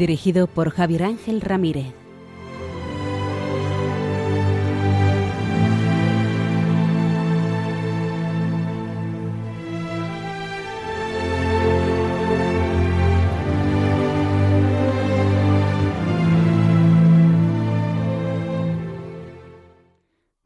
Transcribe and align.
Dirigido 0.00 0.46
por 0.46 0.70
Javier 0.70 1.02
Ángel 1.02 1.42
Ramírez. 1.42 1.94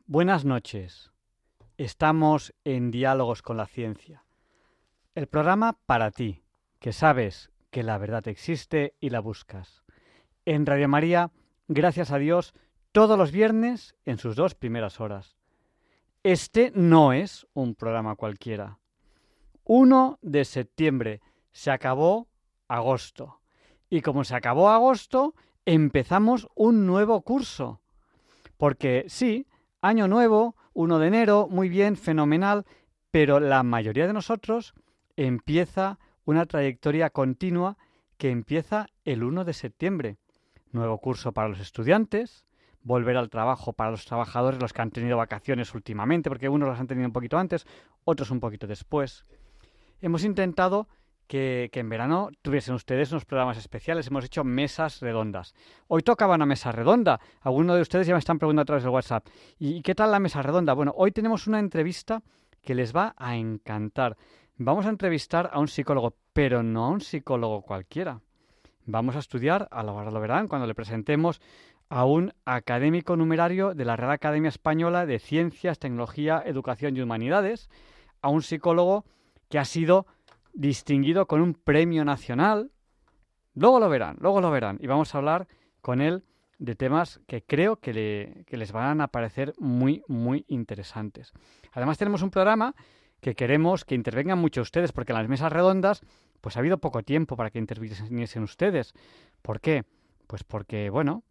Buenas 0.08 0.44
noches. 0.44 1.12
Estamos 1.76 2.52
en 2.64 2.90
Diálogos 2.90 3.42
con 3.42 3.56
la 3.56 3.66
Ciencia. 3.66 4.24
El 5.14 5.28
programa 5.28 5.78
para 5.86 6.10
ti, 6.10 6.42
que 6.80 6.92
sabes 6.92 7.52
que 7.74 7.82
la 7.82 7.98
verdad 7.98 8.28
existe 8.28 8.94
y 9.00 9.10
la 9.10 9.18
buscas. 9.18 9.82
En 10.44 10.64
Radio 10.64 10.88
María, 10.88 11.32
gracias 11.66 12.12
a 12.12 12.18
Dios, 12.18 12.54
todos 12.92 13.18
los 13.18 13.32
viernes 13.32 13.96
en 14.04 14.16
sus 14.16 14.36
dos 14.36 14.54
primeras 14.54 15.00
horas. 15.00 15.36
Este 16.22 16.70
no 16.76 17.12
es 17.12 17.48
un 17.52 17.74
programa 17.74 18.14
cualquiera. 18.14 18.78
1 19.64 20.20
de 20.22 20.44
septiembre 20.44 21.20
se 21.50 21.72
acabó 21.72 22.28
agosto. 22.68 23.40
Y 23.90 24.02
como 24.02 24.22
se 24.22 24.36
acabó 24.36 24.68
agosto, 24.68 25.34
empezamos 25.66 26.46
un 26.54 26.86
nuevo 26.86 27.22
curso. 27.22 27.80
Porque 28.56 29.06
sí, 29.08 29.48
Año 29.82 30.06
nuevo, 30.06 30.54
1 30.74 31.00
de 31.00 31.08
enero, 31.08 31.48
muy 31.50 31.68
bien, 31.68 31.96
fenomenal, 31.96 32.66
pero 33.10 33.40
la 33.40 33.64
mayoría 33.64 34.06
de 34.06 34.12
nosotros 34.12 34.74
empieza 35.16 35.98
una 36.24 36.46
trayectoria 36.46 37.10
continua 37.10 37.76
que 38.16 38.30
empieza 38.30 38.86
el 39.04 39.22
1 39.22 39.44
de 39.44 39.52
septiembre. 39.52 40.16
Nuevo 40.72 40.98
curso 40.98 41.32
para 41.32 41.48
los 41.48 41.60
estudiantes, 41.60 42.44
volver 42.82 43.16
al 43.16 43.30
trabajo 43.30 43.72
para 43.72 43.90
los 43.90 44.04
trabajadores, 44.04 44.60
los 44.60 44.72
que 44.72 44.82
han 44.82 44.90
tenido 44.90 45.16
vacaciones 45.16 45.74
últimamente, 45.74 46.28
porque 46.28 46.48
unos 46.48 46.68
las 46.68 46.80
han 46.80 46.86
tenido 46.86 47.06
un 47.06 47.12
poquito 47.12 47.38
antes, 47.38 47.66
otros 48.04 48.30
un 48.30 48.40
poquito 48.40 48.66
después. 48.66 49.24
Hemos 50.00 50.24
intentado 50.24 50.88
que, 51.26 51.70
en 51.72 51.88
verano 51.88 52.30
tuviesen 52.42 52.74
ustedes 52.74 53.10
unos 53.12 53.24
programas 53.24 53.56
especiales. 53.56 54.06
Hemos 54.06 54.24
hecho 54.24 54.44
mesas 54.44 55.00
redondas. 55.00 55.54
Hoy 55.88 56.02
tocaba 56.02 56.34
una 56.34 56.46
mesa 56.46 56.72
redonda. 56.72 57.20
Algunos 57.40 57.76
de 57.76 57.82
ustedes 57.82 58.06
ya 58.06 58.14
me 58.14 58.18
están 58.18 58.38
preguntando 58.38 58.62
a 58.62 58.66
través 58.66 58.84
del 58.84 58.92
WhatsApp. 58.92 59.26
¿Y 59.58 59.82
qué 59.82 59.94
tal 59.94 60.10
la 60.10 60.20
mesa 60.20 60.42
redonda? 60.42 60.74
Bueno, 60.74 60.92
hoy 60.96 61.12
tenemos 61.12 61.46
una 61.46 61.58
entrevista 61.58 62.22
que 62.62 62.74
les 62.74 62.94
va 62.94 63.14
a 63.16 63.36
encantar. 63.36 64.16
Vamos 64.56 64.86
a 64.86 64.90
entrevistar 64.90 65.50
a 65.52 65.58
un 65.58 65.66
psicólogo, 65.66 66.14
pero 66.32 66.62
no 66.62 66.84
a 66.84 66.88
un 66.88 67.00
psicólogo 67.00 67.62
cualquiera. 67.62 68.20
Vamos 68.86 69.16
a 69.16 69.18
estudiar, 69.18 69.66
a 69.72 69.82
lo, 69.82 70.08
lo 70.08 70.20
verán, 70.20 70.46
cuando 70.46 70.68
le 70.68 70.76
presentemos 70.76 71.40
a 71.88 72.04
un 72.04 72.32
académico 72.44 73.16
numerario 73.16 73.74
de 73.74 73.84
la 73.84 73.96
Real 73.96 74.12
Academia 74.12 74.50
Española 74.50 75.06
de 75.06 75.18
Ciencias, 75.18 75.80
Tecnología, 75.80 76.40
Educación 76.46 76.96
y 76.96 77.00
Humanidades, 77.00 77.68
a 78.22 78.28
un 78.28 78.42
psicólogo 78.42 79.04
que 79.48 79.58
ha 79.58 79.64
sido 79.64 80.06
distinguido 80.52 81.26
con 81.26 81.40
un 81.40 81.54
premio 81.54 82.04
nacional. 82.04 82.70
Luego 83.54 83.80
lo 83.80 83.88
verán, 83.88 84.18
luego 84.20 84.40
lo 84.40 84.52
verán. 84.52 84.78
Y 84.80 84.86
vamos 84.86 85.12
a 85.12 85.18
hablar 85.18 85.48
con 85.80 86.00
él 86.00 86.22
de 86.58 86.76
temas 86.76 87.20
que 87.26 87.42
creo 87.42 87.80
que, 87.80 88.44
les 88.48 88.70
van 88.70 89.00
a 89.00 89.08
parecer 89.08 89.52
muy, 89.58 90.04
muy 90.06 90.44
interesantes. 90.46 91.32
Además 91.72 91.98
tenemos 91.98 92.22
un 92.22 92.30
programa 92.30 92.76
que 93.24 93.34
queremos 93.34 93.86
que 93.86 93.94
intervengan 93.94 94.38
mucho 94.38 94.60
ustedes, 94.60 94.92
porque 94.92 95.12
en 95.12 95.18
las 95.18 95.30
mesas 95.30 95.50
redondas, 95.50 96.02
pues 96.42 96.56
ha 96.56 96.60
habido 96.60 96.76
poco 96.76 97.02
tiempo 97.02 97.38
para 97.38 97.48
que 97.48 97.58
interviniesen 97.58 98.42
ustedes. 98.42 98.92
¿Por 99.40 99.62
qué? 99.62 99.86
Pues 100.26 100.44
porque, 100.44 100.90
bueno, 100.90 101.22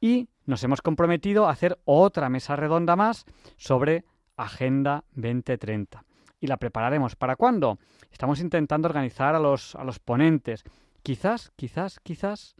Y 0.00 0.28
nos 0.46 0.62
hemos 0.62 0.82
comprometido 0.82 1.46
a 1.46 1.50
hacer 1.50 1.78
otra 1.84 2.28
mesa 2.28 2.54
redonda 2.54 2.96
más 2.96 3.24
sobre 3.56 4.04
Agenda 4.36 5.04
2030. 5.14 6.04
Y 6.40 6.46
la 6.46 6.56
prepararemos. 6.56 7.16
¿Para 7.16 7.36
cuándo? 7.36 7.78
Estamos 8.10 8.40
intentando 8.40 8.88
organizar 8.88 9.34
a 9.34 9.38
los, 9.38 9.74
a 9.74 9.84
los 9.84 9.98
ponentes. 9.98 10.64
Quizás, 11.02 11.52
quizás, 11.54 12.00
quizás 12.00 12.56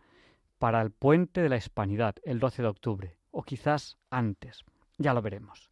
para 0.59 0.83
el 0.83 0.91
puente 0.91 1.41
de 1.41 1.49
la 1.49 1.57
Hispanidad, 1.57 2.17
el 2.23 2.39
12 2.39 2.63
de 2.63 2.69
octubre. 2.69 3.17
O 3.31 3.43
quizás 3.43 3.97
antes. 4.11 4.65
Ya 4.99 5.15
lo 5.15 5.23
veremos. 5.23 5.71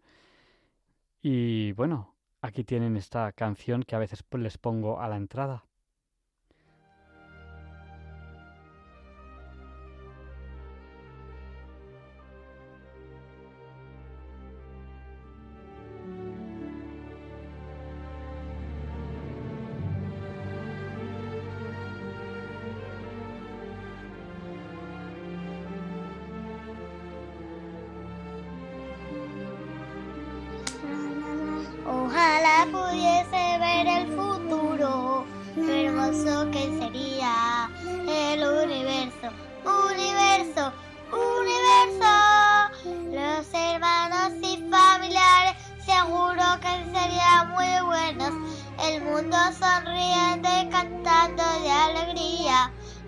Y 1.21 1.73
bueno, 1.73 2.15
aquí 2.41 2.65
tienen 2.65 2.97
esta 2.97 3.33
canción 3.33 3.83
que 3.83 3.97
a 3.97 3.99
veces 3.99 4.25
les 4.33 4.57
pongo 4.57 5.01
a 5.01 5.09
la 5.09 5.17
entrada. 5.17 5.68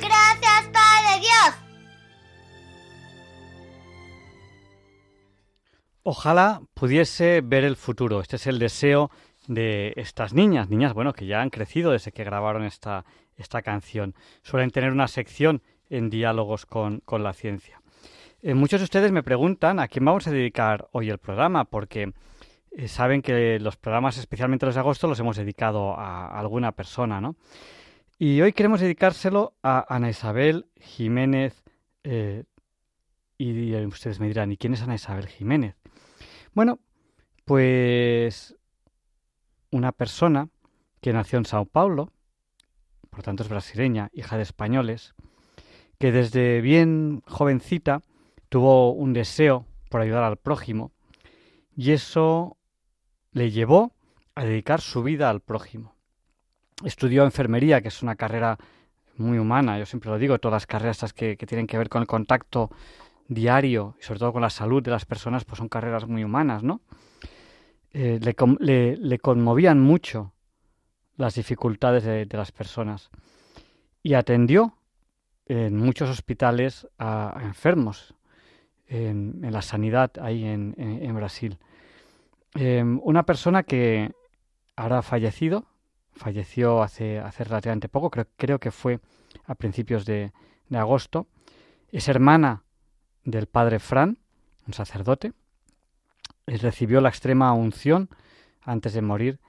Gracias, 0.00 0.70
Padre 0.72 1.20
Dios. 1.20 1.54
Ojalá 6.02 6.62
pudiese 6.74 7.40
ver 7.42 7.64
el 7.64 7.76
futuro. 7.76 8.20
Este 8.20 8.36
es 8.36 8.46
el 8.46 8.58
deseo 8.58 9.10
de 9.46 9.92
estas 9.96 10.34
niñas, 10.34 10.68
niñas, 10.68 10.94
bueno, 10.94 11.12
que 11.12 11.26
ya 11.26 11.40
han 11.40 11.50
crecido 11.50 11.92
desde 11.92 12.12
que 12.12 12.24
grabaron 12.24 12.64
esta, 12.64 13.04
esta 13.36 13.62
canción. 13.62 14.14
Suelen 14.42 14.70
tener 14.70 14.92
una 14.92 15.08
sección 15.08 15.62
en 15.90 16.10
diálogos 16.10 16.66
con, 16.66 17.00
con 17.00 17.22
la 17.22 17.32
ciencia. 17.32 17.80
Eh, 18.42 18.54
muchos 18.54 18.80
de 18.80 18.84
ustedes 18.84 19.12
me 19.12 19.22
preguntan 19.22 19.78
a 19.78 19.88
quién 19.88 20.04
vamos 20.04 20.26
a 20.26 20.32
dedicar 20.32 20.88
hoy 20.92 21.10
el 21.10 21.18
programa, 21.18 21.64
porque 21.64 22.12
eh, 22.72 22.88
saben 22.88 23.22
que 23.22 23.60
los 23.60 23.76
programas, 23.76 24.16
especialmente 24.18 24.66
los 24.66 24.74
de 24.74 24.80
agosto, 24.80 25.06
los 25.06 25.20
hemos 25.20 25.36
dedicado 25.36 25.94
a, 25.96 26.38
alguna 26.38 26.72
persona, 26.72 27.20
¿no? 27.20 27.36
Y 28.18 28.40
hoy 28.40 28.52
queremos 28.52 28.80
dedicárselo 28.80 29.54
a 29.62 29.84
Ana 29.94 30.10
Isabel 30.10 30.66
Jiménez. 30.80 31.62
Eh, 32.04 32.44
y 33.38 33.74
ustedes 33.86 34.20
me 34.20 34.28
dirán, 34.28 34.52
¿y 34.52 34.56
quién 34.56 34.74
es 34.74 34.82
Ana 34.82 34.94
Isabel 34.94 35.26
Jiménez? 35.26 35.76
Bueno, 36.54 36.78
pues 37.44 38.56
una 39.70 39.92
persona 39.92 40.48
que 41.00 41.12
nació 41.12 41.38
en 41.38 41.46
Sao 41.46 41.64
Paulo, 41.64 42.12
por 43.10 43.22
tanto 43.22 43.42
es 43.42 43.48
brasileña, 43.48 44.10
hija 44.12 44.36
de 44.36 44.42
españoles, 44.42 45.14
que 45.98 46.12
desde 46.12 46.60
bien 46.60 47.22
jovencita 47.26 48.02
tuvo 48.48 48.92
un 48.92 49.12
deseo 49.12 49.66
por 49.88 50.00
ayudar 50.00 50.22
al 50.24 50.36
prójimo 50.36 50.92
y 51.76 51.92
eso 51.92 52.56
le 53.32 53.50
llevó 53.50 53.92
a 54.34 54.44
dedicar 54.44 54.80
su 54.80 55.02
vida 55.02 55.30
al 55.30 55.40
prójimo. 55.40 55.94
Estudió 56.84 57.24
enfermería, 57.24 57.80
que 57.80 57.88
es 57.88 58.02
una 58.02 58.16
carrera 58.16 58.58
muy 59.16 59.38
humana, 59.38 59.78
yo 59.78 59.86
siempre 59.86 60.10
lo 60.10 60.18
digo, 60.18 60.38
todas 60.38 60.56
las 60.56 60.66
carreras 60.66 61.12
que, 61.12 61.36
que 61.36 61.46
tienen 61.46 61.66
que 61.66 61.78
ver 61.78 61.88
con 61.88 62.00
el 62.00 62.06
contacto 62.06 62.70
diario 63.28 63.94
y 64.00 64.04
sobre 64.04 64.20
todo 64.20 64.32
con 64.32 64.42
la 64.42 64.50
salud 64.50 64.82
de 64.82 64.90
las 64.90 65.04
personas, 65.04 65.44
pues 65.44 65.58
son 65.58 65.68
carreras 65.68 66.06
muy 66.06 66.24
humanas, 66.24 66.62
¿no? 66.62 66.80
Eh, 67.94 68.18
le, 68.22 69.18
conmovían 69.18 69.80
mucho 69.80 70.32
las 71.16 71.34
dificultades 71.34 72.04
de, 72.04 72.26
las 72.30 72.50
personas 72.50 73.10
y 74.02 74.14
atendió 74.14 74.78
en 75.46 75.76
muchos 75.76 76.08
hospitales 76.08 76.88
a, 76.98 77.38
enfermos, 77.42 78.14
en, 78.86 79.40
la 79.42 79.60
sanidad 79.60 80.10
ahí 80.22 80.44
en, 80.44 80.74
en, 80.78 81.14
Brasil. 81.14 81.58
Em, 82.54 82.98
una 83.02 83.24
persona 83.24 83.62
que 83.62 84.10
ahora 84.74 84.98
ha 84.98 85.02
fallecido, 85.02 85.66
falleció 86.14 86.82
hace, 86.82 87.18
hace 87.18 87.44
relativamente 87.44 87.88
poco, 87.88 88.10
creo, 88.10 88.26
creo 88.36 88.58
que 88.58 88.70
fue 88.70 89.00
a 89.44 89.54
principios 89.54 90.04
de, 90.04 90.32
de 90.68 90.78
agosto, 90.78 91.26
es 91.90 92.08
hermana 92.08 92.62
del 93.24 93.46
padre 93.46 93.78
Fran, 93.78 94.18
un 94.66 94.74
sacerdote, 94.74 95.32
recibió 96.46 97.00
la 97.00 97.08
extrema 97.08 97.52
unción 97.52 98.08
antes 98.62 98.92
de 98.92 99.02
morir 99.02 99.40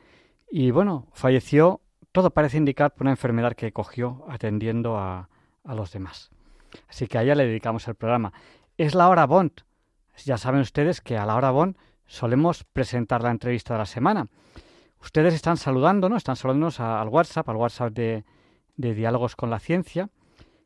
y 0.49 0.71
bueno, 0.71 1.07
falleció, 1.13 1.81
todo 2.11 2.29
parece 2.29 2.57
indicar 2.57 2.93
por 2.93 3.03
una 3.03 3.11
enfermedad 3.11 3.53
que 3.53 3.71
cogió 3.71 4.25
atendiendo 4.29 4.97
a, 4.97 5.29
a 5.63 5.75
los 5.75 5.91
demás. 5.91 6.29
Así 6.87 7.07
que 7.07 7.17
a 7.17 7.23
ella 7.23 7.35
le 7.35 7.45
dedicamos 7.45 7.87
el 7.87 7.95
programa. 7.95 8.33
Es 8.77 8.95
la 8.95 9.09
hora 9.09 9.25
Bond. 9.25 9.51
Ya 10.25 10.37
saben 10.37 10.61
ustedes 10.61 11.01
que 11.01 11.17
a 11.17 11.25
la 11.25 11.35
hora 11.35 11.51
Bond 11.51 11.75
solemos 12.05 12.63
presentar 12.63 13.23
la 13.23 13.31
entrevista 13.31 13.73
de 13.73 13.79
la 13.79 13.85
semana. 13.85 14.27
Ustedes 15.03 15.33
están 15.33 15.57
saludándonos, 15.57 16.17
están 16.17 16.37
saludándonos 16.37 16.79
al 16.79 17.09
WhatsApp, 17.09 17.49
al 17.49 17.57
WhatsApp 17.57 17.93
de, 17.93 18.23
de 18.77 18.93
Diálogos 18.93 19.35
con 19.35 19.49
la 19.49 19.59
Ciencia, 19.59 20.09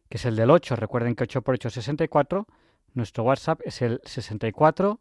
que 0.10 0.18
es 0.18 0.26
el 0.26 0.36
del 0.36 0.52
8. 0.52 0.76
Recuerden 0.76 1.16
que 1.16 1.24
8 1.24 1.42
por 1.42 1.56
8 1.56 1.70
es 1.70 1.74
64. 1.74 2.46
Nuestro 2.94 3.24
WhatsApp 3.24 3.62
es 3.66 3.82
el 3.82 4.00
64 4.06 5.00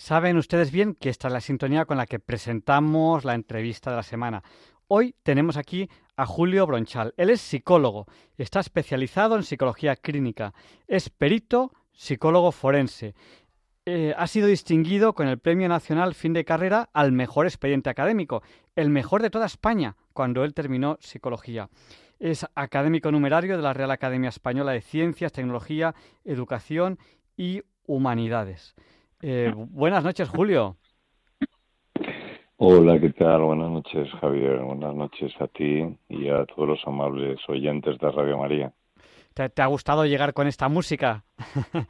Saben 0.10 0.38
ustedes 0.38 0.72
bien 0.72 0.96
que 0.96 1.10
esta 1.10 1.28
es 1.28 1.34
la 1.36 1.40
sintonía 1.40 1.86
con 1.86 1.98
la 1.98 2.08
que 2.08 2.18
presentamos 2.18 3.26
la 3.26 3.36
entrevista 3.36 3.92
de 3.92 3.98
la 3.98 4.02
semana. 4.02 4.42
Hoy 4.88 5.14
tenemos 5.22 5.56
aquí 5.56 5.88
a 6.16 6.26
Julio 6.26 6.66
Bronchal. 6.66 7.14
Él 7.16 7.30
es 7.30 7.42
psicólogo, 7.42 8.08
está 8.36 8.60
especializado 8.60 9.36
en 9.36 9.44
psicología 9.44 9.96
clínica, 9.96 10.56
es 10.88 11.12
perito, 11.12 11.72
psicólogo 11.92 12.52
forense. 12.52 13.14
Eh, 13.86 14.16
ha 14.18 14.26
sido 14.26 14.48
distinguido 14.48 15.14
con 15.14 15.28
el 15.28 15.38
Premio 15.38 15.70
Nacional 15.70 16.16
Fin 16.16 16.34
de 16.34 16.44
Carrera 16.44 16.90
al 16.92 17.12
mejor 17.12 17.46
expediente 17.46 17.92
académico, 17.92 18.42
el 18.76 18.90
mejor 18.90 19.22
de 19.22 19.30
toda 19.30 19.46
España, 19.46 19.96
cuando 20.14 20.44
él 20.44 20.56
terminó 20.56 20.98
psicología. 21.02 21.70
Es 22.18 22.48
académico 22.56 23.12
numerario 23.12 23.58
de 23.58 23.62
la 23.62 23.74
Real 23.74 23.92
Academia 23.92 24.30
Española 24.30 24.72
de 24.72 24.82
Ciencias, 24.82 25.34
Tecnología, 25.34 25.94
Educación 26.26 26.98
y 27.38 27.62
Humanidades. 27.86 28.74
Eh, 29.22 29.54
buenas 29.56 30.04
noches, 30.04 30.30
Julio. 30.30 30.78
Hola, 32.58 33.00
¿qué 33.00 33.10
tal? 33.12 33.42
Buenas 33.42 33.70
noches, 33.70 34.10
Javier. 34.20 34.60
Buenas 34.60 34.96
noches 34.96 35.32
a 35.40 35.48
ti 35.48 35.98
y 36.10 36.30
a 36.30 36.46
todos 36.46 36.68
los 36.68 36.80
amables 36.86 37.40
oyentes 37.48 37.98
de 38.00 38.12
Radio 38.12 38.38
María. 38.38 38.74
¿Te, 39.34 39.62
ha 39.62 39.66
gustado 39.68 40.06
llegar 40.06 40.34
con 40.34 40.48
esta 40.48 40.68
música? 40.70 41.24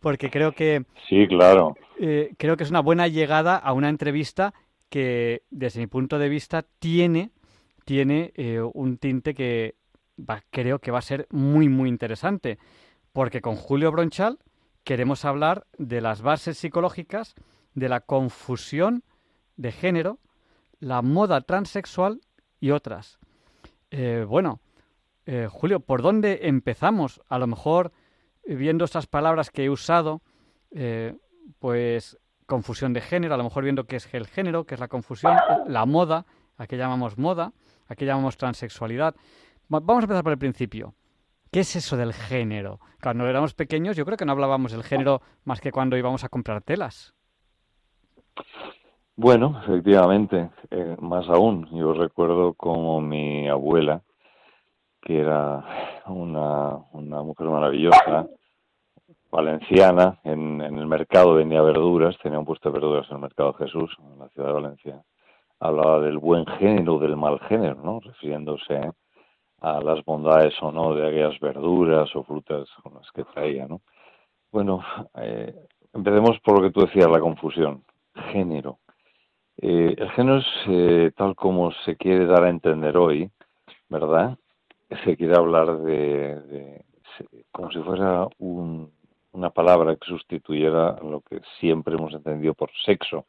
Porque 0.00 0.30
creo 0.30 0.52
que... 0.52 0.84
Sí, 1.08 1.26
claro. 1.26 1.74
Eh, 1.98 2.32
creo 2.38 2.56
que 2.56 2.64
es 2.64 2.70
una 2.70 2.80
buena 2.80 3.08
llegada 3.08 3.56
a 3.56 3.72
una 3.72 3.88
entrevista 3.88 4.54
que 4.88 5.42
desde 5.50 5.80
mi 5.80 5.86
punto 5.86 6.18
de 6.18 6.28
vista 6.28 6.64
tiene, 6.78 7.30
tiene 7.84 8.32
eh, 8.34 8.60
un 8.60 8.98
tinte 8.98 9.34
que 9.34 9.74
creo 10.50 10.78
que 10.80 10.90
va 10.90 10.98
a 10.98 11.02
ser 11.02 11.26
muy, 11.30 11.68
muy 11.68 11.88
interesante, 11.88 12.58
porque 13.12 13.40
con 13.40 13.56
Julio 13.56 13.90
Bronchal 13.92 14.38
queremos 14.84 15.24
hablar 15.24 15.66
de 15.78 16.00
las 16.00 16.22
bases 16.22 16.58
psicológicas 16.58 17.34
de 17.74 17.88
la 17.88 18.00
confusión 18.00 19.04
de 19.56 19.72
género, 19.72 20.18
la 20.78 21.02
moda 21.02 21.40
transexual 21.42 22.20
y 22.60 22.70
otras. 22.70 23.18
Eh, 23.90 24.24
bueno, 24.28 24.60
eh, 25.26 25.48
Julio, 25.50 25.80
¿por 25.80 26.02
dónde 26.02 26.40
empezamos? 26.42 27.20
A 27.28 27.38
lo 27.38 27.46
mejor, 27.46 27.92
eh, 28.44 28.54
viendo 28.54 28.84
estas 28.84 29.06
palabras 29.06 29.50
que 29.50 29.64
he 29.64 29.70
usado, 29.70 30.22
pues 31.58 32.16
confusión 32.46 32.92
de 32.92 33.00
género, 33.00 33.34
a 33.34 33.36
lo 33.36 33.42
mejor 33.42 33.64
viendo 33.64 33.84
qué 33.84 33.96
es 33.96 34.08
el 34.14 34.28
género, 34.28 34.64
qué 34.64 34.74
es 34.74 34.80
la 34.80 34.86
confusión, 34.86 35.36
la 35.66 35.84
moda, 35.84 36.26
a 36.56 36.68
qué 36.68 36.76
llamamos 36.76 37.18
moda, 37.18 37.52
a 37.88 37.96
qué 37.96 38.06
llamamos 38.06 38.36
transexualidad. 38.36 39.16
Vamos 39.68 40.02
a 40.02 40.04
empezar 40.04 40.22
por 40.22 40.32
el 40.32 40.38
principio. 40.38 40.94
¿Qué 41.50 41.60
es 41.60 41.74
eso 41.74 41.96
del 41.96 42.12
género? 42.12 42.78
Cuando 43.02 43.26
éramos 43.26 43.54
pequeños 43.54 43.96
yo 43.96 44.04
creo 44.04 44.16
que 44.16 44.24
no 44.24 44.32
hablábamos 44.32 44.70
del 44.70 44.84
género 44.84 45.20
más 45.44 45.60
que 45.60 45.72
cuando 45.72 45.96
íbamos 45.96 46.22
a 46.22 46.28
comprar 46.28 46.62
telas. 46.62 47.12
Bueno, 49.16 49.60
efectivamente, 49.64 50.50
eh, 50.70 50.96
más 51.00 51.28
aún. 51.28 51.68
Yo 51.72 51.92
recuerdo 51.92 52.54
como 52.54 53.00
mi 53.00 53.48
abuela, 53.48 54.00
que 55.02 55.18
era 55.18 56.02
una, 56.06 56.78
mujer 56.92 57.48
maravillosa, 57.48 58.28
valenciana, 59.32 60.20
en, 60.22 60.60
en, 60.60 60.78
el 60.78 60.86
mercado 60.86 61.34
vendía 61.34 61.62
verduras, 61.62 62.16
tenía 62.22 62.38
un 62.38 62.46
puesto 62.46 62.70
de 62.70 62.78
verduras 62.78 63.06
en 63.10 63.16
el 63.16 63.22
mercado 63.22 63.52
Jesús, 63.54 63.94
en 63.98 64.20
la 64.20 64.28
ciudad 64.28 64.48
de 64.48 64.54
Valencia. 64.54 65.02
Hablaba 65.58 66.00
del 66.00 66.18
buen 66.18 66.46
género, 66.46 66.98
del 66.98 67.16
mal 67.16 67.40
género, 67.40 67.74
¿no? 67.82 68.00
Refiriéndose 68.00 68.92
a 69.60 69.80
las 69.80 70.04
bondades 70.04 70.54
o 70.62 70.72
no 70.72 70.94
de 70.94 71.06
aquellas 71.06 71.38
verduras 71.40 72.14
o 72.16 72.22
frutas 72.24 72.68
con 72.82 72.94
las 72.94 73.10
que 73.12 73.24
traía, 73.24 73.66
¿no? 73.66 73.80
Bueno, 74.50 74.82
eh, 75.16 75.54
empecemos 75.92 76.40
por 76.40 76.56
lo 76.56 76.62
que 76.62 76.72
tú 76.72 76.80
decías, 76.80 77.10
la 77.10 77.20
confusión. 77.20 77.84
Género. 78.32 78.78
Eh, 79.58 79.94
el 79.96 80.10
género 80.10 80.38
es 80.38 80.46
eh, 80.66 81.12
tal 81.16 81.36
como 81.36 81.70
se 81.84 81.96
quiere 81.96 82.26
dar 82.26 82.44
a 82.44 82.50
entender 82.50 82.96
hoy, 82.96 83.30
¿verdad? 83.88 84.36
Se 85.04 85.16
quiere 85.16 85.36
hablar 85.36 85.78
de, 85.82 86.82
como 87.52 87.70
si 87.70 87.78
fuera 87.80 88.26
una 88.38 89.50
palabra 89.50 89.94
que 89.96 90.06
sustituyera 90.06 90.98
lo 91.02 91.20
que 91.20 91.40
siempre 91.60 91.94
hemos 91.94 92.12
entendido 92.14 92.54
por 92.54 92.70
sexo. 92.84 93.26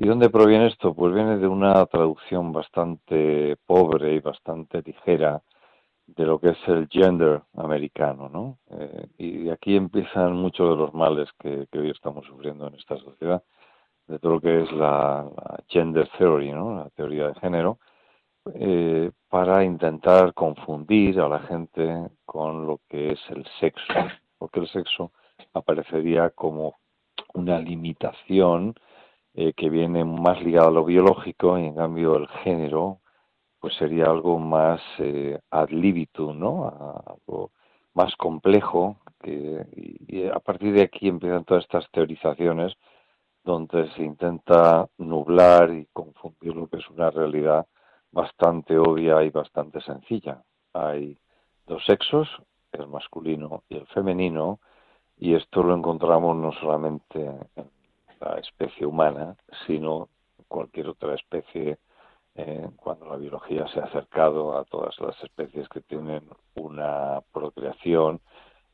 ¿Y 0.00 0.06
dónde 0.06 0.30
proviene 0.30 0.68
esto? 0.68 0.94
Pues 0.94 1.12
viene 1.12 1.38
de 1.38 1.48
una 1.48 1.84
traducción 1.86 2.52
bastante 2.52 3.56
pobre 3.66 4.14
y 4.14 4.20
bastante 4.20 4.80
ligera 4.80 5.42
de 6.06 6.24
lo 6.24 6.38
que 6.38 6.50
es 6.50 6.68
el 6.68 6.86
gender 6.88 7.42
americano, 7.54 8.28
¿no? 8.28 8.58
Eh, 8.70 9.06
y 9.18 9.50
aquí 9.50 9.74
empiezan 9.74 10.34
muchos 10.34 10.70
de 10.70 10.76
los 10.76 10.94
males 10.94 11.28
que, 11.40 11.66
hoy 11.72 11.90
estamos 11.90 12.24
sufriendo 12.26 12.68
en 12.68 12.76
esta 12.76 12.96
sociedad, 12.98 13.42
de 14.06 14.20
todo 14.20 14.34
lo 14.34 14.40
que 14.40 14.62
es 14.62 14.72
la, 14.72 15.28
gender 15.66 16.08
theory, 16.16 16.52
¿no? 16.52 16.76
La 16.76 16.90
teoría 16.90 17.26
de 17.26 17.40
género, 17.40 17.80
eh, 18.54 19.10
para 19.28 19.64
intentar 19.64 20.32
confundir 20.32 21.20
a 21.20 21.28
la 21.28 21.40
gente 21.40 22.08
con 22.24 22.66
lo 22.68 22.80
que 22.88 23.14
es 23.14 23.20
el 23.30 23.44
sexo, 23.58 23.92
porque 24.38 24.60
el 24.60 24.68
sexo 24.68 25.10
aparecería 25.54 26.30
como 26.30 26.76
una 27.34 27.58
limitación 27.58 28.76
eh, 29.40 29.52
que 29.52 29.70
viene 29.70 30.04
más 30.04 30.42
ligada 30.42 30.66
a 30.66 30.72
lo 30.72 30.84
biológico 30.84 31.56
y 31.60 31.66
en 31.66 31.76
cambio 31.76 32.16
el 32.16 32.26
género 32.42 32.98
pues 33.60 33.72
sería 33.76 34.06
algo 34.06 34.40
más 34.40 34.80
eh, 34.98 35.38
ad 35.52 35.68
libitum, 35.70 36.36
¿no? 36.40 37.02
Algo 37.06 37.52
más 37.94 38.16
complejo 38.16 38.96
que, 39.22 39.64
y, 40.08 40.26
a 40.26 40.40
partir 40.40 40.72
de 40.72 40.82
aquí 40.82 41.06
empiezan 41.06 41.44
todas 41.44 41.62
estas 41.62 41.88
teorizaciones 41.92 42.74
donde 43.44 43.88
se 43.92 44.02
intenta 44.02 44.88
nublar 44.98 45.70
y 45.72 45.86
confundir 45.92 46.56
lo 46.56 46.66
que 46.66 46.78
es 46.78 46.90
una 46.90 47.08
realidad 47.10 47.64
bastante 48.10 48.76
obvia 48.76 49.22
y 49.22 49.30
bastante 49.30 49.80
sencilla. 49.82 50.42
Hay 50.72 51.16
dos 51.64 51.84
sexos, 51.84 52.28
el 52.72 52.88
masculino 52.88 53.62
y 53.68 53.76
el 53.76 53.86
femenino, 53.86 54.58
y 55.16 55.36
esto 55.36 55.62
lo 55.62 55.76
encontramos 55.76 56.36
no 56.36 56.50
solamente 56.54 57.20
en 57.54 57.77
la 58.20 58.38
especie 58.38 58.86
humana, 58.86 59.36
sino 59.66 60.08
cualquier 60.48 60.88
otra 60.88 61.14
especie 61.14 61.78
eh, 62.34 62.68
cuando 62.76 63.06
la 63.06 63.16
biología 63.16 63.66
se 63.68 63.80
ha 63.80 63.84
acercado 63.84 64.56
a 64.56 64.64
todas 64.64 64.98
las 65.00 65.22
especies 65.22 65.68
que 65.68 65.80
tienen 65.80 66.22
una 66.54 67.20
procreación 67.32 68.20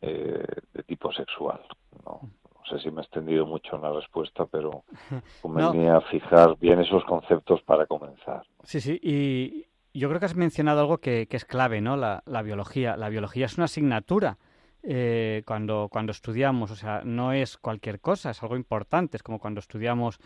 eh, 0.01 0.45
de 0.73 0.83
tipo 0.83 1.13
sexual. 1.13 1.61
¿no? 2.05 2.21
sé 2.69 2.79
si 2.79 2.91
me 2.91 3.01
he 3.01 3.05
extendido 3.05 3.47
mucho 3.47 3.77
en 3.77 3.83
la 3.83 3.93
respuesta, 3.93 4.47
pero 4.47 4.85
convenía 5.43 6.01
fijar 6.03 6.57
bien 6.59 6.81
esos 6.81 7.05
conceptos 7.05 7.63
para 7.63 7.87
comenzar. 7.87 8.43
Sí, 8.63 8.81
sí, 8.81 8.99
y 9.03 9.67
yo 9.99 10.09
creo 10.09 10.19
que 10.19 10.27
has 10.27 10.37
mencionado 10.37 10.81
algo 10.81 10.99
que, 10.99 11.29
es 11.31 11.45
clave, 11.45 11.81
¿no? 11.81 11.97
La, 11.97 12.23
la, 12.27 12.43
biología. 12.43 12.97
La 12.97 13.09
biología 13.09 13.47
es 13.47 13.57
una 13.57 13.67
asignatura 13.67 14.39
eh, 14.87 15.43
cuando, 15.47 15.89
cuando 15.91 16.13
estudiamos, 16.13 16.71
o 16.71 16.77
sea, 16.77 17.03
no 17.05 17.33
es 17.33 17.57
cualquier 17.57 18.01
cosa, 18.01 18.31
es 18.31 18.43
algo 18.43 18.57
importante, 18.57 19.17
es 19.17 19.23
como 19.23 19.39
cuando 19.39 19.61
estudiamos 19.61 20.19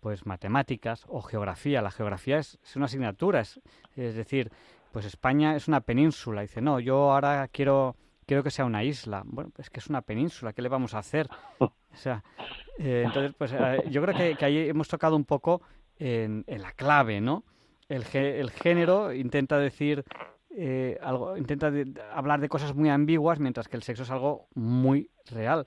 pues 0.00 0.24
matemáticas 0.24 1.04
o 1.08 1.20
geografía. 1.20 1.82
La 1.82 1.90
geografía 1.90 2.38
es, 2.38 2.58
una 2.76 2.86
asignatura, 2.86 3.40
es, 3.40 3.60
decir, 3.94 4.50
pues 4.92 5.04
España 5.04 5.54
es 5.54 5.68
una 5.68 5.80
península. 5.80 6.42
Dice, 6.42 6.62
no, 6.62 6.80
yo 6.80 7.12
ahora 7.12 7.48
quiero, 7.48 7.96
quiero 8.24 8.42
que 8.42 8.50
sea 8.50 8.64
una 8.64 8.84
isla. 8.84 9.22
Bueno, 9.26 9.50
es 9.58 9.68
que 9.68 9.80
es 9.80 9.88
una 9.88 10.00
península, 10.00 10.52
¿qué 10.52 10.62
le 10.62 10.68
vamos 10.68 10.94
a 10.94 10.98
hacer? 10.98 11.28
O 11.96 11.98
sea, 11.98 12.22
eh, 12.78 13.04
entonces, 13.06 13.34
pues 13.38 13.54
eh, 13.54 13.82
yo 13.88 14.02
creo 14.02 14.14
que, 14.14 14.36
que, 14.36 14.44
ahí 14.44 14.68
hemos 14.68 14.86
tocado 14.86 15.16
un 15.16 15.24
poco 15.24 15.62
en, 15.98 16.44
en 16.46 16.60
la 16.60 16.72
clave, 16.72 17.22
¿no? 17.22 17.42
El, 17.88 18.04
el 18.12 18.50
género 18.50 19.14
intenta 19.14 19.58
decir 19.58 20.04
eh, 20.58 20.98
algo, 21.02 21.36
intenta 21.36 21.70
hablar 22.14 22.40
de 22.40 22.48
cosas 22.48 22.74
muy 22.74 22.88
ambiguas, 22.88 23.38
mientras 23.38 23.68
que 23.68 23.76
el 23.76 23.82
sexo 23.82 24.04
es 24.04 24.10
algo 24.10 24.46
muy 24.54 25.10
real. 25.30 25.66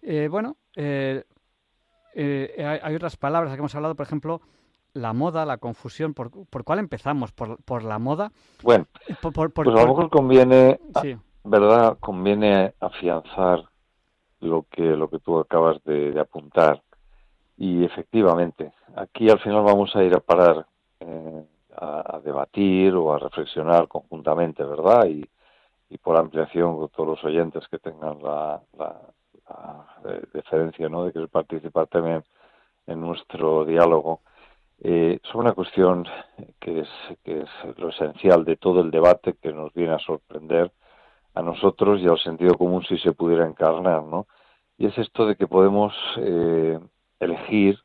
Eh, 0.00 0.28
bueno, 0.30 0.56
eh, 0.74 1.22
hay, 2.82 2.94
otras 2.94 3.18
palabras 3.18 3.52
que 3.52 3.58
hemos 3.58 3.74
hablado, 3.74 3.94
por 3.94 4.06
ejemplo, 4.06 4.40
la 4.94 5.12
moda, 5.12 5.44
la 5.44 5.58
confusión. 5.58 6.14
¿Por, 6.14 6.30
por 6.46 6.64
cuál 6.64 6.78
empezamos? 6.78 7.32
¿Por, 7.32 7.62
¿Por, 7.64 7.84
la 7.84 7.98
moda? 7.98 8.32
Bueno, 8.62 8.86
pues 9.22 9.68
a 9.68 9.70
lo 9.70 9.88
mejor 9.88 10.08
conviene, 10.08 10.80
¿verdad? 11.44 11.98
Conviene 12.00 12.72
afianzar 12.80 13.64
lo 14.40 14.64
que, 14.70 14.84
lo 14.84 15.10
que 15.10 15.18
tú 15.18 15.38
acabas 15.38 15.84
de, 15.84 16.18
apuntar. 16.18 16.82
Y 17.58 17.84
efectivamente, 17.84 18.72
aquí 18.96 19.28
al 19.28 19.40
final 19.40 19.64
vamos 19.64 19.94
a 19.94 20.02
ir 20.02 20.14
a 20.14 20.20
parar 20.20 20.66
a, 21.76 22.20
debatir 22.24 22.94
o 22.94 23.12
a 23.12 23.18
reflexionar 23.18 23.88
conjuntamente, 23.88 24.62
¿verdad? 24.64 25.06
Y, 25.06 25.24
y, 25.90 25.98
por 25.98 26.16
ampliación 26.16 26.76
con 26.76 26.88
todos 26.88 27.08
los 27.10 27.24
oyentes 27.24 27.66
que 27.68 27.78
tengan 27.78 28.22
la, 28.22 28.62
la, 28.78 29.00
deferencia, 30.32 30.88
¿no? 30.88 31.04
De 31.04 31.12
que 31.12 31.28
participar 31.28 31.86
también 31.88 32.24
en 32.86 33.00
nuestro 33.00 33.64
diálogo. 33.64 34.20
Eh, 34.80 35.20
sobre 35.22 35.46
una 35.46 35.54
cuestión 35.54 36.04
que 36.60 36.80
es, 36.80 36.88
que 37.22 37.42
es 37.42 37.78
lo 37.78 37.90
esencial 37.90 38.44
de 38.44 38.56
todo 38.56 38.80
el 38.80 38.90
debate 38.90 39.34
que 39.40 39.52
nos 39.52 39.72
viene 39.72 39.94
a 39.94 39.98
sorprender 39.98 40.72
a 41.34 41.42
nosotros 41.42 42.00
y 42.00 42.08
al 42.08 42.18
sentido 42.18 42.54
común 42.54 42.84
si 42.84 42.98
se 42.98 43.12
pudiera 43.12 43.46
encarnar, 43.46 44.02
¿no? 44.02 44.26
Y 44.78 44.86
es 44.86 44.98
esto 44.98 45.26
de 45.26 45.36
que 45.36 45.46
podemos 45.46 45.94
eh, 46.18 46.78
elegir 47.20 47.78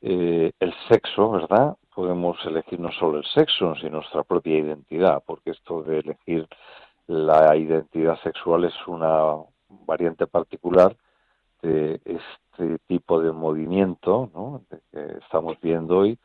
eh, 0.00 0.52
el 0.58 0.74
sexo, 0.88 1.30
¿verdad? 1.30 1.76
Podemos 1.94 2.36
elegir 2.44 2.80
no 2.80 2.90
solo 2.92 3.18
el 3.18 3.24
sexo, 3.24 3.74
sino 3.76 3.98
nuestra 3.98 4.22
propia 4.22 4.58
identidad, 4.58 5.22
porque 5.26 5.50
esto 5.50 5.82
de 5.82 5.98
elegir 6.00 6.48
la 7.06 7.56
identidad 7.56 8.18
sexual 8.22 8.64
es 8.64 8.74
una 8.86 9.36
variante 9.68 10.26
particular 10.26 10.96
de 11.62 12.00
este 12.04 12.78
tipo 12.86 13.20
de 13.20 13.32
movimiento 13.32 14.30
¿no? 14.34 14.62
que 14.68 15.18
estamos 15.22 15.56
viendo 15.60 15.98
hoy, 15.98 16.18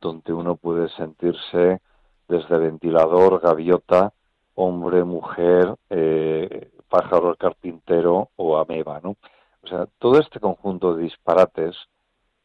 donde 0.00 0.32
uno 0.32 0.56
puede 0.56 0.88
sentirse 0.90 1.80
desde 2.28 2.58
ventilador, 2.58 3.40
gaviota, 3.40 4.12
hombre, 4.54 5.04
mujer, 5.04 5.74
eh, 5.90 6.70
pájaro, 6.88 7.34
carpintero 7.36 8.30
o 8.36 8.56
ameba, 8.56 9.00
¿no? 9.02 9.16
O 9.62 9.66
sea, 9.66 9.86
todo 9.98 10.20
este 10.20 10.40
conjunto 10.40 10.94
de 10.94 11.04
disparates 11.04 11.74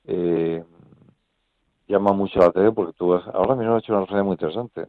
eh, 0.05 0.63
llama 1.89 2.13
mucho 2.13 2.39
la 2.39 2.45
atención 2.45 2.75
porque 2.75 2.93
tú 2.93 3.13
ahora 3.13 3.55
mismo 3.55 3.75
has 3.75 3.83
hecho 3.83 3.93
una 3.93 4.01
reflexión 4.01 4.25
muy 4.27 4.33
interesante. 4.35 4.87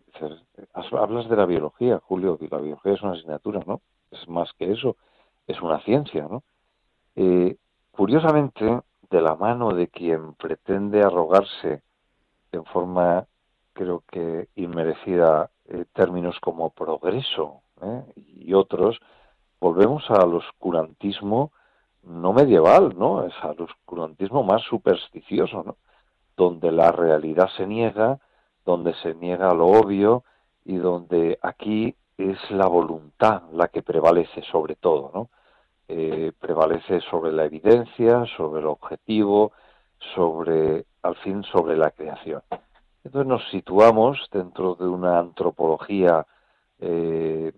hablas 0.92 1.28
de 1.28 1.37
la 1.37 1.47
biología, 1.47 1.99
Julio, 2.04 2.37
que 2.38 2.49
la 2.49 2.59
biología 2.59 2.92
es 2.92 3.02
una 3.02 3.12
asignatura, 3.12 3.62
¿no? 3.66 3.80
Es 4.11 4.28
más 4.28 4.52
que 4.52 4.71
eso, 4.71 4.97
es 5.47 5.61
una 5.62 5.80
ciencia, 5.80 6.28
¿no? 6.30 6.42
Eh, 7.16 7.57
curiosamente, 7.90 8.80
de 9.11 9.23
la 9.23 9.35
mano 9.35 9.73
de 9.73 9.88
quien 9.88 10.35
pretende 10.35 11.02
arrogarse 11.02 11.83
en 12.52 12.64
forma, 12.66 13.26
creo 13.73 14.04
que 14.07 14.49
inmerecida, 14.57 15.50
eh, 15.69 15.87
términos 15.95 16.38
como 16.40 16.71
progreso 16.71 17.62
¿eh? 17.83 18.02
y 18.16 18.52
otros, 18.52 19.00
volvemos 19.59 20.11
al 20.11 20.35
oscurantismo 20.35 21.52
no 22.02 22.33
medieval, 22.33 22.95
¿no? 22.97 23.25
Es 23.25 23.35
al 23.42 23.61
oscurantismo 23.61 24.42
más 24.42 24.62
supersticioso, 24.62 25.62
¿no? 25.64 25.76
Donde 26.41 26.73
la 26.73 26.91
realidad 26.91 27.51
se 27.55 27.67
niega, 27.67 28.19
donde 28.65 28.95
se 29.03 29.15
niega 29.15 29.53
lo 29.53 29.67
obvio 29.67 30.25
y 30.65 30.77
donde 30.77 31.39
aquí 31.43 31.95
es 32.17 32.39
la 32.51 32.67
voluntad 32.67 33.43
la 33.53 33.69
que 33.69 33.83
prevalece 33.83 34.41
sobre 34.51 34.75
todo, 34.77 35.11
¿no? 35.15 35.29
Eh, 35.87 36.33
prevalece 36.39 37.03
sobre 37.11 37.31
la 37.31 37.45
evidencia, 37.45 38.25
sobre 38.39 38.61
el 38.61 38.69
objetivo, 38.69 39.53
sobre, 40.15 40.87
al 41.03 41.17
fin, 41.17 41.43
sobre 41.43 41.77
la 41.77 41.91
creación. 41.91 42.41
Entonces 43.05 43.29
nos 43.29 43.47
situamos 43.51 44.27
dentro 44.33 44.77
de 44.77 44.89
una 44.89 45.19
antropología 45.19 46.27
eh, 46.79 47.53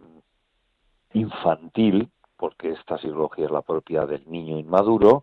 infantil, 1.12 2.10
porque 2.36 2.70
esta 2.70 2.98
psicología 2.98 3.44
es 3.44 3.52
la 3.52 3.62
propia 3.62 4.06
del 4.06 4.28
niño 4.28 4.58
inmaduro, 4.58 5.22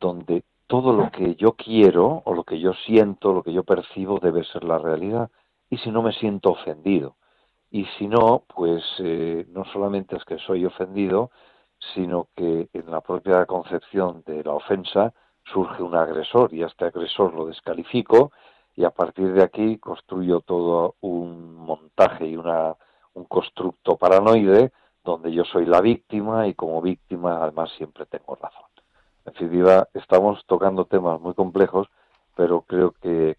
donde 0.00 0.42
todo 0.66 0.92
lo 0.92 1.10
que 1.10 1.34
yo 1.36 1.52
quiero 1.52 2.22
o 2.24 2.34
lo 2.34 2.44
que 2.44 2.58
yo 2.58 2.72
siento, 2.86 3.32
lo 3.32 3.42
que 3.42 3.52
yo 3.52 3.64
percibo 3.64 4.18
debe 4.18 4.44
ser 4.44 4.64
la 4.64 4.78
realidad. 4.78 5.30
Y 5.70 5.78
si 5.78 5.90
no 5.90 6.02
me 6.02 6.12
siento 6.12 6.50
ofendido. 6.50 7.16
Y 7.70 7.86
si 7.98 8.06
no, 8.06 8.44
pues 8.54 8.82
eh, 9.00 9.46
no 9.48 9.64
solamente 9.66 10.16
es 10.16 10.24
que 10.24 10.38
soy 10.38 10.64
ofendido, 10.64 11.30
sino 11.92 12.28
que 12.36 12.68
en 12.72 12.90
la 12.90 13.00
propia 13.00 13.44
concepción 13.46 14.22
de 14.26 14.44
la 14.44 14.52
ofensa 14.52 15.12
surge 15.52 15.82
un 15.82 15.94
agresor 15.94 16.54
y 16.54 16.62
a 16.62 16.66
este 16.66 16.86
agresor 16.86 17.34
lo 17.34 17.46
descalifico 17.46 18.32
y 18.76 18.84
a 18.84 18.90
partir 18.90 19.32
de 19.32 19.42
aquí 19.42 19.78
construyo 19.78 20.40
todo 20.40 20.96
un 21.00 21.54
montaje 21.54 22.26
y 22.26 22.36
una, 22.36 22.74
un 23.14 23.24
constructo 23.24 23.96
paranoide 23.96 24.72
donde 25.04 25.32
yo 25.32 25.44
soy 25.44 25.66
la 25.66 25.80
víctima 25.80 26.48
y 26.48 26.54
como 26.54 26.80
víctima 26.80 27.42
además 27.42 27.70
siempre 27.76 28.06
tengo 28.06 28.34
razón. 28.36 28.63
En 29.24 29.32
definitiva, 29.32 29.88
estamos 29.94 30.44
tocando 30.46 30.84
temas 30.84 31.20
muy 31.20 31.34
complejos, 31.34 31.88
pero 32.36 32.62
creo 32.62 32.92
que, 33.00 33.36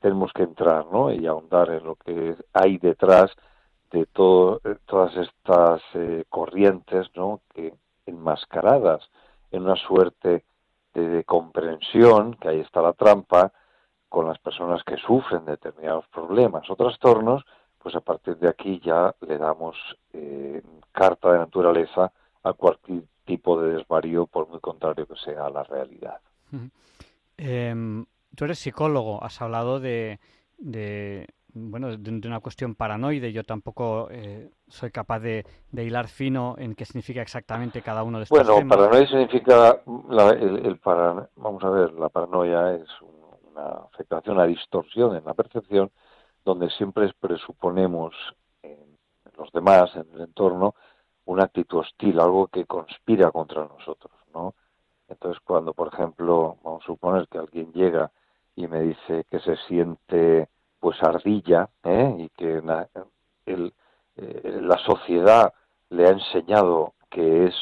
tenemos 0.00 0.32
que 0.32 0.42
entrar 0.42 0.86
¿no? 0.86 1.12
y 1.12 1.26
ahondar 1.26 1.70
en 1.70 1.84
lo 1.84 1.96
que 1.96 2.36
hay 2.52 2.78
detrás 2.78 3.30
de 3.90 4.06
todo, 4.06 4.60
todas 4.84 5.16
estas 5.16 5.82
eh, 5.94 6.24
corrientes 6.28 7.08
¿no? 7.14 7.40
que 7.54 7.74
enmascaradas 8.06 9.08
en 9.50 9.62
una 9.62 9.76
suerte 9.76 10.44
de, 10.94 11.24
comprensión, 11.24 12.34
que 12.34 12.48
ahí 12.48 12.60
está 12.60 12.80
la 12.82 12.92
trampa, 12.92 13.52
con 14.08 14.26
las 14.26 14.38
personas 14.38 14.82
que 14.84 14.96
sufren 14.96 15.44
determinados 15.44 16.06
problemas 16.08 16.68
o 16.70 16.76
trastornos, 16.76 17.44
pues 17.78 17.94
a 17.94 18.00
partir 18.00 18.36
de 18.38 18.48
aquí 18.48 18.80
ya 18.82 19.14
le 19.20 19.38
damos 19.38 19.76
eh, 20.12 20.62
carta 20.92 21.32
de 21.32 21.38
naturaleza 21.38 22.12
a 22.42 22.52
cualquier 22.52 23.02
tipo 23.26 23.60
de 23.60 23.74
desvarío, 23.74 24.26
por 24.26 24.48
muy 24.48 24.60
contrario 24.60 25.06
que 25.06 25.16
sea 25.16 25.50
la 25.50 25.62
realidad. 25.64 26.20
Em, 27.36 28.06
tú 28.34 28.44
eres 28.44 28.58
psicólogo, 28.58 29.22
has 29.22 29.42
hablado 29.42 29.80
de, 29.80 30.18
bueno, 31.52 31.96
de, 31.96 32.28
una 32.28 32.40
cuestión 32.40 32.74
paranoide. 32.74 33.32
Yo 33.32 33.44
tampoco 33.44 34.08
eh, 34.10 34.48
soy 34.68 34.90
capaz 34.90 35.20
de, 35.20 35.44
hilar 35.72 36.08
fino 36.08 36.54
en 36.58 36.74
qué 36.74 36.84
significa 36.84 37.20
exactamente 37.20 37.82
cada 37.82 38.02
uno 38.02 38.18
de 38.18 38.24
estos 38.24 38.38
bueno, 38.38 38.54
Bueno, 38.54 38.68
paranoia 38.68 39.06
significa, 39.06 39.82
el, 39.84 40.80
vamos 41.36 41.64
a 41.64 41.70
ver, 41.70 41.92
la 41.92 42.08
paranoia 42.08 42.74
es 42.74 42.88
una 43.02 43.84
afectación, 43.92 44.36
una 44.36 44.46
distorsión 44.46 45.16
en 45.16 45.24
la 45.24 45.34
percepción, 45.34 45.90
donde 46.44 46.70
siempre 46.70 47.12
presuponemos 47.18 48.14
en 48.62 48.96
los 49.36 49.50
demás, 49.52 49.90
en 49.96 50.06
el 50.14 50.22
entorno, 50.22 50.74
una 51.26 51.44
actitud 51.44 51.80
hostil, 51.80 52.18
algo 52.20 52.48
que 52.48 52.64
conspira 52.64 53.30
contra 53.30 53.64
nosotros, 53.64 54.12
¿no? 54.32 54.54
Entonces, 55.08 55.40
cuando, 55.44 55.72
por 55.72 55.92
ejemplo, 55.92 56.56
vamos 56.62 56.82
a 56.82 56.86
suponer 56.86 57.28
que 57.28 57.38
alguien 57.38 57.72
llega 57.72 58.10
y 58.56 58.66
me 58.66 58.80
dice 58.80 59.24
que 59.30 59.38
se 59.40 59.56
siente 59.68 60.48
pues 60.80 61.02
ardilla 61.02 61.68
¿eh? 61.84 62.16
y 62.18 62.28
que 62.30 62.62
eh, 63.46 63.70
la 64.62 64.78
sociedad 64.78 65.52
le 65.90 66.06
ha 66.06 66.10
enseñado 66.10 66.94
que 67.10 67.46
es 67.46 67.54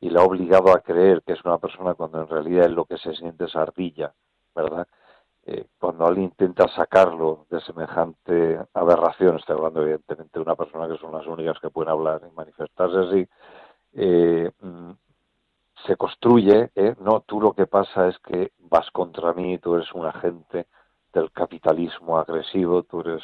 y 0.00 0.10
le 0.10 0.20
ha 0.20 0.22
obligado 0.22 0.72
a 0.72 0.80
creer 0.80 1.22
que 1.22 1.32
es 1.32 1.44
una 1.44 1.58
persona 1.58 1.94
cuando 1.94 2.20
en 2.20 2.28
realidad 2.28 2.66
es 2.66 2.72
lo 2.72 2.84
que 2.84 2.98
se 2.98 3.14
siente 3.14 3.44
es 3.44 3.56
ardilla, 3.56 4.12
¿verdad? 4.54 4.86
Eh, 5.46 5.66
cuando 5.78 6.06
alguien 6.06 6.26
intenta 6.26 6.68
sacarlo 6.68 7.46
de 7.50 7.60
semejante 7.60 8.58
aberración, 8.72 9.36
estoy 9.36 9.56
hablando 9.56 9.82
evidentemente 9.82 10.38
de 10.38 10.42
una 10.42 10.56
persona 10.56 10.88
que 10.88 10.98
son 10.98 11.12
las 11.12 11.26
únicas 11.26 11.58
que 11.60 11.70
pueden 11.70 11.90
hablar 11.90 12.22
y 12.26 12.34
manifestarse 12.34 12.98
así, 12.98 13.28
mm, 14.60 14.92
se 15.86 15.96
construye, 15.96 16.70
no, 17.00 17.20
tú 17.20 17.40
lo 17.40 17.52
que 17.52 17.66
pasa 17.66 18.08
es 18.08 18.18
que 18.20 18.52
vas 18.58 18.90
contra 18.90 19.34
mí, 19.34 19.58
tú 19.58 19.74
eres 19.74 19.92
un 19.92 20.06
agente 20.06 20.66
del 21.12 21.30
capitalismo 21.30 22.18
agresivo, 22.18 22.82
tú 22.84 23.00
eres 23.00 23.22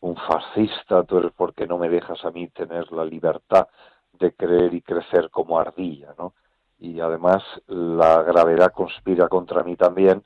un 0.00 0.16
fascista, 0.16 1.02
tú 1.04 1.18
eres 1.18 1.32
porque 1.36 1.66
no 1.66 1.78
me 1.78 1.88
dejas 1.88 2.24
a 2.24 2.30
mí 2.30 2.48
tener 2.48 2.90
la 2.92 3.04
libertad 3.04 3.66
de 4.12 4.32
creer 4.34 4.72
y 4.74 4.82
crecer 4.82 5.30
como 5.30 5.58
ardilla, 5.58 6.14
¿no? 6.18 6.34
Y 6.78 7.00
además 7.00 7.42
la 7.66 8.22
gravedad 8.22 8.72
conspira 8.72 9.28
contra 9.28 9.62
mí 9.62 9.76
también 9.76 10.24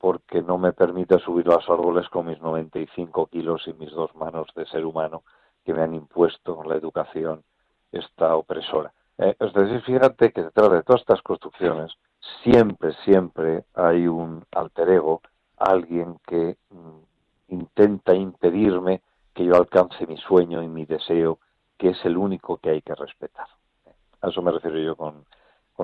porque 0.00 0.40
no 0.40 0.56
me 0.56 0.72
permite 0.72 1.18
subir 1.18 1.46
los 1.46 1.68
árboles 1.68 2.08
con 2.08 2.26
mis 2.26 2.40
95 2.40 3.26
kilos 3.26 3.62
y 3.66 3.74
mis 3.74 3.92
dos 3.92 4.14
manos 4.16 4.48
de 4.56 4.64
ser 4.66 4.86
humano 4.86 5.22
que 5.64 5.74
me 5.74 5.82
han 5.82 5.94
impuesto 5.94 6.62
la 6.64 6.74
educación 6.74 7.42
esta 7.92 8.34
opresora. 8.34 8.92
Eh, 9.18 9.36
es 9.38 9.52
decir, 9.52 9.82
fíjate 9.82 10.32
que 10.32 10.42
detrás 10.42 10.72
de 10.72 10.82
todas 10.82 11.02
estas 11.02 11.20
construcciones 11.20 11.92
siempre, 12.42 12.94
siempre 13.04 13.64
hay 13.74 14.06
un 14.06 14.42
alter 14.52 14.88
ego 14.88 15.20
alguien 15.58 16.18
que 16.26 16.56
mm, 16.70 17.52
intenta 17.54 18.14
impedirme 18.14 19.02
que 19.34 19.44
yo 19.44 19.54
alcance 19.54 20.06
mi 20.06 20.16
sueño 20.16 20.62
y 20.62 20.68
mi 20.68 20.86
deseo, 20.86 21.38
que 21.76 21.90
es 21.90 22.04
el 22.04 22.16
único 22.16 22.56
que 22.56 22.70
hay 22.70 22.82
que 22.82 22.94
respetar. 22.94 23.46
A 24.22 24.28
eso 24.28 24.40
me 24.42 24.50
refiero 24.50 24.78
yo 24.78 24.96
con, 24.96 25.24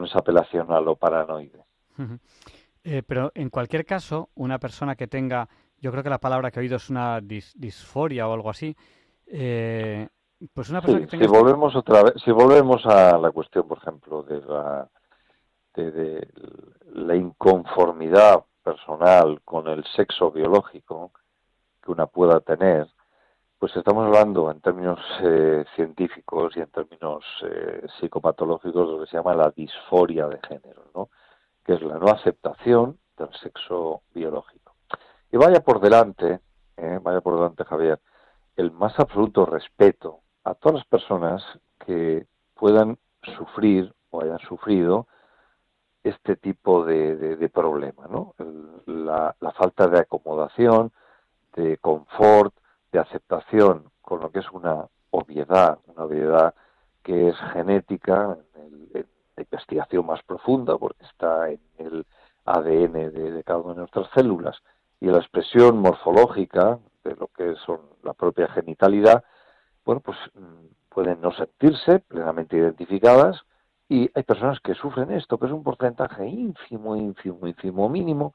esa 0.05 0.19
apelación 0.19 0.73
a 0.73 0.81
lo 0.81 0.97
paranoide. 0.97 1.65
Eh, 2.89 3.03
pero 3.05 3.33
en 3.35 3.51
cualquier 3.51 3.85
caso, 3.85 4.29
una 4.37 4.61
persona 4.61 4.95
que 4.95 5.09
tenga, 5.09 5.49
yo 5.81 5.91
creo 5.91 6.05
que 6.05 6.09
la 6.09 6.21
palabra 6.21 6.53
que 6.53 6.61
he 6.61 6.63
oído 6.63 6.77
es 6.77 6.89
una 6.89 7.21
disforia 7.21 8.29
o 8.29 8.33
algo 8.33 8.49
así, 8.49 8.77
eh, 9.27 10.07
pues 10.55 10.71
una 10.71 10.81
persona 10.81 11.01
que 11.01 11.09
tenga... 11.09 11.25
Si 11.25 11.31
volvemos 11.31 11.75
otra 11.75 12.05
vez, 12.05 12.15
si 12.25 12.31
volvemos 12.31 12.87
a 12.87 13.19
la 13.19 13.33
cuestión, 13.33 13.67
por 13.67 13.79
ejemplo, 13.79 14.23
de 14.23 14.41
la, 14.41 14.89
de 15.75 16.29
la 16.93 17.17
inconformidad 17.17 18.45
personal 18.63 19.41
con 19.45 19.67
el 19.67 19.85
sexo 19.97 20.31
biológico 20.31 21.11
que 21.83 21.91
una 21.91 22.07
pueda 22.07 22.39
tener, 22.39 22.87
pues 23.59 23.75
estamos 23.75 24.07
hablando 24.07 24.49
en 24.49 24.61
términos 24.61 25.01
eh, 25.25 25.65
científicos 25.75 26.57
y 26.57 26.61
en 26.61 26.69
términos 26.69 27.25
eh, 27.51 27.85
psicopatológicos 27.99 28.87
de 28.87 28.93
lo 28.93 29.01
que 29.01 29.11
se 29.11 29.17
llama 29.17 29.35
la 29.35 29.51
disforia 29.51 30.29
de 30.29 30.39
género, 30.47 30.85
¿no? 30.95 31.09
Que 31.67 31.75
es 31.75 31.83
la 31.83 31.99
no 31.99 32.07
aceptación 32.07 32.97
del 33.19 33.35
sexo 33.43 34.03
biológico. 34.15 34.77
Y 35.33 35.37
vaya 35.37 35.61
por 35.61 35.81
delante, 35.81 36.39
eh, 36.77 37.01
vaya 37.03 37.21
por 37.21 37.35
delante 37.35 37.65
Javier, 37.65 37.99
el 38.55 38.71
más 38.71 38.97
absoluto 39.01 39.45
respeto 39.45 40.21
a 40.45 40.55
todas 40.55 40.77
las 40.77 40.87
personas 40.87 41.43
que 41.85 42.25
puedan 42.55 42.99
sufrir 43.37 43.93
o 44.11 44.23
hayan 44.23 44.39
sufrido 44.39 45.09
este 46.05 46.37
tipo 46.37 46.85
de, 46.85 47.17
de, 47.17 47.49
problema, 47.49 48.07
¿no? 48.09 48.37
La, 48.87 49.35
falta 49.57 49.89
de 49.89 49.99
acomodación, 49.99 50.93
de 51.57 51.79
confort, 51.79 52.55
de 52.93 53.01
aceptación, 53.01 53.91
con 54.03 54.21
lo 54.21 54.31
que 54.31 54.39
es 54.39 54.51
una 54.53 54.87
obviedad, 55.11 55.81
una 55.89 56.05
obviedad 56.05 56.55
que 57.03 57.31
es 57.31 57.37
genética, 57.53 58.39
en, 58.55 59.07
la 59.37 59.43
investigación 59.43 60.07
más 60.07 60.23
profunda, 60.23 60.77
porque 60.79 61.05
está 61.05 61.51
en 61.51 61.61
el 61.79 62.07
ADN 62.45 62.93
de, 62.93 63.33
de, 63.33 63.45
cada 63.45 63.61
una 63.61 63.75
de 63.75 63.81
nuestras 63.81 64.09
células, 64.15 64.57
y 65.01 65.07
la 65.07 65.19
expresión 65.19 65.79
morfológica 65.79 66.79
de 67.05 67.15
lo 67.17 67.29
que 67.29 67.55
son 67.67 67.81
la 68.03 68.15
propia 68.15 68.49
genitalidad, 68.49 69.25
bueno, 69.85 70.01
pues 70.01 70.17
mm, 70.35 70.67
pueden 70.89 71.21
no 71.21 71.33
sentirse 71.33 72.01
plenamente 72.01 72.57
identificadas, 72.57 73.43
y 73.89 74.11
hay 74.15 74.23
personas 74.25 74.59
que 74.61 74.75
sufren 74.75 75.13
esto, 75.13 75.39
que 75.39 75.47
es 75.47 75.53
un 75.53 75.63
porcentaje 75.63 76.27
ínfimo, 76.27 76.97
ínfimo, 76.97 77.47
ínfimo, 77.47 77.89
mínimo, 77.89 78.35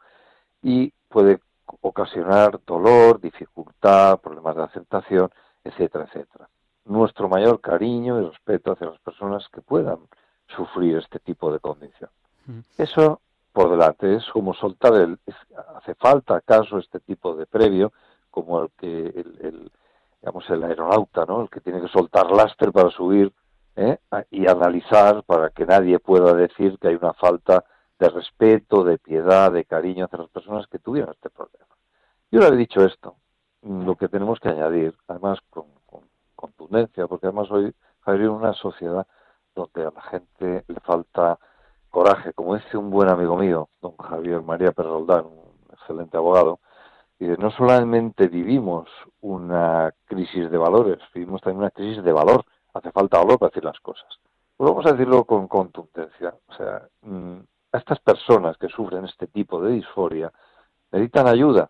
y 0.61 0.93
puede 1.09 1.39
ocasionar 1.81 2.59
dolor, 2.65 3.19
dificultad, 3.19 4.19
problemas 4.19 4.55
de 4.55 4.63
aceptación, 4.63 5.29
etcétera, 5.63 6.05
etcétera. 6.05 6.49
Nuestro 6.85 7.29
mayor 7.29 7.59
cariño 7.61 8.21
y 8.21 8.29
respeto 8.29 8.71
hacia 8.71 8.87
las 8.87 8.99
personas 8.99 9.47
que 9.49 9.61
puedan 9.61 9.99
sufrir 10.55 10.97
este 10.97 11.19
tipo 11.19 11.51
de 11.51 11.59
condición. 11.59 12.09
Eso 12.77 13.21
por 13.51 13.69
delante. 13.69 14.15
Es 14.15 14.25
como 14.31 14.53
soltar 14.53 14.93
el... 14.95 15.19
hace 15.75 15.95
falta 15.95 16.35
acaso 16.35 16.77
este 16.77 16.99
tipo 16.99 17.35
de 17.35 17.45
previo, 17.45 17.91
como 18.29 18.61
el 18.61 18.69
que 18.77 18.87
el, 18.87 19.71
digamos 20.21 20.49
el 20.49 20.63
aeronauta, 20.63 21.25
¿no? 21.25 21.41
El 21.41 21.49
que 21.49 21.61
tiene 21.61 21.81
que 21.81 21.87
soltar 21.87 22.31
lastre 22.31 22.71
para 22.71 22.89
subir 22.89 23.33
¿eh? 23.75 23.97
y 24.29 24.47
analizar 24.47 25.23
para 25.23 25.49
que 25.49 25.65
nadie 25.65 25.99
pueda 25.99 26.33
decir 26.33 26.77
que 26.79 26.89
hay 26.89 26.95
una 26.95 27.13
falta 27.13 27.63
de 27.99 28.09
respeto, 28.09 28.83
de 28.83 28.97
piedad, 28.97 29.51
de 29.51 29.65
cariño 29.65 30.05
hacia 30.05 30.19
las 30.19 30.29
personas 30.29 30.67
que 30.67 30.79
tuvieron 30.79 31.11
este 31.11 31.29
problema. 31.29 31.65
Yo 32.31 32.39
le 32.39 32.47
he 32.47 32.55
dicho 32.55 32.83
esto, 32.83 33.17
lo 33.61 33.95
que 33.95 34.07
tenemos 34.07 34.39
que 34.39 34.49
añadir, 34.49 34.95
además 35.07 35.39
con, 35.49 35.65
contundencia, 36.35 37.05
porque 37.05 37.27
además 37.27 37.51
hoy 37.51 37.71
hay 38.05 38.21
una 38.21 38.53
sociedad 38.53 39.05
donde 39.55 39.85
a 39.85 39.91
la 39.91 40.01
gente 40.01 40.63
le 40.67 40.79
falta 40.81 41.39
coraje, 41.89 42.33
como 42.33 42.55
dice 42.55 42.77
un 42.77 42.89
buen 42.89 43.09
amigo 43.09 43.37
mío, 43.37 43.69
don 43.81 43.95
Javier 43.97 44.41
María 44.41 44.71
Perroldán, 44.71 45.25
un 45.25 45.73
excelente 45.73 46.17
abogado, 46.17 46.59
y 47.19 47.25
no 47.25 47.51
solamente 47.51 48.27
vivimos 48.27 48.89
una 49.19 49.93
crisis 50.05 50.49
de 50.49 50.57
valores, 50.57 50.97
vivimos 51.13 51.41
también 51.41 51.59
una 51.59 51.69
crisis 51.69 52.03
de 52.03 52.11
valor, 52.11 52.43
hace 52.73 52.91
falta 52.91 53.19
valor 53.19 53.37
para 53.37 53.49
decir 53.49 53.63
las 53.63 53.79
cosas. 53.79 54.07
Pues 54.57 54.69
vamos 54.69 54.85
a 54.85 54.93
decirlo 54.93 55.25
con 55.25 55.47
contundencia, 55.47 56.33
o 56.47 56.53
sea, 56.53 56.87
mm, 57.01 57.37
a 57.73 57.77
estas 57.77 57.99
personas 57.99 58.57
que 58.57 58.67
sufren 58.69 59.05
este 59.05 59.27
tipo 59.27 59.61
de 59.61 59.73
disforia 59.73 60.31
necesitan 60.91 61.27
ayuda, 61.27 61.69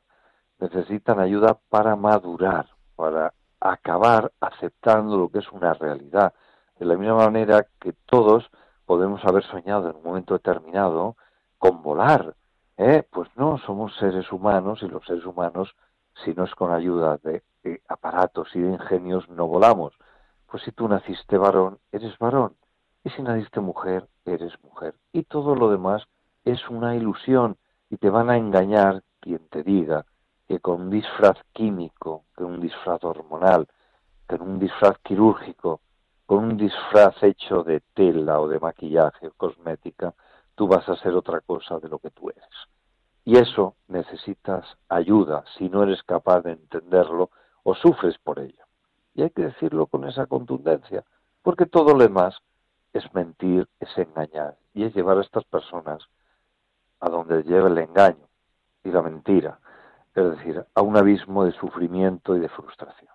necesitan 0.60 1.20
ayuda 1.20 1.58
para 1.70 1.96
madurar, 1.96 2.68
para 2.96 3.34
acabar 3.60 4.32
aceptando 4.40 5.18
lo 5.18 5.30
que 5.30 5.40
es 5.40 5.52
una 5.52 5.74
realidad, 5.74 6.34
de 6.82 6.88
la 6.88 6.96
misma 6.96 7.18
manera 7.18 7.68
que 7.80 7.94
todos 8.08 8.50
podemos 8.88 9.24
haber 9.24 9.44
soñado 9.44 9.92
en 9.92 9.98
un 9.98 10.04
momento 10.04 10.34
determinado 10.34 11.16
con 11.60 11.84
volar. 11.84 12.34
¿eh? 12.76 13.08
Pues 13.08 13.30
no, 13.36 13.60
somos 13.60 13.96
seres 13.98 14.32
humanos 14.32 14.80
y 14.82 14.88
los 14.88 15.06
seres 15.06 15.24
humanos, 15.28 15.76
si 16.26 16.34
no 16.34 16.44
es 16.46 16.56
con 16.56 16.74
ayuda 16.74 17.20
de, 17.22 17.44
aparatos 17.88 18.48
y 18.56 18.62
de 18.62 18.72
ingenios, 18.72 19.30
no 19.30 19.46
volamos. 19.46 19.94
Pues 20.48 20.64
si 20.64 20.72
tú 20.72 20.88
naciste 20.88 21.38
varón, 21.38 21.78
eres 21.92 22.18
varón. 22.18 22.56
Y 23.04 23.12
si 23.12 23.22
naciste 23.22 23.60
mujer, 23.60 24.08
eres 24.26 24.54
mujer. 24.64 24.96
Y 25.14 25.22
todo 25.26 25.54
lo 25.54 25.70
demás 25.70 26.08
es 26.46 26.68
una 26.68 26.96
ilusión 26.96 27.58
y 27.92 27.98
te 27.98 28.10
van 28.10 28.32
a 28.32 28.38
engañar 28.38 29.04
quien 29.20 29.48
te 29.50 29.62
diga 29.62 30.08
que 30.48 30.60
con 30.60 30.82
un 30.82 30.90
disfraz 30.90 31.38
químico, 31.54 32.26
que 32.36 32.44
un 32.44 32.60
disfraz 32.60 33.04
hormonal, 33.04 33.68
que 34.28 34.34
un 34.34 34.58
disfraz 34.58 34.98
quirúrgico, 35.04 35.80
con 36.32 36.46
un 36.46 36.56
disfraz 36.56 37.22
hecho 37.24 37.62
de 37.62 37.82
tela 37.94 38.40
o 38.40 38.48
de 38.48 38.58
maquillaje 38.58 39.28
o 39.28 39.34
cosmética, 39.34 40.14
tú 40.56 40.66
vas 40.66 40.88
a 40.88 40.96
ser 40.96 41.14
otra 41.14 41.42
cosa 41.42 41.78
de 41.80 41.90
lo 41.90 42.00
que 42.00 42.10
tú 42.10 42.30
eres. 42.30 42.48
Y 43.26 43.36
eso 43.36 43.76
necesitas 43.90 44.66
ayuda 44.88 45.44
si 45.58 45.68
no 45.68 45.84
eres 45.84 46.02
capaz 46.04 46.40
de 46.44 46.54
entenderlo 46.54 47.32
o 47.64 47.76
sufres 47.76 48.18
por 48.20 48.40
ello. 48.40 48.64
Y 49.14 49.24
hay 49.24 49.32
que 49.32 49.42
decirlo 49.42 49.88
con 49.88 50.08
esa 50.08 50.26
contundencia, 50.26 51.04
porque 51.42 51.66
todo 51.66 51.92
lo 51.92 52.00
demás 52.00 52.38
es 52.94 53.14
mentir, 53.14 53.68
es 53.82 53.90
engañar, 53.98 54.56
y 54.74 54.86
es 54.86 54.96
llevar 54.96 55.18
a 55.18 55.24
estas 55.24 55.44
personas 55.44 56.02
a 57.02 57.10
donde 57.10 57.44
lleva 57.44 57.68
el 57.68 57.78
engaño 57.78 58.30
y 58.86 58.90
la 58.90 59.02
mentira, 59.02 59.60
es 60.16 60.38
decir, 60.38 60.66
a 60.76 60.82
un 60.82 60.96
abismo 60.96 61.44
de 61.44 61.52
sufrimiento 61.52 62.38
y 62.38 62.40
de 62.40 62.48
frustración. 62.48 63.12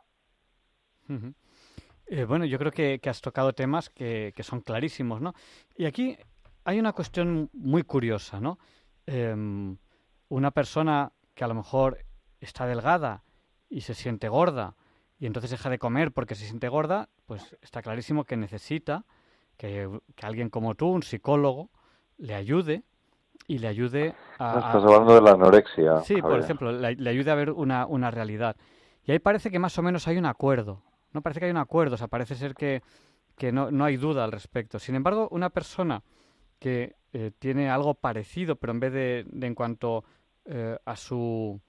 Eh, 2.06 2.24
bueno, 2.24 2.44
yo 2.44 2.58
creo 2.58 2.70
que, 2.70 3.00
has 3.08 3.20
tocado 3.20 3.52
temas 3.52 3.90
que, 3.90 4.32
son 4.40 4.60
clarísimos, 4.60 5.20
¿no? 5.20 5.34
Y 5.76 5.86
aquí 5.86 6.16
hay 6.64 6.78
una 6.78 6.92
cuestión 6.92 7.50
muy 7.52 7.82
curiosa, 7.82 8.40
¿no? 8.40 8.58
Em, 9.06 9.76
una 10.28 10.50
persona 10.52 11.12
que 11.34 11.44
a 11.44 11.48
lo 11.48 11.54
mejor 11.54 12.04
está 12.40 12.66
delgada 12.66 13.24
y 13.68 13.80
se 13.80 13.94
siente 13.94 14.28
gorda 14.28 14.76
y 15.18 15.26
entonces 15.26 15.50
deja 15.50 15.70
de 15.70 15.78
comer 15.78 16.12
porque 16.12 16.34
se 16.34 16.46
siente 16.46 16.68
gorda, 16.68 17.08
pues 17.26 17.56
está 17.62 17.82
clarísimo 17.82 18.24
que 18.24 18.36
necesita 18.36 19.04
que, 19.56 19.88
alguien 20.22 20.50
como 20.50 20.74
tú, 20.74 20.88
un 20.88 21.02
psicólogo, 21.02 21.70
le 22.18 22.34
ayude 22.34 22.84
y 23.48 23.58
le 23.58 23.68
ayude 23.68 24.14
a... 24.38 24.58
Estás 24.58 24.74
hablando 24.76 25.14
de 25.14 25.20
la 25.22 25.32
anorexia. 25.32 26.00
Sí, 26.02 26.20
por 26.20 26.38
ejemplo, 26.38 26.72
le, 26.72 26.94
le, 26.94 27.10
ayude 27.10 27.30
a 27.30 27.34
ver 27.34 27.50
una, 27.50 27.86
una 27.86 28.10
realidad. 28.10 28.56
Y 29.04 29.12
ahí 29.12 29.18
parece 29.18 29.50
que 29.50 29.58
más 29.58 29.78
o 29.78 29.82
menos 29.82 30.06
hay 30.08 30.18
un 30.18 30.26
acuerdo, 30.26 30.82
no 31.12 31.22
parece 31.22 31.40
que 31.40 31.46
hay 31.46 31.50
un 31.50 31.56
acuerdo, 31.56 31.94
o 31.94 31.98
sea, 31.98 32.08
parece 32.08 32.34
ser 32.34 32.54
que, 32.54 32.82
no, 33.52 33.70
no, 33.70 33.84
hay 33.84 33.96
duda 33.96 34.24
al 34.24 34.32
respecto. 34.32 34.78
Sin 34.78 34.94
embargo, 34.94 35.28
una 35.30 35.50
persona 35.50 36.02
que 36.58 36.96
eh, 37.12 37.32
tiene 37.38 37.70
algo 37.70 37.94
parecido, 37.94 38.56
pero 38.56 38.72
en 38.72 38.80
vez 38.80 38.92
de, 38.92 39.26
en 39.46 39.54
cuanto 39.54 40.04
eh, 40.44 40.78
a 40.84 40.96
su 40.96 41.60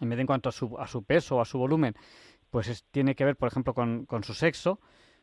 en 0.00 0.10
vez 0.10 0.16
de 0.16 0.20
en 0.22 0.26
cuanto 0.26 0.50
a 0.50 0.52
su, 0.52 0.76
a 0.78 0.86
su 0.86 1.04
peso 1.04 1.36
o 1.36 1.40
a 1.40 1.46
su 1.46 1.58
volumen, 1.58 1.94
pues 2.50 2.84
tiene 2.90 3.14
que 3.14 3.24
ver, 3.24 3.36
por 3.36 3.48
ejemplo, 3.48 3.72
con, 3.72 4.04
con, 4.04 4.24
su 4.24 4.34
sexo, 4.34 4.78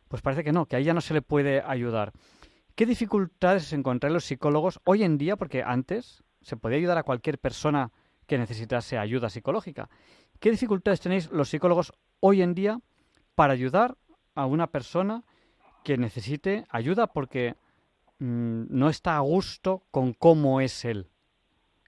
pues 0.08 0.23
parece 0.23 0.43
que 0.43 0.51
no, 0.51 0.65
que 0.65 0.75
ahí 0.75 0.84
ya 0.84 0.95
no 0.95 1.01
se 1.01 1.13
le 1.13 1.21
puede 1.21 1.62
ayudar. 1.62 2.12
¿Qué 2.75 2.88
dificultades 2.88 3.71
encontrar 3.73 4.12
los 4.12 4.25
psicólogos 4.25 4.79
hoy 4.84 5.03
en 5.03 5.19
día? 5.19 5.36
Porque 5.36 5.62
antes 5.62 6.23
se 6.41 6.58
podía 6.58 6.77
ayudar 6.77 6.97
a 6.97 7.03
cualquier 7.03 7.38
persona 7.38 7.91
que 8.25 8.38
necesitase 8.38 8.97
ayuda 8.97 9.29
psicológica. 9.29 9.89
¿Qué 10.39 10.49
dificultades 10.49 11.01
tenéis 11.01 11.29
los 11.32 11.49
psicólogos 11.49 11.93
hoy 12.19 12.41
en 12.41 12.56
día 12.56 12.79
para 13.36 13.54
ayudar 13.54 13.96
a 14.36 14.46
una 14.46 14.67
persona 14.67 15.24
que 15.84 15.98
necesite 15.98 16.65
ayuda 16.69 17.08
porque 17.08 17.56
mm, 18.19 18.65
no 18.69 18.89
está 18.89 19.17
a 19.17 19.22
gusto 19.22 19.84
con 19.91 20.13
cómo 20.13 20.62
es 20.62 20.86
él. 20.86 21.08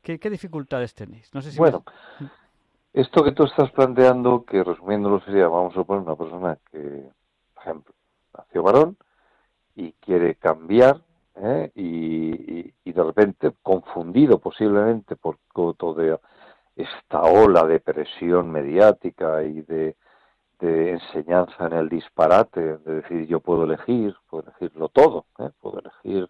¿Qué, 0.02 0.30
dificultades 0.30 0.94
tenéis? 0.94 1.34
No 1.34 1.42
sé 1.42 1.52
si 1.52 1.58
bueno, 1.58 1.84
esto 2.94 3.24
que 3.24 3.32
tú 3.32 3.44
estás 3.44 3.72
planteando, 3.72 4.46
que 4.46 4.64
resumiéndolo 4.64 5.20
sería, 5.22 5.48
vamos 5.48 5.74
a 5.74 5.78
suponer 5.78 6.04
una 6.04 6.16
persona 6.16 6.60
que, 6.72 7.10
por 7.56 7.64
ejemplo, 7.64 7.94
nació 8.38 8.62
varón 8.62 8.98
y 9.76 9.94
quiere 9.94 10.36
cambiar 10.36 11.02
¿eh? 11.36 11.72
y, 11.74 12.72
y, 12.84 12.94
de 12.94 13.04
repente, 13.04 13.52
confundido 13.64 14.38
posiblemente 14.38 15.16
por 15.16 15.40
toda 15.78 16.20
esta 16.76 17.22
ola 17.24 17.66
de 17.66 17.80
presión 17.80 18.52
mediática 18.52 19.44
y 19.44 19.62
de 19.62 19.96
enseñanza 20.92 21.68
en 21.68 21.74
el 21.74 21.90
disparate, 21.90 22.78
de 22.78 23.02
decir 23.02 23.28
yo 23.28 23.40
puedo 23.40 23.64
elegir, 23.64 24.16
puedo 24.30 24.44
elegirlo 24.44 24.90
todo, 24.90 25.26
¿eh? 25.40 25.50
puedo 25.60 25.80
elegir 25.80 26.30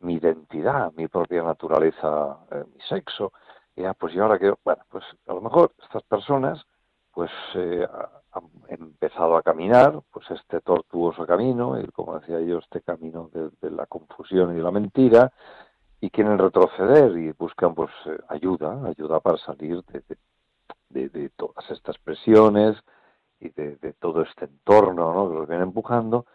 mi 0.00 0.14
identidad, 0.14 0.92
mi 0.96 1.08
propia 1.08 1.42
naturaleza, 1.42 2.38
eh, 2.50 2.64
mi 2.72 2.80
sexo. 2.82 3.32
Y 3.76 3.82
ya, 3.82 3.94
pues 3.94 4.12
yo 4.12 4.22
ahora 4.22 4.38
que, 4.38 4.52
bueno, 4.64 4.82
pues 4.90 5.04
a 5.26 5.32
lo 5.32 5.40
mejor 5.40 5.72
estas 5.82 6.02
personas 6.04 6.64
pues 7.12 7.30
eh, 7.54 7.86
han 8.32 8.44
empezado 8.68 9.36
a 9.36 9.42
caminar 9.42 10.00
pues 10.10 10.28
este 10.32 10.60
tortuoso 10.60 11.24
camino, 11.26 11.80
y 11.80 11.86
como 11.86 12.18
decía 12.18 12.40
yo, 12.40 12.58
este 12.58 12.80
camino 12.80 13.30
de, 13.32 13.70
la 13.70 13.86
confusión 13.86 14.52
y 14.52 14.56
de 14.56 14.62
la 14.62 14.72
mentira, 14.72 15.32
y 16.00 16.10
quieren 16.10 16.38
retroceder 16.38 17.16
y 17.16 17.30
buscan 17.32 17.74
pues 17.74 17.90
ayuda, 18.28 18.80
ayuda 18.86 19.20
para 19.20 19.38
salir 19.38 19.82
de, 19.84 21.08
de 21.08 21.28
todas 21.30 21.70
estas 21.70 21.96
presiones, 21.98 22.76
y 23.44 23.50
de, 23.50 23.92
todo 24.00 24.22
este 24.22 24.46
entorno 24.46 25.12
¿no? 25.12 25.28
que 25.28 25.34
los 25.34 25.48
viene 25.48 25.62
empujando, 25.62 26.26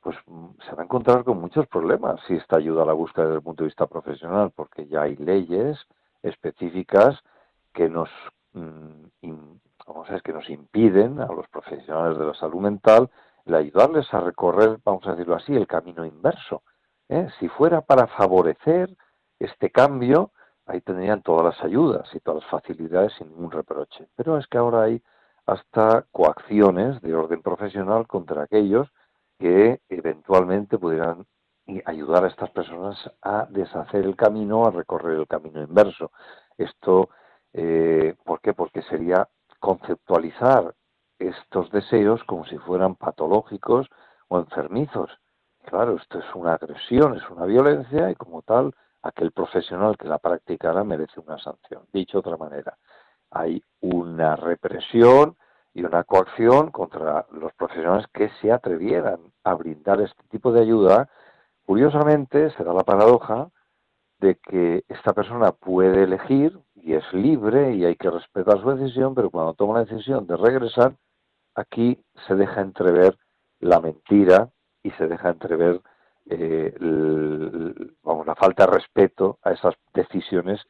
pues 0.00 0.16
mm, 0.26 0.46
se 0.66 0.74
va 0.74 0.82
a 0.82 0.84
encontrar 0.84 1.24
con 1.24 1.40
muchos 1.40 1.66
problemas 1.66 2.20
si 2.26 2.34
esta 2.34 2.56
ayuda 2.56 2.84
la 2.84 2.92
busca 2.92 3.22
desde 3.22 3.36
el 3.36 3.42
punto 3.42 3.64
de 3.64 3.68
vista 3.68 3.86
profesional, 3.86 4.52
porque 4.54 4.86
ya 4.86 5.02
hay 5.02 5.16
leyes 5.16 5.78
específicas 6.22 7.18
que 7.72 7.88
nos, 7.88 8.08
mm, 8.52 9.06
vamos 9.86 10.10
a 10.10 10.20
que 10.20 10.32
nos 10.32 10.48
impiden 10.48 11.20
a 11.20 11.26
los 11.26 11.48
profesionales 11.48 12.18
de 12.18 12.26
la 12.26 12.34
salud 12.34 12.60
mental 12.60 13.10
el 13.44 13.54
ayudarles 13.56 14.12
a 14.14 14.20
recorrer, 14.20 14.78
vamos 14.84 15.06
a 15.06 15.12
decirlo 15.12 15.34
así, 15.34 15.54
el 15.54 15.66
camino 15.66 16.04
inverso. 16.04 16.62
¿eh? 17.08 17.28
Si 17.40 17.48
fuera 17.48 17.80
para 17.80 18.06
favorecer 18.06 18.96
este 19.38 19.70
cambio, 19.70 20.30
ahí 20.66 20.80
tendrían 20.80 21.22
todas 21.22 21.44
las 21.44 21.64
ayudas 21.64 22.08
y 22.14 22.20
todas 22.20 22.42
las 22.42 22.50
facilidades 22.50 23.12
sin 23.18 23.28
ningún 23.30 23.50
reproche. 23.50 24.06
Pero 24.14 24.38
es 24.38 24.46
que 24.46 24.58
ahora 24.58 24.82
hay 24.82 25.02
hasta 25.46 26.06
coacciones 26.10 27.00
de 27.02 27.14
orden 27.14 27.42
profesional 27.42 28.06
contra 28.06 28.42
aquellos 28.42 28.88
que 29.38 29.80
eventualmente 29.88 30.78
pudieran 30.78 31.26
ayudar 31.84 32.24
a 32.24 32.28
estas 32.28 32.50
personas 32.50 32.96
a 33.22 33.46
deshacer 33.50 34.04
el 34.04 34.16
camino, 34.16 34.66
a 34.66 34.70
recorrer 34.70 35.18
el 35.18 35.26
camino 35.26 35.62
inverso. 35.62 36.10
Esto, 36.56 37.10
eh, 37.52 38.14
¿por 38.24 38.40
qué? 38.40 38.52
Porque 38.52 38.82
sería 38.82 39.28
conceptualizar 39.58 40.74
estos 41.18 41.70
deseos 41.70 42.22
como 42.24 42.44
si 42.46 42.58
fueran 42.58 42.96
patológicos 42.96 43.88
o 44.28 44.38
enfermizos. 44.38 45.10
Claro, 45.64 45.96
esto 45.96 46.18
es 46.18 46.34
una 46.34 46.54
agresión, 46.54 47.16
es 47.16 47.28
una 47.30 47.46
violencia 47.46 48.10
y 48.10 48.14
como 48.16 48.42
tal, 48.42 48.74
aquel 49.02 49.30
profesional 49.32 49.96
que 49.96 50.08
la 50.08 50.18
practicara 50.18 50.82
merece 50.84 51.20
una 51.20 51.38
sanción. 51.38 51.84
Dicho 51.92 52.20
de 52.20 52.28
otra 52.28 52.36
manera, 52.36 52.76
hay 53.32 53.62
una 53.80 54.36
represión 54.36 55.36
y 55.74 55.84
una 55.84 56.04
coacción 56.04 56.70
contra 56.70 57.26
los 57.32 57.52
profesionales 57.54 58.06
que 58.12 58.30
se 58.40 58.52
atrevieran 58.52 59.20
a 59.42 59.54
brindar 59.54 60.00
este 60.00 60.22
tipo 60.30 60.52
de 60.52 60.60
ayuda. 60.60 61.08
Curiosamente, 61.64 62.50
se 62.50 62.64
da 62.64 62.74
la 62.74 62.84
paradoja 62.84 63.48
de 64.18 64.36
que 64.36 64.84
esta 64.88 65.12
persona 65.14 65.52
puede 65.52 66.04
elegir 66.04 66.58
y 66.74 66.94
es 66.94 67.04
libre 67.12 67.74
y 67.74 67.84
hay 67.84 67.96
que 67.96 68.10
respetar 68.10 68.60
su 68.60 68.70
decisión, 68.70 69.14
pero 69.14 69.30
cuando 69.30 69.54
toma 69.54 69.74
la 69.74 69.84
decisión 69.84 70.26
de 70.26 70.36
regresar, 70.36 70.94
aquí 71.54 71.98
se 72.26 72.34
deja 72.34 72.60
entrever 72.60 73.16
la 73.60 73.80
mentira 73.80 74.50
y 74.82 74.90
se 74.92 75.06
deja 75.06 75.30
entrever 75.30 75.80
eh, 76.26 76.74
vamos, 78.02 78.26
la 78.26 78.34
falta 78.34 78.66
de 78.66 78.72
respeto 78.72 79.38
a 79.42 79.52
esas 79.52 79.74
decisiones 79.92 80.60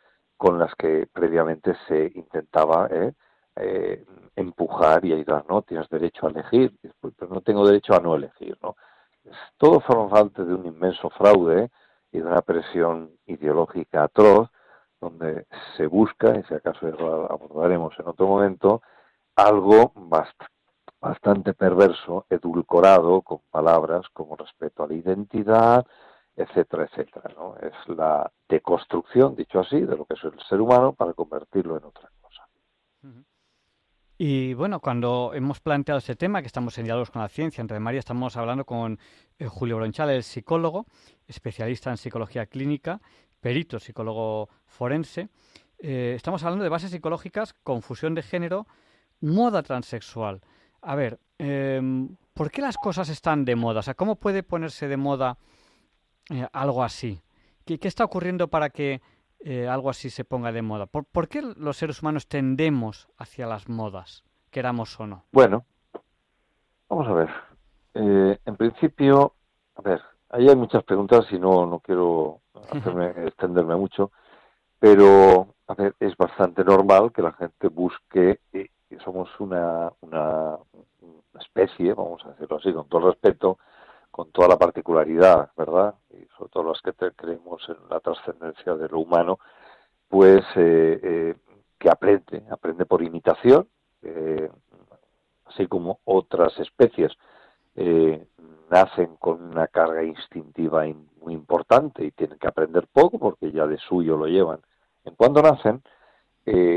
con 0.43 0.59
las 0.59 0.75
que 0.75 1.07
previamente 1.07 1.73
se 1.87 2.11
intentaba 2.17 2.89
eh, 2.91 3.13
eh, 3.55 4.05
empujar 4.35 5.05
y 5.05 5.13
ayudar, 5.13 5.45
¿no? 5.49 5.63
Tienes 5.63 5.89
derecho 5.89 6.27
a 6.27 6.31
elegir, 6.31 6.77
pero 7.01 7.33
no 7.33 7.43
tengo 7.43 7.65
derecho 7.65 7.95
a 7.95 8.01
no 8.01 8.17
elegir, 8.17 8.59
¿no? 8.61 8.75
Todo 9.57 9.79
forma 9.79 10.09
parte 10.11 10.45
de 10.45 10.53
un 10.53 10.67
inmenso 10.67 11.11
fraude 11.11 11.71
y 12.11 12.19
de 12.19 12.25
una 12.25 12.43
presión 12.43 13.13
ideológica 13.27 14.03
atroz, 14.03 14.49
donde 15.01 15.47
se 15.77 15.87
busca, 15.87 16.37
y 16.37 16.43
si 16.43 16.55
acaso 16.55 16.89
abordaremos 17.31 17.95
en 18.01 18.09
otro 18.09 18.27
momento, 18.27 18.83
algo 19.37 19.93
bastante 21.01 21.55
perverso, 21.55 22.27
edulcorado 22.29 23.23
con 23.23 23.43
palabras 23.49 24.09
como 24.13 24.35
respeto 24.35 24.83
a 24.83 24.89
la 24.89 24.95
identidad, 24.95 25.87
etcétera, 26.37 26.85
etcétera. 26.85 27.31
¿no? 27.37 27.57
Es 27.57 27.73
la 27.97 28.31
deconstrucción, 28.49 29.37
dicho 29.37 29.61
así, 29.61 29.81
de 29.81 29.97
lo 29.97 30.05
que 30.05 30.15
es 30.15 30.25
el 30.25 30.39
ser 30.49 30.61
humano 30.61 30.93
para 30.93 31.13
convertirlo 31.13 31.77
en 31.77 31.85
otra 31.85 32.11
cosa. 32.21 32.47
Y 34.19 34.55
bueno, 34.55 34.81
cuando 34.81 35.33
hemos 35.35 35.61
planteado 35.61 35.99
este 35.99 36.15
tema, 36.15 36.43
que 36.43 36.47
estamos 36.47 36.79
en 36.79 36.85
diálogos 36.85 37.11
con 37.11 37.23
la 37.23 37.29
ciencia, 37.29 37.61
entre 37.61 37.81
María, 37.81 37.99
estamos 37.99 38.37
hablando 38.37 38.65
con 38.65 38.99
eh, 39.39 39.47
Julio 39.47 39.77
Bronchal, 39.77 40.11
el 40.11 40.23
psicólogo, 40.23 40.87
especialista 41.27 41.91
en 41.91 41.97
psicología 41.97 42.47
clínica, 42.47 43.01
perito 43.41 43.81
psicólogo 43.81 44.49
forense. 44.65 45.29
Eh, 45.79 46.13
estamos 46.15 46.45
hablando 46.45 46.63
de 46.63 46.71
bases 46.71 46.93
psicológicas, 46.93 47.55
confusión 47.65 48.15
de 48.15 48.23
género, 48.23 48.67
moda 49.21 49.63
transexual. 49.63 50.41
A 50.81 50.95
ver, 50.95 51.19
em, 51.39 52.17
¿por 52.33 52.51
qué 52.53 52.63
las 52.63 52.77
cosas 52.77 53.09
están 53.09 53.45
de 53.45 53.57
moda? 53.57 53.81
O 53.81 53.83
sea, 53.83 53.95
¿cómo 53.95 54.17
puede 54.17 54.45
ponerse 54.45 54.87
de 54.87 54.97
moda 54.97 55.37
eh, 56.31 56.47
algo 56.53 56.83
así? 56.83 57.21
¿Qué, 57.65 57.79
está 57.83 58.05
ocurriendo 58.05 58.49
para 58.49 58.71
que 58.71 59.01
eh, 59.41 59.69
algo 59.69 59.91
así 59.91 60.11
se 60.11 60.25
ponga 60.25 60.53
de 60.53 60.63
moda? 60.63 60.87
¿Por, 60.87 61.29
qué 61.29 61.43
los 61.43 61.77
seres 61.77 62.03
humanos 62.03 62.27
tendemos 62.27 63.09
hacia 63.19 63.47
las 63.47 63.69
modas, 63.69 64.25
queramos 64.51 64.99
o 65.01 65.07
no? 65.07 65.25
Bueno, 65.33 65.65
vamos 66.89 67.09
a 67.09 67.13
ver. 67.13 67.31
Eh, 67.95 68.39
en 68.45 68.57
principio, 68.57 69.35
a 69.77 69.83
ver, 69.83 70.01
ahí 70.31 70.49
hay 70.49 70.57
muchas 70.57 70.83
preguntas 70.85 71.27
y 71.31 71.39
no, 71.39 71.67
no 71.67 71.81
quiero 71.81 72.41
extenderme 73.27 73.77
mucho, 73.77 74.11
pero, 74.79 75.55
a 75.69 75.75
ver, 75.75 75.95
es 76.01 76.17
bastante 76.17 76.65
normal 76.65 77.13
que 77.13 77.23
la 77.23 77.33
gente 77.33 77.69
busque 77.69 78.41
somos 79.03 79.29
una, 79.41 79.93
una, 80.01 80.59
especie, 81.41 81.95
vamos 81.95 82.25
a 82.25 82.31
decirlo 82.31 82.57
así, 82.59 82.73
con 82.73 82.89
todo 82.89 83.07
el 83.07 83.13
respeto, 83.13 83.59
con 84.13 84.31
toda 84.31 84.47
la 84.47 84.59
particularidad, 84.59 85.51
¿verdad? 85.57 85.95
Y 86.11 86.27
sobre 86.37 86.51
todo 86.51 86.63
los 86.65 86.83
que 86.83 86.93
creemos 86.93 87.67
en 87.69 87.77
la 87.89 87.99
trascendencia 87.99 88.75
de 88.75 88.89
lo 88.89 89.01
humano, 89.01 89.39
pues 90.09 90.45
eh, 90.55 91.01
eh, 91.03 91.35
que 91.79 91.89
aprende, 91.89 92.45
aprende 92.51 92.85
por 92.85 93.03
imitación, 93.03 93.67
eh, 94.03 94.51
así 95.47 95.67
como 95.67 95.99
otras 96.05 96.57
especies 96.61 97.11
nacen 98.71 99.17
con 99.17 99.43
una 99.43 99.67
carga 99.67 100.03
instintiva 100.03 100.85
muy 101.21 101.33
importante 101.33 102.05
y 102.05 102.11
tienen 102.11 102.39
que 102.39 102.49
aprender 102.49 102.87
poco 102.93 103.19
porque 103.19 103.51
ya 103.51 103.67
de 103.67 103.79
suyo 103.79 104.17
lo 104.19 104.27
llevan. 104.27 104.61
En 105.05 105.15
cuando 105.15 105.41
nacen, 105.41 105.83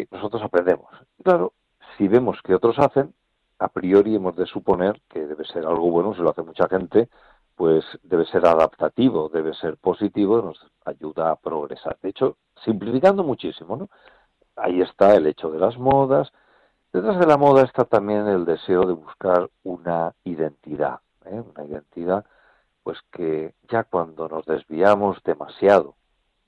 nosotros 0.10 0.42
aprendemos. 0.42 0.90
Claro, 1.22 1.52
si 1.98 2.08
vemos 2.08 2.42
que 2.42 2.56
otros 2.56 2.80
hacen, 2.80 3.14
a 3.60 3.68
priori 3.70 4.16
hemos 4.16 4.36
de 4.36 4.46
suponer 4.46 5.02
que 5.10 5.26
debe 5.26 5.46
ser 5.46 5.66
algo 5.66 5.90
bueno, 5.90 6.14
si 6.14 6.22
lo 6.22 6.30
hace 6.30 6.42
mucha 6.42 6.68
gente, 6.68 7.10
pues 7.56 7.86
debe 8.04 8.26
ser 8.26 8.46
adaptativo, 8.46 9.30
debe 9.30 9.54
ser 9.54 9.78
positivo, 9.78 10.42
nos 10.42 10.60
ayuda 10.84 11.32
a 11.32 11.36
progresar. 11.36 11.98
De 12.02 12.10
hecho, 12.10 12.38
simplificando 12.64 13.24
muchísimo, 13.24 13.78
¿no? 13.78 13.90
Ahí 14.58 14.82
está 14.82 15.16
el 15.16 15.28
hecho 15.28 15.50
de 15.52 15.60
las 15.60 15.78
modas. 15.78 16.32
Detrás 16.92 17.20
de 17.20 17.28
la 17.28 17.38
moda 17.38 17.64
está 17.64 17.86
también 17.86 18.28
el 18.28 18.46
deseo 18.46 18.86
de 18.86 18.94
buscar 18.94 19.50
una 19.64 20.14
identidad, 20.24 21.00
¿eh? 21.26 21.42
una 21.42 21.66
identidad, 21.66 22.26
pues 22.84 23.00
que 23.12 23.54
ya 23.70 23.84
cuando 23.84 24.30
nos 24.30 24.46
desviamos 24.46 25.22
demasiado 25.24 25.96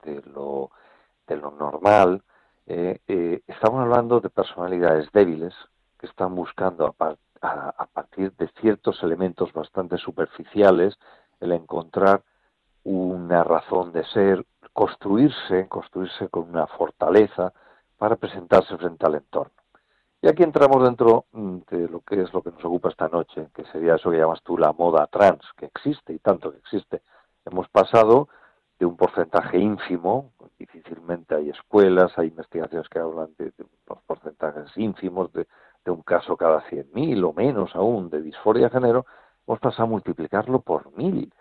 de 0.04 0.22
lo, 0.22 0.70
de 1.26 1.36
lo 1.36 1.50
normal, 1.50 2.22
eh, 2.66 3.00
eh, 3.08 3.42
estamos 3.46 3.80
hablando 3.82 4.20
de 4.20 4.30
personalidades 4.30 5.10
débiles 5.12 5.54
que 5.98 6.06
están 6.06 6.34
buscando 6.34 6.86
a, 6.86 7.86
partir 7.92 8.32
de 8.32 8.48
ciertos 8.60 9.02
elementos 9.02 9.52
bastante 9.52 9.98
superficiales 9.98 10.98
el 11.40 11.52
encontrar 11.52 12.22
una 12.84 13.44
razón 13.44 13.92
de 13.92 14.04
ser, 14.04 14.44
construirse, 14.72 15.68
construirse 15.68 16.28
con 16.28 16.48
una 16.48 16.66
fortaleza 16.66 17.52
para 17.96 18.16
presentarse 18.16 18.76
frente 18.76 19.06
al 19.06 19.16
entorno. 19.16 19.52
Y 20.20 20.28
aquí 20.28 20.42
entramos 20.42 20.82
dentro 20.82 21.26
mm, 21.32 21.58
de 21.70 21.88
lo 21.88 22.00
que 22.00 22.22
es 22.22 22.32
lo 22.32 22.42
que 22.42 22.50
nos 22.50 22.64
ocupa 22.64 22.88
esta 22.88 23.08
noche, 23.08 23.48
que 23.54 23.64
sería 23.66 23.96
eso 23.96 24.10
que 24.10 24.18
llamas 24.18 24.42
tú 24.42 24.58
la 24.58 24.72
moda 24.72 25.06
trans, 25.06 25.44
que 25.56 25.66
existe 25.66 26.12
y 26.12 26.18
tanto 26.18 26.50
que 26.50 26.58
existe. 26.58 27.02
Hemos 27.44 27.68
pasado 27.68 28.28
de 28.78 28.86
un 28.86 28.96
porcentaje 28.96 29.58
ínfimo, 29.58 30.32
difícilmente 30.58 31.34
hay 31.34 31.50
escuelas, 31.50 32.16
hay 32.18 32.28
investigaciones 32.28 32.88
que 32.88 32.98
hablan 32.98 33.34
de, 33.38 33.52
los 33.88 34.02
porcentajes 34.02 34.76
ínfimos, 34.76 35.32
de, 35.32 35.46
un 35.86 36.02
caso 36.02 36.36
cada 36.36 36.62
100.000 36.68 37.24
o 37.24 37.32
menos 37.32 37.74
aún 37.74 38.10
de 38.10 38.20
disforia 38.22 38.64
de 38.64 38.70
género, 38.70 39.06
hemos 39.46 39.60
pasado 39.60 39.84
a 39.84 39.86
multiplicarlo 39.86 40.60
por 40.60 40.96
mil. 40.96 41.32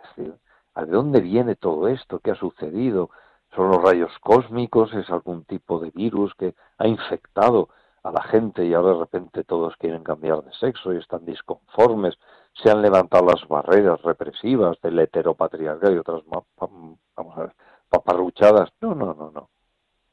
¿a 0.73 0.86
de 0.86 0.91
dónde 0.91 1.21
viene 1.21 1.56
todo 1.56 1.88
esto? 1.88 2.19
¿Qué 2.19 2.32
ha 2.32 2.36
sucedido? 2.36 3.10
¿Son 3.56 3.69
los 3.69 3.82
rayos 3.82 4.12
cósmicos? 4.21 4.93
¿Es 4.93 5.10
algún 5.10 5.43
tipo 5.43 5.80
de 5.80 5.91
virus 5.91 6.34
que 6.36 6.56
ha 6.78 6.88
infectado 6.88 7.69
a 8.04 8.12
la 8.12 8.21
gente 8.23 8.65
y 8.65 8.73
ahora 8.73 8.93
de 8.93 9.00
repente 9.00 9.43
todos 9.43 9.76
quieren 9.78 10.04
cambiar 10.04 10.43
de 10.43 10.54
sexo 10.54 10.93
y 10.93 10.97
están 10.97 11.26
disconformes? 11.26 12.17
se 12.62 12.71
han 12.71 12.82
levantado 12.82 13.26
las 13.26 13.47
barreras 13.47 14.02
represivas 14.02 14.80
del 14.82 15.00
heteropatriarcado 15.00 15.93
y 15.93 15.97
otras, 15.97 16.23
vamos 16.26 17.38
a 17.38 17.41
ver, 17.41 17.56
paparruchadas. 17.89 18.69
No, 18.82 18.95
no, 18.95 19.13
no, 19.13 19.32
no. 19.32 19.50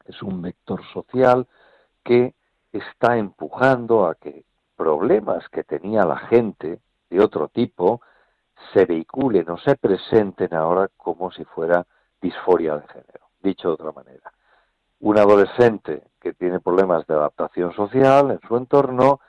Es 0.05 0.23
un 0.23 0.43
vector 0.43 0.83
social 0.93 1.47
que 2.03 2.35
está 2.79 3.17
empujando 3.17 4.07
a 4.07 4.17
que 4.17 4.45
problemas 4.77 5.49
que 5.49 5.63
tenía 5.63 6.05
la 6.05 6.19
gente 6.19 6.81
de 7.09 7.21
otro 7.21 7.49
tipo 7.49 8.01
se 8.73 8.85
vehiculen 8.85 9.49
o 9.51 9.59
se 9.59 9.77
presenten 9.77 10.55
ahora 10.55 10.89
como 10.97 11.31
si 11.31 11.45
fuera 11.45 11.87
disforia 12.21 12.77
de 12.77 12.89
género. 12.89 13.27
Dicho 13.41 13.69
de 13.69 13.75
otra 13.75 13.93
manera, 13.93 14.33
un 15.01 15.19
adolescente 15.19 16.03
que 16.21 16.33
tiene 16.33 16.61
problemas 16.61 17.07
de 17.07 17.15
adaptación 17.15 17.73
social 17.75 18.31
en 18.31 18.41
su 18.49 18.57
entorno 18.57 19.21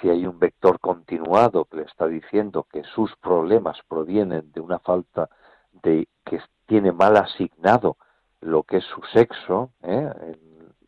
si 0.00 0.08
hay 0.08 0.26
un 0.26 0.38
vector 0.38 0.80
continuado 0.80 1.64
que 1.66 1.78
le 1.78 1.82
está 1.82 2.06
diciendo 2.06 2.66
que 2.70 2.82
sus 2.84 3.14
problemas 3.16 3.78
provienen 3.88 4.50
de 4.52 4.60
una 4.60 4.78
falta 4.78 5.28
de 5.82 6.08
que 6.24 6.40
tiene 6.66 6.92
mal 6.92 7.16
asignado 7.16 7.96
lo 8.40 8.62
que 8.62 8.78
es 8.78 8.84
su 8.84 9.02
sexo, 9.12 9.72
¿eh? 9.82 10.10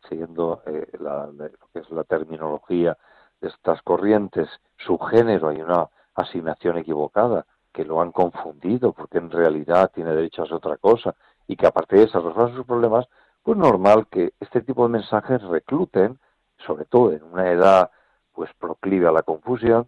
Siguiendo 0.09 0.61
eh, 0.65 0.87
la, 0.99 1.27
lo 1.27 1.49
que 1.73 1.79
es 1.79 1.89
la 1.91 2.03
terminología 2.03 2.97
de 3.41 3.47
estas 3.47 3.81
corrientes, 3.81 4.49
su 4.77 4.97
género, 4.97 5.49
hay 5.49 5.61
una 5.61 5.89
asignación 6.15 6.77
equivocada, 6.77 7.45
que 7.73 7.83
lo 7.83 8.01
han 8.01 8.11
confundido 8.11 8.93
porque 8.93 9.17
en 9.17 9.31
realidad 9.31 9.91
tiene 9.93 10.13
derecho 10.13 10.43
a 10.43 10.55
otra 10.55 10.77
cosa 10.77 11.15
y 11.47 11.55
que 11.55 11.67
aparte 11.67 11.97
de 11.97 12.05
resuelvan 12.05 12.55
sus 12.55 12.65
problemas, 12.65 13.07
pues 13.41 13.57
normal 13.57 14.07
que 14.09 14.33
este 14.39 14.61
tipo 14.61 14.83
de 14.83 14.93
mensajes 14.93 15.41
recluten, 15.41 16.19
sobre 16.65 16.85
todo 16.85 17.11
en 17.11 17.23
una 17.23 17.49
edad 17.51 17.91
pues 18.31 18.49
proclive 18.59 19.07
a 19.07 19.11
la 19.11 19.23
confusión, 19.23 19.87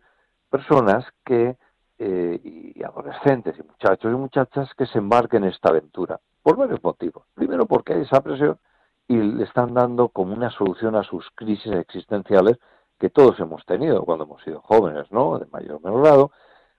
personas 0.49 1.05
que 1.23 1.55
eh, 1.97 2.41
y 2.43 2.83
adolescentes 2.83 3.57
y 3.57 3.63
muchachos 3.63 4.11
y 4.11 4.15
muchachas 4.15 4.69
que 4.75 4.85
se 4.85 4.97
embarquen 4.97 5.43
en 5.43 5.51
esta 5.51 5.69
aventura 5.69 6.19
por 6.43 6.57
varios 6.57 6.83
motivos. 6.83 7.23
Primero 7.33 7.65
porque 7.65 7.93
hay 7.93 8.01
esa 8.01 8.21
presión 8.21 8.59
y 9.07 9.17
le 9.17 9.43
están 9.43 9.73
dando 9.73 10.09
como 10.09 10.33
una 10.33 10.49
solución 10.51 10.95
a 10.95 11.03
sus 11.03 11.29
crisis 11.35 11.71
existenciales 11.73 12.57
que 12.99 13.09
todos 13.09 13.39
hemos 13.39 13.65
tenido 13.65 14.03
cuando 14.03 14.23
hemos 14.25 14.41
sido 14.43 14.61
jóvenes, 14.61 15.11
¿no? 15.11 15.37
De 15.37 15.45
mayor 15.47 15.75
o 15.75 15.79
menor 15.79 16.01
grado. 16.01 16.31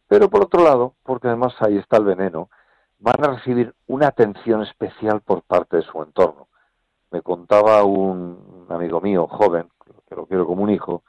Pero 0.09 0.31
por 0.31 0.45
otro 0.45 0.63
lado, 0.63 0.95
porque 1.03 1.29
además 1.29 1.55
ahí 1.61 1.77
está 1.77 1.99
el 1.99 2.05
veneno, 2.05 2.49
van 2.99 3.25
a 3.25 3.35
recibir 3.35 3.75
una 3.87 4.09
atención 4.09 4.63
especial 4.63 5.21
por 5.21 5.43
parte 5.43 5.77
de 5.77 5.83
su 5.83 6.03
entorno. 6.03 6.49
Me 7.11 7.23
contaba 7.23 7.85
un 7.85 8.67
amigo 8.69 9.01
mío, 9.01 9.27
joven, 9.29 9.69
que 10.09 10.15
lo 10.17 10.27
quiero 10.27 10.47
como 10.47 10.63
un 10.63 10.71
hijo, 10.71 11.03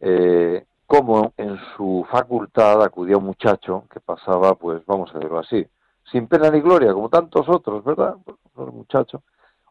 eh, 0.00 0.66
cómo 0.86 1.32
en 1.36 1.58
su 1.76 2.06
facultad 2.10 2.82
acudía 2.82 3.16
un 3.16 3.24
muchacho 3.24 3.84
que 3.90 4.00
pasaba, 4.00 4.54
pues 4.54 4.84
vamos 4.86 5.10
a 5.10 5.14
decirlo 5.14 5.38
así, 5.38 5.66
sin 6.10 6.28
pena 6.28 6.50
ni 6.50 6.60
gloria, 6.60 6.92
como 6.92 7.08
tantos 7.08 7.48
otros, 7.48 7.82
¿verdad? 7.82 8.16
Un 8.56 8.76
muchacho 8.76 9.22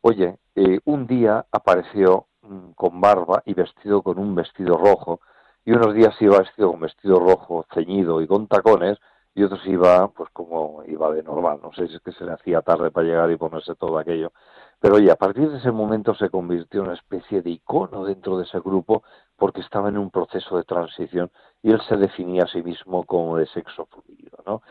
oye, 0.03 0.37
eh, 0.55 0.79
un 0.85 1.07
día 1.07 1.45
apareció 1.51 2.27
mm, 2.41 2.71
con 2.75 2.99
barba 3.01 3.41
y 3.45 3.53
vestido 3.53 4.01
con 4.01 4.19
un 4.19 4.35
vestido 4.35 4.77
rojo, 4.77 5.21
y 5.65 5.71
unos 5.71 5.93
días 5.93 6.13
iba 6.21 6.39
vestido 6.39 6.71
con 6.71 6.81
vestido 6.81 7.19
rojo 7.19 7.65
ceñido 7.73 8.21
y 8.21 8.27
con 8.27 8.47
tacones, 8.47 8.99
y 9.33 9.43
otros 9.43 9.65
iba 9.65 10.09
pues 10.09 10.29
como 10.31 10.83
iba 10.87 11.09
de 11.11 11.23
normal, 11.23 11.59
no 11.63 11.71
sé 11.73 11.87
si 11.87 11.95
es 11.95 12.01
que 12.01 12.11
se 12.11 12.25
le 12.25 12.33
hacía 12.33 12.61
tarde 12.61 12.91
para 12.91 13.07
llegar 13.07 13.31
y 13.31 13.37
ponerse 13.37 13.75
todo 13.75 13.97
aquello, 13.97 14.33
pero 14.79 14.95
oye, 14.95 15.09
a 15.09 15.15
partir 15.15 15.49
de 15.49 15.57
ese 15.57 15.71
momento 15.71 16.13
se 16.15 16.29
convirtió 16.29 16.81
en 16.81 16.87
una 16.87 16.95
especie 16.95 17.41
de 17.41 17.51
icono 17.51 18.03
dentro 18.03 18.37
de 18.37 18.43
ese 18.43 18.59
grupo 18.59 19.03
porque 19.37 19.61
estaba 19.61 19.87
en 19.87 19.97
un 19.97 20.11
proceso 20.11 20.57
de 20.57 20.65
transición 20.65 21.31
y 21.61 21.71
él 21.71 21.81
se 21.87 21.95
definía 21.95 22.43
a 22.43 22.47
sí 22.47 22.61
mismo 22.61 23.05
como 23.05 23.37
de 23.37 23.47
sexo 23.47 23.85
fluido, 23.85 24.37
¿no? 24.45 24.61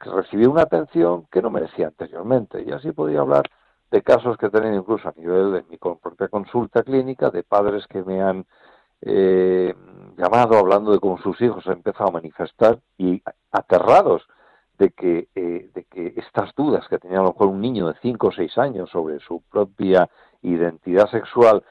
Recibió 0.00 0.50
una 0.50 0.62
atención 0.62 1.26
que 1.30 1.40
no 1.40 1.50
merecía 1.50 1.86
anteriormente 1.86 2.62
y 2.62 2.70
así 2.72 2.92
podía 2.92 3.20
hablar 3.20 3.44
de 3.90 4.02
casos 4.02 4.36
que 4.36 4.46
he 4.46 4.50
tenido 4.50 4.76
incluso 4.76 5.08
a 5.08 5.14
nivel 5.16 5.52
de 5.52 5.64
mi 5.68 5.76
propia 5.76 6.28
consulta 6.28 6.82
clínica, 6.82 7.30
de 7.30 7.42
padres 7.42 7.86
que 7.88 8.02
me 8.02 8.22
han 8.22 8.46
eh, 9.02 9.74
llamado 10.16 10.58
hablando 10.58 10.92
de 10.92 11.00
cómo 11.00 11.18
sus 11.18 11.40
hijos 11.40 11.66
han 11.66 11.74
empezado 11.74 12.10
a 12.10 12.12
manifestar 12.12 12.78
y 12.98 13.22
aterrados 13.50 14.26
de 14.78 14.90
que, 14.90 15.28
eh, 15.34 15.70
de 15.74 15.84
que 15.84 16.14
estas 16.16 16.54
dudas 16.54 16.86
que 16.88 16.98
tenía 16.98 17.18
a 17.18 17.22
lo 17.22 17.32
mejor 17.32 17.48
un 17.48 17.60
niño 17.60 17.88
de 17.88 17.94
5 18.00 18.28
o 18.28 18.32
6 18.32 18.58
años 18.58 18.90
sobre 18.90 19.18
su 19.20 19.42
propia 19.50 20.08
identidad 20.42 21.10
sexual 21.10 21.62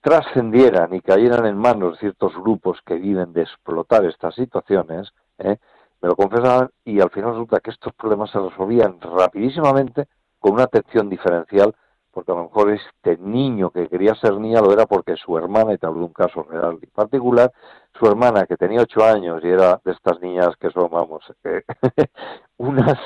trascendieran 0.00 0.94
y 0.94 1.00
cayeran 1.00 1.46
en 1.46 1.56
manos 1.56 1.94
de 1.94 1.98
ciertos 2.00 2.34
grupos 2.34 2.80
que 2.84 2.94
viven 2.94 3.32
de 3.32 3.42
explotar 3.42 4.04
estas 4.04 4.34
situaciones, 4.34 5.12
¿eh? 5.38 5.56
me 6.00 6.08
lo 6.08 6.16
confesaban 6.16 6.70
y 6.84 7.00
al 7.00 7.10
final 7.10 7.32
resulta 7.32 7.60
que 7.60 7.70
estos 7.70 7.92
problemas 7.94 8.30
se 8.30 8.38
resolvían 8.38 9.00
rapidísimamente 9.00 10.06
con 10.38 10.52
una 10.52 10.64
atención 10.64 11.08
diferencial, 11.08 11.74
porque 12.10 12.32
a 12.32 12.34
lo 12.34 12.44
mejor 12.44 12.70
este 12.70 13.16
niño 13.18 13.70
que 13.70 13.88
quería 13.88 14.14
ser 14.14 14.34
niña 14.34 14.60
lo 14.60 14.72
era 14.72 14.86
porque 14.86 15.16
su 15.16 15.36
hermana, 15.38 15.72
y 15.72 15.78
te 15.78 15.86
hablo 15.86 16.00
de 16.00 16.06
un 16.06 16.12
caso 16.12 16.42
real 16.42 16.78
y 16.82 16.86
particular, 16.86 17.52
su 17.98 18.06
hermana 18.06 18.46
que 18.46 18.56
tenía 18.56 18.82
ocho 18.82 19.04
años 19.04 19.40
y 19.44 19.48
era 19.48 19.80
de 19.84 19.92
estas 19.92 20.20
niñas 20.20 20.50
que 20.58 20.70
son, 20.70 20.90
vamos, 20.90 21.22
unas 22.56 22.98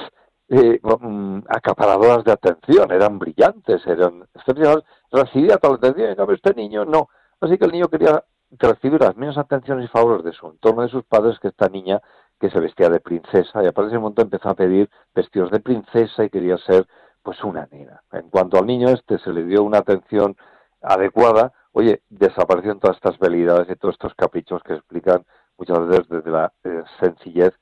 eh, 0.49 0.81
mm, 0.83 1.41
acaparadoras 1.49 2.25
de 2.25 2.33
atención, 2.33 2.91
eran 2.93 3.19
brillantes, 3.19 3.87
eran 3.87 4.25
excepcionales, 4.35 4.85
recibía 5.11 5.57
toda 5.59 5.75
la 5.75 5.89
atención, 5.89 6.13
y 6.13 6.17
cambio 6.17 6.37
este 6.37 6.55
niño 6.55 6.85
no. 6.85 7.09
Así 7.41 7.59
que 7.59 7.65
el 7.65 7.73
niño 7.73 7.89
quería 7.89 8.23
recibir 8.51 9.01
las 9.01 9.17
mismas 9.17 9.39
atenciones 9.39 9.87
y 9.87 9.89
favores 9.89 10.25
de 10.25 10.33
su 10.33 10.47
entorno 10.47 10.83
de 10.83 10.89
sus 10.89 11.05
padres 11.05 11.39
que 11.41 11.49
esta 11.49 11.69
niña 11.69 12.01
que 12.39 12.51
se 12.51 12.61
vestía 12.61 12.89
de 12.89 13.01
princesa 13.01 13.63
y 13.63 13.67
a 13.67 13.73
partir 13.73 13.85
de 13.85 13.97
ese 13.97 13.99
momento 13.99 14.23
empezó 14.23 14.49
a 14.51 14.55
pedir 14.55 14.91
vestidos 15.15 15.51
de 15.51 15.61
princesa 15.61 16.25
y 16.25 16.31
quería 16.31 16.59
ser 16.59 16.87
pues 17.23 17.43
una 17.45 17.69
nena. 17.71 18.03
En 18.13 18.29
cuanto 18.31 18.59
al 18.59 18.67
niño 18.67 18.89
este 18.89 19.19
se 19.19 19.33
le 19.33 19.45
dio 19.45 19.63
una 19.63 19.79
atención 19.79 20.37
adecuada, 20.81 21.53
oye, 21.73 22.03
desaparecieron 22.11 22.81
todas 22.81 22.97
estas 22.97 23.19
velidades 23.19 23.69
y 23.71 23.77
todos 23.77 23.95
estos 23.95 24.15
caprichos 24.15 24.63
que 24.63 24.75
explican 24.75 25.25
muchas 25.57 25.87
veces 25.87 26.09
desde 26.09 26.31
la 26.31 26.53
eh, 26.65 26.83
sencillez 27.01 27.55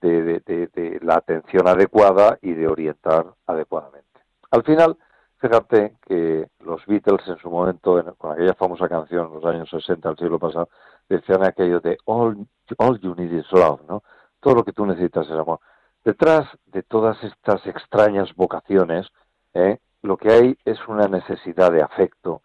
de, 0.00 0.40
de, 0.40 0.98
la 1.02 1.14
atención 1.14 1.68
adecuada 1.68 2.38
y 2.42 2.54
de 2.54 2.66
orientar 2.66 3.26
adecuadamente. 3.46 4.20
Al 4.50 4.64
final, 4.64 4.96
fíjate 5.38 5.96
que 6.04 6.48
los 6.60 6.84
Beatles 6.86 7.26
en 7.28 7.38
su 7.38 7.50
momento, 7.50 8.02
con 8.18 8.32
aquella 8.32 8.54
famosa 8.54 8.88
canción 8.88 9.28
en 9.28 9.34
los 9.34 9.44
años 9.44 9.70
60 9.70 10.08
del 10.08 10.18
siglo 10.18 10.38
pasado, 10.40 10.68
decían 11.08 11.44
aquello 11.44 11.78
de 11.80 11.98
all, 12.06 12.46
all 12.78 12.98
you 13.00 13.14
need 13.14 13.32
is 13.32 13.50
love, 13.52 13.80
¿no? 13.88 14.02
Todo 14.40 14.56
lo 14.56 14.64
que 14.64 14.72
tú 14.72 14.84
necesitas 14.84 15.26
es 15.26 15.32
amor. 15.32 15.60
Detrás 16.04 16.48
de 16.66 16.82
todas 16.82 17.22
estas 17.22 17.64
extrañas 17.66 18.34
vocaciones, 18.34 19.06
¿eh? 19.54 19.78
lo 20.02 20.16
que 20.16 20.32
hay 20.32 20.58
es 20.64 20.78
una 20.88 21.06
necesidad 21.06 21.70
de 21.70 21.82
afecto, 21.82 22.42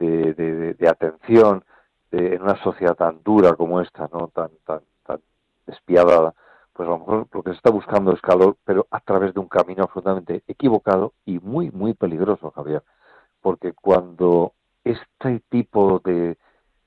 de, 0.00 0.34
de, 0.34 0.88
atención, 0.88 1.64
en 2.10 2.42
una 2.42 2.60
sociedad 2.62 2.96
tan 2.96 3.22
dura 3.22 3.54
como 3.54 3.80
esta, 3.80 4.08
¿no? 4.12 4.28
tan, 4.28 4.50
tan, 4.64 4.80
tan 5.04 5.20
despiadada, 5.66 6.34
pues 6.72 6.88
a 6.88 6.92
lo 6.92 6.98
mejor 6.98 7.26
lo 7.32 7.42
que 7.42 7.50
se 7.50 7.56
está 7.56 7.70
buscando 7.70 8.12
es 8.12 8.20
calor, 8.20 8.56
pero 8.64 8.86
a 8.90 9.00
través 9.00 9.34
de 9.34 9.40
un 9.40 9.48
camino 9.48 9.84
absolutamente 9.84 10.42
equivocado 10.48 11.12
y 11.24 11.38
muy, 11.38 11.70
muy 11.70 11.94
peligroso, 11.94 12.50
Javier. 12.50 12.82
Porque 13.40 13.72
cuando 13.72 14.54
este 14.84 15.40
tipo 15.50 16.00
de, 16.04 16.36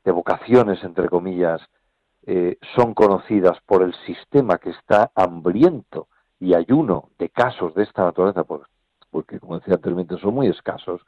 de 0.04 0.12
vocaciones, 0.12 0.84
entre 0.84 1.08
comillas, 1.10 1.62
eh, 2.26 2.58
son 2.76 2.94
conocidas 2.94 3.58
por 3.66 3.82
el 3.82 3.96
sistema 4.06 4.58
que 4.58 4.70
está 4.70 5.12
hambriento 5.16 6.08
y 6.40 6.54
ayuno 6.54 7.10
de 7.18 7.30
casos 7.30 7.74
de 7.76 7.84
esta 7.84 8.04
naturaleza, 8.04 8.44
porque, 9.10 9.40
como 9.40 9.60
decía 9.60 9.76
anteriormente, 9.76 10.18
son 10.18 10.36
muy 10.36 10.48
escasos, 10.48 11.02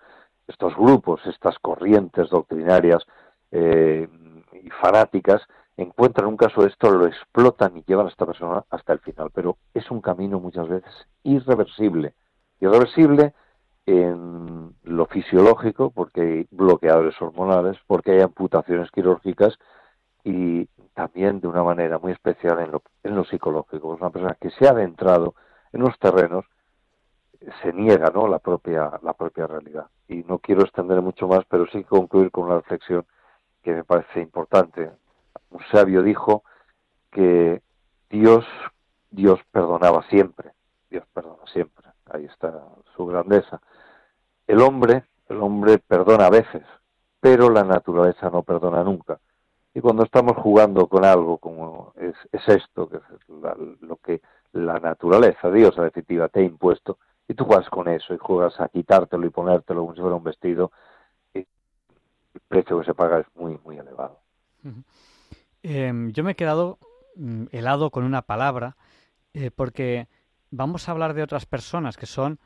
estos 0.47 0.75
grupos, 0.75 1.21
estas 1.25 1.57
corrientes 1.59 2.29
doctrinarias 2.29 3.03
eh, 3.51 4.07
y 4.53 4.69
fanáticas, 4.69 5.41
encuentran 5.77 6.27
un 6.27 6.37
caso 6.37 6.61
de 6.61 6.67
esto, 6.67 6.91
lo 6.91 7.07
explotan 7.07 7.77
y 7.77 7.83
llevan 7.83 8.07
a 8.07 8.09
esta 8.09 8.25
persona 8.25 8.63
hasta 8.69 8.93
el 8.93 8.99
final. 8.99 9.29
Pero 9.33 9.57
es 9.73 9.89
un 9.89 10.01
camino 10.01 10.39
muchas 10.39 10.67
veces 10.67 10.93
irreversible. 11.23 12.13
Irreversible 12.59 13.33
en 13.85 14.75
lo 14.83 15.05
fisiológico, 15.07 15.91
porque 15.91 16.21
hay 16.21 16.47
bloqueadores 16.51 17.19
hormonales, 17.21 17.77
porque 17.87 18.11
hay 18.11 18.21
amputaciones 18.21 18.91
quirúrgicas 18.91 19.57
y 20.23 20.65
también 20.93 21.39
de 21.39 21.47
una 21.47 21.63
manera 21.63 21.99
muy 21.99 22.11
especial 22.11 22.59
en 22.59 22.71
lo, 22.71 22.83
en 23.03 23.15
lo 23.15 23.25
psicológico. 23.25 23.95
Es 23.95 24.01
una 24.01 24.09
persona 24.09 24.37
que 24.39 24.51
se 24.51 24.67
ha 24.67 24.71
adentrado 24.71 25.35
en 25.71 25.81
los 25.81 25.97
terrenos, 25.99 26.45
se 27.61 27.73
niega 27.73 28.09
¿no? 28.09 28.27
la, 28.27 28.39
propia, 28.39 28.91
la 29.01 29.13
propia 29.13 29.47
realidad. 29.47 29.87
Y 30.07 30.23
no 30.23 30.39
quiero 30.39 30.61
extender 30.61 31.01
mucho 31.01 31.27
más, 31.27 31.43
pero 31.49 31.65
sí 31.67 31.83
concluir 31.83 32.31
con 32.31 32.45
una 32.45 32.55
reflexión 32.55 33.05
que 33.61 33.73
me 33.73 33.83
parece 33.83 34.21
importante. 34.21 34.91
Un 35.49 35.61
sabio 35.71 36.03
dijo 36.03 36.43
que 37.11 37.61
Dios, 38.09 38.45
Dios 39.09 39.39
perdonaba 39.51 40.03
siempre, 40.09 40.51
Dios 40.89 41.03
perdona 41.13 41.43
siempre, 41.51 41.87
ahí 42.11 42.25
está 42.25 42.53
su 42.95 43.05
grandeza. 43.05 43.61
El 44.47 44.61
hombre, 44.61 45.05
el 45.29 45.41
hombre 45.41 45.79
perdona 45.79 46.27
a 46.27 46.29
veces, 46.29 46.63
pero 47.19 47.49
la 47.49 47.63
naturaleza 47.63 48.29
no 48.29 48.43
perdona 48.43 48.83
nunca. 48.83 49.19
Y 49.73 49.81
cuando 49.93 50.05
estamos 50.05 50.37
jugando 50.37 50.87
con 50.87 51.05
algo 51.05 51.37
como 51.37 51.93
es, 51.97 52.15
esto, 52.47 52.89
que 52.89 52.97
es 52.97 53.81
lo 53.81 53.97
que 53.97 54.23
la 54.53 54.79
naturaleza, 54.79 55.51
Dios 55.51 55.77
a 55.77 55.83
definitiva, 55.83 56.29
te 56.29 56.39
ha 56.39 56.43
impuesto, 56.43 56.97
y 57.27 57.35
tú 57.35 57.45
juegas 57.45 57.69
con 57.69 57.87
eso 57.87 58.11
y 58.11 58.17
juegas 58.17 58.59
a 58.59 58.69
quitártelo 58.69 59.27
y 59.27 59.29
ponértelo 59.29 59.81
como 59.81 59.93
si 59.93 60.01
fuera 60.01 60.15
un 60.15 60.23
vestido, 60.23 60.71
y 61.35 61.39
el 61.41 62.41
precio 62.47 62.79
que 62.79 62.85
se 62.87 62.95
paga 62.95 63.19
es 63.19 63.27
muy, 63.35 63.59
muy 63.63 63.77
elevado. 63.77 64.19
Em, 65.61 66.11
yo 66.11 66.23
me 66.23 66.31
he 66.31 66.35
quedado 66.35 66.79
mm, 67.15 67.45
helado 67.51 67.91
con 67.91 68.03
una 68.03 68.23
palabra, 68.23 68.75
eh, 69.35 69.51
porque 69.51 70.07
vamos 70.49 70.89
a 70.89 70.93
hablar 70.93 71.13
de 71.13 71.21
otras 71.21 71.45
personas 71.45 71.97
que 71.97 72.07
son 72.07 72.39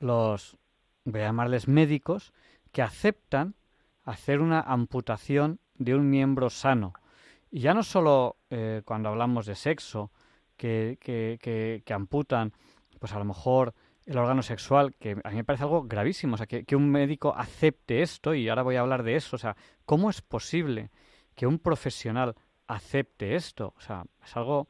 los, 0.00 0.58
voy 1.06 1.22
a 1.22 1.28
llamarles 1.28 1.66
médicos, 1.66 2.34
que 2.72 2.82
aceptan 2.82 3.54
hacer 4.04 4.42
una 4.42 4.60
amputación 4.60 5.60
de 5.80 5.94
un 5.94 6.08
miembro 6.08 6.50
sano. 6.50 6.92
Y 7.50 7.60
ya 7.60 7.74
no 7.74 7.82
solo 7.82 8.36
eh, 8.50 8.82
cuando 8.84 9.08
hablamos 9.08 9.46
de 9.46 9.56
sexo, 9.56 10.12
que, 10.56 10.98
que, 11.00 11.82
que, 11.84 11.94
amputan, 11.94 12.52
pues 12.98 13.12
a 13.14 13.18
lo 13.18 13.24
mejor 13.24 13.74
el 14.04 14.18
órgano 14.18 14.42
sexual, 14.42 14.94
que 14.94 15.16
a 15.24 15.30
mí 15.30 15.36
me 15.36 15.44
parece 15.44 15.64
algo 15.64 15.84
gravísimo, 15.84 16.34
o 16.34 16.36
sea, 16.36 16.46
que, 16.46 16.64
que, 16.64 16.76
un 16.76 16.90
médico 16.90 17.34
acepte 17.34 18.02
esto, 18.02 18.34
y 18.34 18.48
ahora 18.48 18.62
voy 18.62 18.76
a 18.76 18.80
hablar 18.80 19.02
de 19.02 19.16
eso, 19.16 19.36
o 19.36 19.38
sea, 19.38 19.56
¿cómo 19.86 20.10
es 20.10 20.20
posible 20.20 20.90
que 21.34 21.46
un 21.46 21.58
profesional 21.58 22.34
acepte 22.66 23.34
esto? 23.34 23.72
O 23.78 23.80
sea, 23.80 24.04
es 24.22 24.36
algo 24.36 24.68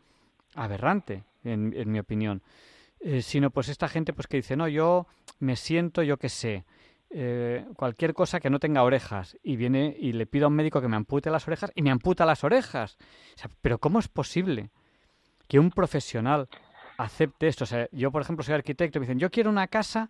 aberrante, 0.55 1.25
en, 1.43 1.75
en 1.77 1.91
mi 1.91 1.99
opinión. 1.99 2.43
Eh, 3.01 3.23
sino 3.23 3.51
pues 3.51 3.69
esta 3.69 3.89
gente 3.89 4.13
pues 4.13 4.27
que 4.27 4.37
dice, 4.37 4.57
no, 4.57 4.69
yo 4.69 5.07
me 5.39 5.57
siento, 5.57 6.03
yo 6.03 6.19
qué 6.19 6.29
sé, 6.29 6.67
eh, 7.13 7.67
cualquier 7.77 8.15
cosa 8.15 8.39
que 8.39 8.51
no 8.51 8.61
tenga 8.61 8.85
orejas 8.85 9.37
y 9.43 9.57
viene 9.57 9.97
y 9.99 10.13
le 10.13 10.27
pido 10.27 10.45
a 10.47 10.49
un 10.49 10.55
médico 10.55 10.81
que 10.81 10.87
me 10.87 10.95
ampute 10.95 11.29
las 11.29 11.47
orejas 11.49 11.73
y 11.75 11.83
me 11.83 11.91
amputa 11.91 12.25
las 12.25 12.45
orejas. 12.45 12.99
pero 13.61 13.79
¿cómo 13.79 13.99
es 13.99 14.07
posible 14.07 14.71
que 15.49 15.59
un 15.59 15.71
profesional 15.71 16.49
acepte 16.99 17.49
esto? 17.49 17.65
O 17.65 17.67
sea, 17.67 17.89
yo, 17.91 18.13
por 18.13 18.23
ejemplo, 18.23 18.45
soy 18.45 18.55
arquitecto 18.55 18.99
y 18.99 19.01
me 19.01 19.07
dicen, 19.07 19.19
yo 19.19 19.31
quiero 19.31 19.51
una 19.51 19.67
casa 19.67 20.09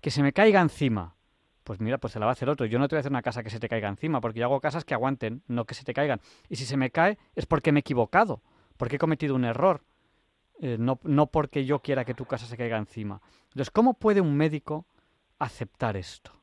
que 0.00 0.10
se 0.10 0.22
me 0.22 0.32
caiga 0.32 0.60
encima. 0.60 1.14
Pues 1.62 1.78
mira, 1.78 1.98
pues 1.98 2.14
se 2.14 2.18
la 2.18 2.26
va 2.26 2.32
a 2.32 2.34
hacer 2.34 2.48
otro. 2.48 2.66
Yo 2.66 2.80
no 2.80 2.88
te 2.88 2.96
voy 2.96 2.98
a 2.98 3.00
hacer 3.00 3.12
una 3.12 3.22
casa 3.22 3.44
que 3.44 3.50
se 3.50 3.60
te 3.60 3.68
caiga 3.68 3.88
encima, 3.88 4.20
porque 4.20 4.40
yo 4.40 4.46
hago 4.46 4.60
casas 4.60 4.84
que 4.84 4.94
aguanten, 4.94 5.42
no 5.46 5.66
que 5.66 5.74
se 5.74 5.84
te 5.84 5.94
caigan. 5.94 6.20
Y 6.48 6.56
si 6.56 6.64
se 6.64 6.76
me 6.76 6.90
cae 6.90 7.16
es 7.36 7.46
porque 7.46 7.70
me 7.70 7.78
he 7.78 7.82
equivocado, 7.82 8.42
porque 8.76 8.96
he 8.96 8.98
cometido 8.98 9.36
un 9.36 9.44
error, 9.44 9.82
eh, 10.60 10.78
no, 10.80 10.98
no 11.04 11.26
porque 11.26 11.64
yo 11.64 11.78
quiera 11.78 12.04
que 12.04 12.14
tu 12.14 12.24
casa 12.24 12.46
se 12.46 12.56
caiga 12.56 12.76
encima. 12.76 13.20
Entonces, 13.50 13.70
¿cómo 13.70 13.94
puede 13.94 14.20
un 14.20 14.36
médico 14.36 14.84
aceptar 15.38 15.96
esto? 15.96 16.39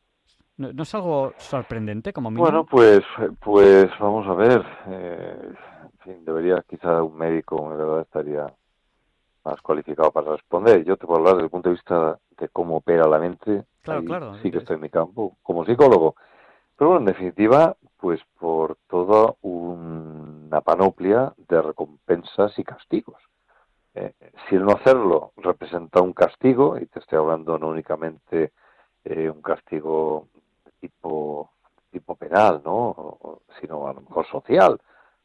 ¿No, 0.58 0.84
es 0.84 0.96
algo 0.96 1.34
sorprendente 1.38 2.12
como 2.12 2.32
mínimo? 2.32 2.46
Bueno, 2.46 2.66
pues, 2.66 3.04
pues 3.40 3.92
vamos 4.00 4.28
a 4.28 4.34
ver. 4.34 4.66
Eh, 4.88 5.50
en 5.84 6.00
fin, 6.00 6.26
debería 6.26 6.64
quizá 6.68 7.04
un 7.04 7.16
médico, 7.16 7.72
en 7.72 7.78
verdad, 7.78 8.02
estaría 8.02 8.48
más 9.44 9.62
cualificado 9.62 10.12
para 10.12 10.32
responder. 10.32 10.84
Yo 10.84 10.98
te 10.98 11.06
puedo 11.06 11.20
hablar 11.20 11.36
desde 11.36 11.46
el 11.46 11.52
punto 11.52 11.70
de 11.70 11.76
vista 11.76 12.20
de 12.38 12.50
cómo 12.50 12.78
opera 12.78 13.08
la 13.08 13.20
mente. 13.20 13.66
Claro, 13.84 14.04
claro. 14.04 14.36
Sí 14.42 14.52
que 14.52 14.58
estoy 14.58 14.76
en 14.76 14.82
mi 14.82 14.90
campo 14.90 15.38
como 15.44 15.64
psicólogo. 15.64 16.16
Pero 16.76 16.90
bueno, 16.90 17.02
en 17.02 17.14
definitiva, 17.14 17.76
pues 17.98 18.20
por 18.40 18.78
toda 18.88 19.34
una 19.42 20.62
panoplia 20.62 21.34
de 21.38 21.62
recompensas 21.62 22.58
y 22.58 22.64
castigos. 22.64 23.22
Eh, 23.94 24.14
si 24.48 24.56
el 24.56 24.66
no 24.66 24.74
hacerlo 24.74 25.34
representa 25.38 26.02
un 26.02 26.14
castigo, 26.14 26.78
y 26.78 26.86
te 26.86 27.00
estoy 27.00 27.18
hablando 27.18 27.58
no 27.58 27.70
únicamente 27.70 28.52
eh, 29.04 29.30
un 29.30 29.42
castigo 29.42 30.28
tipo 30.80 31.52
tipo 31.92 32.16
penal, 32.16 32.62
¿no? 32.64 33.42
sino 33.60 33.88
a 33.88 33.94
lo 33.94 34.02
mejor 34.02 34.26
social, 34.28 34.80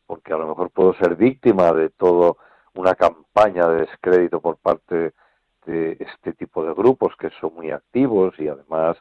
porque 0.06 0.32
a 0.32 0.36
lo 0.36 0.46
mejor 0.46 0.70
puedo 0.70 0.94
ser 0.94 1.16
víctima 1.16 1.72
de 1.72 1.90
toda 1.90 2.34
una 2.74 2.94
campaña 2.94 3.66
de 3.68 3.80
descrédito 3.80 4.40
por 4.40 4.56
parte 4.56 5.12
de 5.66 5.96
este 6.00 6.32
tipo 6.32 6.64
de 6.64 6.74
grupos 6.74 7.14
que 7.16 7.30
son 7.40 7.54
muy 7.54 7.70
activos 7.70 8.34
y 8.38 8.48
además 8.48 8.96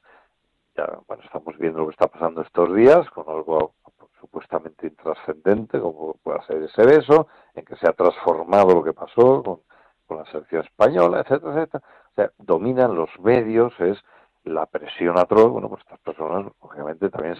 ya 0.75 0.99
bueno 1.07 1.23
estamos 1.23 1.57
viendo 1.57 1.79
lo 1.79 1.87
que 1.87 1.93
está 1.93 2.07
pasando 2.07 2.41
estos 2.41 2.73
días 2.75 3.09
con 3.09 3.27
algo 3.27 3.73
supuestamente 4.19 4.87
intrascendente 4.87 5.79
como 5.79 6.13
pueda 6.21 6.45
ser 6.45 6.61
ese 6.61 6.85
beso 6.85 7.27
en 7.55 7.65
que 7.65 7.75
se 7.77 7.89
ha 7.89 7.93
transformado 7.93 8.75
lo 8.75 8.83
que 8.83 8.93
pasó 8.93 9.41
con, 9.41 9.61
con 10.05 10.17
la 10.19 10.25
selección 10.25 10.63
española 10.63 11.21
etcétera 11.21 11.53
etcétera 11.53 11.83
o 12.11 12.15
sea 12.15 12.31
dominan 12.37 12.95
los 12.95 13.09
medios 13.19 13.73
es 13.79 13.97
la 14.43 14.65
presión 14.65 15.17
atroz 15.19 15.51
bueno 15.51 15.69
pues 15.69 15.81
estas 15.81 15.99
personas 15.99 16.51
obviamente 16.59 17.09
también 17.09 17.35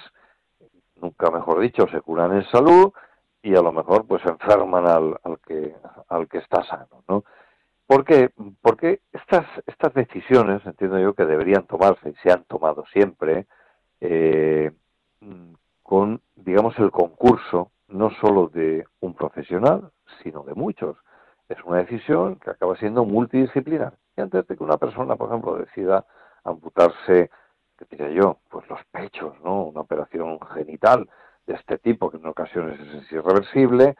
nunca 0.95 1.31
mejor 1.31 1.59
dicho 1.59 1.87
se 1.87 2.01
curan 2.01 2.33
en 2.33 2.43
salud 2.45 2.93
y 3.41 3.55
a 3.55 3.61
lo 3.61 3.71
mejor 3.71 4.05
pues 4.05 4.23
enferman 4.25 4.87
al, 4.87 5.19
al 5.23 5.39
que 5.39 5.75
al 6.09 6.27
que 6.27 6.39
está 6.39 6.63
sano 6.63 7.03
no 7.07 7.23
porque, 7.91 8.31
porque 8.61 9.01
estas, 9.11 9.45
estas 9.67 9.93
decisiones, 9.93 10.65
entiendo 10.65 10.97
yo, 10.97 11.13
que 11.13 11.25
deberían 11.25 11.67
tomarse 11.67 12.11
y 12.11 12.13
se 12.23 12.31
han 12.31 12.45
tomado 12.45 12.85
siempre, 12.93 13.47
eh, 13.99 14.71
con, 15.83 16.21
digamos, 16.37 16.79
el 16.79 16.89
concurso 16.89 17.71
no 17.89 18.09
solo 18.21 18.47
de 18.47 18.85
un 19.01 19.13
profesional, 19.13 19.91
sino 20.23 20.43
de 20.43 20.53
muchos. 20.53 20.95
Es 21.49 21.61
una 21.65 21.79
decisión 21.79 22.37
que 22.37 22.51
acaba 22.51 22.77
siendo 22.77 23.03
multidisciplinar. 23.03 23.95
Y 24.15 24.21
antes 24.21 24.47
de 24.47 24.55
que 24.55 24.63
una 24.63 24.77
persona, 24.77 25.17
por 25.17 25.27
ejemplo, 25.27 25.57
decida 25.57 26.05
amputarse, 26.43 27.29
que 27.77 27.85
diría 27.89 28.09
yo, 28.09 28.39
pues 28.49 28.67
los 28.69 28.83
pechos, 28.91 29.33
¿no? 29.43 29.63
Una 29.63 29.81
operación 29.81 30.39
genital 30.53 31.09
de 31.45 31.55
este 31.55 31.77
tipo, 31.77 32.09
que 32.09 32.17
en 32.17 32.25
ocasiones 32.25 32.79
es 32.79 33.11
irreversible, 33.11 33.95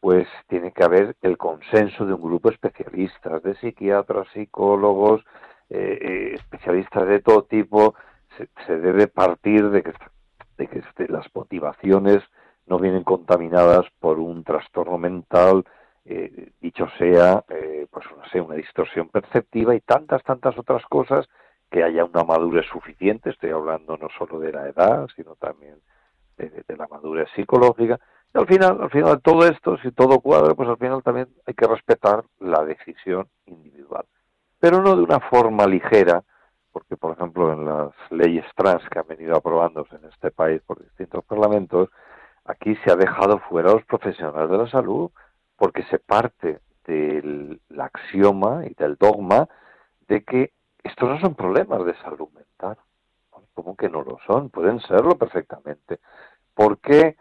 pues 0.00 0.28
tiene 0.48 0.72
que 0.72 0.84
haber 0.84 1.16
el 1.22 1.38
consenso 1.38 2.04
de 2.04 2.12
un 2.12 2.22
grupo 2.22 2.50
de 2.50 2.56
especialistas, 2.56 3.42
de 3.42 3.54
psiquiatras, 3.56 4.28
psicólogos, 4.34 5.24
eh, 5.70 5.98
eh, 6.00 6.34
especialistas 6.34 7.06
de 7.06 7.20
todo 7.20 7.44
tipo. 7.44 7.94
Se, 8.66 8.78
debe 8.78 9.06
partir 9.06 9.70
de 9.70 9.82
que, 9.82 9.92
de 10.58 10.66
que 10.66 10.80
este, 10.80 11.08
las 11.08 11.26
motivaciones 11.34 12.22
no 12.66 12.78
vienen 12.78 13.02
contaminadas 13.02 13.86
por 13.98 14.18
un 14.18 14.44
trastorno 14.44 14.98
mental, 14.98 15.64
eh, 16.04 16.50
dicho 16.60 16.86
sea, 16.98 17.42
pues 17.90 18.06
no 18.14 18.28
sé, 18.30 18.40
una 18.40 18.56
distorsión 18.56 19.08
perceptiva 19.08 19.74
y 19.74 19.80
tantas, 19.80 20.22
tantas 20.22 20.58
otras 20.58 20.84
cosas 20.86 21.28
que 21.70 21.82
haya 21.82 22.04
una 22.04 22.24
madurez 22.24 22.66
suficiente. 22.66 23.30
Estoy 23.30 23.50
hablando 23.50 23.96
no 23.96 24.08
solo 24.18 24.38
de 24.38 24.52
la 24.52 24.68
edad, 24.68 25.08
sino 25.16 25.34
también 25.36 25.76
de 26.36 26.76
la 26.76 26.86
madurez 26.88 27.28
psicológica 27.34 27.98
al 28.34 28.48
final, 28.48 28.82
al 28.82 28.90
final 28.90 29.20
todo 29.22 29.46
esto, 29.46 29.78
si 29.78 29.92
todo 29.92 30.18
cuadra, 30.18 30.54
pues 30.54 30.68
al 30.68 30.76
final 30.76 31.02
también 31.04 31.28
hay 31.46 31.54
que 31.54 31.68
respetar 31.68 32.24
la 32.40 32.64
decisión 32.64 33.28
individual. 33.46 34.04
Pero 34.58 34.82
no 34.82 34.96
de 34.96 35.02
una 35.02 35.20
forma 35.20 35.66
ligera, 35.66 36.24
porque 36.72 36.96
por 36.96 37.12
ejemplo 37.12 37.52
en 37.52 37.64
las 37.64 37.92
leyes 38.10 38.44
trans 38.56 38.82
que 38.90 38.98
han 38.98 39.06
venido 39.06 39.36
aprobándose 39.36 39.94
en 39.94 40.06
este 40.06 40.32
país 40.32 40.60
por 40.66 40.82
distintos 40.82 41.24
parlamentos, 41.24 41.90
aquí 42.44 42.76
se 42.84 42.90
ha 42.90 42.96
dejado 42.96 43.38
fuera 43.38 43.70
a 43.70 43.74
los 43.74 43.84
profesionales 43.84 44.50
de 44.50 44.58
la 44.58 44.68
salud, 44.68 45.12
porque 45.56 45.84
se 45.84 46.00
parte 46.00 46.58
del 46.88 47.60
axioma 47.78 48.66
y 48.66 48.74
del 48.74 48.96
dogma 48.96 49.48
de 50.08 50.24
que 50.24 50.52
estos 50.84 51.08
no 51.08 51.20
son 51.20 51.34
problemas 51.34 51.84
de 51.84 51.94
salud 51.96 52.28
mental. 52.34 52.78
¿Cómo 53.54 53.76
que 53.76 53.88
no 53.88 54.02
lo 54.02 54.18
son? 54.26 54.50
Pueden 54.50 54.80
serlo 54.80 55.16
perfectamente. 55.16 56.00
¿Por 56.54 56.78
qué? 56.78 57.16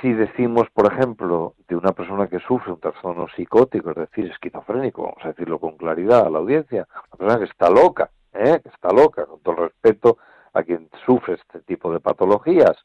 si 0.00 0.12
decimos, 0.12 0.68
por 0.72 0.92
ejemplo, 0.92 1.54
de 1.68 1.76
una 1.76 1.92
persona 1.92 2.28
que 2.28 2.38
sufre 2.40 2.72
un 2.72 2.80
trastorno 2.80 3.26
psicótico, 3.28 3.90
es 3.90 3.96
decir, 3.96 4.30
esquizofrénico, 4.30 5.02
vamos 5.02 5.24
a 5.24 5.28
decirlo 5.28 5.58
con 5.58 5.76
claridad 5.76 6.26
a 6.26 6.30
la 6.30 6.38
audiencia, 6.38 6.86
una 7.12 7.18
persona 7.18 7.38
que 7.38 7.50
está 7.50 7.70
loca, 7.70 8.10
¿eh? 8.32 8.60
que 8.62 8.68
está 8.68 8.90
loca, 8.90 9.26
con 9.26 9.40
todo 9.40 9.54
el 9.54 9.70
respeto 9.70 10.18
a 10.52 10.62
quien 10.62 10.88
sufre 11.04 11.34
este 11.34 11.60
tipo 11.60 11.92
de 11.92 12.00
patologías, 12.00 12.76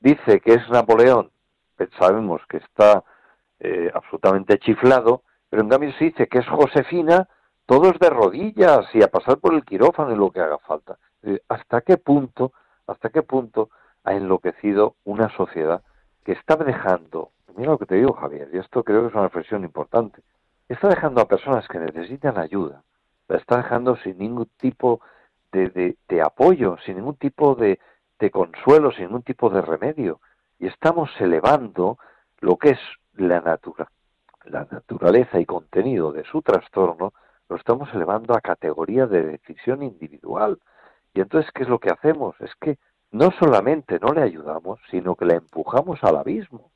dice 0.00 0.40
que 0.40 0.54
es 0.54 0.68
Napoleón, 0.70 1.30
sabemos 1.98 2.42
que 2.48 2.58
está 2.58 3.04
eh, 3.58 3.90
absolutamente 3.94 4.58
chiflado, 4.58 5.22
pero 5.48 5.62
en 5.62 5.68
cambio 5.68 5.92
se 5.92 6.06
dice 6.06 6.28
que 6.28 6.38
es 6.38 6.48
Josefina, 6.48 7.28
todos 7.70 8.00
de 8.00 8.10
rodillas 8.10 8.92
y 8.94 9.00
a 9.00 9.06
pasar 9.06 9.38
por 9.38 9.54
el 9.54 9.64
quirófano 9.64 10.12
y 10.12 10.16
lo 10.16 10.32
que 10.32 10.40
haga 10.40 10.58
falta. 10.58 10.98
¿Hasta 11.48 11.82
qué 11.82 11.98
punto, 11.98 12.52
hasta 12.88 13.10
qué 13.10 13.22
punto 13.22 13.70
ha 14.02 14.12
enloquecido 14.14 14.96
una 15.04 15.28
sociedad 15.36 15.80
que 16.24 16.32
está 16.32 16.56
dejando, 16.56 17.30
mira 17.56 17.70
lo 17.70 17.78
que 17.78 17.86
te 17.86 17.94
digo 17.94 18.12
Javier, 18.14 18.48
y 18.52 18.58
esto 18.58 18.82
creo 18.82 19.02
que 19.02 19.06
es 19.06 19.14
una 19.14 19.22
reflexión 19.22 19.62
importante, 19.62 20.20
está 20.68 20.88
dejando 20.88 21.20
a 21.20 21.28
personas 21.28 21.68
que 21.68 21.78
necesitan 21.78 22.38
ayuda, 22.38 22.82
la 23.28 23.36
está 23.36 23.58
dejando 23.58 23.94
sin 23.98 24.18
ningún 24.18 24.50
tipo 24.56 25.00
de, 25.52 25.96
de, 26.08 26.22
apoyo, 26.22 26.76
sin 26.84 26.96
ningún 26.96 27.18
tipo 27.18 27.54
de, 27.54 27.78
de 28.18 28.30
consuelo, 28.32 28.90
sin 28.90 29.04
ningún 29.04 29.22
tipo 29.22 29.48
de 29.48 29.62
remedio. 29.62 30.18
Y 30.58 30.66
estamos 30.66 31.08
elevando 31.20 31.98
lo 32.40 32.56
que 32.56 32.70
es 32.70 32.80
la, 33.14 33.40
natura, 33.40 33.88
la 34.46 34.66
naturaleza 34.68 35.38
y 35.38 35.46
contenido 35.46 36.10
de 36.10 36.24
su 36.24 36.42
trastorno, 36.42 37.12
lo 37.50 37.56
estamos 37.56 37.92
elevando 37.92 38.34
a 38.34 38.40
categoría 38.40 39.06
de 39.06 39.24
decisión 39.24 39.82
individual. 39.82 40.60
Y 41.12 41.20
entonces, 41.20 41.50
¿qué 41.52 41.64
es 41.64 41.68
lo 41.68 41.80
que 41.80 41.90
hacemos? 41.90 42.40
Es 42.40 42.54
que 42.54 42.78
no 43.10 43.32
solamente 43.32 43.98
no 43.98 44.12
le 44.14 44.22
ayudamos, 44.22 44.78
sino 44.88 45.16
que 45.16 45.24
le 45.24 45.34
empujamos 45.34 45.98
al 46.04 46.16
abismo. 46.16 46.70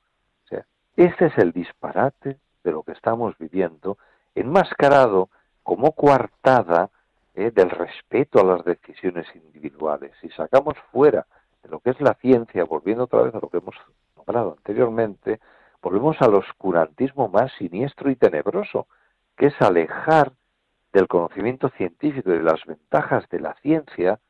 O 0.45 0.49
sea, 0.49 0.67
este 0.97 1.27
es 1.27 1.39
el 1.39 1.53
disparate 1.53 2.41
de 2.65 2.73
lo 2.73 2.83
que 2.83 2.91
estamos 2.91 3.39
viviendo, 3.39 3.99
enmascarado 4.35 5.31
como 5.63 5.93
coartada 5.93 6.91
eh, 7.35 7.53
del 7.53 7.71
respeto 7.71 8.41
a 8.41 8.45
las 8.45 8.65
decisiones 8.65 9.29
individuales. 9.37 10.11
Si 10.21 10.29
sacamos 10.31 10.75
fuera 10.91 11.25
de 11.63 11.69
lo 11.69 11.79
que 11.79 11.91
es 11.91 12.01
la 12.01 12.15
ciencia, 12.15 12.65
volviendo 12.65 13.05
otra 13.05 13.23
vez 13.23 13.35
a 13.35 13.39
lo 13.41 13.49
que 13.49 13.59
hemos 13.59 13.77
nombrado 14.17 14.57
anteriormente, 14.59 15.39
volvemos 15.81 16.21
al 16.21 16.35
oscurantismo 16.35 17.29
más 17.29 17.53
siniestro 17.59 18.11
y 18.11 18.17
tenebroso, 18.17 18.89
que 19.37 19.47
es 19.47 19.63
alejar 19.63 20.33
del 20.95 21.09
conocimiento 21.09 21.69
científico 21.71 22.31
y 22.31 22.39
de 22.39 22.45
las 22.45 22.65
ventajas 22.65 23.29
de 23.29 23.41
la 23.41 23.55
ciencia 23.61 24.21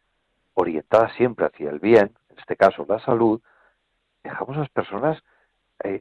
orientada 0.54 1.10
siempre 1.14 1.44
hacia 1.44 1.70
el 1.70 1.78
bien, 1.78 2.10
en 2.30 2.38
este 2.38 2.56
caso 2.56 2.86
la 2.88 2.98
salud, 3.00 3.40
dejamos 4.24 4.56
a 4.56 4.60
las 4.60 4.70
personas 4.70 5.22
eh, 5.84 6.00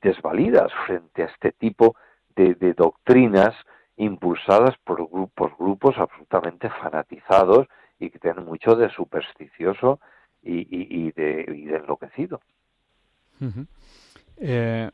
desvalidas 0.00 0.72
frente 0.86 1.24
a 1.24 1.26
este 1.26 1.50
tipo 1.50 1.96
de, 2.36 2.54
doctrinas 2.74 3.54
impulsadas 3.96 4.76
por 4.84 5.08
grupos, 5.08 5.52
grupos 5.58 5.98
absolutamente 5.98 6.70
fanatizados 6.70 7.66
y 7.98 8.10
que 8.10 8.18
tienen 8.20 8.44
mucho 8.44 8.76
de 8.76 8.90
supersticioso 8.90 9.98
y, 10.42 11.10
de, 11.12 11.44
enloquecido. 11.74 12.40
Eh, 14.36 14.90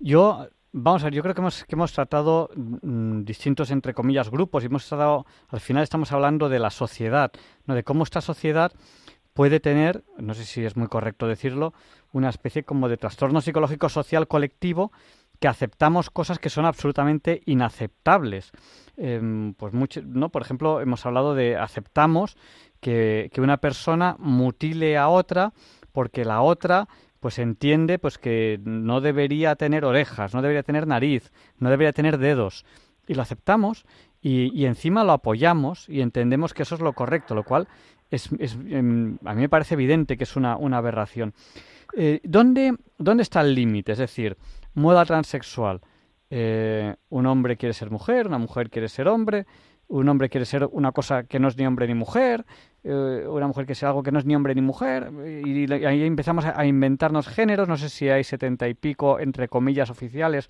yo 0.00 0.48
Vamos 0.72 1.02
a 1.02 1.06
ver, 1.06 1.14
yo 1.14 1.22
creo 1.22 1.34
que 1.34 1.40
hemos, 1.40 1.64
que 1.64 1.74
hemos 1.74 1.92
tratado 1.92 2.50
mm, 2.54 3.22
distintos, 3.22 3.70
entre 3.70 3.94
comillas, 3.94 4.30
grupos 4.30 4.62
y 4.62 4.66
hemos 4.66 4.86
tratado, 4.86 5.26
al 5.48 5.60
final 5.60 5.82
estamos 5.82 6.12
hablando 6.12 6.48
de 6.48 6.58
la 6.58 6.70
sociedad, 6.70 7.32
¿no? 7.64 7.74
de 7.74 7.82
cómo 7.82 8.04
esta 8.04 8.20
sociedad 8.20 8.72
puede 9.32 9.60
tener, 9.60 10.04
no 10.18 10.34
sé 10.34 10.44
si 10.44 10.64
es 10.64 10.76
muy 10.76 10.88
correcto 10.88 11.28
decirlo, 11.28 11.72
una 12.12 12.30
especie 12.30 12.64
como 12.64 12.88
de 12.88 12.96
trastorno 12.96 13.40
psicológico 13.40 13.88
social 13.88 14.28
colectivo 14.28 14.92
que 15.38 15.48
aceptamos 15.48 16.10
cosas 16.10 16.38
que 16.38 16.48
son 16.48 16.64
absolutamente 16.64 17.42
inaceptables. 17.44 18.52
Em, 18.96 19.52
pues 19.54 19.74
mucho, 19.74 20.00
¿no? 20.02 20.30
Por 20.30 20.40
ejemplo, 20.40 20.80
hemos 20.80 21.04
hablado 21.04 21.34
de 21.34 21.56
aceptamos 21.56 22.36
que, 22.80 23.30
que 23.32 23.42
una 23.42 23.58
persona 23.58 24.16
mutile 24.18 24.96
a 24.96 25.08
otra 25.08 25.52
porque 25.92 26.24
la 26.24 26.40
otra 26.40 26.88
pues 27.20 27.38
entiende 27.38 27.98
pues 27.98 28.18
que 28.18 28.60
no 28.64 29.00
debería 29.00 29.56
tener 29.56 29.84
orejas, 29.84 30.34
no 30.34 30.42
debería 30.42 30.62
tener 30.62 30.86
nariz, 30.86 31.32
no 31.58 31.70
debería 31.70 31.92
tener 31.92 32.18
dedos. 32.18 32.64
Y 33.08 33.14
lo 33.14 33.22
aceptamos 33.22 33.86
y, 34.20 34.64
encima 34.64 35.04
lo 35.04 35.12
apoyamos 35.12 35.88
y 35.88 36.00
entendemos 36.00 36.52
que 36.52 36.64
eso 36.64 36.74
es 36.74 36.80
lo 36.80 36.92
correcto, 36.94 37.34
lo 37.34 37.44
cual 37.44 37.68
es, 38.10 38.28
em, 38.40 39.18
a 39.24 39.34
mí 39.34 39.42
me 39.42 39.48
parece 39.48 39.74
evidente 39.74 40.16
que 40.16 40.24
es 40.24 40.36
una, 40.36 40.54
aberración. 40.54 41.32
Eh, 41.96 42.20
¿dónde, 42.24 42.74
¿Dónde 42.98 43.22
está 43.22 43.40
el 43.42 43.54
límite? 43.54 43.92
Es 43.92 43.98
decir, 43.98 44.36
moda 44.74 45.04
transexual. 45.04 45.80
Eh, 46.28 46.96
un 47.08 47.26
hombre 47.26 47.56
quiere 47.56 47.72
ser 47.72 47.90
mujer, 47.90 48.26
una 48.26 48.38
mujer 48.38 48.68
quiere 48.68 48.88
ser 48.88 49.06
hombre. 49.06 49.46
Un 49.88 50.08
hombre 50.08 50.28
quiere 50.28 50.44
ser 50.46 50.68
una 50.72 50.92
cosa 50.92 51.24
que 51.24 51.38
no 51.38 51.48
es 51.48 51.56
ni 51.56 51.66
hombre 51.66 51.86
ni 51.86 51.94
mujer, 51.94 52.44
eh, 52.82 53.24
una 53.28 53.46
mujer 53.46 53.66
que 53.66 53.74
sea 53.74 53.90
algo 53.90 54.02
que 54.02 54.12
no 54.12 54.18
es 54.18 54.24
ni 54.24 54.34
hombre 54.34 54.54
ni 54.54 54.62
mujer, 54.62 55.10
y, 55.44 55.72
ahí 55.72 56.04
empezamos 56.04 56.44
a, 56.44 56.66
inventarnos 56.66 57.28
géneros, 57.28 57.68
no 57.68 57.76
sé 57.76 57.88
si 57.88 58.08
hay 58.08 58.24
setenta 58.24 58.68
y 58.68 58.74
pico 58.74 59.20
entre 59.20 59.48
comillas 59.48 59.90
oficiales, 59.90 60.48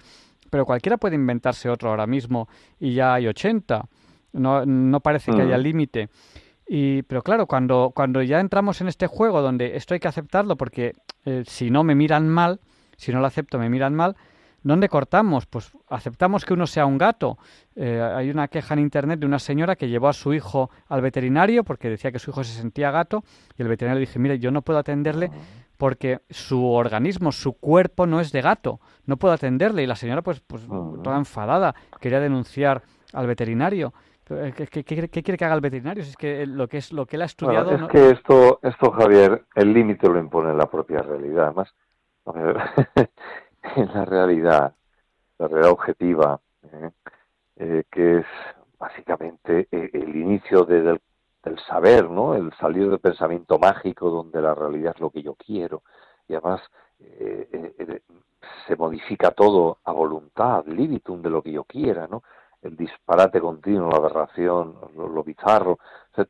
pero 0.51 0.65
cualquiera 0.65 0.97
puede 0.97 1.17
inventarse 1.17 1.69
otro 1.69 1.91
ahora 1.91 2.07
mismo 2.07 2.49
y 2.81 2.95
ya 2.95 3.15
hay 3.15 3.27
ochenta, 3.27 3.87
no, 4.33 4.65
no 4.65 5.01
parece 5.01 5.33
que 5.33 5.43
haya 5.43 5.59
mm. 5.59 5.63
límite. 5.63 6.09
Y, 6.69 7.03
pero 7.03 7.23
claro, 7.23 7.47
cuando, 7.47 7.93
cuando 7.95 8.23
ya 8.23 8.41
entramos 8.41 8.81
en 8.81 8.89
este 8.89 9.07
juego 9.07 9.41
donde 9.41 9.77
esto 9.77 9.95
hay 9.95 10.01
que 10.01 10.09
aceptarlo 10.09 10.57
porque 10.57 10.95
eh, 11.25 11.45
si 11.47 11.71
no 11.71 11.85
me 11.85 11.95
miran 11.95 12.29
mal, 12.29 12.61
si 12.97 13.13
no 13.13 13.21
lo 13.21 13.27
acepto 13.27 13.59
me 13.59 13.71
miran 13.71 13.95
mal, 13.95 14.17
¿Dónde 14.67 14.89
cortamos? 14.89 15.47
Pues 15.47 15.71
aceptamos 15.89 16.45
que 16.45 16.53
uno 16.53 16.67
sea 16.67 16.87
un 16.87 16.99
gato. 16.99 17.39
Eh, 17.77 18.03
hay 18.03 18.31
una 18.31 18.49
queja 18.49 18.75
en 18.75 18.81
internet 18.81 19.21
de 19.21 19.27
una 19.27 19.39
señora 19.39 19.77
que 19.77 19.89
llevó 19.89 20.09
a 20.09 20.13
su 20.13 20.35
hijo 20.35 20.71
al 20.89 21.03
veterinario 21.03 21.63
porque 21.63 21.89
decía 21.89 22.11
que 22.11 22.19
su 22.19 22.33
hijo 22.33 22.43
se 22.43 22.61
sentía 22.61 22.91
gato 22.91 23.23
y 23.57 23.63
el 23.63 23.69
veterinario 23.69 24.01
le 24.01 24.07
dije, 24.07 24.19
mire, 24.19 24.41
yo 24.41 24.51
no 24.51 24.63
puedo 24.63 24.81
atenderle 24.81 25.31
porque 25.77 26.19
su 26.31 26.69
organismo, 26.69 27.31
su 27.31 27.53
cuerpo 27.53 28.09
no 28.09 28.19
es 28.19 28.33
de 28.33 28.41
gato, 28.41 28.81
no 29.05 29.19
puedo 29.19 29.35
atenderle. 29.35 29.85
Y 29.85 29.87
la 29.87 29.95
señora, 29.95 30.23
pues, 30.23 30.41
pues 30.41 30.67
toda 30.67 31.17
enfadada, 31.17 31.73
quería 32.01 32.19
denunciar 32.19 32.83
al 33.13 33.29
veterinario. 33.29 33.95
¿Qué, 34.25 34.83
quiere 34.83 35.09
que 35.09 35.45
haga 35.45 35.55
el 35.55 35.61
veterinario? 35.61 36.03
es 36.03 36.17
que 36.17 36.45
lo 36.45 36.67
que 36.67 36.79
es 36.79 36.93
lo 36.93 37.07
que 37.07 37.15
él 37.15 37.23
ha 37.23 37.27
estudiado. 37.27 37.71
es 37.71 37.83
que 37.85 38.11
esto, 38.11 38.59
esto 38.65 38.91
Javier, 38.91 39.45
el 39.55 39.73
límite 39.73 40.09
lo 40.09 40.19
impone 40.19 40.53
la 40.55 40.69
propia 40.69 41.03
realidad. 41.03 41.45
Además, 41.45 41.73
en 43.77 43.93
la 43.93 44.05
realidad, 44.05 44.75
la 45.39 45.49
realidad 45.49 45.73
objetiva, 45.73 46.41
¿eh? 46.73 46.91
Eh, 47.57 47.85
que 47.91 48.19
es 48.19 48.27
básicamente 48.79 49.69
eh, 49.71 49.91
el 49.93 50.15
inicio 50.15 50.65
del, 50.65 51.01
saber, 51.67 52.11
¿no? 52.11 52.35
El 52.35 52.53
salir 52.55 52.91
del 52.91 52.99
pensamiento 52.99 53.59
mágico 53.59 54.11
donde 54.11 54.43
la 54.43 54.55
realidad 54.55 54.93
es 54.95 55.01
lo 55.01 55.11
que 55.11 55.23
yo 55.23 55.35
quiero 55.35 55.83
y 56.29 56.35
además 56.35 56.61
se 58.67 58.77
modifica 58.77 59.31
todo 59.31 59.79
a 59.85 59.93
voluntad, 59.93 60.67
libitum 60.67 61.23
de 61.23 61.31
lo 61.31 61.43
que 61.43 61.53
yo 61.53 61.65
quiera, 61.65 62.07
¿no? 62.09 62.23
El 62.61 62.77
disparate 62.77 63.41
continuo, 63.41 63.91
la 63.91 63.99
aberración, 63.99 64.77
lo, 64.97 65.23
bizarro, 65.23 65.79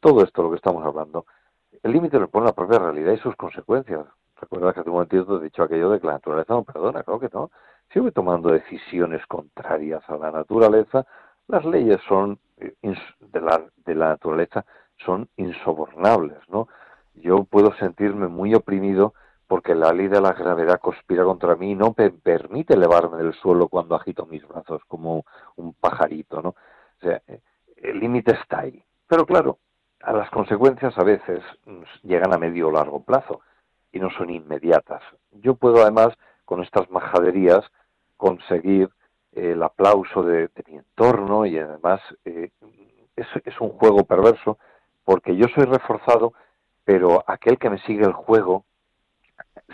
todo 0.01 0.22
esto 0.22 0.43
lo 0.43 0.51
que 0.51 0.57
estamos 0.57 0.84
hablando. 0.84 1.24
El 1.82 1.93
límite 1.93 2.18
lo 2.18 2.28
pone 2.28 2.47
la 2.47 2.53
propia 2.53 2.78
realidad 2.78 3.12
y 3.12 3.18
sus 3.18 3.37
consecuencias. 3.37 4.07
Recuerda 4.41 4.72
que 4.72 4.80
hace 4.80 4.91
un 4.91 4.95
momentito 4.95 5.41
he 5.41 5.45
dicho 5.45 5.62
aquello 5.62 5.91
de 5.91 6.01
que 6.01 6.07
la 6.07 6.14
naturaleza 6.14 6.55
no 6.55 6.64
perdona, 6.64 7.03
creo 7.03 7.20
que 7.20 7.30
no. 7.32 7.51
Si 7.93 8.01
voy 8.01 8.12
tomando 8.12 8.51
decisiones 8.51 9.24
contrarias 9.26 10.03
a 10.09 10.16
la 10.16 10.30
naturaleza, 10.30 11.07
las 11.49 11.64
leyes 11.64 12.01
son 12.09 12.39
eh, 12.59 12.74
de 13.20 13.41
la, 13.41 13.62
de 13.84 13.95
la 13.95 14.09
naturaleza 14.09 14.64
son 15.05 15.28
insobornables, 15.37 16.39
¿no? 16.49 16.68
Yo 17.14 17.45
puedo 17.45 17.72
sentirme 17.74 18.28
muy 18.28 18.55
oprimido 18.55 19.14
porque 19.47 19.74
la 19.74 19.93
ley 19.93 20.09
de 20.09 20.20
la 20.20 20.32
gravedad 20.32 20.80
conspira 20.80 21.24
contra 21.24 21.55
mí 21.55 21.72
y 21.72 21.74
no 21.74 21.95
me 21.97 22.11
permite 22.11 22.74
elevarme 22.74 23.18
del 23.18 23.32
suelo 23.34 23.68
cuando 23.68 23.95
agito 23.95 24.26
mis 24.26 24.47
brazos 24.47 24.82
como 24.89 25.24
un 25.57 25.72
pajarito, 25.74 26.43
¿no? 26.43 26.51
O 26.51 27.01
sea, 27.01 27.22
eh, 27.26 27.41
el 27.76 28.01
límite 28.01 28.32
está 28.32 28.61
ahí. 28.61 28.82
Pero 29.07 29.24
claro, 29.24 29.59
a 30.03 30.12
las 30.12 30.30
consecuencias 30.30 30.97
a 30.99 31.05
veces 31.05 31.43
mm, 31.64 31.82
llegan 32.03 32.34
a 32.34 32.39
medio 32.39 32.68
o 32.68 32.72
largo 32.72 33.05
plazo 33.05 33.41
y 33.93 33.99
no 33.99 34.11
son 34.11 34.30
inmediatas. 34.30 35.03
Yo 35.32 35.55
puedo 35.55 35.82
además 35.82 36.09
con 36.45 36.62
estas 36.62 36.91
majaderías 36.91 37.64
conseguir 38.16 38.91
eh, 39.32 39.53
el 39.53 39.62
aplauso 39.62 40.22
de, 40.22 40.51
mi 40.66 40.76
entorno 40.76 41.47
y 41.47 41.59
además 41.59 42.01
eh, 42.24 42.51
es, 43.16 43.26
es, 43.45 43.61
un 43.61 43.70
juego 43.70 44.05
perverso 44.05 44.59
porque 45.05 45.37
yo 45.37 45.47
soy 45.55 45.64
reforzado, 45.64 46.32
pero 46.84 47.24
aquel 47.26 47.59
que 47.59 47.70
me 47.70 47.78
sigue 47.80 48.05
el 48.05 48.12
juego 48.12 48.64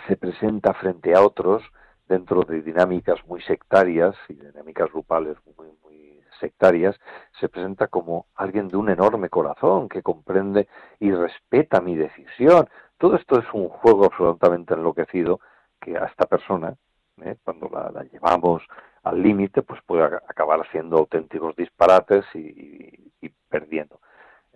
se 0.07 0.15
presenta 0.15 0.73
frente 0.73 1.13
a 1.15 1.21
otros 1.21 1.63
dentro 2.07 2.41
de 2.41 2.61
dinámicas 2.61 3.25
muy 3.25 3.41
sectarias 3.41 4.15
y 4.29 4.33
dinámicas 4.33 4.91
grupales 4.91 5.37
muy, 5.57 5.67
muy 5.83 6.21
sectarias, 6.39 6.99
se 7.39 7.47
presenta 7.49 7.87
como 7.87 8.27
alguien 8.35 8.67
de 8.67 8.77
un 8.77 8.89
enorme 8.89 9.29
corazón 9.29 9.87
que 9.87 10.01
comprende 10.01 10.67
y 10.99 11.11
respeta 11.11 11.81
mi 11.81 11.95
decisión, 11.95 12.67
todo 12.97 13.15
esto 13.15 13.39
es 13.39 13.45
un 13.53 13.69
juego 13.69 14.05
absolutamente 14.05 14.73
enloquecido 14.73 15.39
que 15.79 15.97
a 15.97 16.05
esta 16.05 16.25
persona, 16.25 16.73
¿eh? 17.21 17.35
cuando 17.43 17.69
la, 17.69 18.03
llevamos 18.03 18.63
al 19.03 19.21
límite, 19.21 19.61
pues 19.61 19.81
puede 19.85 20.03
acabar 20.03 20.65
siendo 20.71 20.97
auténticos 20.97 21.55
disparates 21.55 22.25
y, 22.33 23.11
perdiendo. 23.49 23.99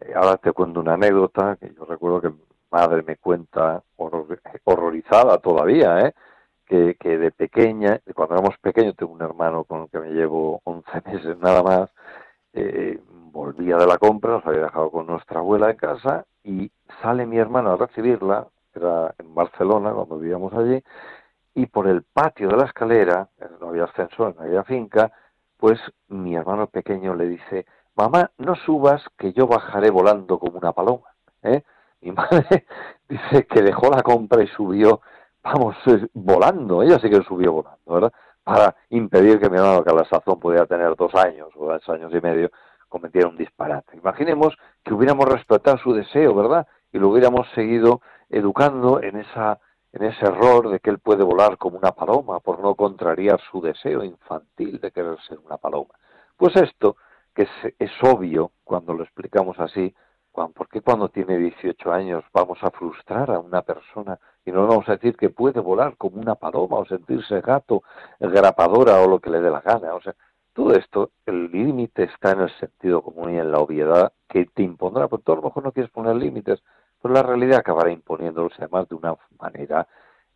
Eh, 0.01 0.13
ahora 0.15 0.37
te 0.37 0.51
cuento 0.53 0.79
una 0.79 0.93
anécdota 0.93 1.55
que 1.59 1.71
yo 1.73 1.85
recuerdo 1.85 2.21
que 2.21 2.31
madre 2.71 3.03
me 3.03 3.17
cuenta 3.17 3.83
horrorizada 4.63 5.37
todavía, 5.37 6.07
¿eh? 6.07 6.13
que, 6.65 6.95
que 6.99 7.17
de 7.17 7.31
pequeña, 7.31 8.01
cuando 8.15 8.35
éramos 8.35 8.57
pequeños, 8.59 8.95
tengo 8.95 9.13
un 9.13 9.21
hermano 9.21 9.63
con 9.63 9.83
el 9.83 9.89
que 9.89 9.99
me 9.99 10.09
llevo 10.09 10.61
11 10.63 10.89
meses 11.05 11.37
nada 11.37 11.63
más, 11.63 11.89
eh, 12.53 12.99
volvía 13.31 13.77
de 13.77 13.87
la 13.87 13.97
compra, 13.97 14.31
nos 14.31 14.45
había 14.45 14.63
dejado 14.63 14.91
con 14.91 15.07
nuestra 15.07 15.39
abuela 15.39 15.69
en 15.69 15.77
casa 15.77 16.25
y 16.43 16.71
sale 17.01 17.25
mi 17.25 17.37
hermano 17.37 17.71
a 17.71 17.77
recibirla, 17.77 18.47
era 18.73 19.13
en 19.17 19.33
Barcelona 19.33 19.91
cuando 19.91 20.19
vivíamos 20.19 20.53
allí, 20.53 20.83
y 21.53 21.65
por 21.65 21.87
el 21.87 22.03
patio 22.03 22.49
de 22.49 22.57
la 22.57 22.65
escalera, 22.65 23.29
no 23.59 23.69
había 23.69 23.85
ascensor 23.85 24.35
en 24.35 24.43
aquella 24.43 24.63
finca, 24.63 25.11
pues 25.57 25.79
mi 26.07 26.35
hermano 26.35 26.67
pequeño 26.67 27.15
le 27.15 27.27
dice, 27.27 27.65
mamá, 27.95 28.31
no 28.37 28.55
subas 28.55 29.03
que 29.17 29.33
yo 29.33 29.47
bajaré 29.47 29.89
volando 29.89 30.39
como 30.39 30.57
una 30.59 30.71
paloma. 30.71 31.07
¿eh? 31.41 31.63
Mi 32.01 32.11
madre 32.13 32.65
dice 33.09 33.45
que 33.47 33.61
dejó 33.61 33.89
la 33.89 34.03
compra 34.03 34.43
y 34.43 34.47
subió, 34.47 35.01
vamos, 35.43 35.75
volando, 36.13 36.83
ella 36.83 36.99
sí 36.99 37.09
que 37.09 37.23
subió 37.23 37.53
volando, 37.53 37.93
¿verdad? 37.93 38.13
Para 38.47 38.73
impedir 38.91 39.41
que 39.41 39.49
mi 39.49 39.57
hermano, 39.57 39.83
que 39.83 39.89
a 39.89 39.93
la 39.93 40.05
sazón 40.05 40.39
podía 40.39 40.65
tener 40.65 40.95
dos 40.95 41.13
años 41.15 41.49
o 41.57 41.65
dos 41.65 41.89
años 41.89 42.13
y 42.13 42.21
medio, 42.21 42.49
cometiera 42.87 43.27
un 43.27 43.35
disparate. 43.35 43.97
Imaginemos 43.97 44.55
que 44.85 44.93
hubiéramos 44.93 45.25
respetado 45.25 45.77
su 45.79 45.93
deseo, 45.93 46.33
¿verdad? 46.33 46.65
Y 46.93 46.97
lo 46.97 47.09
hubiéramos 47.09 47.45
seguido 47.53 47.99
educando 48.29 49.01
en 49.03 49.17
esa 49.17 49.59
en 49.91 50.03
ese 50.03 50.25
error 50.25 50.69
de 50.69 50.79
que 50.79 50.89
él 50.89 50.99
puede 50.99 51.25
volar 51.25 51.57
como 51.57 51.77
una 51.77 51.91
paloma 51.91 52.39
por 52.39 52.59
no 52.59 52.75
contrariar 52.75 53.41
su 53.51 53.59
deseo 53.59 54.01
infantil 54.05 54.79
de 54.79 54.91
querer 54.91 55.17
ser 55.27 55.39
una 55.39 55.57
paloma. 55.57 55.95
Pues 56.37 56.55
esto, 56.55 56.95
que 57.35 57.43
es, 57.43 57.73
es 57.79 57.91
obvio 58.01 58.51
cuando 58.63 58.93
lo 58.93 59.03
explicamos 59.03 59.59
así, 59.59 59.93
¿por 60.31 60.69
qué 60.69 60.79
cuando 60.79 61.09
tiene 61.09 61.37
18 61.37 61.91
años 61.91 62.23
vamos 62.31 62.59
a 62.61 62.71
frustrar 62.71 63.29
a 63.29 63.39
una 63.39 63.63
persona 63.63 64.17
y 64.47 64.51
no 64.53 64.65
vamos 64.65 64.87
a 64.87 64.93
decir 64.93 65.17
que 65.17 65.29
puede 65.29 65.59
volar 65.59 65.97
como 65.97 66.21
una 66.21 66.35
paloma 66.35 66.77
o 66.77 66.85
sentirse 66.85 67.41
gato, 67.41 67.83
grapadora 68.17 69.01
o 69.01 69.07
lo 69.09 69.19
que 69.19 69.29
le 69.29 69.41
dé 69.41 69.51
la 69.51 69.59
gana? 69.59 69.93
O 69.93 70.01
sea, 70.01 70.15
todo 70.53 70.71
esto, 70.71 71.11
el 71.25 71.51
límite 71.51 72.03
está 72.03 72.31
en 72.31 72.41
el 72.41 72.57
sentido 72.57 73.01
común 73.01 73.35
y 73.35 73.39
en 73.39 73.51
la 73.51 73.59
obviedad 73.59 74.13
que 74.29 74.45
te 74.45 74.63
impondrá, 74.63 75.09
porque 75.09 75.25
tú 75.25 75.33
a 75.33 75.35
lo 75.35 75.41
mejor 75.41 75.65
no 75.65 75.73
quieres 75.73 75.91
poner 75.91 76.15
límites, 76.15 76.63
pero 77.01 77.13
la 77.13 77.23
realidad 77.23 77.59
acabará 77.59 77.91
imponiéndolos 77.91 78.53
además 78.57 78.87
de 78.87 78.95
una 78.95 79.15
manera 79.37 79.85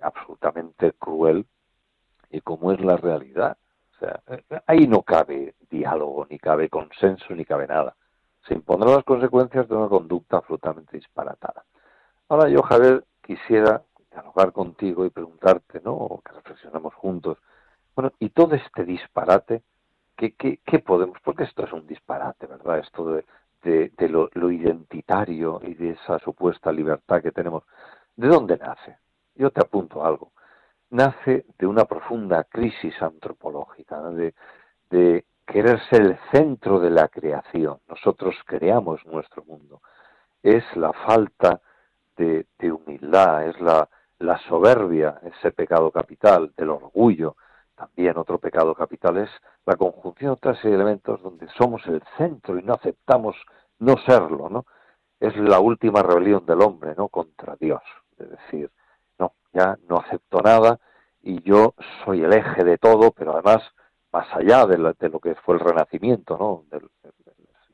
absolutamente 0.01 0.91
cruel 0.91 1.45
y 2.29 2.41
como 2.41 2.73
es 2.73 2.81
la 2.81 2.97
realidad. 2.97 3.55
O 3.95 3.99
sea, 3.99 4.21
ahí 4.67 4.87
no 4.87 5.03
cabe 5.03 5.55
diálogo, 5.69 6.27
ni 6.29 6.37
cabe 6.37 6.67
consenso, 6.67 7.33
ni 7.33 7.45
cabe 7.45 7.65
nada. 7.65 7.95
Se 8.45 8.55
impondrán 8.55 8.95
las 8.95 9.05
consecuencias 9.05 9.69
de 9.69 9.75
una 9.75 9.87
conducta 9.87 10.37
absolutamente 10.37 10.97
disparatada. 10.97 11.63
Ahora 12.27 12.49
yo, 12.49 12.61
Javier, 12.61 13.05
quisiera 13.21 13.83
dialogar 14.11 14.51
contigo 14.51 15.05
y 15.05 15.09
preguntarte, 15.09 15.81
¿no? 15.83 16.21
que 16.25 16.33
reflexionemos 16.33 16.93
juntos. 16.95 17.37
Bueno, 17.95 18.11
y 18.19 18.29
todo 18.29 18.55
este 18.55 18.85
disparate, 18.85 19.63
¿Qué, 20.29 20.79
podemos? 20.85 21.17
Porque 21.23 21.43
esto 21.43 21.65
es 21.65 21.73
un 21.73 21.87
disparate, 21.87 22.45
¿verdad? 22.45 22.77
Esto 22.77 23.23
de, 23.63 23.91
lo, 24.07 24.51
identitario 24.51 25.59
y 25.63 25.73
de 25.73 25.91
esa 25.91 26.19
supuesta 26.19 26.71
libertad 26.71 27.23
que 27.23 27.31
tenemos. 27.31 27.63
¿De 28.15 28.27
dónde 28.27 28.57
nace? 28.57 28.97
Yo 29.33 29.49
te 29.49 29.61
apunto 29.61 30.05
algo. 30.05 30.31
Nace 30.91 31.45
de 31.57 31.65
una 31.65 31.85
profunda 31.85 32.43
crisis 32.43 33.01
antropológica, 33.01 33.99
de, 34.11 34.35
de 34.91 35.25
querer 35.47 35.79
ser 35.89 36.01
el 36.01 36.19
centro 36.31 36.79
de 36.79 36.91
la 36.91 37.07
creación. 37.07 37.79
Nosotros 37.87 38.35
creamos 38.45 39.03
nuestro 39.07 39.43
mundo. 39.45 39.81
Es 40.43 40.63
la 40.75 40.93
falta 40.93 41.61
de, 42.15 42.45
humildad, 42.71 43.47
es 43.47 43.59
la, 43.59 43.89
la 44.21 44.37
soberbia, 44.47 45.19
ese 45.23 45.51
pecado 45.51 45.91
capital, 45.91 46.51
del 46.55 46.69
orgullo, 46.69 47.35
también 47.75 48.17
otro 48.17 48.37
pecado 48.37 48.75
capital 48.75 49.17
es 49.17 49.29
la 49.65 49.75
conjunción 49.75 50.29
de 50.29 50.33
otros 50.33 50.63
elementos 50.65 51.21
donde 51.23 51.47
somos 51.57 51.81
el 51.87 52.03
centro 52.17 52.59
y 52.59 52.63
no 52.63 52.73
aceptamos 52.73 53.35
no 53.79 53.97
serlo, 54.05 54.49
¿no? 54.49 54.65
Es 55.19 55.35
la 55.35 55.59
última 55.59 56.03
rebelión 56.03 56.45
del 56.45 56.61
hombre, 56.61 56.93
¿no? 56.95 57.07
Contra 57.07 57.55
Dios. 57.55 57.81
Es 58.17 58.29
decir, 58.29 58.69
no, 59.17 59.33
ya 59.51 59.77
no 59.87 59.97
acepto 59.97 60.41
nada 60.41 60.79
y 61.23 61.41
yo 61.41 61.73
soy 62.05 62.23
el 62.23 62.33
eje 62.33 62.63
de 62.63 62.77
todo, 62.77 63.11
pero 63.11 63.33
además 63.33 63.63
más 64.11 64.27
allá 64.35 64.65
de 64.67 64.77
lo, 64.77 64.93
que 64.93 65.35
fue 65.35 65.55
el 65.55 65.61
renacimiento, 65.61 66.37
¿no? 66.37 66.65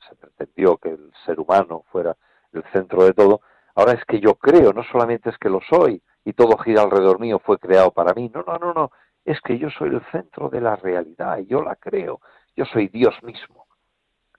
Se 0.07 0.15
pretendió 0.15 0.77
que 0.77 0.89
el 0.89 1.11
ser 1.25 1.39
humano 1.39 1.83
fuera 1.91 2.15
el 2.53 2.63
centro 2.71 3.03
de 3.03 3.13
todo, 3.13 3.41
ahora 3.75 3.93
es 3.93 4.05
que 4.05 4.19
yo 4.21 4.35
creo, 4.35 4.71
no 4.71 4.83
solamente 4.83 5.29
es 5.29 5.37
que 5.37 5.49
lo 5.49 5.59
soy 5.69 6.01
y 6.27 6.33
todo 6.33 6.57
gira 6.57 6.81
alrededor 6.81 7.21
mío, 7.21 7.39
fue 7.39 7.57
creado 7.57 7.91
para 7.91 8.13
mí, 8.13 8.29
no, 8.33 8.43
no, 8.45 8.57
no, 8.57 8.73
no, 8.73 8.91
es 9.23 9.39
que 9.39 9.57
yo 9.57 9.69
soy 9.69 9.95
el 9.95 10.01
centro 10.11 10.49
de 10.49 10.59
la 10.59 10.75
realidad 10.75 11.37
y 11.37 11.45
yo 11.45 11.61
la 11.61 11.77
creo, 11.77 12.19
yo 12.53 12.65
soy 12.65 12.89
Dios 12.89 13.15
mismo. 13.23 13.65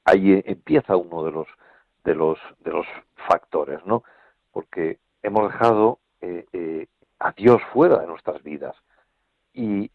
Ahí 0.04 0.32
eh, 0.32 0.42
empieza 0.44 0.96
uno 0.96 1.24
de 1.24 1.32
los 1.32 1.46
de 2.04 2.14
los 2.14 2.38
de 2.60 2.72
los 2.72 2.86
factores, 3.26 3.82
¿no? 3.86 4.04
Porque 4.52 4.98
hemos 5.22 5.50
dejado 5.50 6.00
eh, 6.20 6.44
eh, 6.52 6.88
a 7.20 7.32
Dios 7.32 7.62
fuera 7.72 7.96
de 8.00 8.06
nuestras 8.06 8.42
vidas 8.42 8.76
y, 9.54 9.90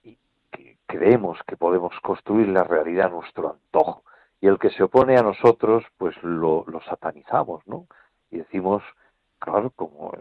creemos 0.87 1.39
que 1.47 1.57
podemos 1.57 1.93
construir 2.01 2.47
la 2.49 2.63
realidad 2.63 3.07
a 3.07 3.09
nuestro 3.09 3.51
antojo 3.51 4.03
y 4.41 4.47
el 4.47 4.59
que 4.59 4.69
se 4.69 4.83
opone 4.83 5.17
a 5.17 5.23
nosotros 5.23 5.83
pues 5.97 6.15
lo, 6.23 6.65
lo 6.67 6.81
satanizamos, 6.81 7.65
¿no? 7.67 7.87
Y 8.29 8.37
decimos, 8.37 8.83
claro, 9.43 9.71
como 9.71 10.13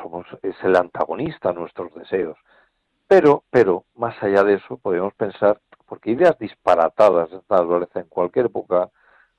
somos 0.00 0.26
es 0.42 0.56
el 0.62 0.74
antagonista 0.74 1.50
a 1.50 1.52
nuestros 1.52 1.94
deseos. 1.94 2.38
Pero, 3.06 3.44
pero, 3.50 3.84
más 3.94 4.20
allá 4.22 4.42
de 4.42 4.54
eso, 4.54 4.78
podemos 4.78 5.12
pensar, 5.14 5.60
porque 5.86 6.12
ideas 6.12 6.38
disparatadas 6.38 7.30
de 7.30 7.38
esta 7.38 7.56
naturaleza 7.56 8.00
en 8.00 8.08
cualquier 8.08 8.46
época, 8.46 8.88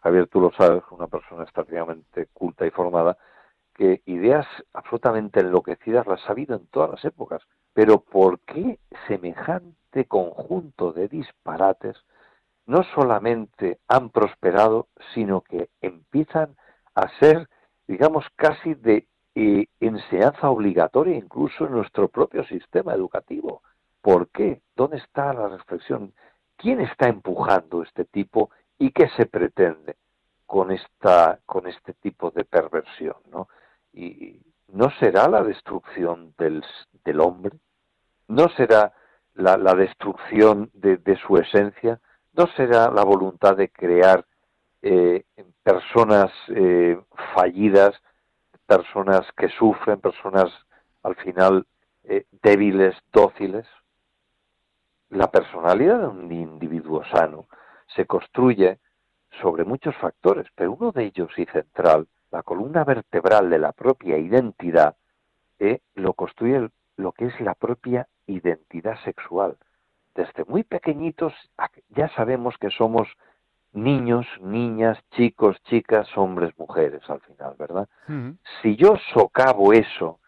Javier, 0.04 0.28
tú 0.28 0.42
lo 0.42 0.52
sabes, 0.52 0.84
una 0.92 1.08
persona 1.08 1.44
extraordinariamente 1.44 2.28
culta 2.34 2.68
y 2.68 2.70
formada, 2.70 3.18
que 3.74 4.02
ideas 4.06 4.46
absolutamente 4.74 5.40
enloquecidas 5.40 6.06
las 6.06 6.22
ha 6.28 6.34
habido 6.34 6.56
en 6.56 6.68
todas 6.68 6.92
las 6.92 7.06
épocas. 7.06 7.42
Pero 7.74 8.02
¿por 8.02 8.42
qué 8.42 8.78
semejante 9.08 10.06
conjunto 10.06 10.92
de 10.94 11.08
disparates 11.08 11.98
no 12.68 12.84
solamente 12.94 13.80
han 13.88 14.10
prosperado, 14.10 14.88
sino 15.16 15.42
que 15.42 15.70
empiezan 15.82 16.56
a 16.94 17.08
ser, 17.20 17.50
digamos, 17.88 18.26
casi 18.36 18.76
de 18.76 19.08
eh, 19.36 19.68
enseñanza 19.80 20.50
obligatoria 20.50 21.16
incluso 21.16 21.66
en 21.66 21.74
nuestro 21.74 22.08
propio 22.08 22.44
sistema 22.46 22.94
educativo? 22.94 23.62
¿Por 24.02 24.30
qué? 24.30 24.62
¿Dónde 24.76 24.98
está 24.98 25.34
la 25.34 25.48
reflexión? 25.50 26.14
¿Quién 26.58 26.82
está 26.82 27.08
empujando 27.08 27.84
este 27.84 28.06
tipo 28.06 28.50
y 28.78 28.92
qué 28.92 29.10
se 29.16 29.26
pretende 29.26 29.96
con 30.46 30.72
esta 30.72 31.40
con 31.46 31.68
este 31.68 31.94
tipo 31.94 32.32
de 32.32 32.44
perversión, 32.44 33.16
¿no? 33.32 33.48
Y 33.94 34.42
no 34.68 34.90
será 35.00 35.28
la 35.28 35.44
destrucción 35.44 36.34
del, 36.38 36.64
del 37.04 37.20
hombre, 37.20 37.58
no 38.28 38.50
será 38.50 38.94
la, 39.36 39.58
la 39.58 39.76
destrucción 39.76 40.70
de, 40.74 41.18
su 41.26 41.38
esencia, 41.38 42.00
no 42.34 42.48
será 42.56 42.90
la 42.90 43.04
voluntad 43.04 43.56
de 43.56 43.70
crear 43.70 44.26
eh, 44.82 45.24
personas 45.64 46.32
eh, 46.50 47.00
fallidas, 47.36 47.94
personas 48.66 49.26
que 49.38 49.50
sufren, 49.50 50.00
personas 50.00 50.50
al 51.04 51.16
final 51.16 51.66
eh, 52.04 52.26
débiles, 52.44 52.96
dóciles. 53.12 53.68
La 55.10 55.30
personalidad 55.30 56.00
de 56.00 56.08
un 56.08 56.32
individuo 56.32 57.04
sano 57.06 57.48
se 57.96 58.06
construye 58.06 58.80
sobre 59.42 59.64
muchos 59.64 59.96
factores, 59.98 60.48
pero 60.56 60.74
uno 60.74 60.92
de 60.92 61.06
ellos 61.06 61.32
y 61.38 61.46
central, 61.46 62.08
la 62.32 62.44
columna 62.44 62.84
vertebral 62.84 63.50
de 63.50 63.60
la 63.60 63.72
propia 63.72 64.18
identidad, 64.18 64.96
eh, 65.60 65.82
lo 65.96 66.14
construye 66.14 66.70
lo 66.98 67.12
que 67.12 67.26
es 67.26 67.40
la 67.42 67.56
propia 67.56 68.08
identidad 68.26 68.98
sexual. 69.04 69.58
Desde 70.16 70.44
muy 70.46 70.64
pequeñitos 70.64 71.34
ya 71.90 72.10
sabemos 72.16 72.56
que 72.58 72.70
somos 72.70 73.08
niños, 73.74 74.26
niñas, 74.42 74.98
chicos, 75.12 75.58
chicas, 75.64 76.08
hombres, 76.18 76.52
mujeres 76.58 77.02
al 77.10 77.22
final, 77.22 77.56
¿verdad? 77.58 77.88
Si 78.62 78.76
yo 78.76 78.96
socavo 79.14 79.74
eso, 79.74 80.20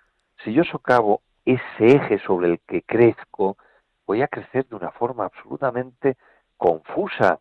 si 0.43 0.53
yo 0.53 0.63
socavo 0.63 1.21
ese 1.45 1.95
eje 1.95 2.19
sobre 2.19 2.47
el 2.47 2.59
que 2.61 2.81
crezco, 2.83 3.57
voy 4.05 4.21
a 4.21 4.27
crecer 4.27 4.65
de 4.67 4.75
una 4.75 4.91
forma 4.91 5.25
absolutamente 5.25 6.17
confusa. 6.57 7.39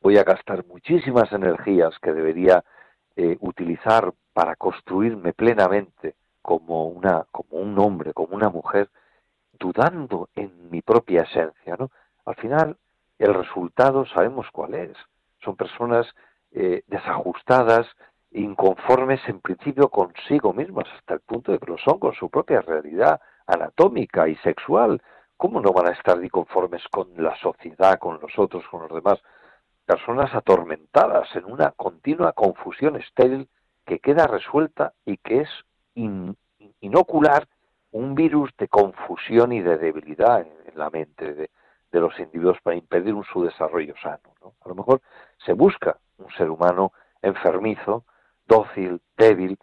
Voy 0.00 0.16
a 0.16 0.24
gastar 0.24 0.64
muchísimas 0.66 1.30
energías 1.32 1.98
que 2.00 2.12
debería 2.12 2.64
eh, 3.16 3.36
utilizar 3.40 4.12
para 4.32 4.56
construirme 4.56 5.32
plenamente 5.32 6.14
como 6.42 6.86
una 6.86 7.26
como 7.30 7.62
un 7.62 7.78
hombre, 7.78 8.12
como 8.12 8.34
una 8.34 8.48
mujer, 8.48 8.88
dudando 9.58 10.28
en 10.34 10.70
mi 10.70 10.80
propia 10.80 11.22
esencia, 11.22 11.76
¿no? 11.78 11.90
Al 12.24 12.34
final 12.36 12.76
el 13.18 13.34
resultado 13.34 14.06
sabemos 14.06 14.46
cuál 14.50 14.74
es. 14.74 14.96
Son 15.42 15.56
personas 15.56 16.06
eh, 16.52 16.82
desajustadas, 16.86 17.86
inconformes 18.32 19.20
en 19.28 19.40
principio 19.40 19.88
consigo 19.88 20.52
mismas, 20.52 20.86
hasta 20.96 21.14
el 21.14 21.20
punto 21.20 21.52
de 21.52 21.58
que 21.58 21.66
lo 21.66 21.78
son 21.78 21.98
con 21.98 22.14
su 22.14 22.30
propia 22.30 22.60
realidad 22.60 23.20
anatómica 23.46 24.28
y 24.28 24.36
sexual. 24.36 25.02
¿Cómo 25.36 25.60
no 25.60 25.72
van 25.72 25.88
a 25.88 25.92
estar 25.92 26.22
inconformes 26.22 26.82
con 26.90 27.08
la 27.16 27.34
sociedad, 27.36 27.98
con 27.98 28.20
los 28.20 28.38
otros, 28.38 28.64
con 28.70 28.82
los 28.82 28.92
demás? 28.92 29.20
Personas 29.86 30.34
atormentadas 30.34 31.34
en 31.34 31.46
una 31.46 31.72
continua 31.72 32.32
confusión 32.32 32.96
estéril 32.96 33.48
que 33.86 33.98
queda 33.98 34.26
resuelta 34.26 34.92
y 35.04 35.16
que 35.16 35.40
es 35.40 35.48
inocular 36.80 37.48
un 37.92 38.14
virus 38.14 38.50
de 38.58 38.68
confusión 38.68 39.52
y 39.52 39.60
de 39.60 39.78
debilidad 39.78 40.42
en, 40.42 40.60
la 40.76 40.90
mente 40.90 41.34
de, 41.34 41.50
de, 41.92 42.00
los 42.00 42.18
individuos 42.18 42.58
para 42.62 42.76
impedir 42.76 43.14
un 43.14 43.24
su 43.24 43.42
desarrollo 43.42 43.94
sano. 44.02 44.34
¿no? 44.42 44.54
A 44.64 44.68
lo 44.68 44.74
mejor 44.74 45.00
se 45.44 45.52
busca 45.52 45.98
un 46.18 46.30
ser 46.32 46.50
humano 46.50 46.92
enfermizo, 47.22 48.04
dócil, 48.46 49.00
débil, 49.16 49.58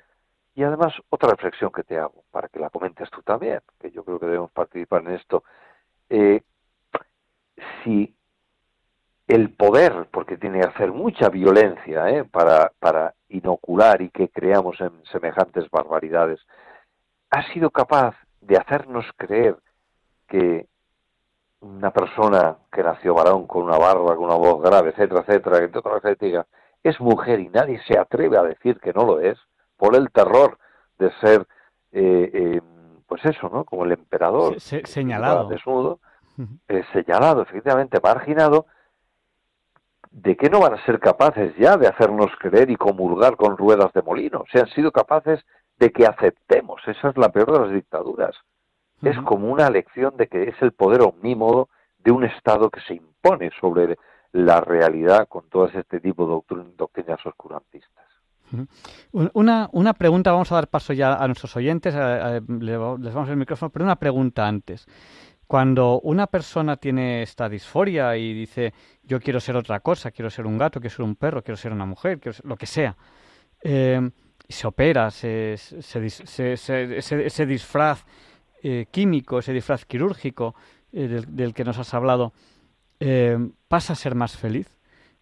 y 0.56 0.64
además 0.64 0.94
otra 1.10 1.30
reflexión 1.30 1.72
que 1.72 1.84
te 1.84 2.00
hago, 2.00 2.24
para 2.32 2.48
que 2.48 2.60
la 2.60 2.70
comentes 2.70 3.10
tú 3.12 3.22
también, 3.22 3.62
que 3.80 3.92
yo 3.92 4.04
creo 4.04 4.20
que 4.20 4.26
debemos 4.26 4.52
participar 4.52 5.04
en 5.04 5.12
esto. 5.12 5.44
Eh, 6.10 6.42
si 7.84 8.16
el 9.28 9.54
poder, 9.54 10.08
porque 10.12 10.38
tiene 10.38 10.62
que 10.62 10.68
hacer 10.68 10.92
mucha 10.92 11.30
violencia 11.30 12.10
¿eh? 12.10 12.24
para, 12.24 12.72
para 12.80 13.14
inocular 13.30 14.02
y 14.02 14.10
que 14.10 14.30
creamos 14.30 14.80
en 14.80 15.04
semejantes 15.12 15.70
barbaridades, 15.70 16.40
ha 17.30 17.44
sido 17.54 17.70
capaz 17.70 18.16
de 18.42 18.58
hacernos 18.58 19.06
creer 19.18 19.58
que 20.28 20.68
una 21.62 21.92
persona 21.92 22.58
que 22.72 22.84
nació 22.84 23.14
varón 23.16 23.48
con 23.48 23.64
una 23.64 23.78
barba, 23.78 24.16
con 24.16 24.26
una 24.26 24.36
voz 24.36 24.62
grave, 24.62 24.90
etcétera, 24.90 25.22
etcétera, 25.22 25.68
que 25.68 25.78
otra 25.78 26.00
vez 26.04 26.20
diga, 26.20 26.46
es 26.84 27.00
mujer 27.00 27.40
y 27.40 27.50
nadie 27.50 27.82
se 27.88 27.98
atreve 27.98 28.38
a 28.38 28.44
decir 28.44 28.80
que 28.80 28.94
no 28.94 29.06
lo 29.06 29.20
es, 29.20 29.38
por 29.76 29.96
el 29.96 30.12
terror 30.12 30.58
de 31.00 31.12
ser, 31.20 31.48
eh, 31.92 32.32
eh, 32.34 32.62
pues 33.08 33.26
eso, 33.26 33.50
¿no? 33.50 33.64
Como 33.64 33.86
el 33.86 33.92
emperador. 33.94 34.60
señalado. 34.60 35.48
Desnudo, 35.48 36.00
eh, 36.68 36.84
señalado, 36.94 37.42
efectivamente, 37.42 38.00
marginado, 38.02 38.68
¿de 40.12 40.36
qué 40.36 40.50
no 40.50 40.60
van 40.60 40.76
a 40.76 40.86
ser 40.86 41.00
capaces 41.00 41.56
ya 41.58 41.78
de 41.78 41.88
hacernos 41.88 42.32
creer 42.40 42.70
y 42.70 42.76
comulgar 42.76 43.36
con 43.36 43.58
ruedas 43.58 43.92
de 43.94 44.02
molino? 44.02 44.44
Se 44.52 44.60
han 44.60 44.68
sido 44.70 44.92
capaces 44.92 45.44
de 45.78 45.92
que 45.92 46.06
aceptemos, 46.06 46.82
esa 46.88 47.10
es 47.10 47.18
la 47.18 47.30
peor 47.30 47.52
de 47.52 47.60
las 47.60 47.72
dictaduras, 47.72 48.36
es 49.02 49.18
como 49.20 49.52
una 49.52 49.70
lección 49.70 50.16
de 50.18 50.28
que 50.28 50.44
es 50.44 50.56
el 50.62 50.72
poder 50.72 51.02
omnímodo 51.02 51.70
de 52.00 52.12
un 52.12 52.24
Estado 52.24 52.70
que 52.70 52.82
se 52.82 52.96
impone 52.96 53.52
sobre 53.60 53.98
la 54.32 54.62
realidad 54.62 55.28
con 55.28 55.50
todo 55.50 55.68
este 55.68 56.00
tipo 56.00 56.26
de 56.26 56.72
doctrinas 56.78 57.26
oscurantistas. 57.26 58.06
Una, 59.12 59.70
una 59.74 59.94
pregunta, 59.94 60.32
vamos 60.32 60.52
a 60.52 60.56
dar 60.56 60.70
paso 60.70 60.94
ya 60.94 61.16
a 61.16 61.28
nuestros 61.28 61.56
oyentes, 61.58 61.94
les 61.94 62.78
vamos 62.78 63.30
el 63.30 63.36
micrófono, 63.36 63.70
pero 63.70 63.84
una 63.84 63.98
pregunta 63.98 64.48
antes. 64.48 64.88
Cuando 65.48 66.00
una 66.02 66.28
persona 66.28 66.76
tiene 66.78 67.24
esta 67.24 67.48
disforia 67.48 68.16
y 68.18 68.34
dice 68.34 68.74
yo 69.04 69.20
quiero 69.20 69.40
ser 69.40 69.56
otra 69.56 69.80
cosa, 69.80 70.12
quiero 70.12 70.30
ser 70.30 70.46
un 70.46 70.58
gato, 70.58 70.80
quiero 70.80 70.96
ser 70.96 71.06
un 71.06 71.16
perro, 71.16 71.42
quiero 71.42 71.58
ser 71.58 71.72
una 71.72 71.86
mujer, 71.86 72.20
quiero 72.20 72.38
lo 72.44 72.58
que 72.58 72.66
sea, 72.66 72.96
eh, 73.64 74.10
se 74.48 74.68
opera, 74.68 75.10
se, 75.10 75.54
ese 75.54 77.46
disfraz 77.46 78.06
eh, 78.64 78.88
químico, 78.90 79.40
ese 79.40 79.54
disfraz 79.54 79.86
quirúrgico 79.86 80.56
eh, 80.92 81.24
del, 81.28 81.54
que 81.54 81.64
nos 81.64 81.78
has 81.78 81.94
hablado, 81.94 82.34
eh, 83.00 83.38
pasa 83.68 83.94
a 83.94 83.96
ser 83.96 84.16
más 84.16 84.36
feliz. 84.36 84.68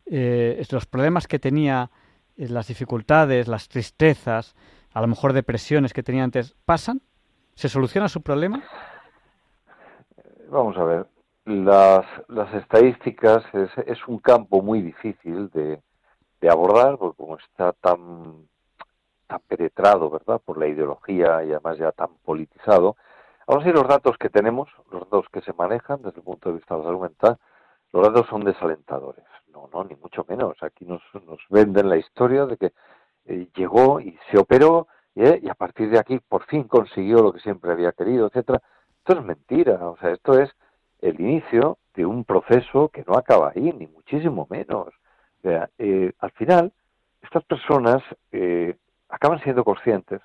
los 0.05 0.85
problemas 0.85 1.27
que 1.27 1.39
tenía, 1.39 1.89
las 2.37 2.67
dificultades, 2.67 3.47
las 3.47 3.67
tristezas, 3.67 4.55
a 4.93 5.01
lo 5.01 5.07
mejor 5.07 5.33
depresiones 5.33 5.93
que 5.93 6.03
tenía 6.03 6.23
antes, 6.23 6.55
¿pasan? 6.65 7.01
¿Se 7.55 7.67
soluciona 7.67 8.07
su 8.07 8.21
problema? 8.21 8.63
Vamos 10.49 10.77
a 10.77 10.83
ver, 10.83 11.07
las, 11.45 12.05
las 12.27 12.53
estadísticas 12.53 13.43
es, 13.53 13.69
es, 13.87 14.07
un 14.07 14.19
campo 14.19 14.61
muy 14.61 14.81
difícil 14.81 15.49
de, 15.49 15.81
de 16.41 16.49
abordar, 16.49 16.97
porque 16.97 17.17
como 17.17 17.37
está 17.37 17.73
tan, 17.73 18.47
tan 19.27 19.39
penetrado, 19.47 20.09
¿verdad?, 20.09 20.41
por 20.43 20.57
la 20.57 20.67
ideología 20.67 21.43
y 21.43 21.51
además 21.51 21.77
ya 21.77 21.91
tan 21.91 22.09
politizado, 22.23 22.95
Aún 23.47 23.61
así, 23.61 23.71
los 23.71 23.87
datos 23.87 24.17
que 24.17 24.29
tenemos, 24.29 24.69
los 24.91 25.01
datos 25.01 25.27
que 25.31 25.41
se 25.41 25.53
manejan 25.53 26.01
desde 26.01 26.17
el 26.17 26.23
punto 26.23 26.49
de 26.49 26.55
vista 26.55 26.75
de 26.75 26.81
la 26.81 26.87
salud 26.87 27.01
mental, 27.01 27.37
los 27.93 28.03
datos 28.03 28.27
son 28.27 28.43
desalentadores. 28.43 29.25
No, 29.53 29.69
no, 29.71 29.83
ni 29.83 29.95
mucho 29.95 30.25
menos. 30.27 30.61
Aquí 30.61 30.85
nos, 30.85 31.01
venden 31.49 31.89
la 31.89 31.97
historia 31.97 32.45
de 32.45 32.57
que 32.57 32.73
eh, 33.25 33.47
llegó 33.55 33.99
y 33.99 34.17
se 34.31 34.37
operó 34.37 34.87
¿eh? 35.15 35.39
y 35.41 35.49
a 35.49 35.53
partir 35.55 35.89
de 35.89 35.99
aquí 35.99 36.19
por 36.19 36.45
fin 36.45 36.63
consiguió 36.63 37.19
lo 37.19 37.31
que 37.31 37.39
siempre 37.39 37.71
había 37.71 37.91
querido, 37.91 38.27
etcétera. 38.27 38.61
Esto 38.97 39.13
es 39.19 39.23
mentira, 39.23 39.87
o 39.87 39.97
sea, 39.97 40.11
esto 40.11 40.39
es 40.39 40.49
el 40.99 41.19
inicio 41.21 41.77
de 41.93 42.05
un 42.05 42.25
proceso 42.25 42.89
que 42.89 43.03
no 43.07 43.13
acaba 43.13 43.53
ahí, 43.55 43.71
ni 43.71 43.87
muchísimo 43.87 44.47
menos. 44.49 44.93
Eh, 45.43 46.11
al 46.19 46.31
final, 46.31 46.73
estas 47.21 47.43
personas 47.43 48.01
eh, 48.31 48.75
acaban 49.09 49.39
siendo 49.41 49.63
conscientes 49.63 50.21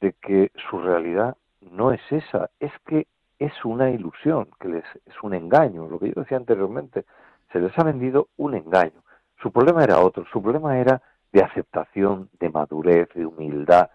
de 0.00 0.12
que 0.12 0.52
su 0.68 0.78
realidad 0.78 1.36
no 1.70 1.92
es 1.92 2.00
esa, 2.10 2.50
es 2.60 2.72
que 2.86 3.06
es 3.38 3.52
una 3.64 3.90
ilusión, 3.90 4.48
que 4.60 4.68
les, 4.68 4.84
es 5.06 5.22
un 5.22 5.34
engaño, 5.34 5.88
lo 5.88 5.98
que 5.98 6.08
yo 6.08 6.22
decía 6.22 6.36
anteriormente, 6.36 7.04
se 7.52 7.60
les 7.60 7.76
ha 7.78 7.82
vendido 7.82 8.28
un 8.36 8.54
engaño. 8.54 9.02
Su 9.40 9.50
problema 9.50 9.82
era 9.82 10.00
otro, 10.00 10.24
su 10.32 10.42
problema 10.42 10.78
era 10.78 11.02
de 11.32 11.42
aceptación, 11.42 12.28
de 12.38 12.50
madurez, 12.50 13.08
de 13.14 13.26
humildad, 13.26 13.90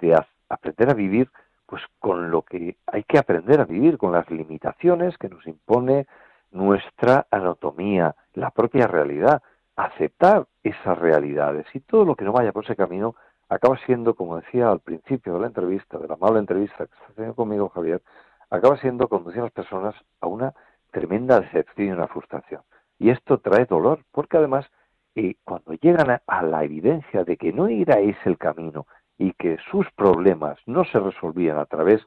de 0.00 0.18
aprender 0.48 0.90
a 0.90 0.94
vivir 0.94 1.30
pues 1.66 1.82
con 1.98 2.30
lo 2.30 2.42
que 2.42 2.76
hay 2.86 3.04
que 3.04 3.18
aprender 3.18 3.60
a 3.60 3.66
vivir, 3.66 3.98
con 3.98 4.12
las 4.12 4.28
limitaciones 4.30 5.18
que 5.18 5.28
nos 5.28 5.46
impone 5.46 6.06
nuestra 6.50 7.26
anatomía, 7.30 8.16
la 8.32 8.50
propia 8.50 8.86
realidad, 8.86 9.42
aceptar 9.76 10.46
esas 10.62 10.96
realidades 10.98 11.66
y 11.74 11.80
todo 11.80 12.06
lo 12.06 12.16
que 12.16 12.24
no 12.24 12.32
vaya 12.32 12.52
por 12.52 12.64
ese 12.64 12.74
camino 12.74 13.14
acaba 13.48 13.78
siendo, 13.86 14.14
como 14.14 14.36
decía 14.36 14.70
al 14.70 14.80
principio 14.80 15.34
de 15.34 15.40
la 15.40 15.46
entrevista, 15.46 15.98
de 15.98 16.08
la 16.08 16.14
amable 16.14 16.38
entrevista 16.38 16.86
que 16.86 16.94
está 16.94 17.12
teniendo 17.14 17.34
conmigo 17.34 17.68
Javier, 17.70 18.02
acaba 18.50 18.76
siendo 18.78 19.08
conducir 19.08 19.40
a 19.40 19.44
las 19.44 19.52
personas 19.52 19.94
a 20.20 20.26
una 20.26 20.54
tremenda 20.90 21.40
decepción 21.40 21.88
y 21.88 21.92
una 21.92 22.08
frustración. 22.08 22.62
Y 22.98 23.10
esto 23.10 23.38
trae 23.38 23.66
dolor, 23.66 24.04
porque 24.10 24.36
además 24.36 24.66
eh, 25.14 25.36
cuando 25.44 25.74
llegan 25.74 26.20
a, 26.26 26.42
la 26.42 26.64
evidencia 26.64 27.24
de 27.24 27.36
que 27.36 27.52
no 27.52 27.68
era 27.68 27.98
ese 27.98 28.28
el 28.28 28.38
camino 28.38 28.86
y 29.16 29.32
que 29.32 29.58
sus 29.70 29.90
problemas 29.92 30.58
no 30.66 30.84
se 30.84 30.98
resolvían 30.98 31.58
a 31.58 31.66
través 31.66 32.02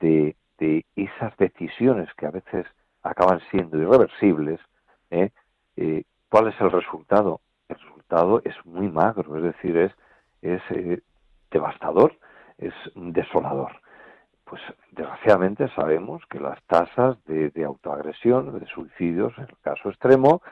de, 0.00 0.36
esas 0.94 1.34
decisiones 1.38 2.12
que 2.18 2.26
a 2.26 2.30
veces 2.30 2.66
acaban 3.02 3.40
siendo 3.50 3.78
irreversibles, 3.78 4.60
¿eh? 5.08 5.30
Eh, 5.76 6.04
¿cuál 6.28 6.48
es 6.48 6.60
el 6.60 6.70
resultado? 6.70 7.40
El 7.68 7.76
resultado 7.76 8.42
es 8.44 8.54
muy 8.66 8.90
magro, 8.90 9.36
es 9.38 9.42
decir, 9.42 9.76
es, 9.78 9.92
es 10.42 10.62
devastador, 11.50 12.16
es 12.58 12.74
desolador. 12.94 13.72
Pues 14.44 14.60
desgraciadamente 14.90 15.68
sabemos 15.76 16.22
que 16.28 16.40
las 16.40 16.60
tasas 16.64 17.22
de, 17.24 17.64
autoagresión, 17.64 18.58
de 18.58 18.66
suicidios, 18.66 19.32
en 19.38 19.44
el 19.44 19.58
caso 19.62 19.90
extremo, 19.90 20.42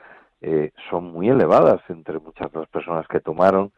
eh, 0.41 0.71
son 0.89 1.11
muy 1.11 1.29
elevadas 1.29 1.81
entre 1.89 2.19
muchas 2.19 2.51
de 2.51 2.59
las 2.59 2.69
personas 2.69 3.07
que 3.07 3.19
tomaron, 3.19 3.73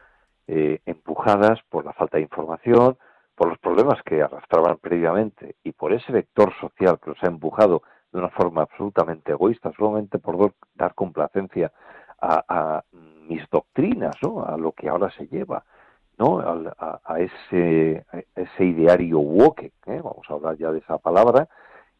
eh, 0.46 0.80
empujadas 0.86 1.60
por 1.68 1.84
la 1.84 1.92
falta 1.92 2.18
de 2.18 2.22
información, 2.22 2.96
por 3.34 3.48
los 3.48 3.58
problemas 3.58 4.00
que 4.04 4.22
arrastraban 4.22 4.76
previamente 4.78 5.56
y 5.64 5.72
por 5.72 5.92
ese 5.92 6.12
vector 6.12 6.52
social 6.60 7.00
que 7.00 7.10
los 7.10 7.22
ha 7.24 7.26
empujado 7.26 7.82
de 8.12 8.18
una 8.18 8.28
forma 8.28 8.62
absolutamente 8.62 9.32
egoísta, 9.32 9.72
solamente 9.76 10.18
por 10.18 10.52
dar 10.74 10.94
complacencia 10.94 11.72
a, 12.20 12.84
mis 13.26 13.48
doctrinas, 13.50 14.14
¿no? 14.22 14.44
a 14.44 14.56
lo 14.56 14.72
que 14.72 14.88
ahora 14.88 15.10
se 15.10 15.26
lleva, 15.26 15.64
¿no? 16.18 16.40
a, 16.40 17.20
ese, 17.20 18.04
ese 18.34 18.64
ideario 18.64 19.18
woke, 19.18 19.72
¿eh? 19.86 20.00
vamos 20.02 20.26
a 20.28 20.34
hablar 20.34 20.56
ya 20.56 20.70
de 20.70 20.78
esa 20.78 20.98
palabra, 20.98 21.48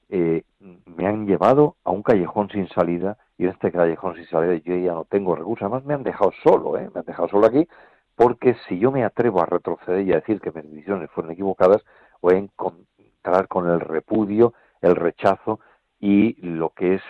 me 0.08 1.06
han 1.06 1.26
llevado 1.26 1.76
a 1.84 1.90
un 1.90 2.02
callejón 2.02 2.50
sin 2.50 2.68
salida 2.68 3.16
y 3.38 3.44
en 3.44 3.50
este 3.50 3.72
callejón 3.72 4.14
sin 4.14 4.26
salida 4.26 4.54
yo 4.56 4.76
ya 4.76 4.92
no 4.92 5.04
tengo 5.04 5.34
recursos. 5.34 5.62
Además 5.62 5.84
me 5.84 5.94
han 5.94 6.02
dejado 6.02 6.32
solo, 6.42 6.78
¿eh? 6.78 6.90
me 6.94 7.00
han 7.00 7.06
dejado 7.06 7.28
solo 7.28 7.46
aquí, 7.46 7.66
porque 8.14 8.56
si 8.68 8.78
yo 8.78 8.92
me 8.92 9.04
atrevo 9.04 9.40
a 9.40 9.46
retroceder 9.46 10.06
y 10.06 10.12
a 10.12 10.16
decir 10.16 10.40
que 10.40 10.52
mis 10.52 10.70
decisiones 10.70 11.10
fueron 11.10 11.32
equivocadas, 11.32 11.82
voy 12.20 12.34
a 12.34 12.38
encontrar 12.38 13.48
con 13.48 13.68
el 13.70 13.80
repudio, 13.80 14.52
el 14.82 14.96
rechazo 14.96 15.60
y 15.98 16.34
lo 16.46 16.70
que 16.70 16.94
es 16.94 17.02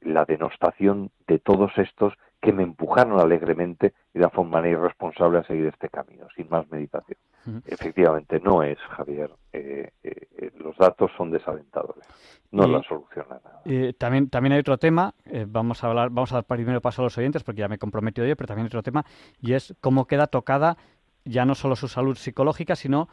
la 0.00 0.24
denostación 0.24 1.10
de 1.26 1.38
todos 1.38 1.76
estos 1.76 2.14
que 2.40 2.52
me 2.52 2.62
empujaron 2.62 3.20
alegremente 3.20 3.94
y 4.14 4.18
de 4.18 4.28
forma 4.30 4.66
irresponsable 4.66 5.38
a 5.38 5.44
seguir 5.44 5.66
este 5.66 5.88
camino, 5.88 6.26
sin 6.36 6.48
más 6.48 6.68
meditación. 6.70 7.18
Efectivamente, 7.66 8.40
no 8.40 8.62
es, 8.62 8.78
Javier. 8.78 9.30
Eh, 9.52 9.90
eh, 10.02 10.50
los 10.58 10.76
datos 10.76 11.10
son 11.16 11.30
desalentadores. 11.30 12.04
No 12.50 12.66
la 12.66 12.82
soluciona 12.82 13.40
nada. 13.42 13.92
también, 13.98 14.28
también 14.28 14.52
hay 14.52 14.60
otro 14.60 14.78
tema. 14.78 15.14
Eh, 15.24 15.46
vamos 15.48 15.82
a 15.82 15.88
hablar, 15.88 16.10
vamos 16.10 16.32
a 16.32 16.36
dar 16.36 16.44
primero 16.44 16.80
paso 16.80 17.02
a 17.02 17.04
los 17.04 17.16
oyentes 17.16 17.42
porque 17.42 17.60
ya 17.60 17.68
me 17.68 17.76
he 17.76 17.78
comprometido 17.78 18.26
yo, 18.26 18.36
pero 18.36 18.48
también 18.48 18.64
hay 18.64 18.68
otro 18.68 18.82
tema 18.82 19.04
y 19.40 19.54
es 19.54 19.74
cómo 19.80 20.06
queda 20.06 20.26
tocada 20.26 20.76
ya 21.24 21.44
no 21.44 21.54
solo 21.54 21.76
su 21.76 21.88
salud 21.88 22.16
psicológica, 22.16 22.74
sino 22.74 23.08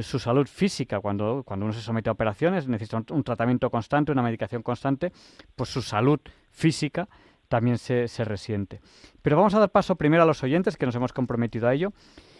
su 0.00 0.18
salud 0.18 0.46
física. 0.46 1.00
Cuando, 1.00 1.42
cuando 1.44 1.66
uno 1.66 1.72
se 1.72 1.80
somete 1.80 2.08
a 2.08 2.12
operaciones, 2.12 2.66
necesita 2.66 3.02
un, 3.08 3.22
tratamiento 3.24 3.70
constante, 3.70 4.10
una 4.10 4.22
medicación 4.22 4.62
constante, 4.62 5.12
pues 5.54 5.70
su 5.70 5.82
salud 5.82 6.20
física 6.50 7.08
también 7.52 7.76
se, 7.76 8.06
resiente. 8.24 8.80
Pero 9.20 9.36
vamos 9.36 9.54
a 9.54 9.58
dar 9.58 9.70
paso 9.70 9.96
primero 9.96 10.22
a 10.22 10.26
los 10.26 10.42
oyentes, 10.42 10.78
que 10.78 10.86
nos 10.86 10.94
hemos 10.94 11.12
comprometido 11.12 11.68
a 11.68 11.74
ello. 11.74 11.92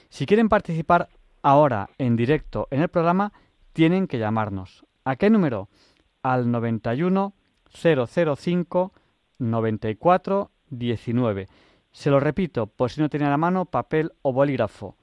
Si 0.08 0.24
quieren 0.24 0.48
participar 0.48 1.10
ahora 1.42 1.90
en 1.98 2.16
directo 2.16 2.66
en 2.70 2.80
el 2.80 2.88
programa, 2.88 3.34
tienen 3.74 4.06
que 4.06 4.18
llamarnos. 4.18 4.86
¿A 5.04 5.16
qué 5.16 5.28
número? 5.28 5.68
Al 6.22 6.50
91 6.50 7.34
005 7.74 8.92
94 9.38 10.50
19. 10.70 11.48
Se 11.90 12.08
lo 12.08 12.18
repito, 12.18 12.66
por 12.66 12.90
si 12.90 13.02
no 13.02 13.10
tienen 13.10 13.28
a 13.28 13.32
la 13.32 13.36
mano 13.36 13.66
papel 13.66 14.12
o 14.22 14.32
bolígrafo. 14.32 14.96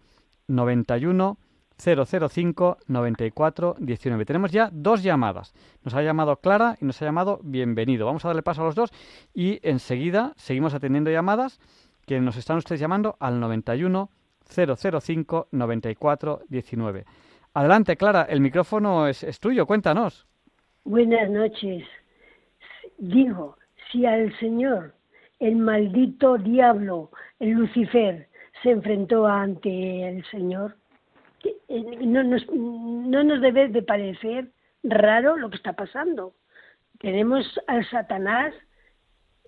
91 0.47 1.37
005 1.79 2.77
94 2.87 3.75
19. 3.79 4.25
Tenemos 4.25 4.51
ya 4.51 4.69
dos 4.71 5.01
llamadas. 5.01 5.53
Nos 5.83 5.93
ha 5.93 6.01
llamado 6.01 6.37
Clara 6.37 6.75
y 6.81 6.85
nos 6.85 7.01
ha 7.01 7.05
llamado 7.05 7.39
Bienvenido. 7.43 8.05
Vamos 8.05 8.25
a 8.25 8.29
darle 8.29 8.43
paso 8.43 8.61
a 8.61 8.65
los 8.65 8.75
dos 8.75 8.91
y 9.33 9.59
enseguida 9.63 10.33
seguimos 10.35 10.73
atendiendo 10.73 11.09
llamadas 11.09 11.59
que 12.05 12.19
nos 12.19 12.37
están 12.37 12.57
ustedes 12.57 12.81
llamando 12.81 13.15
al 13.19 13.39
91 13.39 14.09
005 14.49 15.47
94 15.51 16.41
19. 16.49 17.05
Adelante, 17.53 17.97
Clara, 17.97 18.23
el 18.23 18.41
micrófono 18.41 19.07
es, 19.07 19.23
es 19.23 19.39
tuyo, 19.39 19.65
cuéntanos. 19.65 20.27
Buenas 20.83 21.29
noches. 21.29 21.83
Digo, 22.97 23.57
si 23.91 24.05
al 24.05 24.37
Señor, 24.39 24.93
el 25.39 25.55
maldito 25.55 26.37
diablo, 26.37 27.11
el 27.39 27.51
Lucifer, 27.51 28.27
se 28.61 28.71
enfrentó 28.71 29.25
ante 29.25 30.09
el 30.09 30.25
Señor, 30.25 30.75
no 31.69 32.23
nos, 32.23 32.47
no 32.49 33.23
nos 33.23 33.41
debe 33.41 33.69
de 33.69 33.81
parecer 33.81 34.49
raro 34.83 35.37
lo 35.37 35.49
que 35.49 35.57
está 35.57 35.73
pasando. 35.73 36.33
Tenemos 36.99 37.45
al 37.67 37.87
Satanás 37.89 38.53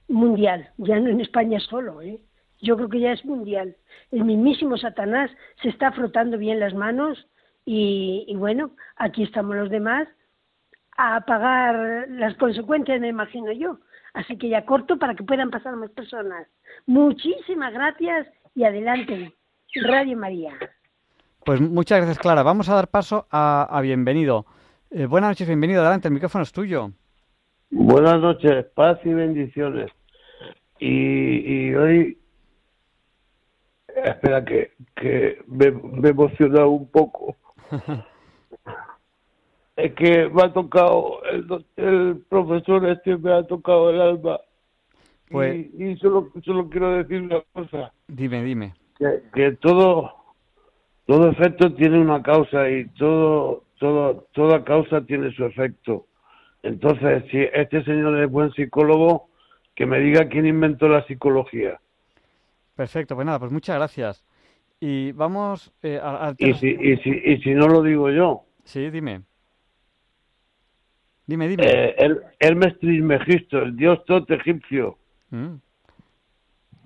mundial, 0.08 0.70
ya 0.78 1.00
no 1.00 1.10
en 1.10 1.22
España 1.22 1.60
solo, 1.60 2.02
¿eh? 2.02 2.20
yo 2.62 2.78
creo 2.78 2.89
que 2.89 3.00
ya 3.00 3.12
es 3.12 3.26
mundial. 3.26 3.76
El 4.12 4.24
mismísimo 4.24 4.78
Satanás 4.78 5.32
se 5.62 5.70
está 5.70 5.92
frotando 5.92 6.38
bien 6.38 6.60
las 6.60 6.74
manos 6.74 7.28
y, 7.66 8.34
bueno, 8.38 8.72
aquí 8.96 9.24
estamos 9.24 9.56
los 9.56 9.70
demás 9.70 10.08
a 10.98 11.22
pagar 11.22 12.08
las 12.10 12.36
consecuencias, 12.36 13.00
me 13.00 13.08
imagino 13.08 13.52
yo. 13.52 13.80
Así 14.14 14.38
que 14.38 14.50
ya 14.50 14.66
corto 14.66 15.00
para 15.00 15.16
que 15.16 15.24
puedan 15.24 15.50
pasar 15.50 15.76
más 15.76 15.89
personas. 15.92 16.48
Muchísimas 16.86 17.74
gracias 17.74 18.28
y 18.56 18.64
adelante, 18.64 19.34
Radio 19.76 20.18
María. 20.18 20.54
Pues 21.46 21.62
muchas 21.62 21.98
gracias, 21.98 22.20
Clara. 22.20 22.44
Vamos 22.44 22.70
a 22.70 22.76
dar 22.76 22.88
paso 22.88 23.28
a, 23.32 23.80
Bienvenido. 23.82 24.46
Eh, 24.89 25.06
buenas 25.06 25.32
noches, 25.32 25.48
bienvenido. 25.48 25.82
Adelante, 25.82 26.08
el 26.08 26.14
micrófono 26.14 26.44
es 26.44 26.52
tuyo. 26.52 26.92
Buenas 27.70 28.20
noches, 28.20 28.66
paz 28.76 29.00
y 29.06 29.14
bendiciones. 29.14 29.92
y 30.80 31.74
hoy 31.74 32.18
Espera 33.96 34.44
que, 34.44 34.72
que 34.96 35.42
me, 35.48 35.72
me 35.72 36.08
he 36.08 36.12
emocionado 36.12 36.70
un 36.70 36.88
poco. 36.89 37.36
es 39.76 39.94
que 39.94 40.30
me 40.30 40.44
ha 40.44 40.54
tocado, 40.54 41.22
el, 41.26 41.66
el 41.78 42.24
profesor 42.30 42.88
este 42.88 43.18
me 43.18 43.34
ha 43.34 43.44
tocado 43.44 43.89
el 43.89 44.02
alma. 44.02 44.39
Pues, 45.30 45.68
y, 45.78 45.96
solo, 45.98 46.30
solo 46.44 46.70
quiero 46.70 46.98
decir 46.98 47.22
una 47.22 47.42
cosa. 47.54 47.94
Dime, 48.08 48.44
dime. 48.44 48.74
Que, 48.98 49.24
que 49.34 49.52
todo, 49.54 50.12
todo 51.06 51.30
efecto 51.30 51.74
tiene 51.74 51.99
una 51.99 52.22
causa 52.22 52.70
y 52.70 52.86
todo, 52.89 53.64
todo, 53.80 54.28
toda 54.34 54.64
causa 54.64 55.02
tiene 55.02 55.32
su 55.34 55.45
efecto. 55.45 56.06
Entonces, 56.64 57.24
si 57.32 57.39
este 57.39 57.84
señor 57.84 58.18
es 58.20 58.30
buen 58.30 58.52
psicólogo, 58.54 59.30
que 59.76 59.86
me 59.86 59.99
diga 59.99 60.28
quién 60.28 60.45
inventó 60.45 60.88
la 60.88 61.06
psicología. 61.06 61.80
Perfecto, 62.76 63.16
pues 63.16 63.26
nada, 63.26 63.39
pues 63.39 63.52
muchas 63.52 63.78
gracias. 63.78 64.24
Y 64.80 65.12
vamos 65.12 65.72
eh, 65.84 65.99
al 66.02 66.36
¿Y, 66.38 66.54
si, 66.56 66.70
y, 66.70 66.97
si, 66.97 67.10
y 67.10 67.38
si 67.41 67.54
no 67.54 67.68
lo 67.68 67.84
digo 67.84 68.10
yo. 68.10 68.43
Sí, 68.64 68.89
dime. 68.89 69.22
Dime, 71.28 71.47
dime. 71.47 71.64
Eh, 71.66 71.95
el, 71.97 72.22
Hermes 72.39 72.78
Trismegisto, 72.80 73.60
el 73.60 73.76
dios 73.76 74.04
tot 74.06 74.30
egipcio. 74.32 74.97
Mm. 75.30 75.56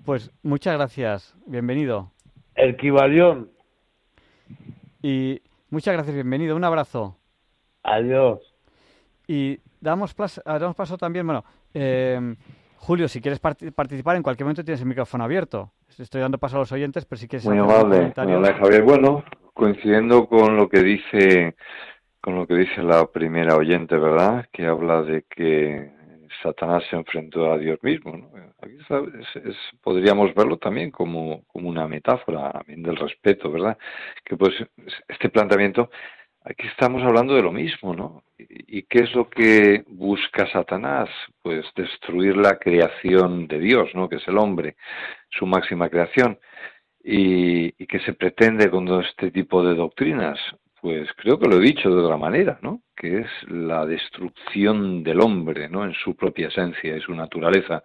Pues 0.04 0.30
muchas 0.42 0.76
gracias, 0.76 1.34
bienvenido. 1.46 2.12
El 2.54 2.76
Kibalión. 2.76 3.50
Y 5.02 5.40
muchas 5.70 5.94
gracias, 5.94 6.14
bienvenido, 6.14 6.56
un 6.56 6.64
abrazo. 6.64 7.16
Adiós. 7.82 8.40
Y 9.26 9.60
damos, 9.80 10.14
plazo, 10.14 10.42
damos 10.44 10.74
paso 10.74 10.96
también, 10.98 11.26
bueno, 11.26 11.44
eh, 11.74 12.36
Julio, 12.78 13.08
si 13.08 13.20
quieres 13.20 13.40
part 13.40 13.60
participar, 13.74 14.16
en 14.16 14.22
cualquier 14.22 14.44
momento 14.44 14.64
tienes 14.64 14.80
el 14.80 14.86
micrófono 14.86 15.24
abierto. 15.24 15.72
Estoy 15.98 16.20
dando 16.20 16.38
paso 16.38 16.56
a 16.56 16.60
los 16.60 16.72
oyentes, 16.72 17.04
pero 17.04 17.18
si 17.18 17.26
quieres... 17.26 17.46
Muy 17.46 17.58
amable, 17.58 18.12
muy 18.16 18.52
Javier. 18.52 18.82
Bueno, 18.82 19.24
coincidiendo 19.54 20.28
con 20.28 20.56
lo 20.56 20.68
que 20.68 20.82
dice 20.82 21.56
con 22.26 22.34
lo 22.34 22.46
que 22.48 22.54
dice 22.54 22.82
la 22.82 23.06
primera 23.06 23.54
oyente, 23.54 23.96
¿verdad? 23.96 24.46
Que 24.52 24.66
habla 24.66 25.02
de 25.02 25.24
que 25.30 25.92
Satanás 26.42 26.84
se 26.90 26.96
enfrentó 26.96 27.52
a 27.52 27.58
Dios 27.58 27.78
mismo. 27.82 28.16
¿no? 28.16 28.30
Aquí 28.60 28.76
es, 28.78 29.44
es, 29.44 29.56
podríamos 29.82 30.34
verlo 30.34 30.58
también 30.58 30.90
como, 30.90 31.44
como 31.46 31.68
una 31.68 31.86
metáfora 31.86 32.52
también 32.52 32.82
del 32.82 32.96
respeto, 32.96 33.50
¿verdad? 33.50 33.78
Que 34.24 34.36
pues 34.36 34.54
este 35.08 35.28
planteamiento, 35.28 35.90
aquí 36.44 36.66
estamos 36.66 37.02
hablando 37.02 37.34
de 37.34 37.42
lo 37.42 37.52
mismo, 37.52 37.94
¿no? 37.94 38.24
¿Y, 38.38 38.82
qué 38.82 39.00
es 39.00 39.14
lo 39.14 39.28
que 39.28 39.84
busca 39.88 40.50
Satanás? 40.50 41.08
Pues 41.42 41.64
destruir 41.74 42.36
la 42.36 42.58
creación 42.58 43.46
de 43.46 43.58
Dios, 43.58 43.90
¿no? 43.94 44.08
Que 44.08 44.16
es 44.16 44.28
el 44.28 44.38
hombre, 44.38 44.76
su 45.30 45.46
máxima 45.46 45.88
creación. 45.88 46.38
Y, 47.02 47.66
y 47.80 47.86
que 47.86 48.00
se 48.00 48.14
pretende 48.14 48.68
con 48.68 48.88
este 49.00 49.30
tipo 49.30 49.62
de 49.62 49.76
doctrinas, 49.76 50.38
pues 50.86 51.08
creo 51.16 51.36
que 51.36 51.48
lo 51.48 51.56
he 51.56 51.62
dicho 51.62 51.90
de 51.90 52.00
otra 52.00 52.16
manera, 52.16 52.60
¿no? 52.62 52.80
Que 52.94 53.18
es 53.22 53.26
la 53.48 53.84
destrucción 53.84 55.02
del 55.02 55.20
hombre, 55.20 55.68
¿no? 55.68 55.84
En 55.84 55.92
su 55.94 56.14
propia 56.14 56.46
esencia 56.46 56.96
y 56.96 57.00
su 57.00 57.12
naturaleza. 57.12 57.82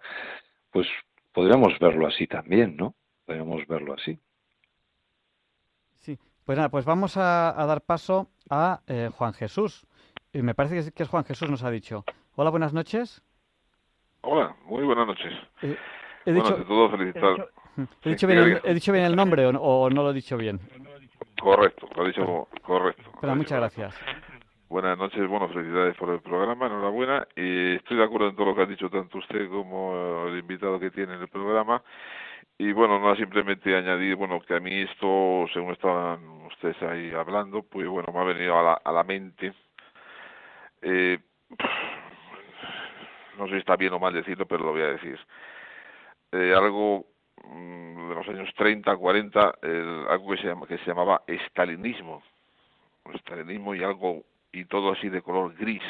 Pues 0.70 0.86
podríamos 1.32 1.76
verlo 1.80 2.06
así 2.06 2.28
también, 2.28 2.76
¿no? 2.76 2.94
Podríamos 3.26 3.66
verlo 3.66 3.94
así. 3.94 4.20
Sí, 5.96 6.16
pues 6.44 6.56
nada, 6.56 6.68
pues 6.68 6.84
vamos 6.84 7.16
a, 7.16 7.60
a 7.60 7.66
dar 7.66 7.80
paso 7.80 8.28
a 8.48 8.82
eh, 8.86 9.10
Juan 9.12 9.32
Jesús. 9.32 9.84
Y 10.32 10.42
me 10.42 10.54
parece 10.54 10.76
que 10.76 10.80
es, 10.82 10.92
que 10.92 11.02
es, 11.02 11.08
Juan 11.08 11.24
Jesús, 11.24 11.50
nos 11.50 11.64
ha 11.64 11.72
dicho. 11.72 12.04
Hola, 12.36 12.50
buenas 12.50 12.72
noches. 12.72 13.20
Hola, 14.20 14.54
muy 14.66 14.84
buenas 14.84 15.08
noches. 15.08 15.32
Eh, 15.62 15.76
he 16.24 16.32
dicho, 16.32 16.44
bueno, 16.44 16.56
ante 16.58 16.68
todo 16.68 16.90
felicitar. 16.92 17.48
He 18.04 18.10
dicho, 18.10 18.28
bien 18.28 18.38
el, 18.38 18.60
he 18.62 18.74
dicho 18.74 18.92
bien 18.92 19.06
el 19.06 19.16
nombre 19.16 19.44
o, 19.44 19.50
o 19.58 19.90
no 19.90 20.04
lo 20.04 20.10
he 20.12 20.14
dicho 20.14 20.36
bien. 20.36 20.60
Correcto, 21.40 21.88
lo 21.94 22.02
ha 22.02 22.06
dicho 22.06 22.48
correcto. 22.62 23.10
Pero 23.20 23.34
muchas 23.34 23.58
gracias. 23.58 24.00
Buenas 24.68 24.96
noches, 24.96 25.28
bueno, 25.28 25.48
felicidades 25.48 25.96
por 25.96 26.08
el 26.10 26.20
programa, 26.20 26.66
enhorabuena. 26.66 27.26
Y 27.36 27.74
estoy 27.76 27.98
de 27.98 28.04
acuerdo 28.04 28.28
en 28.28 28.36
todo 28.36 28.46
lo 28.46 28.54
que 28.54 28.62
ha 28.62 28.66
dicho 28.66 28.88
tanto 28.88 29.18
usted 29.18 29.48
como 29.50 30.24
el 30.28 30.38
invitado 30.38 30.80
que 30.80 30.90
tiene 30.90 31.14
en 31.14 31.20
el 31.20 31.28
programa. 31.28 31.82
Y 32.56 32.72
bueno, 32.72 32.98
no 32.98 33.14
simplemente 33.16 33.76
añadir, 33.76 34.16
bueno, 34.16 34.40
que 34.40 34.54
a 34.54 34.60
mí 34.60 34.80
esto, 34.80 35.46
según 35.52 35.72
estaban 35.72 36.24
ustedes 36.46 36.80
ahí 36.82 37.10
hablando, 37.10 37.62
pues 37.62 37.86
bueno, 37.86 38.12
me 38.12 38.20
ha 38.20 38.24
venido 38.24 38.58
a 38.58 38.62
la, 38.62 38.72
a 38.82 38.92
la 38.92 39.04
mente. 39.04 39.52
Eh, 40.80 41.18
no 43.38 43.46
sé 43.46 43.52
si 43.52 43.58
está 43.58 43.76
bien 43.76 43.92
o 43.92 43.98
mal 43.98 44.14
decirlo, 44.14 44.46
pero 44.46 44.64
lo 44.64 44.72
voy 44.72 44.82
a 44.82 44.92
decir. 44.92 45.18
Eh, 46.32 46.54
algo 46.56 47.11
de 47.44 48.14
los 48.14 48.28
años 48.28 48.52
30, 48.56 48.96
40, 48.96 49.54
el, 49.62 50.06
algo 50.08 50.30
que 50.30 50.36
se, 50.38 50.48
llama, 50.48 50.66
que 50.66 50.78
se 50.78 50.86
llamaba 50.86 51.22
estalinismo. 51.26 52.22
Estalinismo 53.12 53.74
y 53.74 53.82
algo, 53.82 54.22
y 54.52 54.64
todo 54.64 54.92
así 54.92 55.08
de 55.08 55.22
color 55.22 55.54
gris. 55.56 55.82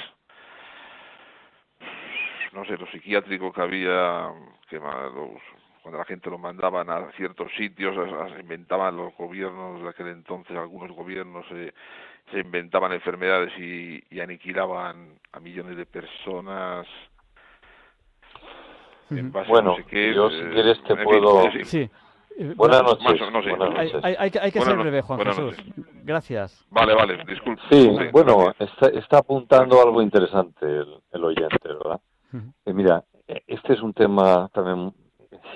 No 2.52 2.64
sé, 2.64 2.76
lo 2.76 2.86
psiquiátrico 2.86 3.52
que 3.52 3.60
había, 3.62 4.30
que 4.68 4.76
los, 4.78 5.40
cuando 5.82 5.98
la 5.98 6.04
gente 6.04 6.30
lo 6.30 6.38
mandaban 6.38 6.90
a 6.90 7.10
ciertos 7.12 7.50
sitios, 7.56 7.94
se 8.34 8.40
inventaban 8.40 8.96
los 8.96 9.14
gobiernos 9.16 9.82
de 9.82 9.88
aquel 9.88 10.08
entonces, 10.08 10.56
algunos 10.56 10.92
gobiernos 10.92 11.46
eh, 11.52 11.72
se 12.30 12.40
inventaban 12.40 12.92
enfermedades 12.92 13.52
y 13.58 14.20
aniquilaban 14.20 15.18
a 15.32 15.40
millones 15.40 15.76
de 15.76 15.86
personas 15.86 16.86
bueno, 19.48 19.70
no 19.70 19.76
sé 19.76 19.84
qué, 19.84 20.14
yo 20.14 20.30
si 20.30 20.36
eh, 20.36 20.50
quieres 20.52 20.82
te 20.84 20.94
fin, 20.96 21.04
puedo... 21.04 21.42
sí. 21.52 21.64
Sí. 21.64 21.90
Buenas 22.56 22.82
noches. 22.82 23.20
Más 23.20 23.32
no 23.32 23.42
sé. 23.42 23.50
buenas 23.50 23.78
Hay, 23.78 23.86
noches. 23.92 24.04
hay- 24.04 24.16
hay 24.18 24.30
que, 24.30 24.38
hay 24.40 24.52
que 24.52 24.58
ser 24.60 24.68
Buenas 24.76 24.82
breve, 24.84 24.96
noches, 25.02 25.06
Juan 25.06 25.16
buenas 25.18 25.36
Jesús. 25.36 25.74
Gracias. 26.04 26.66
Vale, 26.70 26.94
vale, 26.94 27.24
disculpe. 27.26 27.62
Sí, 27.70 27.82
Sí, 27.98 28.04
bueno, 28.10 28.54
está, 28.58 28.86
está 28.88 29.18
apuntando 29.18 29.80
algo 29.82 30.00
interesante 30.00 30.64
el, 30.64 30.96
el 31.12 31.24
oyente, 31.24 31.58
¿verdad? 31.62 32.00
Eh, 32.64 32.72
mira, 32.72 33.04
eh, 33.28 33.42
este 33.46 33.74
es 33.74 33.82
un 33.82 33.92
tema 33.92 34.48
también 34.54 34.94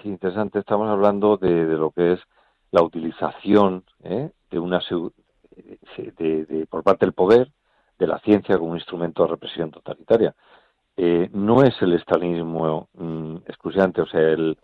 interesante. 0.04 0.58
Estamos 0.58 0.88
hablando 0.90 1.38
de, 1.38 1.64
de 1.66 1.76
lo 1.76 1.90
que 1.90 2.12
es 2.12 2.20
la 2.70 2.82
utilización 2.82 3.84
¿eh? 4.04 4.30
de 4.50 4.58
una 4.58 4.80
de- 6.44 6.66
por 6.66 6.82
parte 6.82 7.06
del 7.06 7.14
poder 7.14 7.50
de 7.98 8.06
la 8.06 8.18
ciencia 8.18 8.58
como 8.58 8.72
un 8.72 8.76
instrumento 8.76 9.22
de 9.22 9.30
represión 9.30 9.70
totalitaria. 9.70 10.34
Eh, 10.96 11.28
no 11.32 11.62
es 11.62 11.80
el 11.82 11.92
estalinismo 11.92 12.88
mm, 12.94 13.36
exclusivamente, 13.46 14.00
o 14.00 14.06
sea, 14.06 14.20
el, 14.20 14.56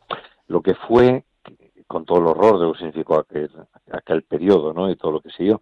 lo 0.46 0.62
que 0.62 0.74
fue 0.74 1.24
con 1.86 2.06
todo 2.06 2.18
el 2.20 2.26
horror 2.26 2.58
de 2.58 2.66
lo 2.66 2.72
que 2.72 2.78
significó 2.78 3.16
aquel, 3.16 3.50
aquel 3.92 4.22
periodo, 4.22 4.72
¿no? 4.72 4.90
Y 4.90 4.96
todo 4.96 5.12
lo 5.12 5.20
que 5.20 5.30
siguió. 5.30 5.60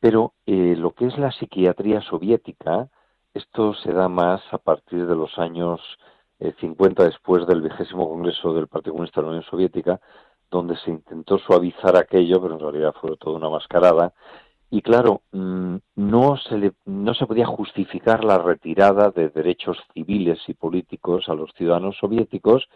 Pero 0.00 0.34
eh, 0.46 0.74
lo 0.76 0.92
que 0.92 1.06
es 1.06 1.16
la 1.18 1.30
psiquiatría 1.30 2.00
soviética, 2.02 2.88
esto 3.34 3.74
se 3.74 3.92
da 3.92 4.08
más 4.08 4.42
a 4.52 4.58
partir 4.58 5.06
de 5.06 5.14
los 5.14 5.38
años 5.38 5.80
eh, 6.40 6.52
50 6.60 7.04
después 7.04 7.46
del 7.46 7.62
vigésimo 7.62 8.08
congreso 8.08 8.54
del 8.54 8.68
Partido 8.68 8.94
Comunista 8.94 9.20
de 9.20 9.26
la 9.26 9.30
Unión 9.30 9.44
Soviética, 9.44 10.00
donde 10.50 10.76
se 10.78 10.90
intentó 10.90 11.38
suavizar 11.38 11.96
aquello, 11.96 12.40
pero 12.40 12.54
en 12.54 12.60
realidad 12.60 12.94
fue 13.00 13.16
toda 13.16 13.36
una 13.36 13.50
mascarada. 13.50 14.12
Y 14.70 14.82
claro, 14.82 15.22
mm, 15.32 15.76
no 15.96 16.36
se, 16.36 16.58
le, 16.58 16.72
no 16.84 17.14
se 17.14 17.26
podía 17.26 17.46
justificar 17.46 18.24
la 18.24 18.38
retirada 18.38 19.10
de 19.10 19.30
derechos 19.30 19.78
civiles 19.94 20.38
y 20.46 20.54
políticos 20.54 21.28
a 21.28 21.34
los 21.34 21.52
ciudadanos 21.54 21.96
soviéticos 21.98 22.68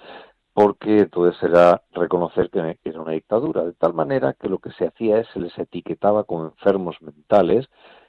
porque 0.55 1.01
entonces 1.01 1.43
era 1.43 1.83
reconocer 1.93 2.51
que 2.51 2.79
era 2.85 3.01
una 3.01 3.13
dictadura, 3.13 3.65
de 3.65 3.73
tal 3.73 3.95
manera 3.95 4.35
que 4.35 4.49
lo 4.49 4.59
que 4.59 4.71
se 4.73 4.87
hacía 4.87 5.19
es 5.19 5.27
se 5.29 5.41
les 5.41 5.59
etiquetaba 5.59 6.25
como 6.25 6.45
enfermos 6.45 7.01
mentales 7.01 7.69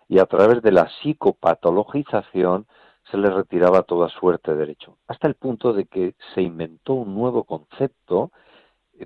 y 0.09 0.19
a 0.19 0.25
través 0.25 0.61
de 0.61 0.71
la 0.71 0.89
psicopatologización 1.01 2.67
se 3.09 3.17
les 3.17 3.33
retiraba 3.33 3.83
toda 3.83 4.09
suerte 4.09 4.51
de 4.51 4.57
derecho, 4.57 4.97
hasta 5.07 5.27
el 5.27 5.35
punto 5.35 5.73
de 5.73 5.85
que 5.85 6.15
se 6.33 6.41
inventó 6.41 6.93
un 6.93 7.15
nuevo 7.15 7.43
concepto 7.43 8.31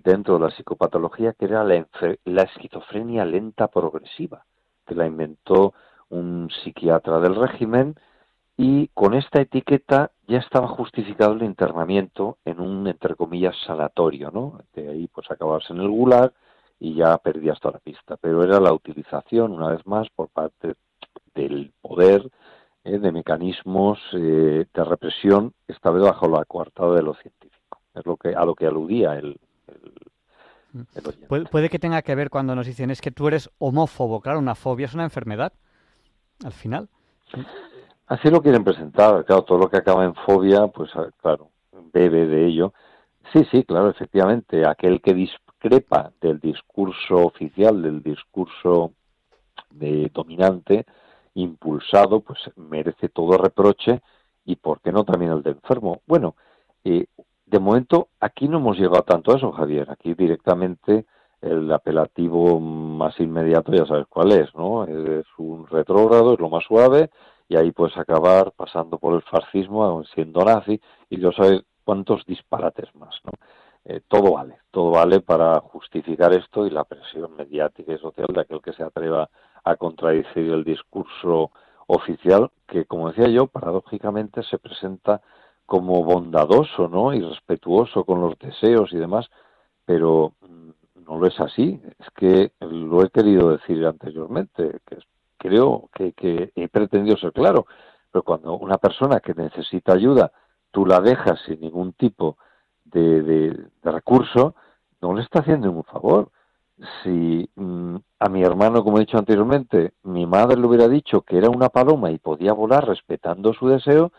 dentro 0.03 0.35
de 0.35 0.45
la 0.45 0.51
psicopatología 0.51 1.33
que 1.33 1.45
era 1.45 1.63
la, 1.63 2.43
esquizofrenia 2.43 3.25
lenta 3.25 3.67
progresiva, 3.67 4.45
que 4.87 4.95
la 4.95 5.05
inventó 5.05 5.73
un 6.09 6.49
psiquiatra 6.63 7.19
del 7.19 7.35
régimen 7.35 7.95
y 8.57 8.87
con 8.89 9.13
esta 9.13 9.39
etiqueta 9.41 10.11
ya 10.27 10.39
estaba 10.39 10.67
justificado 10.67 11.33
el 11.33 11.43
internamiento 11.43 12.37
en 12.43 12.59
un, 12.59 12.87
entre 12.87 13.15
comillas, 13.15 13.55
sanatorio, 13.65 14.31
¿no? 14.31 14.59
De 14.73 14.89
ahí 14.89 15.07
pues 15.07 15.29
acababas 15.29 15.69
en 15.69 15.77
el 15.77 15.89
gulag 15.89 16.33
y 16.79 16.95
ya 16.95 17.17
perdías 17.19 17.59
toda 17.59 17.73
la 17.73 17.79
pista. 17.79 18.17
Pero 18.17 18.43
era 18.43 18.59
la 18.59 18.73
utilización, 18.73 19.51
una 19.51 19.69
vez 19.69 19.85
más, 19.85 20.07
por 20.09 20.29
parte 20.29 20.75
del 21.35 21.71
poder 21.81 22.27
eh, 22.83 22.97
de 22.97 23.11
mecanismos 23.11 23.99
eh, 24.13 24.65
de 24.73 24.83
represión, 24.83 25.53
esta 25.67 25.91
vez 25.91 26.03
bajo 26.03 26.27
la 26.27 26.43
coartada 26.45 26.95
de 26.95 27.03
lo 27.03 27.13
científico. 27.13 27.79
Es 27.93 28.05
lo 28.05 28.17
que, 28.17 28.29
a 28.29 28.43
lo 28.43 28.55
que 28.55 28.65
aludía 28.65 29.13
el, 29.17 29.39
Puede, 31.27 31.45
puede 31.45 31.69
que 31.69 31.79
tenga 31.79 32.01
que 32.01 32.15
ver 32.15 32.29
cuando 32.29 32.55
nos 32.55 32.67
dicen 32.67 32.91
es 32.91 33.01
que 33.01 33.11
tú 33.11 33.27
eres 33.27 33.49
homófobo. 33.57 34.21
Claro, 34.21 34.39
una 34.39 34.55
fobia 34.55 34.85
es 34.85 34.93
una 34.93 35.03
enfermedad. 35.03 35.53
Al 36.43 36.53
final. 36.53 36.89
Así 38.07 38.29
lo 38.29 38.41
quieren 38.41 38.63
presentar, 38.63 39.25
claro, 39.25 39.43
todo 39.43 39.57
lo 39.57 39.69
que 39.69 39.77
acaba 39.77 40.05
en 40.05 40.15
fobia, 40.15 40.67
pues 40.67 40.89
ah, 40.95 41.09
claro, 41.21 41.49
bebe 41.91 42.25
de 42.25 42.45
ello. 42.45 42.73
Sí, 43.33 43.45
sí, 43.51 43.63
claro, 43.63 43.89
efectivamente, 43.89 44.65
aquel 44.65 45.01
que 45.01 45.13
discrepa 45.13 46.13
del 46.21 46.39
discurso 46.39 47.15
oficial, 47.15 47.81
del 47.81 48.01
discurso 48.01 48.93
de 49.71 50.09
dominante, 50.13 50.85
impulsado, 51.33 52.21
pues 52.21 52.39
merece 52.55 53.09
todo 53.09 53.37
reproche 53.37 54.01
y, 54.45 54.55
¿por 54.55 54.79
qué 54.79 54.93
no, 54.93 55.03
también 55.03 55.33
el 55.33 55.43
de 55.43 55.51
enfermo? 55.51 56.01
Bueno, 56.07 56.35
eh, 56.85 57.07
de 57.47 57.59
momento 57.59 58.09
aquí 58.19 58.47
no 58.47 58.57
hemos 58.57 58.77
llegado 58.77 59.03
tanto 59.03 59.31
a 59.31 59.37
eso, 59.37 59.51
Javier. 59.51 59.89
Aquí 59.89 60.13
directamente 60.13 61.05
el 61.41 61.71
apelativo 61.71 62.59
más 62.59 63.19
inmediato 63.19 63.71
ya 63.71 63.85
sabes 63.85 64.05
cuál 64.09 64.31
es, 64.33 64.53
¿no? 64.53 64.83
Es 64.83 65.25
un 65.37 65.65
retrógrado, 65.67 66.33
es 66.33 66.39
lo 66.39 66.49
más 66.49 66.63
suave 66.65 67.09
y 67.47 67.55
ahí 67.55 67.71
puedes 67.71 67.97
acabar 67.97 68.51
pasando 68.51 68.97
por 68.97 69.13
el 69.13 69.21
fascismo, 69.21 70.03
siendo 70.13 70.43
nazi, 70.43 70.81
y 71.09 71.19
yo 71.19 71.31
sabes 71.31 71.61
cuántos 71.85 72.25
disparates 72.25 72.93
más, 72.95 73.15
¿no? 73.23 73.31
Eh, 73.85 74.01
todo 74.09 74.33
vale, 74.33 74.57
todo 74.69 74.91
vale 74.91 75.21
para 75.21 75.61
justificar 75.61 76.33
esto 76.33 76.67
y 76.67 76.69
la 76.69 76.83
presión 76.83 77.33
mediática 77.37 77.93
y 77.93 77.97
social 77.99 78.27
de 78.33 78.41
aquel 78.41 78.61
que 78.61 78.73
se 78.73 78.83
atreva 78.83 79.29
a 79.63 79.75
contradecir 79.77 80.51
el 80.51 80.65
discurso 80.65 81.51
oficial, 81.87 82.51
que 82.67 82.83
como 82.83 83.09
decía 83.09 83.29
yo, 83.29 83.47
paradójicamente 83.47 84.43
se 84.43 84.57
presenta 84.57 85.21
como 85.67 86.03
bondadoso, 86.03 86.87
¿no? 86.87 87.13
Y 87.13 87.21
respetuoso 87.21 88.05
con 88.05 88.21
los 88.21 88.39
deseos 88.39 88.91
y 88.93 88.97
demás, 88.97 89.29
pero 89.85 90.33
mm, 90.41 90.69
no 91.05 91.19
lo 91.19 91.27
es 91.27 91.39
así. 91.39 91.79
Es 91.99 92.07
que 92.15 92.53
lo 92.61 93.03
he 93.03 93.09
querido 93.09 93.51
decir 93.51 93.85
anteriormente, 93.85 94.79
que 94.87 94.97
creo 95.37 95.89
que, 95.93 96.13
que 96.13 96.51
he 96.55 96.67
pretendido 96.69 97.17
ser 97.17 97.33
claro. 97.33 97.67
Pero 98.11 98.23
cuando 98.23 98.57
una 98.57 98.77
persona 98.77 99.19
que 99.19 99.33
necesita 99.35 99.93
ayuda, 99.93 100.31
tú 100.71 100.85
la 100.85 101.01
dejas 101.01 101.39
sin 101.45 101.59
ningún 101.59 101.93
tipo 101.93 102.37
de, 102.85 103.67
recurso, 103.83 104.55
no 105.01 105.13
le 105.13 105.21
está 105.21 105.39
haciendo 105.39 105.69
un 105.69 105.83
favor. 105.83 106.31
Si 107.03 107.49
mm, 107.55 107.95
a 108.19 108.29
mi 108.29 108.43
hermano, 108.43 108.83
como 108.83 108.97
he 108.97 109.01
dicho 109.01 109.17
anteriormente, 109.17 109.93
mi 110.03 110.25
madre 110.25 110.57
le 110.57 110.65
hubiera 110.65 110.87
dicho 110.87 111.21
que 111.23 111.37
era 111.37 111.49
una 111.49 111.69
paloma 111.69 112.11
y 112.11 112.19
podía 112.19 112.53
volar 112.53 112.87
respetando 112.87 113.53
su 113.53 113.67
deseo, 113.67 114.13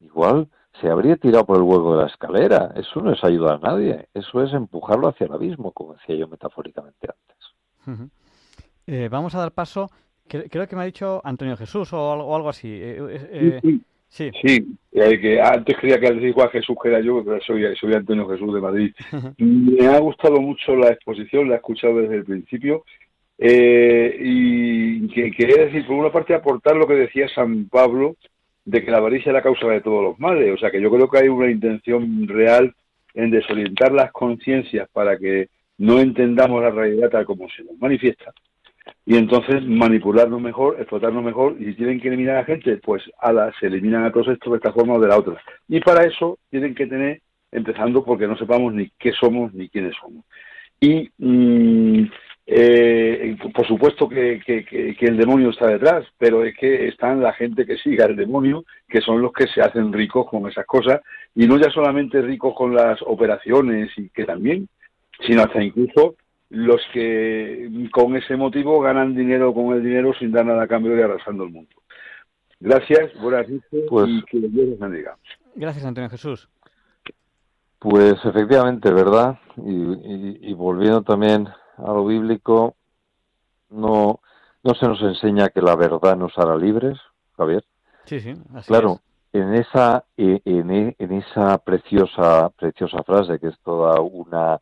igual 0.00 0.48
se 0.80 0.88
habría 0.88 1.16
tirado 1.16 1.46
por 1.46 1.56
el 1.56 1.62
hueco 1.62 1.96
de 1.96 2.02
la 2.02 2.08
escalera. 2.08 2.72
Eso 2.76 3.00
no 3.00 3.12
es 3.12 3.22
ayudar 3.22 3.60
a 3.62 3.70
nadie, 3.70 4.08
eso 4.14 4.42
es 4.42 4.52
empujarlo 4.52 5.08
hacia 5.08 5.26
el 5.26 5.32
abismo, 5.32 5.72
como 5.72 5.94
decía 5.94 6.16
yo 6.16 6.28
metafóricamente 6.28 7.08
antes. 7.08 8.06
eh, 8.86 9.08
vamos 9.10 9.34
a 9.34 9.40
dar 9.40 9.52
paso, 9.52 9.90
creo, 10.26 10.66
que 10.66 10.76
me 10.76 10.82
ha 10.82 10.86
dicho 10.86 11.20
Antonio 11.24 11.56
Jesús 11.56 11.92
o 11.92 12.12
algo, 12.12 12.34
algo 12.34 12.48
así. 12.48 12.68
Eh, 12.68 12.98
eh, 13.00 13.60
sí, 13.62 13.80
sí. 14.08 14.30
sí. 14.42 14.76
Eh, 14.92 15.20
que 15.20 15.40
antes 15.40 15.76
creía 15.78 16.00
que 16.00 16.10
decir 16.10 16.28
igual 16.28 16.50
Jesús 16.50 16.76
que 16.82 16.88
era 16.88 17.00
yo, 17.00 17.22
pero 17.24 17.40
soy, 17.42 17.64
soy 17.76 17.94
Antonio 17.94 18.28
Jesús 18.28 18.54
de 18.54 18.60
Madrid. 18.60 18.94
me 19.38 19.86
ha 19.86 19.98
gustado 20.00 20.40
mucho 20.40 20.74
la 20.76 20.88
exposición, 20.88 21.48
la 21.48 21.54
he 21.54 21.58
escuchado 21.58 21.98
desde 21.98 22.16
el 22.16 22.24
principio. 22.24 22.84
y 23.38 25.06
que 25.08 25.30
quería 25.30 25.66
decir, 25.66 25.86
por 25.86 25.96
una 25.96 26.10
parte, 26.10 26.34
aportar 26.34 26.76
lo 26.76 26.86
que 26.86 26.94
decía 26.94 27.28
San 27.28 27.68
Pablo 27.68 28.16
de 28.64 28.84
que 28.84 28.90
la 28.90 28.98
avaricia 28.98 29.30
es 29.30 29.34
la 29.34 29.42
causa 29.42 29.66
de 29.68 29.80
todos 29.80 30.02
los 30.02 30.18
males. 30.18 30.54
O 30.54 30.58
sea 30.58 30.70
que 30.70 30.80
yo 30.80 30.90
creo 30.90 31.08
que 31.08 31.18
hay 31.18 31.28
una 31.28 31.50
intención 31.50 32.26
real 32.28 32.74
en 33.14 33.30
desorientar 33.30 33.92
las 33.92 34.12
conciencias 34.12 34.88
para 34.92 35.18
que 35.18 35.48
no 35.78 36.00
entendamos 36.00 36.62
la 36.62 36.70
realidad 36.70 37.10
tal 37.10 37.24
como 37.24 37.48
se 37.50 37.64
nos 37.64 37.78
manifiesta. 37.78 38.32
Y 39.06 39.16
entonces 39.16 39.62
manipularnos 39.66 40.40
mejor, 40.40 40.76
explotarnos 40.78 41.22
mejor, 41.22 41.56
y 41.58 41.66
si 41.66 41.74
tienen 41.74 42.00
que 42.00 42.08
eliminar 42.08 42.36
a 42.36 42.44
gente, 42.44 42.76
pues 42.78 43.02
a 43.18 43.50
se 43.58 43.66
eliminan 43.66 44.04
a 44.04 44.12
todos 44.12 44.28
estos 44.28 44.52
de 44.52 44.56
esta 44.56 44.72
forma 44.72 44.94
o 44.94 45.00
de 45.00 45.08
la 45.08 45.18
otra. 45.18 45.40
Y 45.68 45.80
para 45.80 46.04
eso 46.04 46.38
tienen 46.50 46.74
que 46.74 46.86
tener, 46.86 47.20
empezando 47.52 48.04
porque 48.04 48.26
no 48.26 48.36
sepamos 48.36 48.72
ni 48.72 48.90
qué 48.98 49.12
somos 49.12 49.52
ni 49.54 49.68
quiénes 49.68 49.94
somos. 50.00 50.24
Y 50.80 51.10
mm, 51.18 52.04
eh, 52.46 53.36
por 53.54 53.66
supuesto 53.66 54.08
que, 54.08 54.40
el 55.00 55.16
demonio 55.16 55.50
está 55.50 55.68
detrás, 55.68 56.06
pero 56.18 56.44
es 56.44 56.54
que 56.56 56.88
están 56.88 57.22
la 57.22 57.32
gente 57.32 57.64
que 57.64 57.78
sigue 57.78 58.02
al 58.02 58.16
demonio, 58.16 58.64
que 58.88 59.00
son 59.00 59.22
los 59.22 59.32
que 59.32 59.46
se 59.46 59.62
hacen 59.62 59.92
ricos 59.92 60.28
con 60.28 60.46
esas 60.48 60.66
cosas, 60.66 61.00
y 61.34 61.46
no 61.46 61.56
ya 61.56 61.70
solamente 61.70 62.20
ricos 62.20 62.54
con 62.54 62.74
las 62.74 63.00
operaciones, 63.02 63.90
y 63.96 64.10
que 64.10 64.24
también, 64.24 64.68
sino 65.26 65.42
hasta 65.42 65.62
incluso 65.62 66.16
los 66.50 66.80
que 66.92 67.88
con 67.90 68.14
ese 68.16 68.36
motivo 68.36 68.80
ganan 68.80 69.14
dinero 69.14 69.54
con 69.54 69.74
el 69.74 69.82
dinero 69.82 70.12
sin 70.18 70.30
dar 70.30 70.44
nada 70.44 70.64
a 70.64 70.68
cambio 70.68 70.96
y 70.96 71.00
arrasando 71.00 71.44
el 71.44 71.50
mundo. 71.50 71.70
Gracias, 72.60 73.12
buenas 73.20 73.48
noches 73.48 73.84
pues 73.88 74.08
y 74.08 74.22
que 74.24 74.38
Dios 74.38 74.68
les 74.68 74.78
bendiga. 74.78 75.16
Gracias, 75.56 75.84
Antonio 75.84 76.10
Jesús. 76.10 76.48
Pues 77.78 78.14
efectivamente, 78.24 78.92
¿verdad? 78.92 79.38
y 79.56 80.52
volviendo 80.54 81.02
también 81.02 81.48
a 81.78 81.92
lo 81.92 82.04
bíblico, 82.04 82.76
no, 83.70 84.20
no 84.62 84.74
se 84.74 84.86
nos 84.86 85.00
enseña 85.02 85.48
que 85.48 85.60
la 85.60 85.76
verdad 85.76 86.16
nos 86.16 86.36
hará 86.38 86.56
libres, 86.56 86.98
Javier. 87.36 87.64
Sí, 88.04 88.20
sí, 88.20 88.34
claro, 88.66 89.00
en 89.32 89.54
esa 89.54 90.04
e, 90.16 90.40
en, 90.44 90.94
en, 90.98 91.12
esa 91.12 91.58
preciosa 91.58 92.50
preciosa 92.50 93.02
frase 93.02 93.38
que 93.38 93.48
es 93.48 93.58
toda 93.60 94.00
una 94.00 94.60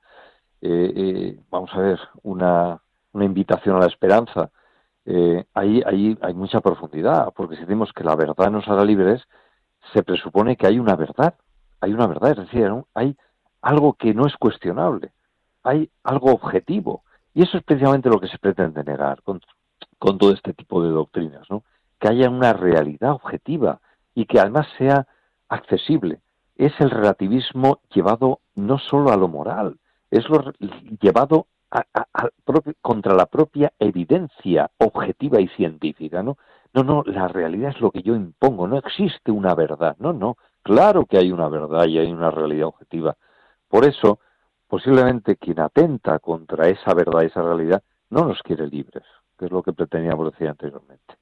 eh, 0.61 0.93
eh, 0.95 1.41
vamos 1.51 1.71
a 1.75 1.79
ver 1.79 1.99
una, 2.23 2.81
una 3.13 3.25
invitación 3.25 3.77
a 3.77 3.81
la 3.81 3.87
esperanza. 3.87 4.51
Eh, 5.05 5.45
ahí, 5.55 5.83
ahí 5.85 6.17
hay 6.23 6.35
mucha 6.35 6.61
profundidad, 6.61 7.33
porque 7.35 7.57
si 7.57 7.63
decimos 7.63 7.93
que 7.93 8.05
la 8.05 8.15
verdad 8.15 8.51
nos 8.51 8.69
hará 8.69 8.85
libres, 8.85 9.23
se 9.93 10.05
presupone 10.05 10.57
que 10.57 10.69
hay 10.69 10.79
una 10.79 10.95
verdad, 10.95 11.35
hay 11.81 11.93
una 11.93 12.07
verdad, 12.07 12.31
es 12.31 12.37
decir, 12.39 12.71
hay 12.95 13.17
algo 13.61 13.95
que 13.95 14.15
no 14.15 14.27
es 14.29 14.37
cuestionable 14.37 15.11
hay 15.63 15.91
algo 16.03 16.33
objetivo. 16.33 17.03
Y 17.35 17.43
eso 17.43 17.57
es 17.57 17.65
precisamente 17.65 18.09
lo 18.09 18.21
que 18.21 18.29
se 18.29 18.39
pretende 18.39 18.85
negar 18.85 19.23
con, 19.23 19.41
todo 19.99 20.33
este 20.33 20.53
tipo 20.53 20.83
de 20.83 20.91
doctrinas, 20.91 21.49
¿no? 21.49 21.63
Que 21.99 22.09
haya 22.09 22.29
una 22.29 22.53
realidad 22.53 23.13
objetiva 23.13 23.81
y 24.15 24.27
que 24.27 24.41
además 24.41 24.67
sea 24.77 25.07
accesible. 25.49 26.21
Es 26.57 26.73
el 26.81 26.91
relativismo 26.91 27.81
llevado 27.95 28.41
no 28.55 28.79
solo 28.79 29.13
a 29.13 29.17
lo 29.17 29.29
moral, 29.29 29.79
es 30.11 30.29
lo 30.29 30.53
llevado 31.01 31.47
a, 31.71 31.85
contra 32.83 33.15
la 33.15 33.27
propia 33.27 33.73
evidencia 33.79 34.71
objetiva 34.79 35.41
y 35.41 35.49
científica, 35.49 36.23
¿no? 36.23 36.37
No, 36.75 36.83
no, 36.83 37.03
la 37.07 37.29
realidad 37.29 37.71
es 37.71 37.81
lo 37.81 37.91
que 37.91 38.03
yo 38.03 38.15
impongo, 38.15 38.67
no 38.67 38.79
existe 38.79 39.31
una 39.31 39.55
verdad, 39.55 39.97
no, 39.99 40.13
no, 40.13 40.37
claro 40.63 41.07
que 41.07 41.19
hay 41.19 41.31
una 41.31 41.49
verdad 41.49 41.87
y 41.87 41.99
hay 41.99 42.11
una 42.11 42.31
realidad 42.31 42.69
objetiva. 42.69 43.17
Por 43.69 43.85
eso, 43.87 44.21
posiblemente 44.73 45.37
quien 45.37 45.61
atenta 45.61 46.19
contra 46.19 46.67
esa 46.67 46.95
verdad, 46.95 47.21
y 47.21 47.27
esa 47.27 47.43
realidad, 47.43 47.83
no 48.09 48.25
nos 48.25 48.43
quiere 48.43 48.67
libres, 48.67 49.03
que 49.39 49.45
es 49.45 49.51
lo 49.51 49.63
que 49.63 49.75
pretendíamos 49.75 50.33
decir 50.33 50.49
anteriormente. 50.49 51.15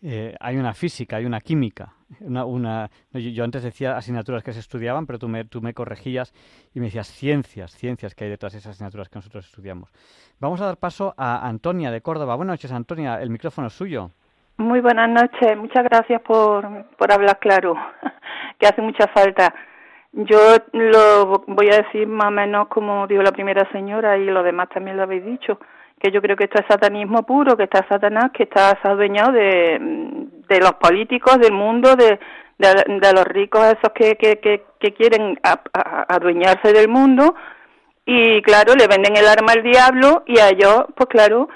Eh, 0.00 0.32
hay 0.38 0.56
una 0.56 0.72
física, 0.72 1.16
hay 1.16 1.24
una 1.24 1.40
química. 1.40 1.94
Una, 2.20 2.88
yo, 3.10 3.42
antes 3.42 3.64
decía 3.64 3.96
asignaturas 3.96 4.44
que 4.44 4.52
se 4.52 4.60
estudiaban, 4.60 5.04
pero 5.04 5.18
tú 5.18 5.26
me, 5.26 5.46
tú 5.46 5.60
me 5.62 5.74
corregías 5.74 6.32
y 6.72 6.78
me 6.78 6.86
decías 6.86 7.08
ciencias, 7.08 7.72
ciencias 7.72 8.14
que 8.14 8.22
hay 8.22 8.30
detrás 8.30 8.52
de 8.52 8.60
esas 8.60 8.76
asignaturas 8.76 9.08
que 9.08 9.18
nosotros 9.18 9.44
estudiamos. 9.46 9.90
Vamos 10.38 10.60
a 10.60 10.66
dar 10.66 10.76
paso 10.76 11.14
a 11.16 11.48
Antonia 11.48 11.90
de 11.90 12.02
Córdoba. 12.02 12.36
Buenas 12.36 12.52
noches, 12.52 12.70
Antonia. 12.70 13.20
El 13.20 13.30
micrófono 13.30 13.66
es 13.66 13.72
suyo. 13.72 14.12
Muy 14.58 14.78
buenas 14.80 15.08
noches. 15.08 15.58
Muchas 15.58 15.82
gracias 15.82 16.22
por, 16.22 16.86
por 16.96 17.10
hablar 17.12 17.40
claro, 17.40 17.74
que 18.60 18.66
hace 18.68 18.80
mucha 18.80 19.08
falta. 19.08 19.52
Yo 20.12 20.56
lo 20.72 21.44
voy 21.46 21.70
a 21.70 21.82
decir 21.82 22.06
más 22.06 22.28
o 22.28 22.30
menos 22.30 22.68
como 22.68 23.06
dijo 23.06 23.22
la 23.22 23.32
primera 23.32 23.66
señora 23.72 24.18
y 24.18 24.26
lo 24.26 24.42
demás 24.42 24.68
también 24.68 24.98
lo 24.98 25.04
habéis 25.04 25.24
dicho, 25.24 25.58
que 25.98 26.10
yo 26.10 26.20
creo 26.20 26.36
que 26.36 26.44
esto 26.44 26.60
es 26.60 26.66
satanismo 26.68 27.22
puro, 27.22 27.56
que 27.56 27.64
está 27.64 27.86
Satanás, 27.88 28.30
que 28.34 28.42
está 28.42 28.78
adueñado 28.82 29.32
de, 29.32 29.78
de 30.48 30.58
los 30.60 30.74
políticos, 30.74 31.38
del 31.38 31.52
mundo, 31.52 31.96
de, 31.96 32.18
de, 32.58 33.12
los 33.14 33.24
ricos 33.24 33.64
esos 33.64 33.92
que, 33.94 34.16
que, 34.16 34.38
que, 34.78 34.94
quieren 34.94 35.38
adueñarse 36.08 36.72
del 36.72 36.88
mundo. 36.88 37.34
Y 38.04 38.42
claro, 38.42 38.74
le 38.74 38.88
venden 38.88 39.16
el 39.16 39.28
arma 39.28 39.52
al 39.52 39.62
diablo 39.62 40.24
y 40.26 40.38
a 40.38 40.50
ellos, 40.50 40.84
pues 40.94 41.08
claro, 41.08 41.48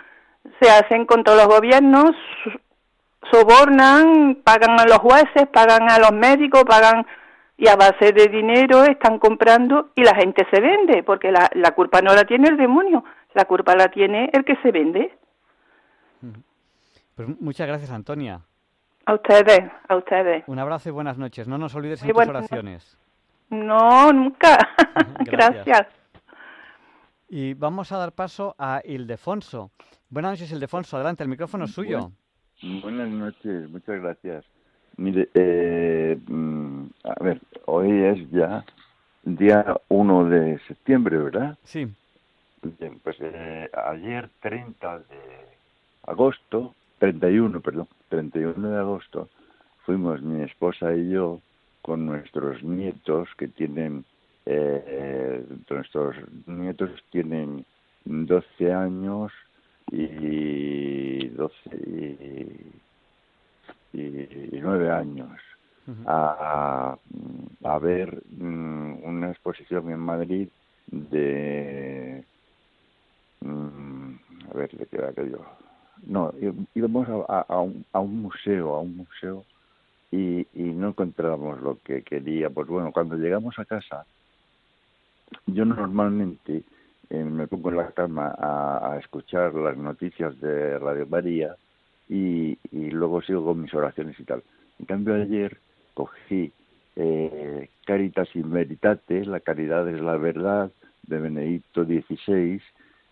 se 0.61 0.71
hacen 0.71 1.05
con 1.05 1.25
todos 1.25 1.39
los 1.39 1.49
gobiernos, 1.49 2.13
sobornan, 3.31 4.39
pagan 4.45 4.79
a 4.81 4.85
los 4.85 4.99
jueces, 4.99 5.47
pagan 5.53 5.91
a 5.91 5.99
los 5.99 6.13
médicos, 6.13 6.65
pagan 6.65 7.07
y 7.57 7.69
a 7.69 7.77
base 7.77 8.13
de 8.13 8.27
dinero 8.29 8.85
están 8.85 9.19
comprando 9.19 9.91
y 9.95 10.03
la 10.03 10.15
gente 10.15 10.47
se 10.51 10.61
vende, 10.61 11.03
porque 11.03 11.31
la, 11.31 11.51
la 11.55 11.73
culpa 11.73 12.03
no 12.03 12.15
la 12.15 12.25
tiene 12.25 12.49
el 12.49 12.57
demonio, 12.57 13.05
la 13.35 13.45
culpa 13.47 13.75
la 13.75 13.89
tiene 13.89 14.31
el 14.33 14.45
que 14.45 14.57
se 14.57 14.71
vende. 14.71 15.17
Pues 17.15 17.41
muchas 17.41 17.67
gracias, 17.67 17.91
Antonia. 17.91 18.41
A 19.07 19.15
ustedes, 19.15 19.71
a 19.89 19.97
ustedes. 19.97 20.45
Un 20.47 20.59
abrazo 20.59 20.89
y 20.89 20.93
buenas 20.93 21.17
noches. 21.17 21.49
No 21.49 21.57
nos 21.57 21.75
olvides 21.75 22.03
en 22.03 22.13
tus 22.13 22.29
oraciones. 22.29 22.99
No, 23.49 24.13
nunca. 24.13 24.59
gracias. 25.21 25.87
Y 27.29 27.55
vamos 27.55 27.91
a 27.93 27.99
dar 27.99 28.13
paso 28.13 28.55
a 28.59 28.83
Ildefonso. 28.85 29.71
Buenas 30.11 30.33
noches, 30.33 30.53
Ildefonso. 30.53 30.97
Adelante, 30.97 31.23
el 31.23 31.29
micrófono 31.29 31.65
es 31.65 31.73
suyo. 31.73 32.11
Buenas 32.83 33.09
noches, 33.09 33.71
muchas 33.71 34.01
gracias. 34.01 34.45
Mire, 34.99 35.29
eh, 35.35 36.19
mm, 36.27 36.85
a 37.05 37.23
ver, 37.23 37.41
hoy 37.67 37.91
es 38.03 38.31
ya 38.31 38.65
día 39.23 39.77
1 39.89 40.25
de 40.31 40.59
septiembre, 40.67 41.19
¿verdad? 41.19 41.59
Sí. 41.65 41.87
Bien, 42.63 42.99
pues 43.03 43.17
eh, 43.21 43.69
ayer 43.73 44.31
30 44.41 44.99
de 45.01 45.05
agosto, 46.07 46.75
31, 46.99 47.61
perdón, 47.61 47.89
31 48.09 48.71
de 48.71 48.79
agosto, 48.79 49.29
fuimos 49.85 50.23
mi 50.23 50.43
esposa 50.43 50.95
y 50.95 51.11
yo 51.11 51.41
con 51.83 52.07
nuestros 52.07 52.63
nietos 52.63 53.29
que 53.37 53.49
tienen, 53.49 54.05
eh, 54.47 55.45
nuestros 55.69 56.17
nietos 56.47 56.91
tienen 57.11 57.67
12 58.05 58.73
años 58.73 59.31
y 59.93 61.29
12 61.29 61.55
y 61.87 62.86
y 64.01 64.61
nueve 64.61 64.91
años 64.91 65.31
a, 66.07 66.99
a, 67.63 67.79
ver 67.79 68.23
mm, 68.31 69.05
una 69.05 69.31
exposición 69.31 69.91
en 69.91 70.01
Madrid 70.01 70.49
de 70.89 72.25
mm, 73.41 74.15
a 74.51 74.55
ver 74.55 74.71
de 74.73 74.87
qué 74.87 74.97
era 74.97 75.11
aquello 75.11 75.41
no 76.07 76.33
íbamos 76.75 77.09
a, 77.29 77.41
a, 77.49 77.61
un, 77.61 77.85
a 77.93 78.01
un 78.01 78.23
museo 78.23 78.75
a 78.75 78.81
un 78.81 78.97
museo 78.97 79.45
y, 80.11 80.47
y 80.55 80.63
no 80.63 80.89
encontrábamos 80.89 81.61
lo 81.61 81.79
que 81.83 82.03
queríamos 82.03 82.67
bueno 82.67 82.93
cuando 82.93 83.17
llegamos 83.17 83.59
a 83.59 83.65
casa 83.65 84.05
yo 85.47 85.65
normalmente 85.65 86.63
eh, 87.11 87.25
me 87.25 87.47
pongo 87.47 87.71
en 87.71 87.77
la 87.77 87.93
cama 87.93 88.35
a, 88.37 88.93
a, 88.93 88.99
escuchar 88.99 89.55
las 89.55 89.77
noticias 89.77 90.39
de 90.41 90.79
Radio 90.79 91.07
María 91.07 91.57
y, 92.09 92.59
y, 92.71 92.91
luego 92.91 93.23
sigo 93.23 93.45
con 93.45 93.63
mis 93.63 93.75
oraciones 93.75 94.19
y 94.19 94.25
tal. 94.25 94.43
En 94.79 94.87
cambio 94.87 95.15
ayer 95.15 95.59
cogí 95.95 96.53
eh, 96.97 97.69
Caritas 97.85 98.29
in 98.35 98.51
Veritate, 98.51 99.25
la 99.25 99.41
caridad 99.41 99.89
es 99.89 100.01
la 100.01 100.17
verdad, 100.17 100.71
de 101.03 101.19
Benedicto 101.19 101.85
XVI, 101.85 102.61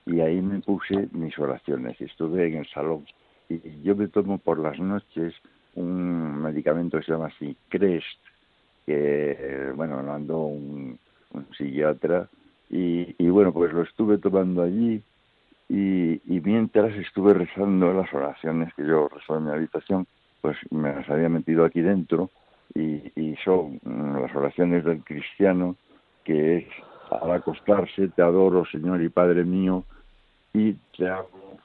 y 0.06 0.20
ahí 0.20 0.40
me 0.40 0.60
puse 0.60 1.08
mis 1.12 1.38
oraciones. 1.38 2.00
Estuve 2.00 2.46
en 2.48 2.54
el 2.56 2.66
salón. 2.68 3.06
Y 3.48 3.82
yo 3.82 3.94
me 3.94 4.08
tomo 4.08 4.38
por 4.38 4.58
las 4.58 4.78
noches 4.78 5.34
un 5.74 6.42
medicamento 6.42 6.98
que 6.98 7.04
se 7.04 7.12
llama 7.12 7.32
Crest, 7.68 8.18
que, 8.86 9.72
bueno, 9.74 10.02
lo 10.02 10.38
un 10.46 10.98
psiquiatra, 11.56 12.28
y, 12.70 13.14
y, 13.18 13.28
bueno, 13.28 13.52
pues 13.52 13.72
lo 13.72 13.82
estuve 13.82 14.18
tomando 14.18 14.62
allí, 14.62 15.02
y, 15.68 16.20
y, 16.26 16.40
mientras 16.40 16.92
estuve 16.94 17.34
rezando 17.34 17.92
las 17.92 18.12
oraciones 18.12 18.72
que 18.74 18.86
yo 18.86 19.08
rezo 19.08 19.38
en 19.38 19.44
mi 19.44 19.50
habitación, 19.50 20.06
pues 20.40 20.56
me 20.70 20.94
las 20.94 21.08
había 21.08 21.28
metido 21.28 21.64
aquí 21.64 21.80
dentro, 21.80 22.30
y, 22.74 23.12
y 23.16 23.36
son 23.44 23.80
las 23.84 24.34
oraciones 24.34 24.84
del 24.84 25.02
cristiano, 25.02 25.76
que 26.22 26.58
es 26.58 26.66
al 27.10 27.30
acostarse, 27.32 28.08
te 28.08 28.22
adoro, 28.22 28.64
Señor 28.66 29.02
y 29.02 29.08
Padre 29.08 29.44
mío, 29.44 29.84
y 30.52 30.74
te 30.96 31.08
amo 31.08 31.58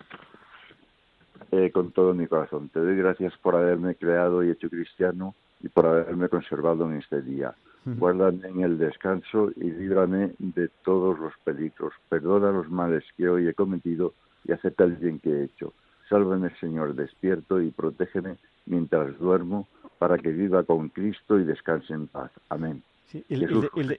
eh, 1.52 1.72
con 1.72 1.91
todo 1.91 2.14
mi 2.14 2.28
corazón. 2.28 2.70
Te 2.70 2.80
doy 2.80 2.95
gracias 2.95 3.34
por 3.38 3.56
haberme 3.56 3.95
creado 3.95 4.43
y 4.43 4.52
hecho 4.52 4.70
cristiano 4.70 5.34
y 5.62 5.70
por 5.70 5.86
haberme 5.86 6.30
conservado 6.30 6.86
en 6.86 6.97
este 6.97 7.22
día. 7.22 7.53
Guárdame 7.86 8.47
en 8.47 8.62
el 8.62 8.78
descanso 8.78 9.51
y 9.55 9.72
líbrame 9.72 10.34
de 10.38 10.70
todos 10.84 11.18
los 11.18 11.34
peligros. 11.43 11.93
Perdona 12.10 12.51
los 12.51 12.70
males 12.70 13.03
que 13.18 13.28
hoy 13.28 13.47
he 13.47 13.53
cometido 13.53 14.14
y 14.45 14.51
acepta 14.51 14.84
el 14.84 14.95
bien 14.95 15.20
que 15.20 15.30
he 15.30 15.43
hecho. 15.45 15.74
Sálvame, 16.07 16.51
Señor, 16.60 16.93
despierto 16.95 17.62
y 17.62 17.72
protégeme 17.72 18.38
mientras 18.66 19.18
duermo 19.18 19.68
para 19.97 20.18
que 20.18 20.32
viva 20.32 20.64
con 20.64 20.89
Cristo 20.89 21.39
y 21.39 21.45
descanse 21.45 21.93
en 21.93 22.07
paz. 22.07 22.32
Amén. 22.49 22.84
Sí, 23.07 23.24
y, 23.28 23.38
Jesús, 23.38 23.70
tiene, 23.74 23.95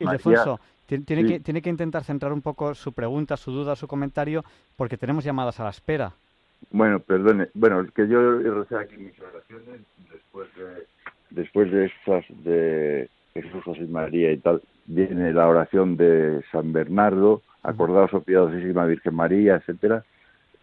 sí. 0.99 1.27
que, 1.27 1.41
tiene 1.41 1.63
que 1.63 1.71
intentar 1.71 2.05
centrar 2.05 2.33
un 2.33 2.43
poco 2.43 2.75
su 2.75 2.93
pregunta, 2.93 3.37
su 3.37 3.51
duda, 3.51 3.77
su 3.77 3.89
comentario, 3.89 4.45
porque 4.77 4.97
tenemos 4.97 5.25
llamadas 5.25 5.59
a 5.61 5.65
la 5.65 5.71
espera. 5.71 6.13
Bueno, 6.71 7.01
perdone. 7.01 7.49
Bueno, 7.55 7.87
que 7.95 8.07
yo 8.07 8.39
recé 8.39 8.77
aquí 8.77 8.97
mis 8.97 9.19
oraciones 9.21 9.81
después 10.13 10.49
de, 10.57 10.80
después 11.41 11.71
de 11.71 11.87
estas 11.87 12.25
de 12.45 13.09
Jesús, 13.35 13.63
José 13.65 13.87
María 13.87 14.33
y 14.33 14.39
tal, 14.39 14.63
viene 14.87 15.33
la 15.33 15.49
oración 15.49 15.97
de 15.97 16.43
San 16.53 16.73
Bernardo, 16.73 17.43
acordaos, 17.63 18.13
oh 18.15 18.21
piadosísima 18.21 18.87
Virgen 18.87 19.15
María, 19.15 19.57
etcétera, 19.57 20.05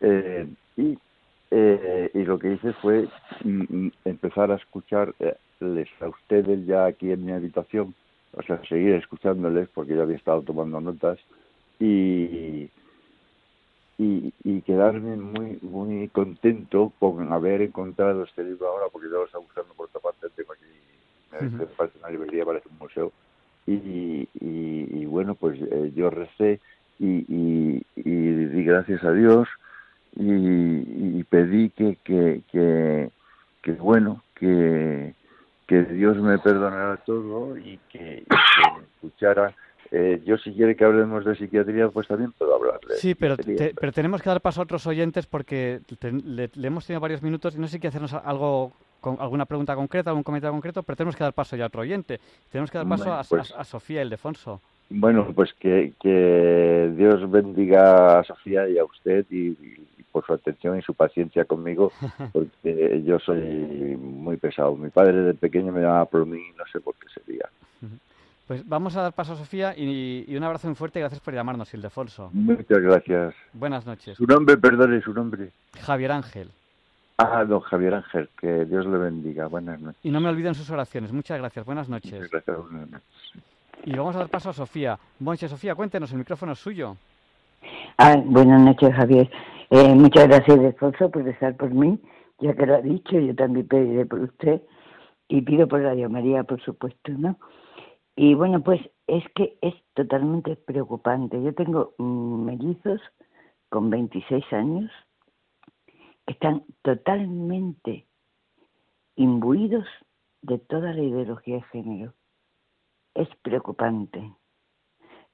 eh, 0.02 0.48
y 0.76 0.98
eh, 1.50 2.12
y 2.14 2.24
lo 2.24 2.38
que 2.40 2.54
hice 2.54 2.74
fue 2.74 3.08
mm, 3.44 3.88
empezar 4.04 4.52
a 4.52 4.56
escucharles 4.56 5.88
a 6.02 6.08
ustedes 6.08 6.66
ya 6.66 6.86
aquí 6.86 7.12
en 7.12 7.26
mi 7.26 7.32
habitación, 7.32 7.96
o 8.34 8.44
sea, 8.44 8.62
seguir 8.68 8.96
escuchándoles 8.96 9.70
porque 9.70 9.96
yo 9.96 10.02
había 10.02 10.18
estado 10.18 10.42
tomando 10.42 10.82
notas 10.82 11.20
y, 11.80 12.70
y, 13.98 14.34
y 14.44 14.62
quedarme 14.62 15.16
muy 15.16 15.58
muy 15.62 16.08
contento 16.10 16.94
con 17.00 17.34
haber 17.34 17.62
encontrado 17.62 18.24
este 18.24 18.44
libro 18.44 18.68
ahora 18.68 18.86
porque 18.92 19.08
yo 19.08 19.16
lo 19.18 19.26
estaba 19.26 19.44
buscando 19.44 19.74
por 19.74 19.88
otra 19.88 20.02
parte, 20.02 20.28
tengo 20.36 20.54
aquí, 20.54 20.66
me 21.32 21.48
uh 21.48 21.66
-huh. 21.66 21.68
parece 21.76 21.98
una 22.00 22.10
librería, 22.10 22.46
parece 22.46 22.70
un 22.70 22.78
museo 22.78 23.12
y, 23.68 23.74
y, 23.74 24.30
y 24.40 25.06
bueno, 25.06 25.36
pues 25.36 25.60
eh, 25.62 25.92
yo 25.96 26.10
recé 26.10 26.60
y, 27.00 27.26
y, 27.28 27.84
di 27.96 28.64
gracias 28.64 29.04
a 29.04 29.12
Dios 29.12 29.48
y, 30.16 31.20
y 31.20 31.24
pedí 31.30 31.70
que, 31.72 31.98
que, 32.04 32.42
que, 32.52 33.10
que, 33.62 33.72
bueno, 33.74 34.24
que, 34.36 35.14
que 35.68 35.84
Dios 35.84 36.18
me 36.18 36.40
perdonara 36.40 36.98
todo 36.98 37.58
y 37.58 37.78
que, 37.90 38.24
que 38.30 38.84
escuchara. 38.96 39.54
Eh, 39.92 40.22
yo 40.26 40.38
si 40.38 40.52
quiere 40.54 40.76
que 40.76 40.84
hablemos 40.84 41.24
de 41.26 41.36
psiquiatría, 41.36 41.90
pues 41.90 42.08
también 42.08 42.32
puedo 42.34 42.56
hablar 42.56 42.80
de 42.88 42.96
Sí, 42.96 43.16
pero, 43.16 43.38
te, 43.38 43.74
pero 43.80 43.92
tenemos 43.92 44.22
que 44.22 44.30
dar 44.30 44.42
paso 44.42 44.62
a 44.62 44.64
otros 44.64 44.86
oyentes 44.88 45.26
porque 45.26 45.80
te, 46.00 46.12
le, 46.12 46.50
le, 46.54 46.68
hemos 46.68 46.86
tenido 46.86 47.00
varios 47.00 47.22
minutos 47.22 47.56
y 47.56 47.60
no 47.60 47.68
sé 47.68 47.80
que 47.80 47.88
hacernos 47.88 48.14
algo 48.14 48.74
con 49.00 49.18
alguna 49.20 49.46
pregunta 49.46 49.76
concreta, 49.76 50.10
algún 50.10 50.24
comentario 50.24 50.54
concreto, 50.54 50.84
pero 50.84 50.96
tenemos 50.96 51.16
que 51.16 51.24
dar 51.24 51.34
paso 51.34 51.56
ya 51.56 51.66
a 51.66 51.68
otro 51.68 51.82
oyente. 51.82 52.20
Tenemos 52.52 52.72
que 52.72 52.78
dar 52.78 52.88
paso 52.88 53.06
bueno, 53.06 53.22
pues, 53.30 53.52
a, 53.52 53.58
a, 53.58 53.62
a 53.62 53.64
Sofía 53.64 54.02
Ildefonso. 54.02 54.62
Bueno, 54.90 55.32
pues 55.36 55.54
que, 55.54 55.94
que 56.02 56.94
Dios 56.96 57.30
bendiga 57.30 58.20
a 58.20 58.24
Sofía 58.24 58.68
y 58.70 58.78
a 58.78 58.86
usted 58.86 59.26
y, 59.30 59.50
y 59.50 60.04
por 60.12 60.26
su 60.26 60.34
atención 60.34 60.80
y 60.80 60.82
su 60.82 60.94
paciencia 60.94 61.46
conmigo, 61.46 61.92
porque 62.34 63.04
yo 63.06 63.20
soy 63.20 63.98
muy 63.98 64.38
pesado. 64.38 64.76
Mi 64.76 64.90
padre 64.90 65.22
de 65.22 65.34
pequeño 65.34 65.72
me 65.72 65.82
llamaba 65.82 66.06
por 66.06 66.26
mí, 66.26 66.42
no 66.58 66.64
sé 66.72 66.80
por 66.80 66.96
qué 66.96 67.08
sería. 67.14 67.50
Pues 68.48 68.68
vamos 68.68 68.96
a 68.96 69.02
dar 69.02 69.14
paso 69.14 69.34
a 69.34 69.36
Sofía 69.36 69.74
y, 69.76 70.24
y 70.28 70.38
un 70.38 70.44
abrazo 70.44 70.68
muy 70.68 70.76
fuerte 70.76 71.00
y 71.00 71.02
gracias 71.02 71.22
por 71.22 71.34
llamarnos, 71.34 71.74
Ildefonso. 71.74 72.30
Muchas 72.32 72.80
gracias. 72.80 73.36
Buenas 73.52 73.86
noches. 73.86 74.18
Su 74.18 74.26
nombre, 74.26 74.58
perdone, 74.58 75.02
su 75.02 75.14
nombre. 75.14 75.52
Javier 75.82 76.14
Ángel. 76.14 76.50
Ah, 77.18 77.44
don 77.44 77.60
Javier 77.60 77.96
Ángel, 77.96 78.30
que 78.40 78.66
Dios 78.66 78.86
le 78.86 78.98
bendiga. 78.98 79.48
Buenas 79.48 79.82
noches. 79.82 80.00
Y 80.04 80.12
no 80.12 80.22
me 80.22 80.30
olviden 80.30 80.56
sus 80.56 80.70
oraciones. 80.70 81.12
Muchas 81.12 81.40
gracias. 81.40 81.66
Buenas 81.66 81.90
noches. 81.90 82.14
Muchas 82.14 82.32
gracias. 82.32 82.58
Buenas 82.58 82.90
noches. 82.90 83.44
Y 83.84 83.94
vamos 83.96 84.16
a 84.16 84.20
dar 84.20 84.30
paso 84.30 84.50
a 84.50 84.54
Sofía. 84.54 84.98
Buenas 85.20 85.52
Sofía, 85.52 85.76
cuéntenos, 85.76 86.12
el 86.12 86.20
micrófono 86.20 86.54
es 86.54 86.60
suyo. 86.60 86.96
Ah, 87.98 88.16
buenas 88.24 88.62
noches, 88.62 88.94
Javier. 88.94 89.30
Eh, 89.70 89.94
muchas 89.94 90.28
gracias, 90.28 90.58
Alfonso, 90.58 91.10
por 91.10 91.28
estar 91.28 91.56
por 91.58 91.72
mí, 91.72 92.00
ya 92.40 92.54
que 92.54 92.66
lo 92.66 92.76
ha 92.76 92.82
dicho, 92.82 93.20
yo 93.20 93.36
también 93.36 93.68
pediré 93.68 94.06
por 94.06 94.20
usted 94.20 94.62
y 95.28 95.42
pido 95.42 95.68
por 95.68 95.82
Radio 95.82 96.10
María, 96.10 96.44
por 96.44 96.62
supuesto, 96.62 97.12
¿no? 97.18 97.38
Y 98.20 98.34
bueno, 98.34 98.64
pues 98.64 98.82
es 99.06 99.24
que 99.36 99.60
es 99.62 99.76
totalmente 99.94 100.56
preocupante. 100.56 101.40
Yo 101.42 101.54
tengo 101.54 101.94
mmm, 102.00 102.46
mellizos 102.46 103.00
con 103.70 103.92
26 103.92 104.44
años 104.54 104.92
que 106.26 106.34
están 106.34 106.64
totalmente 106.82 108.08
imbuidos 109.16 109.86
de 110.42 110.58
toda 110.58 110.94
la 110.94 111.04
ideología 111.04 111.58
de 111.58 111.62
género. 111.72 112.14
Es 113.14 113.30
preocupante. 113.44 114.34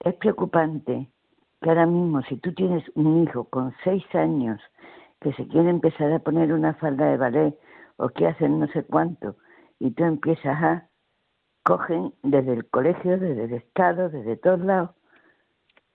Es 0.01 0.15
preocupante 0.15 1.09
que 1.61 1.69
ahora 1.69 1.85
mismo 1.85 2.21
si 2.23 2.35
tú 2.35 2.53
tienes 2.53 2.83
un 2.95 3.23
hijo 3.23 3.45
con 3.45 3.73
seis 3.85 4.03
años 4.13 4.59
que 5.21 5.31
se 5.35 5.47
quiere 5.47 5.69
empezar 5.69 6.11
a 6.11 6.19
poner 6.19 6.51
una 6.51 6.73
falda 6.73 7.05
de 7.05 7.15
ballet 7.15 7.57
o 7.95 8.09
que 8.09 8.27
hacen 8.27 8.59
no 8.59 8.67
sé 8.67 8.83
cuánto 8.83 9.37
y 9.79 9.91
tú 9.91 10.03
empiezas 10.03 10.61
a 10.61 10.89
cogen 11.63 12.13
desde 12.23 12.53
el 12.53 12.69
colegio, 12.69 13.17
desde 13.17 13.45
el 13.45 13.53
Estado, 13.53 14.09
desde 14.09 14.37
todos 14.37 14.59
lados 14.59 14.91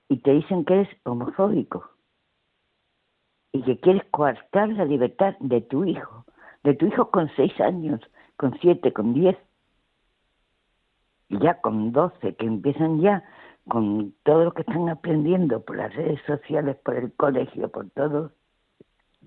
y 0.08 0.16
te 0.18 0.32
dicen 0.32 0.64
que 0.64 0.82
es 0.82 0.88
homofóbico 1.04 1.90
y 3.52 3.62
que 3.62 3.78
quieres 3.78 4.04
coartar 4.10 4.68
la 4.70 4.84
libertad 4.84 5.36
de 5.40 5.60
tu 5.60 5.84
hijo, 5.84 6.24
de 6.64 6.74
tu 6.74 6.86
hijo 6.86 7.10
con 7.10 7.30
seis 7.36 7.58
años, 7.60 8.00
con 8.36 8.58
siete, 8.60 8.92
con 8.92 9.14
diez 9.14 9.36
y 11.28 11.38
ya 11.38 11.60
con 11.60 11.92
doce, 11.92 12.34
que 12.36 12.46
empiezan 12.46 13.00
ya 13.00 13.22
con 13.68 14.14
todo 14.22 14.44
lo 14.44 14.52
que 14.52 14.62
están 14.62 14.88
aprendiendo 14.88 15.62
por 15.62 15.76
las 15.76 15.94
redes 15.94 16.20
sociales, 16.26 16.76
por 16.84 16.96
el 16.96 17.12
colegio, 17.12 17.68
por 17.68 17.90
todo, 17.90 18.32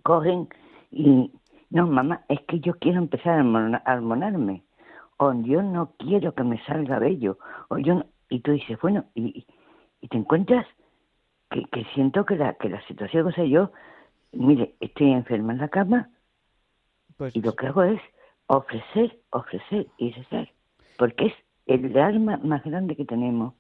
cogen 0.04 0.50
y, 0.90 1.32
no, 1.70 1.88
mamá, 1.88 2.26
es 2.28 2.40
que 2.48 2.60
yo 2.60 2.74
quiero 2.80 2.98
empezar 2.98 3.40
a 3.40 3.94
hormonarme, 3.94 4.64
o 5.22 5.34
yo 5.44 5.62
no 5.62 5.94
quiero 6.00 6.34
que 6.34 6.44
me 6.44 6.60
salga 6.66 6.98
bello, 6.98 7.38
o 7.70 7.78
yo 7.78 7.94
no, 7.94 8.06
y 8.28 8.40
tú 8.40 8.54
dices, 8.54 8.80
bueno, 8.82 9.06
y, 9.14 9.46
y 10.02 10.08
te 10.08 10.18
encuentras 10.18 10.66
que, 11.52 11.64
que 11.66 11.86
siento 11.94 12.26
que 12.26 12.38
la, 12.38 12.56
que 12.56 12.70
la 12.70 12.82
situación, 12.88 13.28
o 13.28 13.32
sea, 13.32 13.46
yo, 13.46 13.72
mire, 14.32 14.74
estoy 14.80 15.12
enferma 15.12 15.54
en 15.54 15.60
la 15.60 15.68
cama, 15.68 16.10
pues, 17.18 17.36
y 17.36 17.42
lo 17.44 17.56
que 17.56 17.68
hago 17.68 17.84
es 17.84 18.02
ofrecer, 18.48 19.20
ofrecer 19.30 19.86
y 19.98 20.12
rezar, 20.12 20.50
porque 20.98 21.28
es 21.28 21.34
el 21.68 21.96
arma 22.00 22.38
más 22.38 22.64
grande 22.64 22.96
que 22.96 23.06
tenemos 23.06 23.54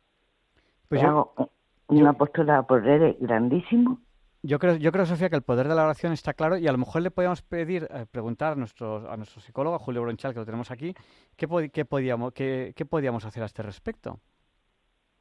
pues 0.90 1.00
yo, 1.04 1.08
hago 1.08 1.52
un 1.90 1.98
yo, 2.00 2.10
apostolado 2.10 2.66
por 2.66 2.82
redes 2.82 3.18
grandísimo. 3.20 4.00
Yo 4.44 4.58
creo, 4.58 4.76
yo 4.78 4.92
creo, 4.92 5.06
Sofía, 5.06 5.30
que 5.30 5.36
el 5.36 5.44
poder 5.44 5.68
de 5.68 5.76
la 5.76 5.84
oración 5.84 6.14
está 6.14 6.34
claro 6.34 6.58
y 6.58 6.68
a 6.68 6.72
lo 6.72 6.78
mejor 6.80 7.04
le 7.04 7.12
podíamos 7.12 7.44
pedir, 7.44 7.88
eh, 7.92 8.06
preguntar 8.10 8.54
a 8.54 8.56
nuestro, 8.56 9.10
a 9.12 9.16
nuestro 9.16 9.40
psicólogo, 9.40 9.76
a 9.76 9.80
Julio 9.80 10.02
Bronchal, 10.02 10.34
que 10.34 10.40
lo 10.40 10.46
tenemos 10.46 10.72
aquí, 10.72 10.96
¿qué, 11.36 11.70
qué, 11.72 11.86
podíamos, 11.86 12.34
qué, 12.34 12.74
qué 12.76 12.86
podíamos 12.86 13.24
hacer 13.26 13.44
a 13.44 13.46
este 13.46 13.62
respecto? 13.62 14.20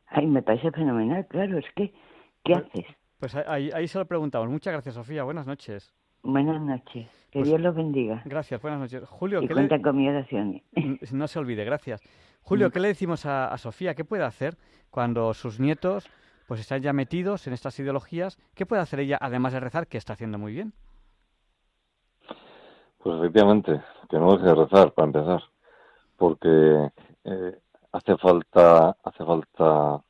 Ay, 0.07 0.27
me 0.27 0.43
parece 0.43 0.71
fenomenal, 0.73 1.27
claro, 1.29 1.59
es 1.59 1.67
que, 1.77 1.93
¿qué 2.45 2.55
pues, 2.55 2.65
haces? 2.65 2.87
Pues 3.19 3.35
ahí, 3.35 3.71
ahí 3.75 3.87
se 3.87 3.99
lo 3.99 4.07
preguntamos. 4.07 4.49
Muchas 4.49 4.73
gracias, 4.73 4.95
Sofía. 4.95 5.23
Buenas 5.25 5.47
noches. 5.47 5.93
Buenas 6.23 6.61
noches. 6.61 7.09
Que 7.31 7.41
pues, 7.41 7.49
Dios 7.49 7.61
los 7.61 7.75
bendiga. 7.75 8.23
Gracias, 8.25 8.61
buenas 8.63 8.81
noches. 8.81 9.07
Julio, 9.07 9.43
y 9.43 9.49
¿qué 9.49 9.55
cuenta 9.55 9.77
le... 9.77 9.83
con 9.83 9.97
mi 9.97 10.09
oración. 10.09 10.63
No 11.13 11.29
se 11.29 11.39
olvide, 11.39 11.65
gracias. 11.65 12.03
Julio, 12.43 12.69
Mm. 12.69 12.71
¿qué 12.73 12.81
le 12.81 12.89
decimos 12.89 13.27
a, 13.27 13.53
a 13.53 13.59
Sofía? 13.59 13.95
¿Qué 13.95 14.05
puede 14.05 14.25
hacer 14.25 14.57
cuando 14.91 15.35
sus 15.35 15.61
nietos 15.61 16.11
pues 16.51 16.63
están 16.63 16.83
ya 16.83 16.93
metidos 16.93 17.47
en 17.47 17.53
estas 17.53 17.79
ideologías. 17.79 18.37
¿Qué 18.57 18.67
puede 18.67 18.83
hacer 18.83 18.99
ella, 18.99 19.17
además 19.21 19.53
de 19.53 19.61
rezar, 19.61 19.87
que 19.87 19.99
está 19.99 20.15
haciendo 20.15 20.37
muy 20.37 20.53
bien? 20.53 20.73
Pues 22.99 23.19
efectivamente, 23.21 23.81
que 24.09 24.19
no 24.19 24.33
deje 24.33 24.47
de 24.47 24.55
rezar, 24.57 24.91
para 24.91 25.07
empezar, 25.07 25.45
porque 26.17 26.91
eh, 27.23 27.57
hace 27.93 28.17
falta, 28.17 28.97
hace 29.05 29.25
falta 29.25 30.03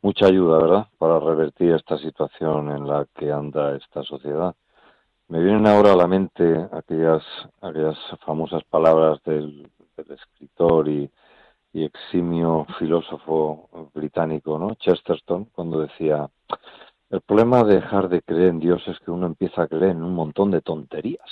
mucha 0.00 0.26
ayuda, 0.26 0.58
¿verdad?, 0.58 0.86
para 0.98 1.18
revertir 1.18 1.72
esta 1.72 1.98
situación 1.98 2.70
en 2.70 2.86
la 2.86 3.04
que 3.16 3.32
anda 3.32 3.74
esta 3.74 4.04
sociedad. 4.04 4.54
Me 5.26 5.42
vienen 5.42 5.66
ahora 5.66 5.94
a 5.94 5.96
la 5.96 6.06
mente 6.06 6.68
aquellas, 6.70 7.24
aquellas 7.60 7.98
famosas 8.24 8.62
palabras 8.70 9.20
del, 9.24 9.68
escritor 9.96 10.88
y, 10.88 11.10
y, 11.72 11.84
eximio 11.84 12.66
filósofo 12.78 13.90
británico, 13.94 14.58
¿no? 14.58 14.74
Chesterton, 14.74 15.46
cuando 15.46 15.80
decía, 15.80 16.28
el 17.10 17.20
problema 17.22 17.64
de 17.64 17.76
dejar 17.76 18.08
de 18.08 18.22
creer 18.22 18.48
en 18.48 18.60
Dios 18.60 18.86
es 18.86 18.98
que 19.00 19.10
uno 19.10 19.26
empieza 19.26 19.62
a 19.62 19.68
creer 19.68 19.92
en 19.92 20.02
un 20.02 20.14
montón 20.14 20.50
de 20.50 20.60
tonterías. 20.60 21.28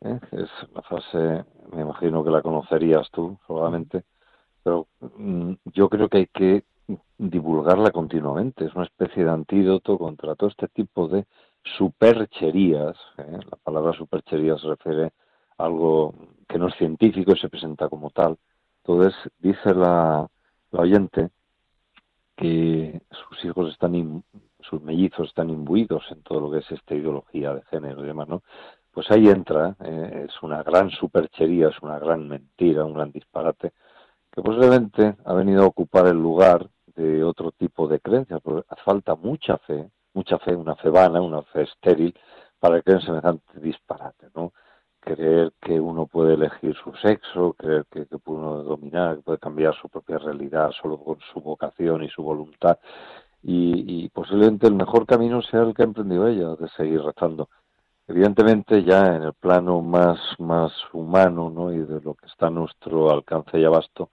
¿eh? 0.00 0.18
Es 0.32 0.50
la 0.74 0.82
frase, 0.82 1.44
me 1.72 1.82
imagino 1.82 2.24
que 2.24 2.30
la 2.30 2.42
conocerías 2.42 3.10
tú, 3.10 3.38
probablemente, 3.46 4.04
pero 4.62 4.86
mm, 5.16 5.52
yo 5.66 5.88
creo 5.88 6.08
que 6.08 6.18
hay 6.18 6.26
que 6.26 6.64
divulgarla 7.18 7.90
continuamente. 7.90 8.64
Es 8.64 8.74
una 8.74 8.84
especie 8.84 9.24
de 9.24 9.30
antídoto 9.30 9.98
contra 9.98 10.34
todo 10.34 10.50
este 10.50 10.68
tipo 10.68 11.08
de 11.08 11.26
supercherías. 11.62 12.96
¿eh? 13.18 13.38
La 13.50 13.56
palabra 13.62 13.92
superchería 13.92 14.58
se 14.58 14.68
refiere 14.68 15.12
a 15.58 15.64
algo 15.64 16.14
que 16.48 16.58
no 16.58 16.68
es 16.68 16.74
científico 16.74 17.32
y 17.32 17.38
se 17.38 17.48
presenta 17.48 17.88
como 17.88 18.10
tal. 18.10 18.38
Entonces, 18.84 19.14
dice 19.38 19.74
la, 19.74 20.28
la 20.70 20.80
oyente 20.80 21.30
que 22.36 23.00
sus 23.10 23.44
hijos 23.44 23.70
están, 23.70 24.24
sus 24.60 24.82
mellizos 24.82 25.28
están 25.28 25.50
imbuidos 25.50 26.04
en 26.10 26.22
todo 26.22 26.40
lo 26.40 26.50
que 26.50 26.58
es 26.58 26.72
esta 26.72 26.94
ideología 26.94 27.54
de 27.54 27.62
género 27.62 28.02
y 28.02 28.06
demás, 28.08 28.28
¿no? 28.28 28.42
Pues 28.92 29.10
ahí 29.10 29.28
entra, 29.28 29.76
¿eh? 29.80 30.26
es 30.28 30.42
una 30.42 30.62
gran 30.62 30.90
superchería, 30.90 31.68
es 31.68 31.80
una 31.80 31.98
gran 31.98 32.28
mentira, 32.28 32.84
un 32.84 32.94
gran 32.94 33.10
disparate, 33.10 33.72
que 34.30 34.42
posiblemente 34.42 35.16
ha 35.24 35.32
venido 35.34 35.62
a 35.62 35.66
ocupar 35.66 36.06
el 36.06 36.16
lugar 36.20 36.68
de 36.96 37.24
otro 37.24 37.52
tipo 37.52 37.88
de 37.88 38.00
creencias, 38.00 38.40
porque 38.42 38.66
hace 38.68 38.82
falta 38.82 39.14
mucha 39.14 39.56
fe, 39.58 39.88
mucha 40.12 40.38
fe, 40.38 40.54
una 40.54 40.74
fe 40.76 40.90
vana, 40.90 41.20
una 41.22 41.42
fe 41.42 41.62
estéril, 41.62 42.14
para 42.58 42.82
creer 42.82 43.00
en 43.00 43.06
semejante 43.06 43.60
disparate, 43.60 44.28
¿no? 44.34 44.52
Creer 45.04 45.52
que 45.60 45.80
uno 45.80 46.06
puede 46.06 46.34
elegir 46.34 46.76
su 46.82 46.94
sexo, 46.94 47.54
creer 47.54 47.84
que, 47.90 48.06
que 48.06 48.18
puede 48.18 48.62
dominar, 48.62 49.16
que 49.16 49.22
puede 49.22 49.38
cambiar 49.38 49.74
su 49.74 49.88
propia 49.88 50.18
realidad 50.18 50.70
solo 50.80 50.96
con 50.96 51.18
su 51.32 51.40
vocación 51.40 52.04
y 52.04 52.08
su 52.08 52.22
voluntad. 52.22 52.78
Y, 53.42 54.08
posiblemente 54.10 54.68
el 54.68 54.74
mejor 54.74 55.06
camino 55.06 55.42
sea 55.42 55.62
el 55.62 55.74
que 55.74 55.82
ha 55.82 55.86
emprendido 55.86 56.28
ella, 56.28 56.54
de 56.54 56.68
seguir 56.76 57.02
rezando. 57.02 57.48
Evidentemente 58.06 58.84
ya 58.84 59.16
en 59.16 59.22
el 59.24 59.32
plano 59.34 59.80
más, 59.80 60.18
más 60.38 60.72
humano 60.92 61.50
¿no? 61.50 61.72
y 61.72 61.78
de 61.78 62.00
lo 62.00 62.14
que 62.14 62.26
está 62.26 62.46
a 62.48 62.50
nuestro 62.50 63.10
alcance 63.10 63.58
y 63.58 63.64
abasto, 63.64 64.10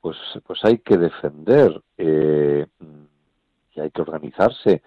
pues, 0.00 0.16
pues 0.46 0.64
hay 0.64 0.78
que 0.78 0.96
defender 0.96 1.80
eh, 1.98 2.66
y 3.74 3.80
hay 3.80 3.90
que 3.90 4.02
organizarse, 4.02 4.82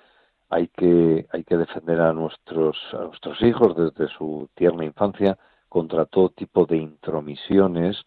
hay 0.54 0.68
que, 0.68 1.26
hay 1.32 1.44
que 1.44 1.58
defender 1.58 2.00
a 2.00 2.14
nuestros, 2.14 2.78
a 2.94 3.06
nuestros 3.06 3.42
hijos 3.42 3.76
desde 3.76 4.14
su 4.14 4.50
tierna 4.54 4.86
infancia 4.86 5.38
contra 5.68 6.06
todo 6.06 6.30
tipo 6.30 6.68
de 6.68 6.78
intromisiones 6.78 7.98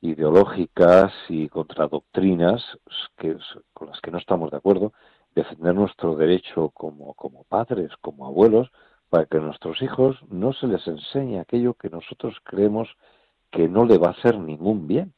ideológicas 0.00 1.12
y 1.28 1.50
contra 1.50 1.88
doctrinas 1.88 2.64
que, 3.18 3.36
con 3.74 3.88
las 3.88 4.00
que 4.00 4.10
no 4.10 4.16
estamos 4.16 4.50
de 4.50 4.56
acuerdo, 4.56 4.94
defender 5.34 5.74
nuestro 5.74 6.16
derecho 6.16 6.70
como, 6.70 7.12
como 7.12 7.44
padres, 7.44 7.90
como 8.00 8.26
abuelos, 8.26 8.70
para 9.10 9.26
que 9.26 9.36
a 9.36 9.40
nuestros 9.40 9.82
hijos 9.82 10.16
no 10.30 10.54
se 10.54 10.68
les 10.68 10.86
enseñe 10.86 11.38
aquello 11.38 11.74
que 11.74 11.90
nosotros 11.90 12.34
creemos 12.44 12.88
que 13.50 13.68
no 13.68 13.84
le 13.84 13.98
va 13.98 14.08
a 14.08 14.12
hacer 14.12 14.38
ningún 14.38 14.86
bien. 14.86 15.12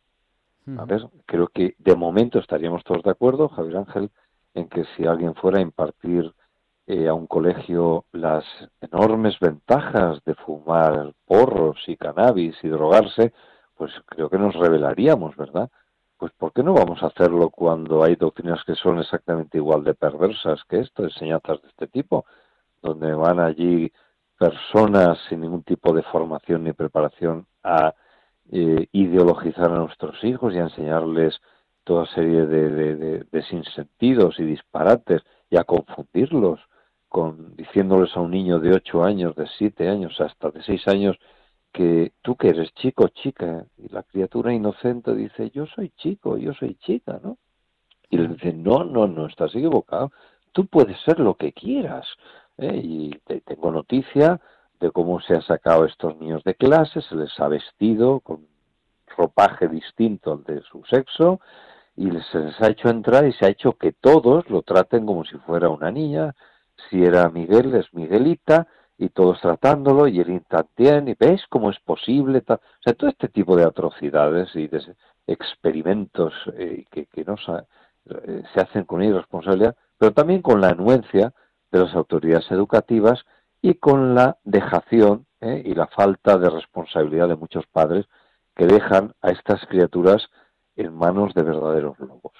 A 0.78 0.84
ver, 0.84 1.08
creo 1.26 1.46
que 1.48 1.74
de 1.78 1.94
momento 1.94 2.40
estaríamos 2.40 2.82
todos 2.82 3.02
de 3.02 3.10
acuerdo, 3.10 3.48
Javier 3.48 3.76
Ángel, 3.78 4.10
en 4.54 4.68
que 4.68 4.84
si 4.96 5.06
alguien 5.06 5.34
fuera 5.34 5.58
a 5.58 5.62
impartir 5.62 6.32
eh, 6.86 7.08
a 7.08 7.14
un 7.14 7.26
colegio 7.26 8.04
las 8.12 8.44
enormes 8.80 9.38
ventajas 9.40 10.22
de 10.24 10.34
fumar 10.34 11.12
porros 11.26 11.78
y 11.86 11.96
cannabis 11.96 12.56
y 12.62 12.68
drogarse, 12.68 13.32
pues 13.76 13.92
creo 14.06 14.28
que 14.28 14.38
nos 14.38 14.54
revelaríamos, 14.54 15.36
¿verdad? 15.36 15.70
Pues 16.16 16.32
¿por 16.32 16.52
qué 16.52 16.62
no 16.62 16.74
vamos 16.74 17.02
a 17.02 17.06
hacerlo 17.06 17.50
cuando 17.50 18.04
hay 18.04 18.16
doctrinas 18.16 18.62
que 18.64 18.74
son 18.74 18.98
exactamente 18.98 19.58
igual 19.58 19.84
de 19.84 19.94
perversas 19.94 20.62
que 20.68 20.80
esto, 20.80 21.04
enseñanzas 21.04 21.62
de 21.62 21.68
este 21.68 21.86
tipo, 21.88 22.24
donde 22.80 23.12
van 23.14 23.40
allí 23.40 23.92
personas 24.38 25.18
sin 25.28 25.40
ningún 25.40 25.62
tipo 25.62 25.92
de 25.92 26.02
formación 26.02 26.64
ni 26.64 26.72
preparación 26.72 27.46
a 27.62 27.94
eh, 28.50 28.88
ideologizar 28.92 29.70
a 29.70 29.78
nuestros 29.78 30.22
hijos 30.24 30.52
y 30.54 30.58
a 30.58 30.64
enseñarles 30.64 31.40
toda 31.84 32.06
serie 32.06 32.46
de, 32.46 33.24
de, 33.24 33.42
sinsentidos 33.44 34.38
y 34.38 34.44
disparates 34.44 35.22
y 35.50 35.56
a 35.56 35.64
confundirlos 35.64 36.60
con 37.12 37.54
diciéndoles 37.56 38.16
a 38.16 38.20
un 38.20 38.30
niño 38.30 38.58
de 38.58 38.72
ocho 38.72 39.04
años, 39.04 39.36
de 39.36 39.46
siete 39.58 39.86
años, 39.86 40.18
hasta 40.18 40.50
de 40.50 40.62
seis 40.62 40.88
años, 40.88 41.18
que 41.70 42.12
tú 42.22 42.36
que 42.36 42.48
eres 42.48 42.72
chico, 42.72 43.06
chica, 43.08 43.66
y 43.76 43.88
la 43.90 44.02
criatura 44.02 44.54
inocente 44.54 45.14
dice, 45.14 45.50
yo 45.50 45.66
soy 45.66 45.90
chico, 45.90 46.38
yo 46.38 46.54
soy 46.54 46.74
chica, 46.76 47.20
¿no? 47.22 47.36
Y 48.08 48.16
le 48.16 48.28
dice, 48.28 48.54
no, 48.54 48.84
no, 48.84 49.06
no, 49.06 49.26
estás 49.26 49.54
equivocado, 49.54 50.10
tú 50.52 50.66
puedes 50.66 50.98
ser 51.02 51.20
lo 51.20 51.34
que 51.34 51.52
quieras. 51.52 52.06
¿eh? 52.56 52.80
Y 52.82 53.10
te, 53.26 53.42
tengo 53.42 53.70
noticia 53.70 54.40
de 54.80 54.90
cómo 54.90 55.20
se 55.20 55.34
han 55.34 55.42
sacado 55.42 55.84
estos 55.84 56.16
niños 56.18 56.42
de 56.44 56.54
clase, 56.54 57.02
se 57.02 57.14
les 57.14 57.38
ha 57.40 57.48
vestido 57.48 58.20
con 58.20 58.46
ropaje 59.18 59.68
distinto 59.68 60.32
al 60.32 60.44
de 60.44 60.62
su 60.62 60.82
sexo 60.84 61.40
y 61.94 62.08
se 62.32 62.38
les 62.38 62.58
ha 62.62 62.70
hecho 62.70 62.88
entrar 62.88 63.26
y 63.26 63.34
se 63.34 63.44
ha 63.44 63.50
hecho 63.50 63.74
que 63.74 63.92
todos 63.92 64.48
lo 64.48 64.62
traten 64.62 65.04
como 65.04 65.24
si 65.24 65.36
fuera 65.36 65.68
una 65.68 65.90
niña, 65.90 66.34
si 66.88 67.04
era 67.04 67.28
Miguel 67.28 67.74
es 67.74 67.92
Miguelita 67.92 68.66
y 68.98 69.08
todos 69.08 69.40
tratándolo 69.40 70.06
y 70.06 70.20
él 70.20 70.42
también 70.48 71.08
y 71.08 71.14
ves 71.18 71.42
cómo 71.48 71.70
es 71.70 71.80
posible, 71.80 72.42
o 72.46 72.58
sea, 72.80 72.94
todo 72.94 73.10
este 73.10 73.28
tipo 73.28 73.56
de 73.56 73.64
atrocidades 73.64 74.54
y 74.54 74.68
de 74.68 74.94
experimentos 75.26 76.32
eh, 76.56 76.84
que, 76.90 77.06
que 77.06 77.24
no 77.24 77.36
se, 77.36 77.52
eh, 78.10 78.42
se 78.52 78.60
hacen 78.60 78.84
con 78.84 79.02
irresponsabilidad, 79.02 79.76
pero 79.98 80.12
también 80.12 80.42
con 80.42 80.60
la 80.60 80.68
anuencia 80.68 81.32
de 81.70 81.78
las 81.78 81.94
autoridades 81.94 82.50
educativas 82.50 83.24
y 83.60 83.74
con 83.74 84.14
la 84.14 84.38
dejación 84.44 85.26
¿eh? 85.40 85.62
y 85.64 85.74
la 85.74 85.86
falta 85.86 86.36
de 86.38 86.50
responsabilidad 86.50 87.28
de 87.28 87.36
muchos 87.36 87.66
padres 87.66 88.06
que 88.54 88.66
dejan 88.66 89.14
a 89.22 89.30
estas 89.30 89.64
criaturas 89.66 90.28
en 90.76 90.94
manos 90.94 91.34
de 91.34 91.42
verdaderos 91.42 91.98
lobos. 92.00 92.34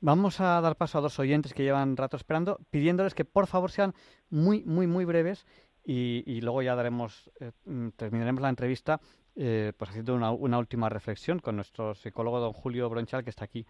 Vamos 0.00 0.40
a 0.40 0.60
dar 0.60 0.76
paso 0.76 0.98
a 0.98 1.00
dos 1.00 1.18
oyentes 1.18 1.52
que 1.52 1.62
llevan 1.62 1.96
rato 1.96 2.16
esperando, 2.16 2.58
pidiéndoles 2.70 3.14
que 3.14 3.24
por 3.24 3.46
favor 3.46 3.70
sean 3.70 3.92
muy, 4.30 4.64
muy, 4.64 4.86
muy 4.86 5.04
breves 5.04 5.46
y, 5.84 6.40
luego 6.40 6.62
ya 6.62 6.74
daremos, 6.74 7.30
eh, 7.40 7.52
mm, 7.64 7.88
terminaremos 7.96 8.42
la 8.42 8.48
entrevista 8.48 9.00
eh, 9.36 9.72
pues 9.76 9.90
haciendo 9.90 10.14
una, 10.14 10.30
una, 10.30 10.58
última 10.58 10.88
reflexión 10.88 11.38
con 11.38 11.56
nuestro 11.56 11.94
psicólogo 11.94 12.40
don 12.40 12.52
Julio 12.52 12.88
Bronchal 12.88 13.24
que 13.24 13.30
está 13.30 13.44
aquí. 13.44 13.66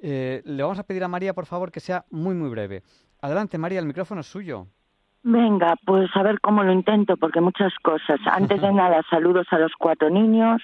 le 0.00 0.62
vamos 0.62 0.78
a 0.78 0.84
pedir 0.84 1.04
a 1.04 1.08
María, 1.08 1.34
por 1.34 1.46
favor, 1.46 1.70
que 1.70 1.80
sea 1.80 2.04
muy, 2.10 2.34
muy 2.34 2.50
breve. 2.50 2.82
Adelante, 3.20 3.58
María, 3.58 3.78
el 3.78 3.86
micrófono 3.86 4.20
es 4.20 4.26
suyo. 4.26 4.66
Venga, 5.28 5.74
pues 5.84 6.08
a 6.14 6.22
ver 6.22 6.40
cómo 6.40 6.62
lo 6.62 6.72
intento, 6.72 7.16
porque 7.16 7.40
muchas 7.40 7.72
cosas. 7.82 8.20
Antes 8.30 8.60
de 8.60 8.72
nada, 8.72 9.02
saludos 9.10 9.46
a 9.50 9.58
los 9.58 9.72
cuatro 9.76 10.08
niños. 10.08 10.62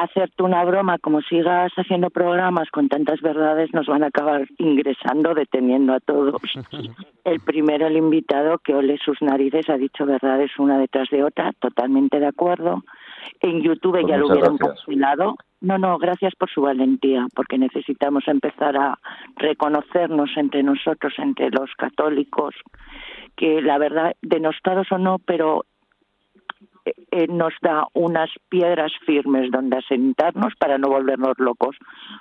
Hacerte 0.00 0.44
una 0.44 0.64
broma, 0.64 0.98
como 0.98 1.22
sigas 1.22 1.72
haciendo 1.76 2.08
programas 2.10 2.70
con 2.70 2.88
tantas 2.88 3.20
verdades, 3.20 3.74
nos 3.74 3.88
van 3.88 4.04
a 4.04 4.06
acabar 4.06 4.46
ingresando, 4.58 5.34
deteniendo 5.34 5.92
a 5.92 5.98
todos. 5.98 6.40
El 7.24 7.40
primero, 7.40 7.88
el 7.88 7.96
invitado, 7.96 8.58
que 8.58 8.74
ole 8.74 8.96
sus 9.04 9.20
narices, 9.20 9.68
ha 9.68 9.76
dicho 9.76 10.06
verdades 10.06 10.52
una 10.58 10.78
detrás 10.78 11.10
de 11.10 11.24
otra, 11.24 11.52
totalmente 11.58 12.20
de 12.20 12.28
acuerdo. 12.28 12.84
En 13.40 13.60
YouTube 13.60 14.00
Pues 14.00 14.06
ya 14.06 14.16
lo 14.16 14.28
hubieran 14.28 14.56
cancelado. 14.56 15.34
No, 15.60 15.76
no, 15.76 15.98
gracias 15.98 16.34
por 16.36 16.48
su 16.48 16.62
valentía, 16.62 17.26
porque 17.34 17.58
necesitamos 17.58 18.26
empezar 18.28 18.76
a 18.76 18.98
reconocernos 19.36 20.30
entre 20.36 20.62
nosotros, 20.62 21.12
entre 21.18 21.50
los 21.50 21.70
católicos, 21.76 22.54
que 23.36 23.60
la 23.60 23.76
verdad, 23.76 24.14
denostados 24.22 24.90
o 24.92 24.96
no, 24.96 25.18
pero 25.18 25.64
eh, 26.88 26.94
eh, 27.10 27.26
nos 27.28 27.54
da 27.62 27.86
unas 27.94 28.30
piedras 28.48 28.92
firmes 29.04 29.50
donde 29.50 29.78
asentarnos 29.78 30.54
para 30.58 30.78
no 30.78 30.88
volvernos 30.88 31.38
locos, 31.38 31.76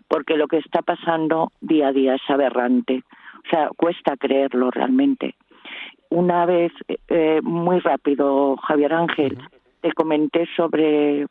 porque 0.07 0.37
lo 0.37 0.47
que 0.47 0.57
está 0.57 0.81
pasando 0.81 1.51
día 1.61 1.89
a 1.89 1.93
día 1.93 2.15
es 2.15 2.29
aberrante. 2.29 3.03
O 3.45 3.49
sea, 3.49 3.69
cuesta 3.75 4.17
creerlo 4.17 4.71
realmente. 4.71 5.35
Una 6.09 6.45
vez, 6.45 6.71
eh, 7.09 7.41
muy 7.41 7.79
rápido, 7.79 8.57
Javier 8.57 8.93
Ángel, 8.93 9.37
te 9.81 9.91
comenté 9.93 10.47
sobre 10.55 11.27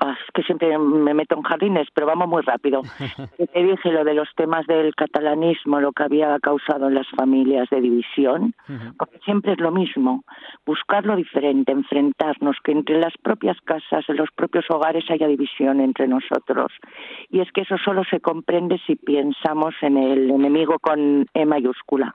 es 0.00 0.32
que 0.34 0.42
siempre 0.42 0.76
me 0.78 1.14
meto 1.14 1.36
en 1.36 1.42
jardines, 1.42 1.88
pero 1.94 2.06
vamos 2.06 2.28
muy 2.28 2.42
rápido. 2.42 2.82
Te 3.52 3.62
dije 3.62 3.90
lo 3.90 4.04
de 4.04 4.14
los 4.14 4.28
temas 4.36 4.66
del 4.66 4.94
catalanismo, 4.94 5.80
lo 5.80 5.92
que 5.92 6.04
había 6.04 6.38
causado 6.40 6.88
en 6.88 6.94
las 6.94 7.08
familias 7.16 7.68
de 7.70 7.80
división, 7.80 8.54
porque 8.98 9.18
siempre 9.24 9.52
es 9.52 9.60
lo 9.60 9.70
mismo, 9.70 10.24
buscar 10.64 11.04
lo 11.06 11.16
diferente, 11.16 11.72
enfrentarnos, 11.72 12.56
que 12.62 12.72
entre 12.72 13.00
las 13.00 13.16
propias 13.22 13.56
casas, 13.62 14.04
en 14.08 14.16
los 14.16 14.30
propios 14.30 14.64
hogares 14.70 15.04
haya 15.10 15.26
división 15.26 15.80
entre 15.80 16.08
nosotros. 16.08 16.72
Y 17.30 17.40
es 17.40 17.50
que 17.52 17.62
eso 17.62 17.76
solo 17.78 18.04
se 18.04 18.20
comprende 18.20 18.78
si 18.86 18.96
pensamos 18.96 19.74
en 19.82 19.96
el 19.96 20.30
enemigo 20.30 20.78
con 20.78 21.26
E 21.32 21.46
mayúscula. 21.46 22.12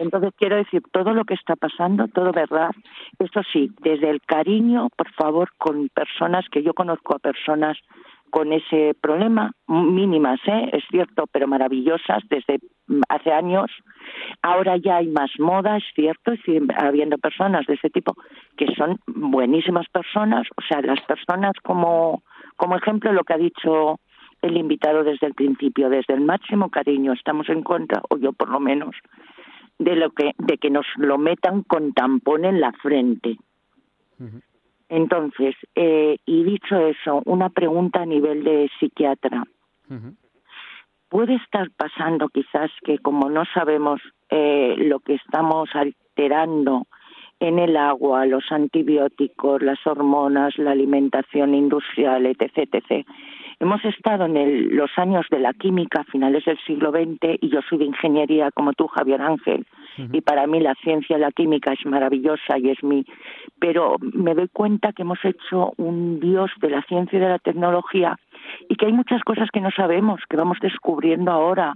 Entonces 0.00 0.32
quiero 0.38 0.56
decir, 0.56 0.82
todo 0.92 1.12
lo 1.12 1.26
que 1.26 1.34
está 1.34 1.56
pasando, 1.56 2.08
todo 2.08 2.32
verdad, 2.32 2.70
eso 3.18 3.42
sí, 3.52 3.70
desde 3.82 4.08
el 4.08 4.22
cariño, 4.22 4.88
por 4.96 5.10
favor, 5.12 5.50
con 5.58 5.90
personas 5.90 6.46
que 6.50 6.62
yo 6.62 6.72
conozco 6.72 7.14
a 7.14 7.18
personas 7.18 7.76
con 8.30 8.50
ese 8.54 8.94
problema, 8.98 9.52
mínimas, 9.66 10.40
¿eh? 10.46 10.70
es 10.72 10.84
cierto, 10.90 11.24
pero 11.30 11.46
maravillosas 11.48 12.22
desde 12.30 12.60
hace 13.10 13.30
años. 13.30 13.70
Ahora 14.40 14.78
ya 14.78 14.96
hay 14.96 15.08
más 15.08 15.32
moda, 15.38 15.76
es 15.76 15.84
cierto, 15.94 16.32
y 16.46 16.60
habiendo 16.78 17.18
personas 17.18 17.66
de 17.66 17.74
ese 17.74 17.90
tipo 17.90 18.14
que 18.56 18.74
son 18.76 18.98
buenísimas 19.06 19.86
personas, 19.92 20.46
o 20.56 20.62
sea, 20.62 20.80
las 20.80 21.00
personas 21.02 21.52
como, 21.62 22.22
como 22.56 22.76
ejemplo 22.76 23.12
lo 23.12 23.24
que 23.24 23.34
ha 23.34 23.38
dicho 23.38 24.00
el 24.40 24.56
invitado 24.56 25.04
desde 25.04 25.26
el 25.26 25.34
principio, 25.34 25.90
desde 25.90 26.14
el 26.14 26.22
máximo 26.22 26.70
cariño, 26.70 27.12
estamos 27.12 27.50
en 27.50 27.62
contra, 27.62 28.00
o 28.08 28.16
yo 28.16 28.32
por 28.32 28.48
lo 28.48 28.60
menos, 28.60 28.96
de 29.80 29.96
lo 29.96 30.10
que 30.10 30.32
de 30.38 30.58
que 30.58 30.70
nos 30.70 30.86
lo 30.96 31.18
metan 31.18 31.62
con 31.62 31.92
tampón 31.92 32.44
en 32.44 32.60
la 32.60 32.70
frente. 32.72 33.38
Entonces, 34.90 35.54
eh, 35.74 36.18
y 36.26 36.44
dicho 36.44 36.76
eso, 36.78 37.22
una 37.24 37.48
pregunta 37.48 38.02
a 38.02 38.06
nivel 38.06 38.44
de 38.44 38.70
psiquiatra. 38.78 39.44
Puede 41.08 41.36
estar 41.36 41.70
pasando 41.70 42.28
quizás 42.28 42.70
que 42.84 42.98
como 42.98 43.30
no 43.30 43.44
sabemos 43.54 44.00
eh, 44.28 44.74
lo 44.78 45.00
que 45.00 45.14
estamos 45.14 45.70
alterando 45.74 46.86
en 47.40 47.58
el 47.58 47.76
agua, 47.76 48.26
los 48.26 48.44
antibióticos, 48.52 49.62
las 49.62 49.84
hormonas, 49.86 50.56
la 50.58 50.72
alimentación 50.72 51.54
industrial, 51.54 52.26
etc., 52.26 52.68
etc., 52.72 53.06
Hemos 53.62 53.84
estado 53.84 54.24
en 54.24 54.74
los 54.74 54.90
años 54.96 55.26
de 55.30 55.38
la 55.38 55.52
química, 55.52 56.02
finales 56.04 56.46
del 56.46 56.58
siglo 56.66 56.92
XX, 56.92 57.36
y 57.42 57.50
yo 57.50 57.60
soy 57.68 57.76
de 57.76 57.84
ingeniería 57.84 58.50
como 58.52 58.72
tú, 58.72 58.86
Javier 58.86 59.20
Ángel, 59.20 59.66
y 60.12 60.22
para 60.22 60.46
mí 60.46 60.60
la 60.60 60.74
ciencia 60.76 61.18
y 61.18 61.20
la 61.20 61.30
química 61.30 61.74
es 61.74 61.84
maravillosa 61.84 62.56
y 62.56 62.70
es 62.70 62.82
mi... 62.82 63.04
Pero 63.58 63.96
me 64.00 64.34
doy 64.34 64.48
cuenta 64.48 64.94
que 64.94 65.02
hemos 65.02 65.22
hecho 65.22 65.74
un 65.76 66.20
dios 66.20 66.50
de 66.62 66.70
la 66.70 66.80
ciencia 66.84 67.18
y 67.18 67.20
de 67.20 67.28
la 67.28 67.38
tecnología 67.38 68.18
y 68.68 68.76
que 68.76 68.86
hay 68.86 68.92
muchas 68.92 69.22
cosas 69.22 69.48
que 69.52 69.60
no 69.60 69.70
sabemos, 69.70 70.20
que 70.28 70.36
vamos 70.36 70.58
descubriendo 70.60 71.30
ahora. 71.30 71.74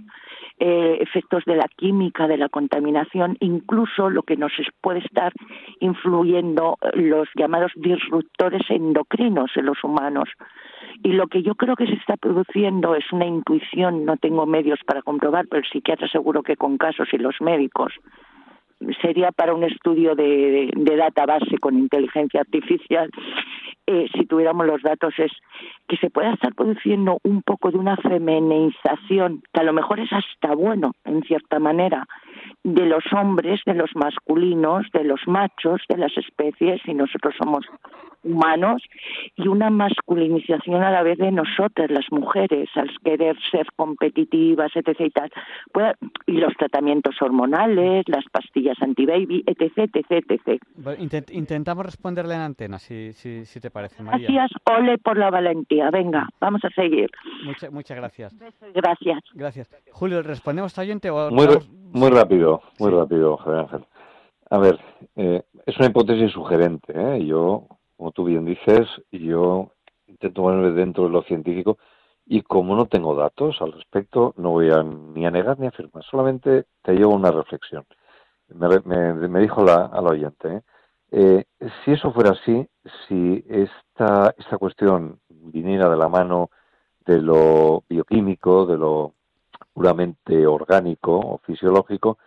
Eh, 0.57 0.99
efectos 1.01 1.43
de 1.45 1.57
la 1.57 1.67
química, 1.75 2.29
de 2.29 2.37
la 2.37 2.47
contaminación, 2.47 3.35
incluso 3.41 4.09
lo 4.09 4.23
que 4.23 4.37
nos 4.37 4.53
puede 4.79 4.99
estar 4.99 5.33
influyendo 5.81 6.77
eh, 6.81 6.91
los 6.95 7.27
llamados 7.35 7.73
disruptores 7.75 8.61
endocrinos 8.69 9.51
en 9.57 9.65
los 9.65 9.83
humanos. 9.83 10.29
Y 11.03 11.11
lo 11.11 11.27
que 11.27 11.43
yo 11.43 11.55
creo 11.55 11.75
que 11.75 11.87
se 11.87 11.95
está 11.95 12.15
produciendo 12.15 12.95
es 12.95 13.03
una 13.11 13.25
intuición, 13.25 14.05
no 14.05 14.15
tengo 14.15 14.45
medios 14.45 14.79
para 14.85 15.01
comprobar, 15.01 15.45
pero 15.49 15.61
el 15.61 15.69
psiquiatra 15.69 16.07
seguro 16.07 16.41
que 16.41 16.55
con 16.55 16.77
casos 16.77 17.09
y 17.11 17.17
los 17.17 17.35
médicos 17.41 17.91
sería 19.01 19.31
para 19.31 19.53
un 19.53 19.63
estudio 19.63 20.15
de, 20.15 20.71
de 20.75 20.95
database 20.95 21.57
con 21.59 21.77
inteligencia 21.77 22.41
artificial, 22.41 23.09
eh, 23.87 24.07
si 24.15 24.25
tuviéramos 24.25 24.65
los 24.65 24.81
datos, 24.81 25.13
es 25.19 25.31
que 25.87 25.97
se 25.97 26.09
pueda 26.09 26.33
estar 26.33 26.55
produciendo 26.55 27.19
un 27.23 27.43
poco 27.43 27.69
de 27.69 27.77
una 27.77 27.95
feminización, 27.97 29.43
que 29.53 29.61
a 29.61 29.63
lo 29.63 29.73
mejor 29.73 29.99
es 29.99 30.11
hasta 30.11 30.55
bueno, 30.55 30.93
en 31.03 31.21
cierta 31.21 31.59
manera, 31.59 32.07
de 32.65 32.87
los 32.87 33.03
hombres, 33.13 33.61
de 33.67 33.75
los 33.75 33.91
masculinos, 33.93 34.87
de 34.91 35.03
los 35.03 35.21
machos, 35.27 35.81
de 35.87 35.97
las 35.97 36.17
especies, 36.17 36.81
y 36.85 36.95
nosotros 36.95 37.35
somos 37.37 37.63
humanos, 38.23 38.81
y 39.35 39.47
una 39.47 39.69
masculinización 39.69 40.81
a 40.81 40.89
la 40.89 41.03
vez 41.03 41.19
de 41.19 41.31
nosotras, 41.31 41.91
las 41.91 42.05
mujeres, 42.09 42.67
al 42.73 42.89
querer 43.03 43.37
ser 43.51 43.67
competitivas, 43.75 44.71
etc. 44.75 44.99
y 44.99 45.09
tal. 45.11 45.31
y 46.25 46.37
los 46.37 46.53
tratamientos 46.57 47.21
hormonales, 47.21 48.03
las 48.07 48.25
pastillas 48.31 48.81
antibaby, 48.81 49.43
etc. 49.45 49.91
etc, 49.93 50.25
etc. 50.27 51.29
intentamos 51.33 51.85
responderle 51.85 52.33
en 52.33 52.41
antena, 52.41 52.79
si, 52.79 53.13
si, 53.13 53.45
si 53.45 53.59
te 53.59 53.69
parece, 53.69 54.01
María. 54.01 54.27
Gracias, 54.27 54.59
ole 54.75 54.97
por 54.97 55.19
la 55.19 55.29
valentía. 55.29 55.91
Venga, 55.91 56.27
vamos 56.41 56.65
a 56.65 56.69
seguir. 56.71 57.11
muchas 57.69 57.95
gracias. 57.95 58.35
Gracias. 58.73 59.19
Gracias. 59.35 59.69
Julio, 59.91 60.23
¿respondemos 60.23 60.75
a 60.79 60.81
oyente 60.81 61.11
o...? 61.11 61.29
Muy, 61.29 61.45
muy 61.95 62.09
rápido, 62.09 62.61
muy 62.77 62.91
rápido, 62.91 63.37
Javier 63.37 63.61
Ángel. 63.61 63.85
A 64.49 64.57
ver, 64.57 64.79
eh, 65.15 65.43
es 65.65 65.77
una 65.77 65.87
hipótesis 65.87 66.31
sugerente. 66.31 66.93
¿eh? 66.93 67.25
Yo, 67.25 67.67
como 67.95 68.11
tú 68.11 68.25
bien 68.25 68.43
dices, 68.45 68.87
yo 69.11 69.71
intento 70.07 70.43
ponerme 70.43 70.71
dentro 70.71 71.05
de 71.05 71.09
lo 71.11 71.23
científico 71.23 71.77
y 72.25 72.41
como 72.41 72.75
no 72.75 72.87
tengo 72.87 73.15
datos 73.15 73.61
al 73.61 73.71
respecto, 73.71 74.33
no 74.37 74.51
voy 74.51 74.71
a 74.71 74.83
ni 74.83 75.25
a 75.25 75.31
negar 75.31 75.57
ni 75.57 75.67
a 75.67 75.69
afirmar. 75.69 76.03
Solamente 76.03 76.65
te 76.83 76.93
llevo 76.93 77.13
una 77.15 77.31
reflexión. 77.31 77.85
Me, 78.49 79.39
dijo 79.39 79.63
la, 79.63 79.85
al 79.85 80.07
oyente, 80.07 80.57
¿eh? 80.57 80.61
Eh, 81.11 81.45
si 81.83 81.91
eso 81.91 82.11
fuera 82.11 82.31
así, 82.31 82.67
si 83.07 83.43
esta, 83.47 84.33
esta 84.37 84.57
cuestión 84.57 85.19
viniera 85.29 85.89
de 85.89 85.95
la 85.95 86.09
mano 86.09 86.49
de 87.05 87.21
lo 87.21 87.83
bioquímico, 87.87 88.65
de 88.65 88.77
lo 88.77 89.14
puramente 89.75 90.47
orgánico 90.47 91.11
o 91.19 91.37
fisiológico, 91.45 92.17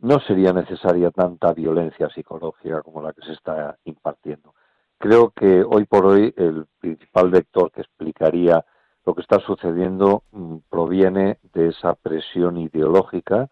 no 0.00 0.20
sería 0.20 0.54
necesaria 0.54 1.10
tanta 1.10 1.52
violencia 1.52 2.08
psicológica 2.08 2.80
como 2.82 3.02
la 3.02 3.12
que 3.12 3.26
se 3.26 3.32
está 3.32 3.76
impartiendo. 3.84 4.54
Creo 4.98 5.30
que 5.30 5.62
hoy 5.62 5.84
por 5.84 6.06
hoy 6.06 6.32
el 6.36 6.66
principal 6.80 7.30
vector 7.30 7.70
que 7.70 7.82
explicaría 7.82 8.64
lo 9.04 9.14
que 9.14 9.20
está 9.20 9.38
sucediendo 9.40 10.22
mm, 10.32 10.56
proviene 10.70 11.38
de 11.52 11.68
esa 11.68 11.94
presión 11.94 12.56
ideológica, 12.56 13.50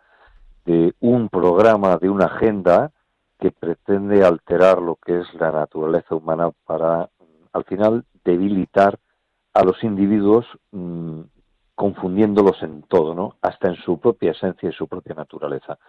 de 0.64 0.94
un 1.00 1.28
programa, 1.28 1.98
de 1.98 2.08
una 2.08 2.26
agenda 2.26 2.90
que 3.38 3.50
pretende 3.50 4.24
alterar 4.24 4.80
lo 4.80 4.96
que 4.96 5.20
es 5.20 5.34
la 5.34 5.50
naturaleza 5.52 6.14
humana 6.14 6.50
para, 6.64 7.10
al 7.52 7.64
final, 7.64 8.04
debilitar 8.24 8.98
a 9.52 9.62
los 9.62 9.82
individuos 9.84 10.46
mm, 10.70 11.20
confundiéndolos 11.82 12.62
en 12.62 12.82
todo, 12.82 13.12
¿no? 13.12 13.38
Hasta 13.42 13.66
en 13.66 13.74
su 13.74 13.98
propia 13.98 14.30
esencia 14.30 14.68
y 14.68 14.72
su 14.72 14.86
propia 14.86 15.16
naturaleza. 15.16 15.80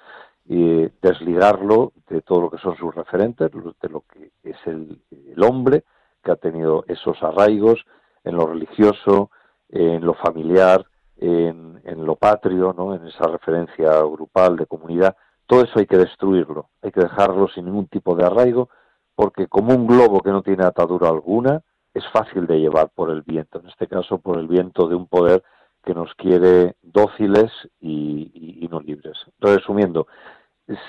Y 0.44 0.88
desligarlo 1.00 1.94
de 2.10 2.22
todo 2.22 2.42
lo 2.42 2.50
que 2.50 2.58
son 2.58 2.76
sus 2.78 2.96
referentes, 2.96 3.52
de 3.52 3.90
lo 3.90 4.02
que 4.12 4.32
es 4.44 4.58
el, 4.66 5.00
hombre, 5.44 5.84
que 6.24 6.32
ha 6.32 6.36
tenido 6.36 6.84
esos 6.88 7.22
arraigos 7.22 7.86
en 8.24 8.38
lo 8.38 8.48
religioso, 8.48 9.30
en 9.70 10.04
lo 10.04 10.16
familiar, 10.16 10.84
en, 11.18 11.80
en 11.84 12.04
lo 12.08 12.16
patrio, 12.16 12.74
¿no? 12.76 12.96
En 12.96 13.06
esa 13.06 13.28
referencia 13.28 14.02
grupal 14.02 14.58
de 14.58 14.66
comunidad. 14.66 15.16
Todo 15.46 15.62
eso 15.62 15.78
hay 15.78 15.86
que 15.86 15.98
destruirlo, 15.98 16.70
hay 16.82 16.92
que 16.92 17.02
dejarlo 17.02 17.48
sin 17.50 17.66
ningún 17.66 17.86
tipo 17.86 18.16
de 18.16 18.26
arraigo, 18.26 18.68
porque 19.14 19.46
como 19.46 19.76
un 19.76 19.86
globo 19.86 20.22
que 20.22 20.32
no 20.32 20.42
tiene 20.42 20.66
atadura 20.66 21.10
alguna, 21.10 21.62
es 21.94 22.04
fácil 22.12 22.48
de 22.48 22.60
llevar 22.60 22.90
por 22.90 23.12
el 23.12 23.22
viento, 23.22 23.60
en 23.60 23.68
este 23.68 23.86
caso 23.88 24.18
por 24.18 24.40
el 24.40 24.48
viento 24.48 24.88
de 24.88 24.96
un 24.96 25.06
poder 25.06 25.44
que 25.84 25.94
nos 25.94 26.14
quiere 26.16 26.76
dóciles 26.82 27.52
y, 27.80 28.68
no 28.72 28.80
libres. 28.80 29.18
Resumiendo, 29.40 30.08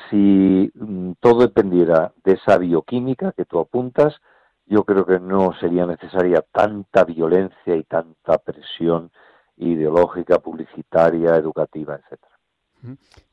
si 0.09 0.71
mm, 0.75 1.13
todo 1.21 1.41
dependiera 1.41 2.13
de 2.25 2.33
esa 2.35 2.57
bioquímica 2.57 3.33
que 3.33 3.45
tú 3.45 3.59
apuntas, 3.59 4.15
yo 4.67 4.85
creo 4.85 5.05
que 5.05 5.21
no 5.21 5.53
sería 5.61 5.85
necesaria 5.85 6.43
tanta 6.51 7.05
violencia 7.05 7.77
y 7.77 7.83
tanta 7.83 8.39
presión 8.39 9.11
ideológica, 9.57 10.39
publicitaria, 10.39 11.37
educativa, 11.37 11.97
etcétera. 11.97 12.35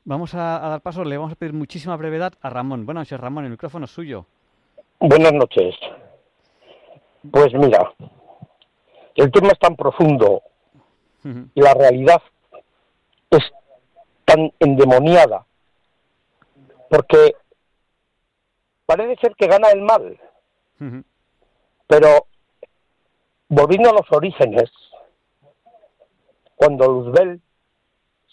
Vamos 0.04 0.34
a, 0.34 0.58
dar 0.60 0.80
paso, 0.80 1.04
le 1.04 1.16
vamos 1.16 1.32
a 1.32 1.36
pedir 1.36 1.52
muchísima 1.52 1.96
brevedad 1.96 2.32
a 2.40 2.50
Ramón. 2.50 2.84
Buenas 2.86 3.02
noches, 3.02 3.20
Ramón, 3.20 3.44
el 3.44 3.50
micrófono 3.50 3.84
es 3.84 3.90
suyo. 3.90 4.26
Buenas 4.98 5.32
noches. 5.32 5.74
Pues 7.30 7.52
mira, 7.54 7.92
el 9.14 9.30
tema 9.30 9.48
es 9.48 9.58
tan 9.58 9.76
profundo 9.76 10.42
y 11.24 11.60
la 11.60 11.74
realidad 11.74 12.22
es 13.30 13.42
tan 14.24 14.52
endemoniada 14.58 15.46
porque 16.92 17.34
parece 18.84 19.18
ser 19.20 19.34
que 19.34 19.46
gana 19.46 19.70
el 19.70 19.80
mal. 19.80 20.20
Pero 21.86 22.26
volviendo 23.48 23.88
a 23.88 23.94
los 23.94 24.06
orígenes, 24.10 24.70
cuando 26.54 26.86
Luzbel 26.86 27.40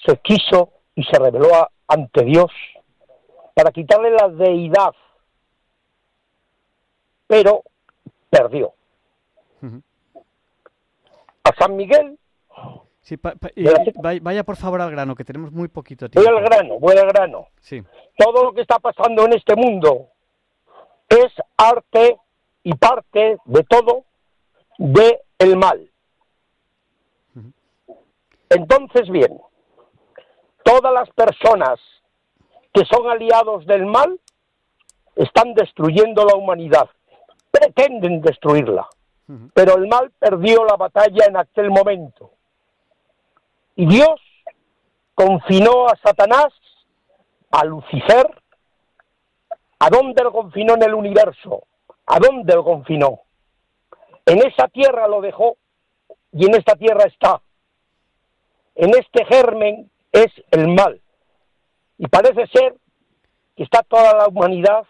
se 0.06 0.18
quiso 0.18 0.74
y 0.96 1.04
se 1.04 1.18
reveló 1.18 1.70
ante 1.88 2.26
Dios 2.26 2.52
para 3.54 3.72
quitarle 3.72 4.12
la 4.12 4.28
deidad, 4.28 4.94
pero 7.28 7.64
perdió. 8.30 8.74
a 11.44 11.56
San 11.58 11.76
Miguel. 11.78 12.19
Sí, 13.02 13.18
pa- 13.18 13.34
pa- 13.36 13.50
y- 13.56 13.64
De 13.64 13.94
la- 14.04 14.14
y 14.14 14.20
vaya, 14.20 14.44
por 14.44 14.56
favor 14.56 14.82
al 14.82 14.92
grano, 14.92 15.16
que 15.16 15.24
tenemos 15.26 15.52
muy 15.52 15.68
poquito 15.68 16.06
Voy 16.06 16.10
tiempo. 16.24 16.38
al 16.38 16.44
grano, 16.44 16.80
voy 16.80 16.96
al 16.98 17.08
grano. 17.08 17.48
Sí. 17.60 17.82
Todo 18.18 18.44
lo 18.44 18.54
que 18.54 18.62
está 18.62 18.78
pasando 18.80 19.26
en 19.26 19.34
este 19.34 19.56
mundo 19.56 20.08
es 21.08 21.32
arte 21.58 22.18
y 22.64 22.74
parte 22.76 23.38
de 23.46 23.64
todo 23.64 24.04
de 24.78 25.22
el 25.40 25.58
mal. 25.58 25.90
Entonces, 28.50 29.10
bien, 29.10 29.40
todas 30.64 30.92
las 30.94 31.10
personas 31.12 31.80
que 32.74 32.84
son 32.86 33.10
aliados 33.10 33.66
del 33.66 33.86
mal 33.86 34.20
están 35.16 35.54
destruyendo 35.54 36.26
la 36.26 36.36
humanidad, 36.36 36.90
pretenden 37.52 38.22
destruirla, 38.22 38.88
pero 39.54 39.78
el 39.78 39.88
mal 39.88 40.12
perdió 40.20 40.64
la 40.66 40.76
batalla 40.78 41.26
en 41.28 41.38
aquel 41.38 41.70
momento. 41.70 42.32
Y 43.80 43.86
Dios 43.86 44.20
confinó 45.16 45.88
a 45.88 45.96
Satanás, 46.04 46.48
a 47.50 47.64
Lucifer, 47.64 48.30
¿a 49.80 49.90
dónde 49.90 50.22
lo 50.22 50.34
confinó 50.34 50.74
en 50.74 50.84
el 50.84 50.94
universo? 50.94 51.64
¿A 52.06 52.20
dónde 52.20 52.56
lo 52.56 52.66
confinó? 52.66 53.22
En 54.26 54.40
esa 54.40 54.68
tierra 54.68 55.08
lo 55.08 55.22
dejó 55.22 55.56
y 56.34 56.46
en 56.46 56.56
esta 56.56 56.76
tierra 56.76 57.06
está. 57.06 57.42
En 58.76 58.90
este 58.90 59.24
germen 59.24 59.90
es 60.12 60.28
el 60.52 60.68
mal. 60.68 61.00
Y 61.98 62.08
parece 62.10 62.48
ser 62.48 62.76
que 63.56 63.64
está 63.64 63.82
toda 63.84 64.14
la 64.14 64.28
humanidad, 64.28 64.86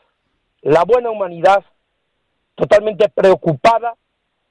la 0.61 0.84
buena 0.84 1.11
humanidad, 1.11 1.64
totalmente 2.56 3.07
preocupada 3.10 3.94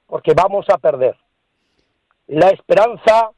porque 0.07 0.31
vamos 0.33 0.65
a 0.69 0.77
perder. 0.77 1.17
La 2.27 2.47
esperanza 2.51 3.31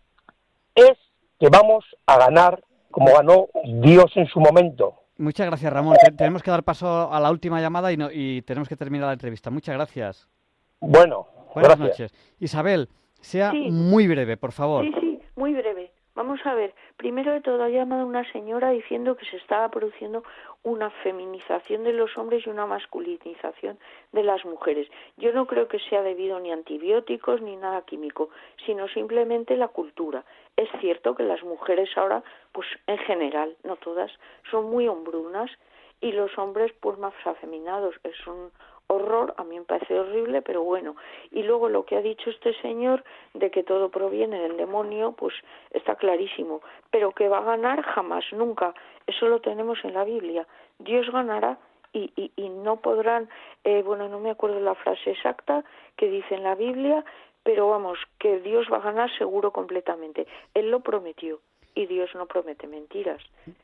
es 0.76 0.98
que 1.40 1.50
vamos 1.50 1.84
a 2.06 2.18
ganar 2.18 2.64
como 2.92 3.14
ganó 3.14 3.48
Dios 3.82 4.12
en 4.16 4.28
su 4.28 4.40
momento. 4.40 4.96
Muchas 5.18 5.46
gracias, 5.48 5.72
Ramón. 5.72 5.96
Te- 6.04 6.12
tenemos 6.12 6.42
que 6.44 6.52
dar 6.52 6.64
paso 6.64 7.12
a 7.12 7.20
la 7.20 7.30
última 7.32 7.62
llamada 7.62 7.92
y, 7.92 7.98
no- 7.98 8.10
y 8.12 8.42
tenemos 8.42 8.68
que 8.68 8.76
terminar 8.76 9.08
la 9.08 9.14
entrevista. 9.14 9.50
Muchas 9.50 9.76
gracias. 9.76 10.28
Bueno, 10.80 11.28
Buenas 11.54 11.78
gracias. 11.78 12.12
noches. 12.12 12.34
Isabel, 12.40 12.90
sea 13.22 13.52
Sí. 13.52 13.70
muy 13.72 14.08
breve, 14.08 14.36
por 14.38 14.52
favor. 14.52 14.84
Sí, 14.86 14.92
sí, 15.00 15.20
muy 15.36 15.54
breve. 15.54 15.92
Vamos 16.14 16.46
a 16.46 16.54
ver. 16.54 16.74
Primero 16.98 17.32
de 17.32 17.40
todo, 17.40 17.64
ha 17.64 17.70
llamado 17.70 18.06
una 18.06 18.30
señora 18.34 18.72
diciendo 18.72 19.16
que 19.16 19.26
se 19.26 19.38
estaba 19.38 19.70
produciendo 19.70 20.24
una 20.62 20.90
feminización 20.90 21.86
de 21.86 21.94
los 21.94 22.18
hombres 22.18 22.46
y 22.46 22.50
una 22.50 22.66
masculinización 22.66 23.80
de 24.12 24.24
las 24.24 24.44
mujeres. 24.44 24.90
Yo 25.16 25.32
no 25.32 25.48
creo 25.48 25.70
que 25.70 25.80
sea 25.80 26.02
debido 26.02 26.40
ni 26.42 26.52
a 26.52 26.56
antibióticos 26.56 27.42
ni 27.42 27.56
nada 27.56 27.84
químico, 27.84 28.30
sino 28.66 28.90
simplemente 28.90 29.56
la 29.56 29.70
cultura. 29.70 30.26
Es 30.58 30.70
cierto 30.82 31.16
que 31.16 31.24
las 31.24 31.44
mujeres 31.44 31.90
ahora, 31.98 32.24
pues 32.52 32.68
en 32.88 32.98
general, 33.00 33.56
no 33.64 33.78
todas, 33.78 34.12
son 34.52 34.70
muy 34.70 34.90
hombrunas 34.90 35.50
y 36.02 36.12
los 36.12 36.38
hombres 36.38 36.74
pues 36.82 36.98
más 36.98 37.14
afeminados. 37.24 37.96
Es 38.04 38.18
horror, 38.92 39.34
a 39.38 39.44
mí 39.44 39.58
me 39.58 39.66
parece 39.66 40.00
horrible, 40.00 40.42
pero 40.42 40.64
bueno. 40.64 40.96
Y 41.32 41.44
luego 41.44 41.70
lo 41.70 41.86
que 41.86 41.96
ha 41.96 42.02
dicho 42.02 42.30
este 42.30 42.54
señor 42.62 43.04
de 43.34 43.50
que 43.50 43.64
todo 43.64 43.90
proviene 43.90 44.40
del 44.40 44.58
demonio, 44.58 45.14
pues 45.14 45.34
está 45.72 45.96
clarísimo. 45.96 46.62
Pero 46.92 47.12
que 47.12 47.30
va 47.30 47.40
a 47.40 47.44
ganar 47.44 47.82
jamás, 47.84 48.26
nunca. 48.32 48.74
Eso 49.08 49.28
lo 49.28 49.42
tenemos 49.42 49.80
en 49.84 49.94
la 49.94 50.04
Biblia. 50.04 50.48
Dios 50.80 51.10
ganará 51.12 51.58
y, 51.94 52.12
y, 52.16 52.32
y 52.36 52.50
no 52.50 52.78
podrán, 52.78 53.30
eh, 53.64 53.82
bueno, 53.84 54.08
no 54.08 54.20
me 54.20 54.32
acuerdo 54.32 54.60
la 54.60 54.76
frase 54.76 55.12
exacta 55.12 55.64
que 55.96 56.10
dice 56.10 56.36
en 56.36 56.44
la 56.44 56.56
Biblia, 56.56 57.04
pero 57.44 57.70
vamos, 57.70 58.00
que 58.20 58.40
Dios 58.40 58.68
va 58.72 58.78
a 58.78 58.82
ganar 58.82 59.10
seguro 59.18 59.52
completamente. 59.52 60.28
Él 60.54 60.70
lo 60.70 60.82
prometió 60.82 61.40
y 61.76 61.86
Dios 61.88 62.10
no 62.16 62.26
promete 62.26 62.68
mentiras. 62.68 63.22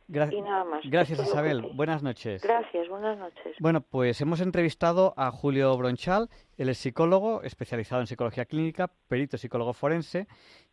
Gra- 0.07 0.31
y 0.33 0.41
nada 0.41 0.63
más. 0.63 0.81
Gracias, 0.85 1.19
Esto 1.19 1.23
que 1.23 1.29
Isabel. 1.37 1.71
Buenas 1.75 2.03
noches. 2.03 2.41
Gracias, 2.41 2.87
buenas 2.89 3.17
noches. 3.17 3.55
Bueno, 3.59 3.81
pues 3.81 4.19
hemos 4.21 4.41
entrevistado 4.41 5.13
a 5.17 5.31
Julio 5.31 5.75
Bronchal, 5.77 6.29
él 6.57 6.69
es 6.69 6.77
psicólogo, 6.77 7.41
especializado 7.43 8.01
en 8.01 8.07
psicología 8.07 8.45
clínica, 8.45 8.89
perito 9.07 9.37
psicólogo 9.37 9.73
forense. 9.73 10.27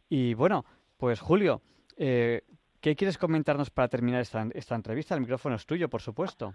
Y 0.08 0.34
bueno, 0.34 0.64
pues 0.96 1.20
Julio, 1.20 1.60
eh, 1.96 2.42
¿qué 2.80 2.94
quieres 2.94 3.18
comentarnos 3.18 3.70
para 3.70 3.88
terminar 3.88 4.20
esta, 4.20 4.46
esta 4.54 4.74
entrevista? 4.74 5.14
El 5.14 5.20
micrófono 5.22 5.56
es 5.56 5.66
tuyo, 5.66 5.88
por 5.88 6.00
supuesto. 6.02 6.52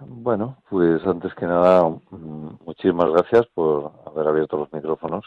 Bueno, 0.00 0.58
pues 0.68 1.04
antes 1.06 1.34
que 1.34 1.46
nada, 1.46 1.88
mm, 1.88 2.58
muchísimas 2.66 3.10
gracias 3.12 3.46
por 3.54 3.92
haber 4.06 4.28
abierto 4.28 4.58
los 4.58 4.72
micrófonos 4.72 5.24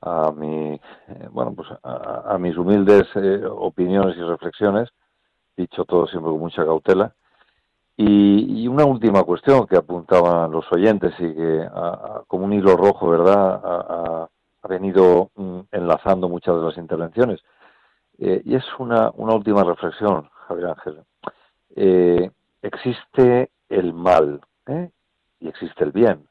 a 0.00 0.30
mi, 0.32 0.74
eh, 0.74 1.28
bueno, 1.30 1.54
pues 1.54 1.68
a, 1.82 2.34
a 2.34 2.38
mis 2.38 2.56
humildes 2.56 3.06
eh, 3.16 3.42
opiniones 3.48 4.16
y 4.16 4.22
reflexiones, 4.22 4.88
dicho 5.56 5.84
todo 5.84 6.06
siempre 6.06 6.30
con 6.30 6.40
mucha 6.40 6.64
cautela. 6.64 7.14
Y, 7.96 8.62
y 8.62 8.68
una 8.68 8.84
última 8.84 9.22
cuestión 9.24 9.66
que 9.66 9.76
apuntaban 9.76 10.52
los 10.52 10.70
oyentes 10.72 11.14
y 11.18 11.34
que 11.34 11.66
a- 11.72 12.22
como 12.28 12.44
un 12.44 12.52
hilo 12.52 12.76
rojo, 12.76 13.08
¿verdad?, 13.08 13.60
ha, 13.64 14.28
venido 14.68 15.30
mm, 15.36 15.60
enlazando 15.70 16.28
muchas 16.28 16.56
de 16.56 16.62
las 16.62 16.76
intervenciones. 16.76 17.40
Eh, 18.18 18.42
y 18.44 18.56
es 18.56 18.64
una, 18.78 19.10
una 19.14 19.34
última 19.34 19.62
reflexión, 19.64 20.28
Javier 20.48 20.68
Ángel. 20.68 21.00
Existe 22.62 23.50
el 23.68 23.92
mal 23.94 24.40
y 25.40 25.48
existe 25.48 25.84
el 25.84 25.92
bien, 25.92 26.26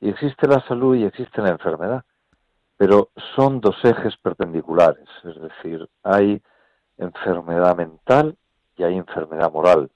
y 0.00 0.10
existe 0.10 0.46
la 0.46 0.60
salud 0.66 0.94
y 0.96 1.04
existe 1.04 1.40
la 1.40 1.50
enfermedad, 1.50 2.04
pero 2.80 3.10
son 3.36 3.60
dos 3.60 3.76
ejes 3.84 4.16
perpendiculares, 4.16 5.06
es 5.24 5.38
decir, 5.38 5.86
hay 6.02 6.40
enfermedad 6.96 7.76
mental 7.76 8.38
y 8.74 8.84
hay 8.84 8.96
enfermedad 8.96 9.52
moral, 9.52 9.90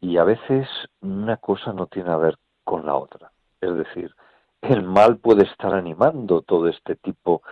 y 0.00 0.16
a 0.16 0.24
veces 0.24 0.66
una 1.00 1.36
cosa 1.36 1.72
no 1.72 1.86
tiene 1.86 2.10
a 2.10 2.16
ver 2.16 2.36
con 2.64 2.84
la 2.84 2.96
otra, 2.96 3.30
es 3.60 3.72
decir, 3.72 4.16
el 4.62 4.82
mal 4.82 5.18
puede 5.18 5.44
estar 5.44 5.72
animando 5.72 6.42
todo 6.42 6.66
este 6.66 6.96
tipo 6.96 7.42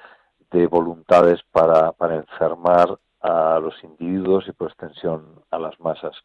de 0.51 0.67
voluntades 0.67 1.39
para, 1.53 1.93
para 1.93 2.17
enfermar 2.17 2.99
a 3.21 3.61
los 3.61 3.85
individuos 3.85 4.49
y 4.49 4.53
por 4.53 4.71
extensión 4.71 5.45
a 5.53 5.61
las 5.61 5.79
masas. 5.79 6.17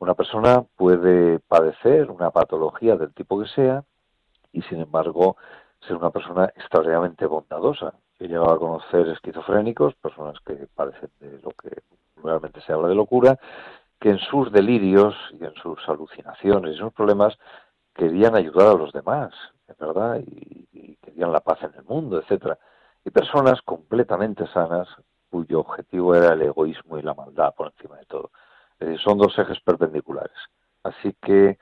Una 0.00 0.14
persona 0.14 0.64
puede 0.74 1.38
padecer 1.38 2.10
una 2.10 2.32
patología 2.32 2.96
del 2.96 3.14
tipo 3.14 3.40
que 3.40 3.48
sea 3.48 3.84
y 4.50 4.62
sin 4.62 4.80
embargo 4.80 5.36
ser 5.80 5.96
una 5.96 6.10
persona 6.10 6.46
extraordinariamente 6.56 7.26
bondadosa. 7.26 7.94
He 8.18 8.28
llegado 8.28 8.52
a 8.52 8.58
conocer 8.58 9.08
esquizofrénicos, 9.08 9.94
personas 9.96 10.38
que 10.40 10.66
padecen 10.74 11.10
de 11.20 11.38
lo 11.42 11.50
que 11.50 11.82
realmente 12.22 12.60
se 12.62 12.72
habla 12.72 12.88
de 12.88 12.94
locura, 12.94 13.38
que 14.00 14.10
en 14.10 14.18
sus 14.18 14.50
delirios 14.52 15.14
y 15.38 15.44
en 15.44 15.54
sus 15.54 15.78
alucinaciones 15.88 16.74
y 16.74 16.78
sus 16.78 16.92
problemas 16.92 17.36
querían 17.94 18.34
ayudar 18.36 18.68
a 18.68 18.78
los 18.78 18.92
demás, 18.92 19.32
¿verdad? 19.78 20.20
Y, 20.26 20.68
y 20.72 20.96
querían 20.96 21.32
la 21.32 21.40
paz 21.40 21.62
en 21.62 21.74
el 21.74 21.84
mundo, 21.84 22.18
etcétera. 22.18 22.58
Y 23.04 23.10
personas 23.10 23.60
completamente 23.62 24.46
sanas 24.48 24.88
cuyo 25.30 25.60
objetivo 25.60 26.14
era 26.14 26.32
el 26.32 26.42
egoísmo 26.42 26.98
y 26.98 27.02
la 27.02 27.14
maldad 27.14 27.54
por 27.54 27.68
encima 27.68 27.96
de 27.96 28.06
todo. 28.06 28.30
Es 28.78 28.88
decir, 28.88 29.00
son 29.00 29.18
dos 29.18 29.38
ejes 29.38 29.60
perpendiculares. 29.60 30.36
Así 30.82 31.14
que 31.20 31.58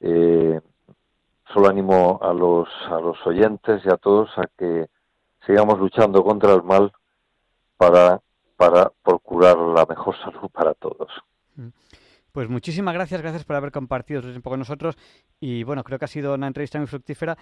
eh, 0.00 0.60
solo 1.52 1.68
animo 1.68 2.18
a 2.22 2.32
los, 2.32 2.68
a 2.90 3.00
los 3.00 3.16
oyentes 3.26 3.82
y 3.84 3.88
a 3.88 3.96
todos 3.96 4.28
a 4.36 4.42
que 4.58 4.86
sigamos 5.46 5.78
luchando 5.78 6.22
contra 6.24 6.52
el 6.54 6.62
mal 6.62 6.92
para, 7.76 8.20
para 8.56 8.90
procurar 9.02 9.56
la 9.56 9.86
mejor 9.86 10.16
salud 10.18 10.50
para 10.50 10.74
todos. 10.74 11.10
Pues 12.32 12.48
muchísimas 12.48 12.94
gracias, 12.94 13.22
gracias 13.22 13.44
por 13.44 13.56
haber 13.56 13.72
compartido 13.72 14.20
tu 14.20 14.28
tiempo 14.28 14.50
con 14.50 14.58
nosotros. 14.58 14.96
Y 15.40 15.62
bueno, 15.62 15.84
creo 15.84 15.98
que 15.98 16.04
ha 16.04 16.08
sido 16.08 16.34
una 16.34 16.46
entrevista 16.46 16.78
muy 16.78 16.86
fructífera 16.86 17.38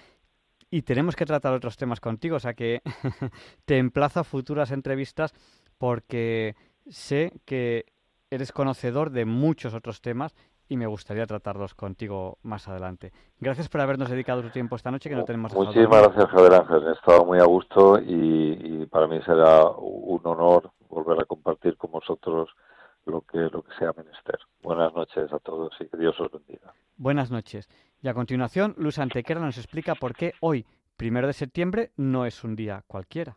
y 0.70 0.82
tenemos 0.82 1.16
que 1.16 1.26
tratar 1.26 1.52
otros 1.52 1.76
temas 1.76 2.00
contigo. 2.00 2.36
O 2.36 2.40
sea 2.40 2.54
que 2.54 2.82
te 3.64 3.78
emplazo 3.78 4.20
a 4.20 4.24
futuras 4.24 4.70
entrevistas 4.70 5.32
porque 5.78 6.54
sé 6.88 7.32
que 7.44 7.86
eres 8.30 8.52
conocedor 8.52 9.10
de 9.10 9.24
muchos 9.24 9.74
otros 9.74 10.00
temas 10.00 10.34
y 10.68 10.76
me 10.76 10.86
gustaría 10.86 11.26
tratarlos 11.26 11.74
contigo 11.74 12.38
más 12.42 12.68
adelante. 12.68 13.12
Gracias 13.40 13.68
por 13.68 13.80
habernos 13.80 14.10
dedicado 14.10 14.42
tu 14.42 14.50
tiempo 14.50 14.76
esta 14.76 14.90
noche 14.90 15.08
que 15.10 15.16
no 15.16 15.24
tenemos 15.24 15.54
Muchísimas 15.54 16.02
gracias, 16.02 16.30
Javier 16.30 16.54
Ángel. 16.54 16.88
He 16.88 16.92
estado 16.92 17.24
muy 17.24 17.38
a 17.38 17.44
gusto 17.44 17.98
y, 18.00 18.82
y 18.82 18.86
para 18.86 19.06
mí 19.06 19.20
será 19.24 19.64
un 19.66 20.20
honor 20.24 20.70
volver 20.88 21.20
a 21.20 21.24
compartir 21.24 21.76
con 21.76 21.90
vosotros 21.90 22.50
lo 23.06 23.20
que, 23.22 23.38
lo 23.38 23.62
que 23.62 23.74
sea 23.78 23.92
menester. 23.96 24.38
Buenas 24.62 24.94
noches 24.94 25.32
a 25.32 25.38
todos 25.38 25.72
y 25.80 25.86
que 25.86 25.96
Dios 25.96 26.18
os 26.20 26.30
bendiga. 26.30 26.72
Buenas 26.96 27.30
noches. 27.30 27.68
Y 28.02 28.08
a 28.08 28.14
continuación, 28.14 28.74
Luz 28.78 28.98
Antequera 28.98 29.40
nos 29.40 29.58
explica 29.58 29.94
por 29.94 30.14
qué 30.14 30.32
hoy, 30.40 30.66
primero 30.96 31.26
de 31.26 31.32
septiembre, 31.32 31.92
no 31.96 32.26
es 32.26 32.44
un 32.44 32.56
día 32.56 32.84
cualquiera. 32.86 33.36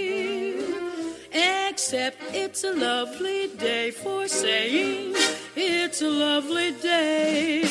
Except 1.71 2.17
it's 2.33 2.65
a 2.65 2.73
lovely 2.73 3.47
day 3.57 3.91
for 3.91 4.27
saying 4.27 5.15
it's 5.55 6.01
a 6.01 6.09
lovely 6.09 6.73
day. 6.73 7.63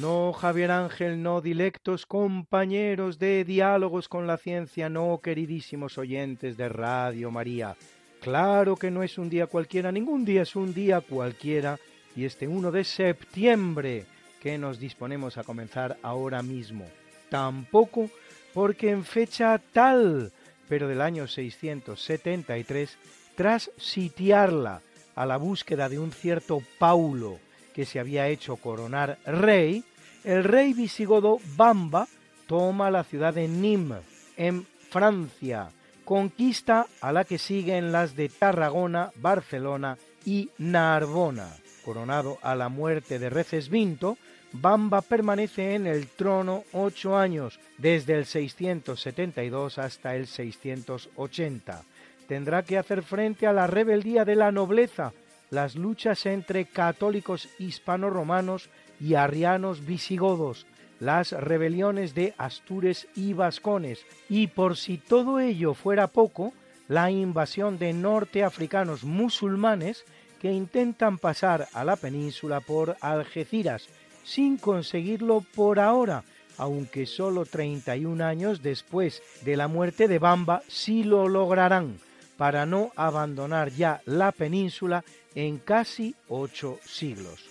No, 0.00 0.32
Javier 0.32 0.70
Ángel, 0.70 1.22
no, 1.22 1.42
dilectos 1.42 2.06
compañeros 2.06 3.18
de 3.18 3.44
diálogos 3.44 4.08
con 4.08 4.26
la 4.26 4.38
ciencia, 4.38 4.88
no, 4.88 5.20
queridísimos 5.22 5.98
oyentes 5.98 6.56
de 6.56 6.70
Radio 6.70 7.30
María. 7.30 7.76
Claro 8.22 8.76
que 8.76 8.90
no 8.90 9.02
es 9.02 9.18
un 9.18 9.28
día 9.28 9.48
cualquiera, 9.48 9.92
ningún 9.92 10.24
día 10.24 10.42
es 10.42 10.56
un 10.56 10.72
día 10.72 11.02
cualquiera, 11.02 11.78
y 12.16 12.24
este 12.24 12.48
1 12.48 12.70
de 12.70 12.84
septiembre 12.84 14.06
que 14.40 14.56
nos 14.56 14.80
disponemos 14.80 15.36
a 15.36 15.44
comenzar 15.44 15.98
ahora 16.02 16.42
mismo. 16.42 16.86
Tampoco 17.28 18.10
porque 18.54 18.90
en 18.90 19.04
fecha 19.04 19.60
tal, 19.72 20.32
pero 20.68 20.88
del 20.88 21.00
año 21.00 21.26
673, 21.26 22.98
tras 23.34 23.70
sitiarla 23.76 24.82
a 25.14 25.26
la 25.26 25.36
búsqueda 25.36 25.88
de 25.88 25.98
un 25.98 26.12
cierto 26.12 26.62
Paulo, 26.78 27.38
que 27.74 27.84
se 27.84 28.00
había 28.00 28.28
hecho 28.28 28.56
coronar 28.56 29.18
rey, 29.24 29.84
el 30.24 30.44
rey 30.44 30.72
visigodo 30.72 31.38
Bamba 31.56 32.06
toma 32.46 32.90
la 32.90 33.04
ciudad 33.04 33.34
de 33.34 33.48
Nîmes, 33.48 34.02
en 34.36 34.66
Francia, 34.90 35.68
conquista 36.04 36.86
a 37.00 37.12
la 37.12 37.24
que 37.24 37.38
siguen 37.38 37.92
las 37.92 38.16
de 38.16 38.28
Tarragona, 38.28 39.12
Barcelona 39.16 39.98
y 40.24 40.50
Narbona. 40.58 41.48
Coronado 41.84 42.38
a 42.42 42.54
la 42.54 42.68
muerte 42.68 43.18
de 43.18 43.30
Recesvinto, 43.30 44.18
Bamba 44.52 45.00
permanece 45.00 45.74
en 45.74 45.86
el 45.86 46.08
trono 46.08 46.64
ocho 46.72 47.16
años, 47.16 47.60
desde 47.78 48.14
el 48.14 48.26
672 48.26 49.78
hasta 49.78 50.16
el 50.16 50.26
680. 50.26 51.82
Tendrá 52.26 52.62
que 52.64 52.78
hacer 52.78 53.02
frente 53.02 53.46
a 53.46 53.52
la 53.52 53.66
rebeldía 53.66 54.24
de 54.24 54.34
la 54.34 54.50
nobleza, 54.50 55.12
las 55.50 55.76
luchas 55.76 56.26
entre 56.26 56.64
católicos 56.64 57.48
hispano-romanos 57.58 58.70
y 59.00 59.14
arrianos 59.14 59.84
visigodos, 59.86 60.66
las 60.98 61.32
rebeliones 61.32 62.14
de 62.14 62.34
Astures 62.36 63.08
y 63.14 63.32
Vascones, 63.32 64.04
y 64.28 64.48
por 64.48 64.76
si 64.76 64.98
todo 64.98 65.40
ello 65.40 65.74
fuera 65.74 66.08
poco, 66.08 66.52
la 66.88 67.10
invasión 67.10 67.78
de 67.78 67.92
norteafricanos 67.92 69.04
musulmanes 69.04 70.04
que 70.40 70.52
intentan 70.52 71.18
pasar 71.18 71.68
a 71.72 71.84
la 71.84 71.96
península 71.96 72.60
por 72.60 72.96
Algeciras, 73.00 73.88
sin 74.24 74.56
conseguirlo 74.56 75.44
por 75.54 75.78
ahora, 75.78 76.24
aunque 76.58 77.06
solo 77.06 77.46
31 77.46 78.24
años 78.24 78.62
después 78.62 79.22
de 79.44 79.56
la 79.56 79.68
muerte 79.68 80.08
de 80.08 80.18
Bamba 80.18 80.62
sí 80.68 81.04
lo 81.04 81.28
lograrán, 81.28 81.98
para 82.36 82.66
no 82.66 82.90
abandonar 82.96 83.70
ya 83.70 84.00
la 84.06 84.32
península 84.32 85.04
en 85.34 85.58
casi 85.58 86.14
ocho 86.28 86.78
siglos. 86.84 87.44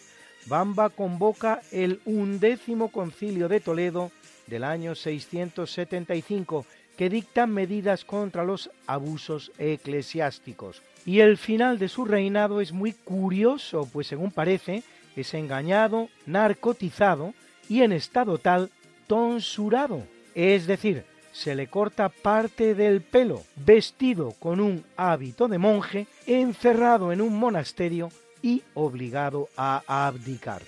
Bamba 0.47 0.89
convoca 0.89 1.61
el 1.71 2.01
undécimo 2.05 2.89
concilio 2.91 3.47
de 3.47 3.59
Toledo 3.59 4.11
del 4.47 4.63
año 4.63 4.95
675 4.95 6.65
que 6.97 7.09
dicta 7.09 7.47
medidas 7.47 8.03
contra 8.03 8.43
los 8.43 8.71
abusos 8.85 9.51
eclesiásticos. 9.57 10.81
Y 11.05 11.21
el 11.21 11.37
final 11.37 11.79
de 11.79 11.87
su 11.87 12.03
reinado 12.03 12.59
es 12.59 12.73
muy 12.73 12.91
curioso, 12.91 13.87
pues 13.93 14.07
según 14.07 14.31
parece, 14.31 14.83
es 15.21 15.33
engañado, 15.33 16.09
narcotizado 16.25 17.33
y 17.67 17.81
en 17.81 17.91
estado 17.91 18.37
tal 18.37 18.69
tonsurado, 19.07 20.03
es 20.35 20.67
decir, 20.67 21.03
se 21.31 21.55
le 21.55 21.67
corta 21.67 22.09
parte 22.09 22.75
del 22.75 23.01
pelo, 23.01 23.43
vestido 23.55 24.33
con 24.39 24.59
un 24.59 24.83
hábito 24.97 25.47
de 25.47 25.57
monje, 25.57 26.07
encerrado 26.25 27.11
en 27.11 27.21
un 27.21 27.37
monasterio 27.37 28.11
y 28.41 28.63
obligado 28.73 29.49
a 29.55 29.83
abdicar. 29.87 30.61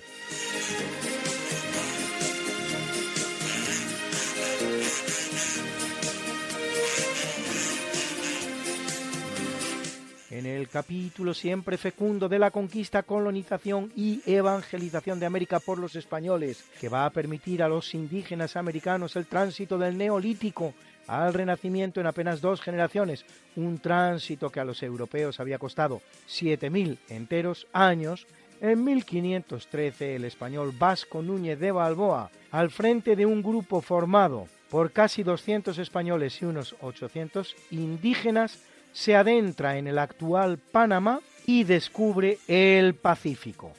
En 10.32 10.46
el 10.46 10.70
capítulo 10.70 11.34
siempre 11.34 11.76
fecundo 11.76 12.26
de 12.26 12.38
la 12.38 12.50
conquista, 12.50 13.02
colonización 13.02 13.92
y 13.94 14.22
evangelización 14.24 15.20
de 15.20 15.26
América 15.26 15.60
por 15.60 15.78
los 15.78 15.94
españoles, 15.94 16.64
que 16.80 16.88
va 16.88 17.04
a 17.04 17.10
permitir 17.10 17.62
a 17.62 17.68
los 17.68 17.92
indígenas 17.94 18.56
americanos 18.56 19.14
el 19.16 19.26
tránsito 19.26 19.76
del 19.76 19.98
neolítico 19.98 20.72
al 21.06 21.34
renacimiento 21.34 22.00
en 22.00 22.06
apenas 22.06 22.40
dos 22.40 22.62
generaciones, 22.62 23.26
un 23.56 23.78
tránsito 23.78 24.48
que 24.48 24.60
a 24.60 24.64
los 24.64 24.82
europeos 24.82 25.38
había 25.38 25.58
costado 25.58 26.00
7.000 26.26 26.96
enteros 27.10 27.66
años, 27.74 28.26
en 28.62 28.82
1513 28.82 30.16
el 30.16 30.24
español 30.24 30.72
Vasco 30.78 31.20
Núñez 31.20 31.60
de 31.60 31.72
Balboa, 31.72 32.30
al 32.52 32.70
frente 32.70 33.16
de 33.16 33.26
un 33.26 33.42
grupo 33.42 33.82
formado 33.82 34.48
por 34.70 34.92
casi 34.92 35.22
200 35.22 35.76
españoles 35.76 36.40
y 36.40 36.46
unos 36.46 36.74
800 36.80 37.54
indígenas, 37.70 38.60
se 38.92 39.16
adentra 39.16 39.78
en 39.78 39.86
el 39.86 39.98
actual 39.98 40.58
Panamá 40.58 41.20
y 41.46 41.64
descubre 41.64 42.36
el 42.46 42.94
Pacífico. 42.94 43.72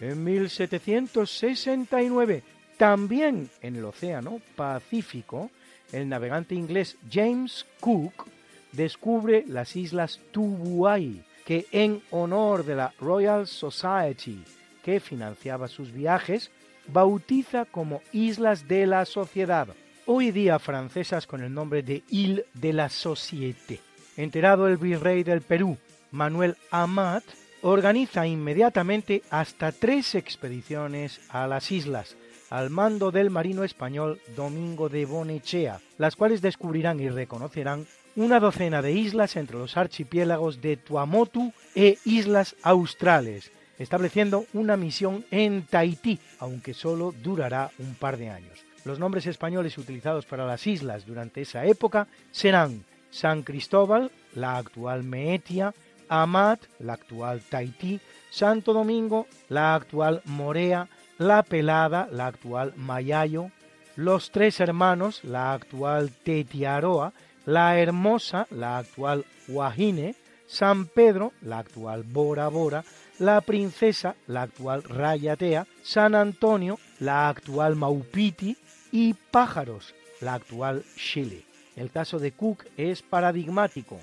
En 0.00 0.24
1769, 0.24 2.42
también 2.76 3.50
en 3.60 3.76
el 3.76 3.84
Océano 3.84 4.40
Pacífico, 4.54 5.50
el 5.92 6.08
navegante 6.08 6.54
inglés 6.54 6.96
James 7.10 7.66
Cook 7.80 8.28
descubre 8.72 9.44
las 9.48 9.76
islas 9.76 10.20
Tubuai, 10.30 11.24
que 11.44 11.66
en 11.72 12.00
honor 12.10 12.64
de 12.64 12.76
la 12.76 12.94
Royal 13.00 13.46
Society 13.46 14.42
que 14.88 15.00
financiaba 15.00 15.68
sus 15.68 15.92
viajes, 15.92 16.50
bautiza 16.86 17.66
como 17.66 18.00
Islas 18.10 18.68
de 18.68 18.86
la 18.86 19.04
Sociedad, 19.04 19.68
hoy 20.06 20.30
día 20.30 20.58
francesas 20.58 21.26
con 21.26 21.42
el 21.42 21.52
nombre 21.52 21.82
de 21.82 22.04
Île 22.08 22.46
de 22.54 22.72
la 22.72 22.88
Société. 22.88 23.80
Enterado 24.16 24.66
el 24.66 24.78
virrey 24.78 25.24
del 25.24 25.42
Perú, 25.42 25.76
Manuel 26.10 26.56
Amat, 26.70 27.22
organiza 27.60 28.26
inmediatamente 28.26 29.22
hasta 29.28 29.72
tres 29.72 30.14
expediciones 30.14 31.20
a 31.28 31.46
las 31.46 31.70
islas, 31.70 32.16
al 32.48 32.70
mando 32.70 33.10
del 33.10 33.28
marino 33.28 33.64
español 33.64 34.18
Domingo 34.34 34.88
de 34.88 35.04
Bonechea, 35.04 35.82
las 35.98 36.16
cuales 36.16 36.40
descubrirán 36.40 36.98
y 36.98 37.10
reconocerán 37.10 37.86
una 38.16 38.40
docena 38.40 38.80
de 38.80 38.92
islas 38.92 39.36
entre 39.36 39.58
los 39.58 39.76
archipiélagos 39.76 40.62
de 40.62 40.78
Tuamotu 40.78 41.52
e 41.74 41.98
Islas 42.06 42.56
Australes, 42.62 43.52
estableciendo 43.78 44.46
una 44.52 44.76
misión 44.76 45.24
en 45.30 45.62
Tahití, 45.62 46.18
aunque 46.38 46.74
solo 46.74 47.14
durará 47.22 47.70
un 47.78 47.94
par 47.94 48.16
de 48.16 48.30
años. 48.30 48.64
Los 48.84 48.98
nombres 48.98 49.26
españoles 49.26 49.76
utilizados 49.78 50.26
para 50.26 50.46
las 50.46 50.66
islas 50.66 51.06
durante 51.06 51.42
esa 51.42 51.64
época 51.66 52.08
serán 52.30 52.84
San 53.10 53.42
Cristóbal, 53.42 54.10
la 54.34 54.56
actual 54.56 55.04
Meetia, 55.04 55.74
Amat, 56.08 56.60
la 56.78 56.94
actual 56.94 57.42
Tahití, 57.48 58.00
Santo 58.30 58.72
Domingo, 58.72 59.26
la 59.48 59.74
actual 59.74 60.22
Morea, 60.24 60.88
La 61.18 61.42
Pelada, 61.42 62.08
la 62.10 62.26
actual 62.26 62.72
Mayayo, 62.76 63.50
Los 63.96 64.30
Tres 64.30 64.60
Hermanos, 64.60 65.24
la 65.24 65.52
actual 65.52 66.10
Tetiaroa, 66.22 67.12
La 67.44 67.78
Hermosa, 67.78 68.46
la 68.50 68.78
actual 68.78 69.24
Guajine, 69.48 70.14
San 70.46 70.86
Pedro, 70.86 71.32
la 71.42 71.58
actual 71.58 72.04
Bora 72.04 72.48
Bora, 72.48 72.84
La 73.18 73.40
Princesa, 73.40 74.14
la 74.26 74.42
actual 74.42 74.82
Rayatea, 74.84 75.66
San 75.82 76.14
Antonio, 76.14 76.78
la 77.00 77.28
actual 77.28 77.74
Maupiti 77.76 78.56
y 78.92 79.14
Pájaros, 79.14 79.94
la 80.20 80.34
actual 80.34 80.84
Chile. 80.96 81.44
El 81.76 81.90
caso 81.90 82.18
de 82.18 82.32
Cook 82.32 82.64
es 82.76 83.02
paradigmático 83.02 83.98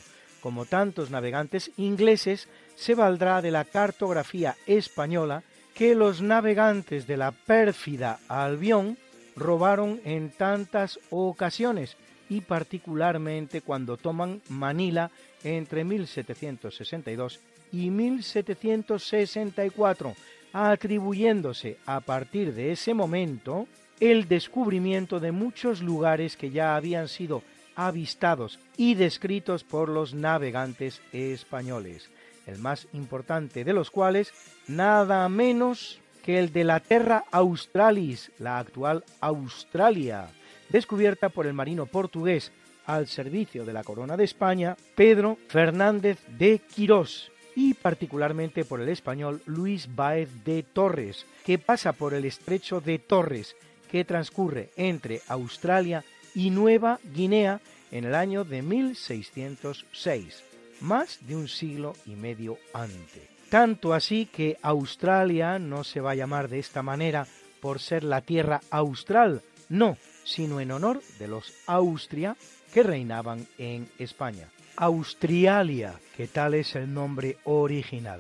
como 0.46 0.66
tantos 0.66 1.10
navegantes 1.10 1.72
ingleses, 1.76 2.48
se 2.76 2.94
valdrá 2.94 3.42
de 3.42 3.50
la 3.50 3.66
cartografía 3.66 4.56
española 4.68 5.42
que 5.74 5.96
los 5.96 6.22
navegantes 6.22 7.08
de 7.08 7.18
la 7.18 7.32
pérfida 7.32 8.20
Albión 8.28 8.96
robaron 9.36 10.00
en 10.06 10.30
tantas 10.30 11.00
ocasiones 11.10 11.98
y 12.30 12.42
particularmente 12.42 13.62
cuando 13.62 13.98
toman 13.98 14.40
Manila 14.48 15.10
entre 15.44 15.84
1762 15.84 17.40
y 17.72 17.90
1764, 17.90 20.14
atribuyéndose 20.54 21.78
a 21.86 22.00
partir 22.00 22.54
de 22.54 22.72
ese 22.72 22.94
momento 22.94 23.68
el 24.00 24.28
descubrimiento 24.28 25.20
de 25.20 25.32
muchos 25.32 25.82
lugares 25.82 26.38
que 26.38 26.52
ya 26.52 26.76
habían 26.76 27.08
sido 27.08 27.42
avistados 27.76 28.60
y 28.78 28.96
descritos 28.96 29.64
por 29.64 29.90
los 29.90 30.14
navegantes 30.14 31.02
españoles, 31.12 32.10
el 32.46 32.60
más 32.60 32.88
importante 32.94 33.64
de 33.64 33.74
los 33.74 33.92
cuales 33.92 34.34
nada 34.68 35.28
menos 35.30 36.00
que 36.24 36.40
el 36.40 36.52
de 36.52 36.64
la 36.64 36.80
Terra 36.80 37.26
Australis, 37.32 38.32
la 38.40 38.60
actual 38.60 39.04
Australia, 39.20 40.30
descubierta 40.70 41.30
por 41.30 41.46
el 41.46 41.54
marino 41.54 41.86
portugués 41.86 42.52
al 42.86 43.08
servicio 43.08 43.66
de 43.66 43.74
la 43.74 43.84
Corona 43.84 44.18
de 44.18 44.24
España, 44.24 44.76
Pedro 44.96 45.38
Fernández 45.48 46.20
de 46.28 46.60
Quirós, 46.60 47.32
y 47.56 47.74
particularmente 47.74 48.66
por 48.66 48.82
el 48.82 48.90
español 48.90 49.42
Luis 49.46 49.94
Báez 49.96 50.30
de 50.44 50.64
Torres, 50.64 51.26
que 51.46 51.58
pasa 51.58 51.94
por 51.94 52.14
el 52.14 52.26
estrecho 52.26 52.82
de 52.82 53.00
Torres, 53.00 53.56
que 53.90 54.04
transcurre 54.04 54.72
entre 54.76 55.22
Australia 55.28 56.04
y 56.34 56.50
Nueva 56.50 57.00
Guinea 57.14 57.62
en 57.92 58.04
el 58.04 58.16
año 58.16 58.44
de 58.44 58.62
1606, 58.62 60.44
más 60.82 61.26
de 61.26 61.36
un 61.36 61.48
siglo 61.48 61.96
y 62.06 62.16
medio 62.16 62.58
antes. 62.74 63.24
Tanto 63.50 63.94
así 63.94 64.26
que 64.26 64.58
Australia 64.62 65.60
no 65.60 65.84
se 65.84 66.02
va 66.02 66.12
a 66.12 66.16
llamar 66.16 66.50
de 66.50 66.60
esta 66.60 66.82
manera 66.82 67.26
por 67.62 67.80
ser 67.80 68.04
la 68.04 68.22
tierra 68.22 68.60
austral, 68.70 69.42
no, 69.70 69.98
sino 70.24 70.60
en 70.60 70.72
honor 70.72 71.02
de 71.20 71.28
los 71.28 71.54
Austria 71.68 72.36
que 72.74 72.84
reinaban 72.84 73.48
en 73.58 73.88
España. 73.98 74.50
Austrialia, 74.76 75.94
que 76.16 76.28
tal 76.28 76.54
es 76.54 76.76
el 76.76 76.94
nombre 76.94 77.38
original. 77.44 78.20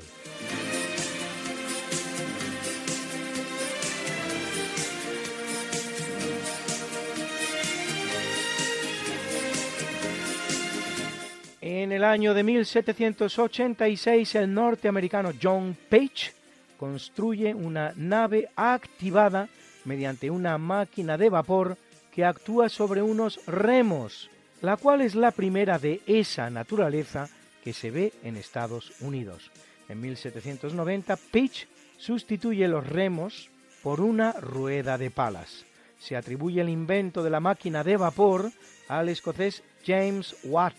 En 11.61 11.91
el 11.91 12.03
año 12.03 12.33
de 12.33 12.43
1786 12.43 14.35
el 14.35 14.53
norteamericano 14.53 15.31
John 15.41 15.75
Page 15.89 16.31
construye 16.77 17.53
una 17.53 17.93
nave 17.95 18.49
activada 18.55 19.49
mediante 19.83 20.29
una 20.29 20.57
máquina 20.57 21.17
de 21.17 21.29
vapor 21.29 21.77
que 22.11 22.23
actúa 22.23 22.69
sobre 22.69 23.01
unos 23.01 23.45
remos 23.45 24.29
la 24.65 24.77
cual 24.77 25.01
es 25.01 25.13
la 25.13 25.31
primera 25.31 25.77
de 25.77 26.01
esa 26.07 26.49
naturaleza 26.49 27.29
que 27.63 27.71
se 27.71 27.91
ve 27.91 28.13
en 28.23 28.35
Estados 28.35 28.93
Unidos. 28.99 29.51
En 29.87 30.01
1790, 30.01 31.15
Pitch 31.31 31.67
sustituye 31.97 32.67
los 32.67 32.87
remos 32.87 33.49
por 33.83 34.01
una 34.01 34.31
rueda 34.33 34.97
de 34.97 35.11
palas. 35.11 35.65
Se 35.99 36.15
atribuye 36.15 36.61
el 36.61 36.69
invento 36.69 37.21
de 37.21 37.29
la 37.29 37.39
máquina 37.39 37.83
de 37.83 37.95
vapor 37.97 38.51
al 38.87 39.09
escocés 39.09 39.61
James 39.85 40.35
Watt, 40.43 40.75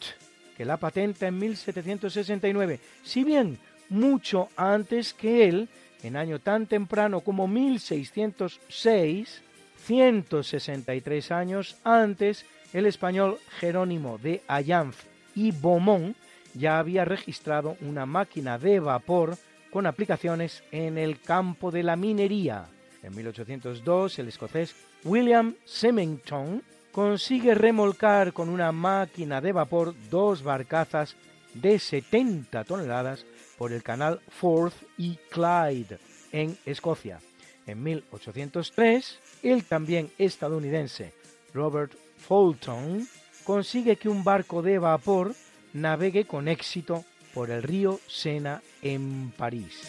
que 0.57 0.65
la 0.65 0.79
patenta 0.79 1.29
en 1.29 1.39
1769, 1.39 2.81
si 3.05 3.23
bien 3.23 3.59
mucho 3.89 4.49
antes 4.57 5.15
que 5.15 5.49
él, 5.49 5.69
en 6.03 6.17
año 6.17 6.41
tan 6.41 6.67
temprano 6.67 7.21
como 7.21 7.47
1606, 7.47 9.43
163 9.87 11.31
años 11.31 11.77
antes, 11.85 12.45
el 12.77 12.85
español 12.85 13.39
Jerónimo 13.59 14.19
de 14.19 14.43
Allanz 14.47 14.97
y 15.35 15.51
Beaumont 15.51 16.15
ya 16.53 16.79
había 16.79 17.07
registrado 17.07 17.79
una 17.81 18.05
máquina 18.05 18.59
de 18.59 18.81
vapor 18.81 19.39
con 19.71 19.87
aplicaciones 19.87 20.63
en 20.73 20.99
el 20.99 21.19
campo 21.19 21.71
de 21.71 21.83
la 21.83 21.97
minería. 21.97 22.67
En 23.03 23.17
1802, 23.17 24.19
el 24.19 24.29
escocés 24.29 24.77
William 25.05 25.55
Symington 25.65 26.63
consigue 26.93 27.55
remolcar 27.55 28.35
con 28.35 28.51
una 28.51 28.73
máquina 28.73 29.41
de 29.41 29.53
vapor 29.53 29.95
dos 30.11 30.43
barcazas 30.43 31.17
de 31.55 31.79
70 31.79 32.63
toneladas 32.65 33.25
por 33.57 33.73
el 33.73 33.83
canal 33.83 34.21
Forth 34.29 34.75
y 34.99 35.17
Clyde 35.31 35.99
en 36.31 36.59
Escocia. 36.67 37.21
En 37.67 37.83
1803, 37.83 39.19
el 39.43 39.65
también 39.65 40.11
estadounidense 40.19 41.15
Robert 41.55 41.93
Fulton 42.19 43.07
consigue 43.45 43.97
que 43.97 44.09
un 44.09 44.25
barco 44.25 44.63
de 44.63 44.79
vapor 44.79 45.35
navegue 45.73 46.27
con 46.27 46.49
éxito 46.49 47.05
por 47.35 47.51
el 47.51 47.63
río 47.63 48.01
Sena 48.07 48.63
en 48.83 49.31
París. 49.37 49.83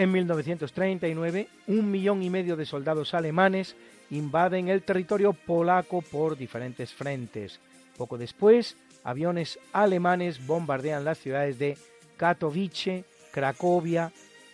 En 0.00 0.12
1939, 0.12 1.48
un 1.66 1.90
millón 1.90 2.22
y 2.22 2.30
medio 2.30 2.56
de 2.56 2.64
soldados 2.64 3.12
alemanes 3.12 3.76
invaden 4.08 4.68
el 4.68 4.82
territorio 4.82 5.34
polaco 5.34 6.00
por 6.00 6.38
diferentes 6.38 6.94
frentes. 6.94 7.60
Poco 7.98 8.16
después, 8.16 8.78
aviones 9.04 9.58
alemanes 9.74 10.46
bombardean 10.46 11.04
las 11.04 11.18
ciudades 11.18 11.58
de 11.58 11.76
Katowice, 12.20 13.04
Cracovia, 13.32 14.12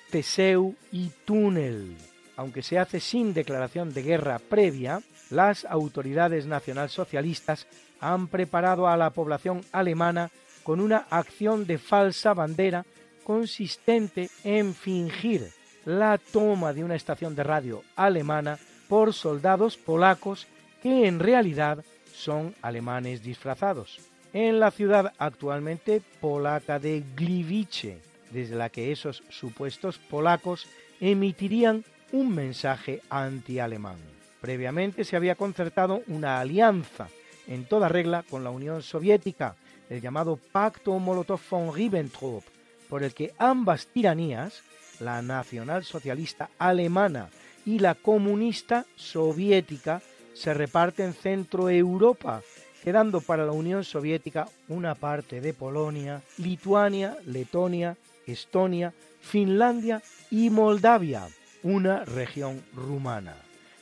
Teseu 0.08 0.76
y 0.92 1.10
Túnel. 1.24 1.96
Aunque 2.36 2.62
se 2.62 2.78
hace 2.78 3.00
sin 3.00 3.34
declaración 3.34 3.92
de 3.92 4.04
guerra 4.04 4.38
previa, 4.38 5.00
las 5.30 5.64
autoridades 5.64 6.46
nacionalsocialistas 6.46 7.66
han 7.98 8.28
preparado 8.28 8.86
a 8.86 8.96
la 8.96 9.10
población 9.10 9.62
alemana 9.72 10.30
con 10.62 10.80
una 10.80 11.08
acción 11.10 11.66
de 11.66 11.78
falsa 11.78 12.34
bandera 12.34 12.86
consistente 13.24 14.30
en 14.44 14.72
fingir 14.72 15.50
la 15.84 16.18
toma 16.18 16.72
de 16.72 16.84
una 16.84 16.94
estación 16.94 17.34
de 17.34 17.42
radio 17.42 17.82
alemana 17.96 18.60
por 18.88 19.12
soldados 19.12 19.76
polacos 19.76 20.46
que 20.84 21.08
en 21.08 21.18
realidad 21.18 21.84
son 22.14 22.54
alemanes 22.62 23.24
disfrazados 23.24 23.98
en 24.36 24.60
la 24.60 24.70
ciudad 24.70 25.14
actualmente 25.16 26.02
polaca 26.20 26.78
de 26.78 27.02
Gliwice, 27.16 28.02
desde 28.30 28.54
la 28.54 28.68
que 28.68 28.92
esos 28.92 29.22
supuestos 29.30 29.96
polacos 29.96 30.66
emitirían 31.00 31.84
un 32.12 32.34
mensaje 32.34 33.00
anti-alemán. 33.08 33.96
Previamente 34.42 35.04
se 35.04 35.16
había 35.16 35.36
concertado 35.36 36.02
una 36.08 36.38
alianza 36.38 37.08
en 37.46 37.64
toda 37.64 37.88
regla 37.88 38.24
con 38.28 38.44
la 38.44 38.50
Unión 38.50 38.82
Soviética, 38.82 39.56
el 39.88 40.02
llamado 40.02 40.38
Pacto 40.52 40.98
Molotov 40.98 41.40
von 41.48 41.74
Ribbentrop, 41.74 42.44
por 42.90 43.04
el 43.04 43.14
que 43.14 43.32
ambas 43.38 43.86
tiranías, 43.86 44.62
la 45.00 45.22
nacionalsocialista 45.22 46.50
alemana 46.58 47.30
y 47.64 47.78
la 47.78 47.94
comunista 47.94 48.84
soviética, 48.96 50.02
se 50.34 50.52
reparten 50.52 51.14
Centro 51.14 51.70
Europa 51.70 52.42
quedando 52.86 53.20
para 53.20 53.44
la 53.44 53.50
Unión 53.50 53.82
Soviética 53.82 54.46
una 54.68 54.94
parte 54.94 55.40
de 55.40 55.52
Polonia, 55.52 56.22
Lituania, 56.38 57.16
Letonia, 57.26 57.96
Estonia, 58.28 58.94
Finlandia 59.20 60.04
y 60.30 60.50
Moldavia, 60.50 61.26
una 61.64 62.04
región 62.04 62.62
rumana. 62.72 63.34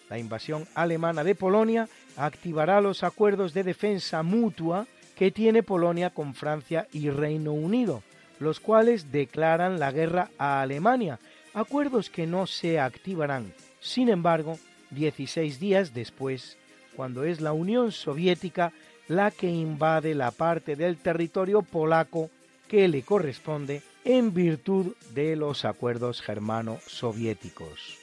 La 0.09 0.17
invasión 0.17 0.67
alemana 0.75 1.23
de 1.23 1.35
Polonia 1.35 1.87
activará 2.17 2.81
los 2.81 3.03
acuerdos 3.05 3.53
de 3.53 3.63
defensa 3.63 4.23
mutua 4.23 4.87
que 5.15 5.31
tiene 5.31 5.63
Polonia 5.63 6.09
con 6.09 6.33
Francia 6.35 6.89
y 6.91 7.11
Reino 7.11 7.53
Unido, 7.53 8.03
los 8.41 8.59
cuales 8.59 9.13
declaran 9.13 9.79
la 9.79 9.93
guerra 9.93 10.31
a 10.39 10.63
Alemania, 10.63 11.19
acuerdos 11.53 12.09
que 12.09 12.27
no 12.27 12.47
se 12.47 12.81
activarán, 12.81 13.53
sin 13.81 14.09
embargo, 14.09 14.59
16 14.93 15.61
días 15.61 15.93
después, 15.93 16.57
cuando 16.97 17.25
es 17.25 17.43
la 17.43 17.53
Unión 17.53 17.93
Soviética 17.93 18.73
la 19.09 19.31
que 19.31 19.51
invade 19.51 20.15
la 20.15 20.31
parte 20.31 20.77
del 20.77 20.97
territorio 20.97 21.63
polaco 21.63 22.31
que 22.69 22.89
le 22.89 23.03
corresponde 23.03 23.83
en 24.05 24.35
virtud 24.35 24.95
de 25.15 25.37
los 25.37 25.65
acuerdos 25.65 26.21
germano-soviéticos. 26.23 27.99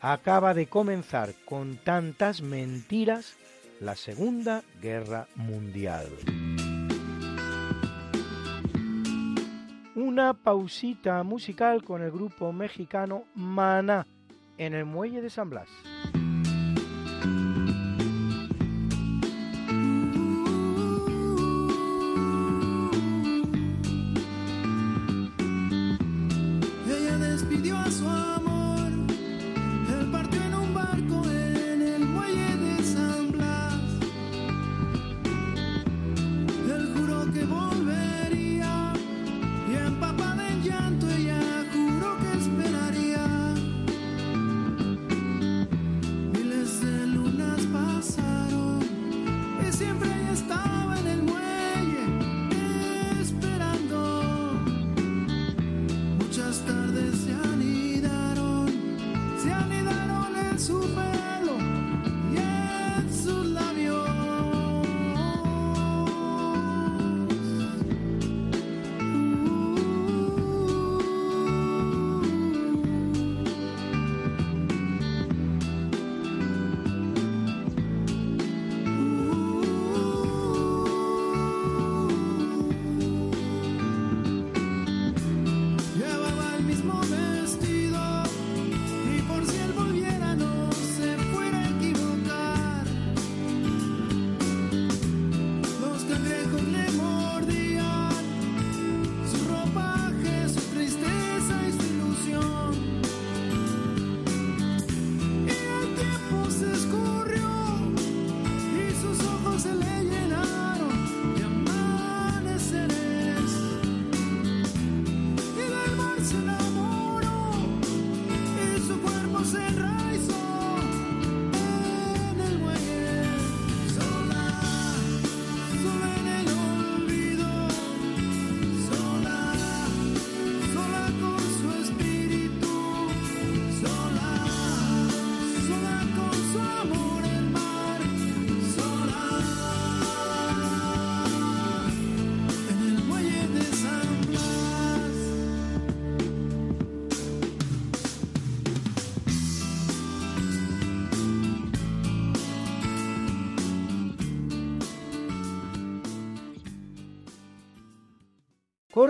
Acaba 0.00 0.54
de 0.54 0.66
comenzar 0.66 1.34
con 1.44 1.76
tantas 1.76 2.40
mentiras 2.40 3.36
la 3.80 3.96
Segunda 3.96 4.62
Guerra 4.80 5.26
Mundial. 5.34 6.08
Una 9.94 10.34
pausita 10.34 11.22
musical 11.22 11.84
con 11.84 12.02
el 12.02 12.10
grupo 12.10 12.52
mexicano 12.52 13.24
Maná 13.34 14.06
en 14.56 14.74
el 14.74 14.84
muelle 14.84 15.20
de 15.20 15.30
San 15.30 15.50
Blas. 15.50 15.68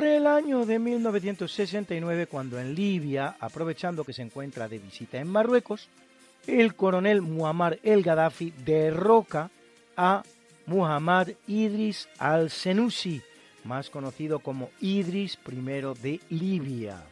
El 0.02 0.26
año 0.26 0.64
de 0.64 0.78
1969 0.78 2.26
cuando 2.26 2.58
en 2.58 2.74
Libia, 2.74 3.36
aprovechando 3.38 4.02
que 4.02 4.12
se 4.12 4.22
encuentra 4.22 4.68
de 4.68 4.78
visita 4.78 5.18
en 5.18 5.28
Marruecos, 5.28 5.88
el 6.46 6.74
coronel 6.74 7.20
Muammar 7.20 7.78
el 7.82 8.02
Gaddafi 8.02 8.52
derroca 8.64 9.50
a 9.96 10.22
Muhammad 10.66 11.28
Idris 11.46 12.08
al-Senussi, 12.18 13.22
más 13.64 13.90
conocido 13.90 14.38
como 14.38 14.70
Idris 14.80 15.38
I 15.46 16.00
de 16.02 16.20
Libia. 16.30 17.02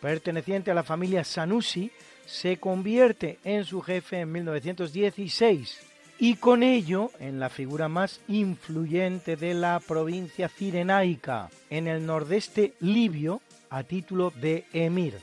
Perteneciente 0.00 0.70
a 0.70 0.74
la 0.74 0.84
familia 0.84 1.24
Sanusi, 1.24 1.90
se 2.24 2.56
convierte 2.56 3.38
en 3.44 3.64
su 3.64 3.82
jefe 3.82 4.20
en 4.20 4.32
1916 4.32 5.91
y 6.22 6.36
con 6.36 6.62
ello 6.62 7.10
en 7.18 7.40
la 7.40 7.48
figura 7.48 7.88
más 7.88 8.20
influyente 8.28 9.34
de 9.34 9.54
la 9.54 9.80
provincia 9.80 10.48
cirenaica 10.48 11.50
en 11.68 11.88
el 11.88 12.06
nordeste 12.06 12.74
libio 12.78 13.40
a 13.70 13.82
título 13.82 14.32
de 14.40 14.64
emir. 14.72 15.18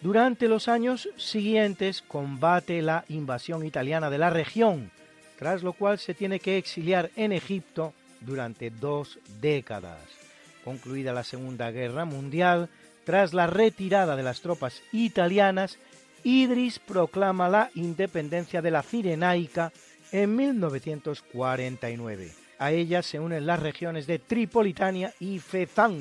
Durante 0.00 0.46
los 0.46 0.68
años 0.68 1.08
siguientes 1.16 2.02
combate 2.02 2.82
la 2.82 3.04
invasión 3.08 3.66
italiana 3.66 4.10
de 4.10 4.18
la 4.18 4.30
región, 4.30 4.92
tras 5.40 5.64
lo 5.64 5.72
cual 5.72 5.98
se 5.98 6.14
tiene 6.14 6.38
que 6.38 6.56
exiliar 6.56 7.10
en 7.16 7.32
Egipto 7.32 7.92
durante 8.20 8.70
dos 8.70 9.18
décadas. 9.40 9.98
Concluida 10.62 11.12
la 11.12 11.24
Segunda 11.24 11.72
Guerra 11.72 12.04
Mundial, 12.04 12.68
tras 13.02 13.34
la 13.34 13.48
retirada 13.48 14.14
de 14.14 14.22
las 14.22 14.40
tropas 14.40 14.82
italianas, 14.92 15.78
Idris 16.22 16.78
proclama 16.78 17.48
la 17.48 17.70
independencia 17.74 18.62
de 18.62 18.70
la 18.70 18.84
Cirenaica 18.84 19.72
en 20.14 20.36
1949. 20.36 22.30
A 22.60 22.70
ella 22.70 23.02
se 23.02 23.18
unen 23.18 23.46
las 23.46 23.58
regiones 23.58 24.06
de 24.06 24.20
Tripolitania 24.20 25.12
y 25.18 25.40
Fezán 25.40 25.98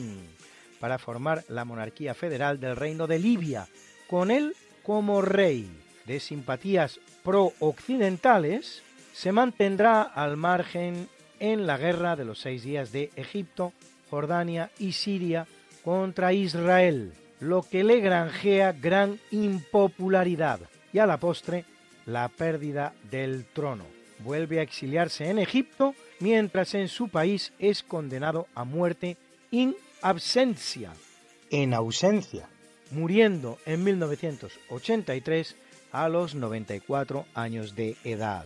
para 0.79 0.99
formar 0.99 1.43
la 1.47 1.65
monarquía 1.65 2.13
federal 2.13 2.59
del 2.59 2.75
Reino 2.75 3.07
de 3.07 3.17
Libia, 3.17 3.67
con 4.07 4.29
él 4.29 4.55
como 4.83 5.23
rey. 5.23 5.67
De 6.05 6.19
simpatías 6.19 6.99
pro-occidentales, 7.23 8.83
se 9.13 9.31
mantendrá 9.31 10.03
al 10.03 10.37
margen 10.37 11.09
en 11.39 11.65
la 11.65 11.77
guerra 11.77 12.15
de 12.15 12.25
los 12.25 12.39
seis 12.39 12.61
días 12.61 12.91
de 12.91 13.09
Egipto, 13.15 13.73
Jordania 14.11 14.69
y 14.77 14.91
Siria 14.91 15.47
contra 15.83 16.33
Israel, 16.33 17.13
lo 17.39 17.63
que 17.63 17.83
le 17.83 17.99
granjea 17.99 18.73
gran 18.73 19.19
impopularidad 19.31 20.59
y 20.91 20.99
a 20.99 21.07
la 21.07 21.17
postre 21.17 21.65
la 22.05 22.27
pérdida 22.27 22.93
del 23.09 23.45
trono. 23.45 24.02
Vuelve 24.19 24.59
a 24.59 24.63
exiliarse 24.63 25.29
en 25.29 25.39
Egipto 25.39 25.95
mientras 26.19 26.73
en 26.75 26.87
su 26.87 27.09
país 27.09 27.53
es 27.59 27.83
condenado 27.83 28.47
a 28.55 28.63
muerte 28.63 29.17
in 29.51 29.75
absentia, 30.01 30.93
en 31.49 31.73
ausencia, 31.73 32.47
muriendo 32.91 33.57
en 33.65 33.83
1983 33.83 35.55
a 35.91 36.09
los 36.09 36.35
94 36.35 37.25
años 37.33 37.75
de 37.75 37.95
edad. 38.03 38.45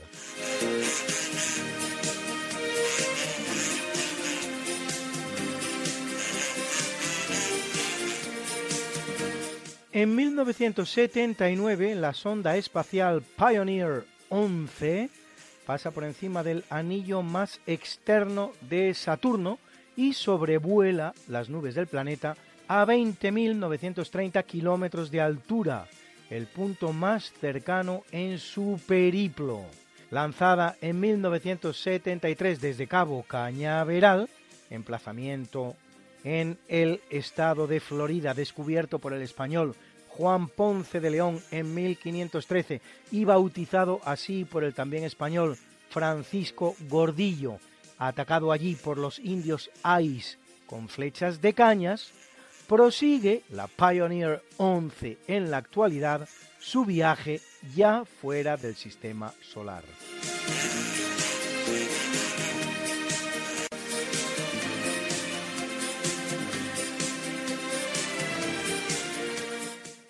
En 9.98 10.14
1979, 10.16 11.96
la 11.96 12.14
sonda 12.14 12.56
espacial 12.56 13.24
Pioneer 13.36 14.06
11 14.30 15.10
pasa 15.68 15.92
por 15.92 16.06
encima 16.06 16.44
del 16.44 16.64
anillo 16.70 17.22
más 17.22 17.60
externo 17.68 18.54
de 18.62 18.94
Saturno 18.94 19.60
y 19.98 20.14
sobrevuela 20.14 21.14
las 21.28 21.50
nubes 21.50 21.76
del 21.76 21.88
planeta 21.88 22.38
a 22.70 22.86
20.930 22.86 24.46
kilómetros 24.46 25.12
de 25.12 25.20
altura, 25.20 25.88
el 26.30 26.48
punto 26.48 26.94
más 26.94 27.34
cercano 27.42 28.04
en 28.12 28.40
su 28.40 28.80
periplo. 28.88 29.66
Lanzada 30.10 30.78
en 30.80 31.02
1973 31.02 32.62
desde 32.62 32.88
Cabo 32.88 33.24
Cañaveral, 33.24 34.30
emplazamiento 34.70 35.76
en 36.24 36.58
el 36.70 37.02
estado 37.10 37.68
de 37.68 37.82
Florida 37.82 38.34
descubierto 38.34 39.00
por 39.00 39.12
el 39.12 39.22
español 39.22 39.76
Juan 40.18 40.48
Ponce 40.48 41.00
de 41.00 41.12
León 41.12 41.42
en 41.52 41.74
1513 41.74 42.82
y 43.12 43.24
bautizado 43.24 44.02
así 44.04 44.46
por 44.46 44.64
el 44.64 44.74
también 44.74 45.04
español 45.04 45.58
Francisco 45.90 46.76
Gordillo, 46.90 47.60
atacado 48.00 48.52
allí 48.52 48.76
por 48.76 48.98
los 48.98 49.20
indios 49.20 49.70
Ais 49.84 50.40
con 50.66 50.90
flechas 50.90 51.40
de 51.40 51.54
cañas, 51.54 52.12
prosigue 52.68 53.44
la 53.50 53.68
Pioneer 53.68 54.44
11 54.58 55.18
en 55.28 55.52
la 55.52 55.58
actualidad 55.58 56.28
su 56.60 56.84
viaje 56.84 57.40
ya 57.76 58.04
fuera 58.04 58.58
del 58.58 58.76
sistema 58.76 59.34
solar. 59.42 59.84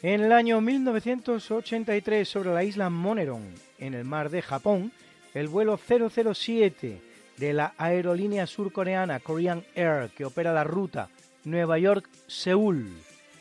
En 0.03 0.21
el 0.21 0.31
año 0.31 0.61
1983, 0.61 2.29
sobre 2.29 2.53
la 2.53 2.63
isla 2.63 2.91
Moneron, 2.91 3.41
en 3.79 3.95
el 3.95 4.05
mar 4.05 4.29
de 4.29 4.43
Japón, 4.43 4.91
el 5.33 5.47
vuelo 5.47 5.79
007 5.79 7.01
de 7.37 7.53
la 7.53 7.73
aerolínea 7.79 8.45
surcoreana 8.45 9.19
Korean 9.19 9.65
Air, 9.73 10.11
que 10.15 10.25
opera 10.25 10.53
la 10.53 10.63
ruta 10.63 11.09
Nueva 11.45 11.79
York-Seúl, 11.79 12.91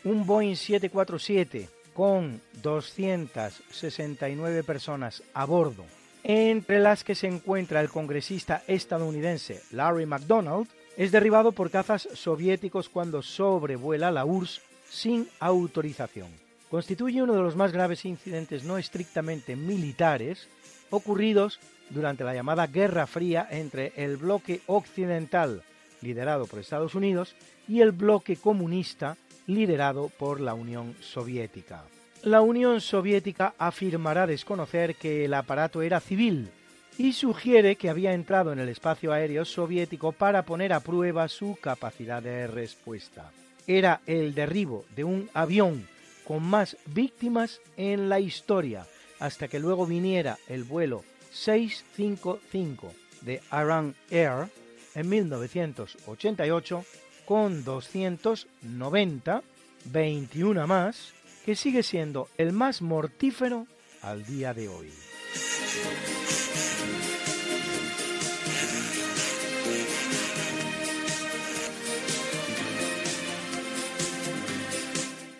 un 0.03 0.25
Boeing 0.25 0.55
747 0.55 1.69
con 1.93 2.41
269 2.63 4.63
personas 4.63 5.21
a 5.35 5.45
bordo, 5.45 5.85
entre 6.23 6.79
las 6.79 7.03
que 7.03 7.13
se 7.13 7.27
encuentra 7.27 7.81
el 7.81 7.89
congresista 7.89 8.63
estadounidense 8.65 9.61
Larry 9.71 10.07
McDonald, 10.07 10.67
es 10.97 11.11
derribado 11.11 11.51
por 11.51 11.69
cazas 11.69 12.09
soviéticos 12.15 12.89
cuando 12.89 13.21
sobrevuela 13.21 14.09
la 14.09 14.25
URSS 14.25 14.61
sin 14.89 15.29
autorización. 15.39 16.46
Constituye 16.69 17.23
uno 17.23 17.33
de 17.33 17.41
los 17.41 17.55
más 17.55 17.71
graves 17.71 18.03
incidentes 18.03 18.63
no 18.65 18.77
estrictamente 18.77 19.55
militares 19.55 20.47
ocurridos 20.89 21.59
durante 21.89 22.25
la 22.25 22.33
llamada 22.33 22.67
Guerra 22.67 23.07
Fría 23.07 23.47
entre 23.49 23.93
el 23.95 24.17
bloque 24.17 24.61
occidental, 24.67 25.63
liderado 26.01 26.45
por 26.45 26.59
Estados 26.59 26.93
Unidos, 26.93 27.35
y 27.67 27.81
el 27.81 27.93
bloque 27.93 28.35
comunista 28.35 29.15
liderado 29.45 30.09
por 30.17 30.41
la 30.41 30.53
Unión 30.53 30.93
Soviética. 30.99 31.83
La 32.23 32.41
Unión 32.41 32.81
Soviética 32.81 33.53
afirmará 33.57 34.27
desconocer 34.27 34.95
que 34.95 35.23
el 35.23 35.33
aparato 35.33 35.81
era 35.81 36.01
civil 36.01 36.49
y 36.97 37.13
sugiere 37.13 37.77
que 37.77 37.89
había 37.89 38.13
entrado 38.13 38.51
en 38.51 38.59
el 38.59 38.67
espacio 38.67 39.13
aéreo 39.13 39.45
soviético 39.45 40.11
para 40.11 40.43
poner 40.43 40.73
a 40.73 40.81
prueba 40.81 41.27
su 41.29 41.57
capacidad 41.61 42.21
de 42.21 42.47
respuesta. 42.47 43.31
Era 43.67 44.01
el 44.05 44.33
derribo 44.33 44.85
de 44.95 45.03
un 45.03 45.29
avión 45.33 45.87
con 46.27 46.43
más 46.43 46.75
víctimas 46.87 47.61
en 47.77 48.09
la 48.09 48.19
historia, 48.19 48.85
hasta 49.19 49.47
que 49.47 49.59
luego 49.59 49.85
viniera 49.85 50.37
el 50.49 50.65
vuelo 50.65 51.05
655 51.31 52.91
de 53.21 53.41
Iran 53.49 53.95
Air 54.11 54.49
en 54.93 55.07
1988 55.07 56.83
con 57.25 57.63
290, 57.63 59.41
21 59.85 60.67
más, 60.67 61.13
que 61.45 61.55
sigue 61.55 61.81
siendo 61.81 62.27
el 62.37 62.51
más 62.51 62.81
mortífero 62.81 63.65
al 64.01 64.25
día 64.25 64.53
de 64.53 64.67
hoy. 64.67 64.91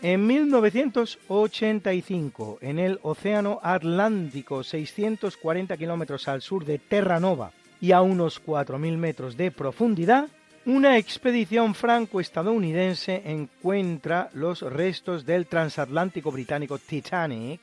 En 0.03 0.27
1985, 0.27 2.59
en 2.61 2.77
el 2.77 2.99
Océano 3.01 3.59
Atlántico, 3.63 4.63
640 4.63 5.75
kilómetros 5.75 6.27
al 6.27 6.43
sur 6.43 6.65
de 6.65 6.77
Terranova 6.77 7.51
y 7.81 7.93
a 7.93 8.01
unos 8.01 8.39
4.000 8.43 8.95
metros 8.95 9.37
de 9.37 9.49
profundidad, 9.49 10.27
una 10.67 10.99
expedición 10.99 11.73
franco-estadounidense 11.73 13.23
encuentra 13.25 14.29
los 14.33 14.61
restos 14.61 15.25
del 15.25 15.47
transatlántico 15.47 16.31
británico 16.31 16.77
Titanic 16.77 17.61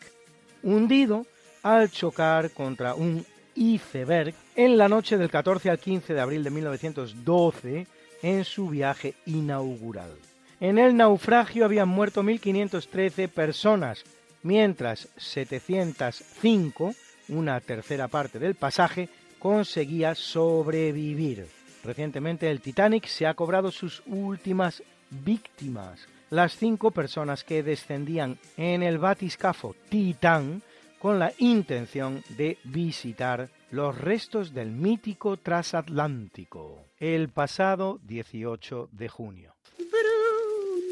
hundido 0.64 1.26
al 1.62 1.88
chocar 1.90 2.50
contra 2.50 2.94
un 2.94 3.24
iceberg 3.54 4.34
en 4.56 4.76
la 4.76 4.88
noche 4.88 5.16
del 5.18 5.30
14 5.30 5.70
al 5.70 5.78
15 5.78 6.14
de 6.14 6.20
abril 6.20 6.42
de 6.42 6.50
1912 6.50 7.86
en 8.22 8.44
su 8.44 8.70
viaje 8.70 9.14
inaugural. 9.26 10.33
En 10.64 10.78
el 10.78 10.96
naufragio 10.96 11.66
habían 11.66 11.90
muerto 11.90 12.22
1.513 12.22 13.28
personas, 13.28 14.02
mientras 14.42 15.10
705, 15.18 16.94
una 17.28 17.60
tercera 17.60 18.08
parte 18.08 18.38
del 18.38 18.54
pasaje, 18.54 19.10
conseguía 19.38 20.14
sobrevivir. 20.14 21.48
Recientemente 21.84 22.50
el 22.50 22.62
Titanic 22.62 23.04
se 23.08 23.26
ha 23.26 23.34
cobrado 23.34 23.70
sus 23.70 24.02
últimas 24.06 24.82
víctimas, 25.10 26.08
las 26.30 26.56
cinco 26.56 26.92
personas 26.92 27.44
que 27.44 27.62
descendían 27.62 28.38
en 28.56 28.82
el 28.82 28.96
batiscafo 28.96 29.76
Titán 29.90 30.62
con 30.98 31.18
la 31.18 31.34
intención 31.36 32.24
de 32.38 32.56
visitar 32.64 33.50
los 33.70 33.98
restos 33.98 34.54
del 34.54 34.70
mítico 34.70 35.36
transatlántico 35.36 36.86
el 36.98 37.28
pasado 37.28 38.00
18 38.06 38.88
de 38.92 39.08
junio. 39.10 39.53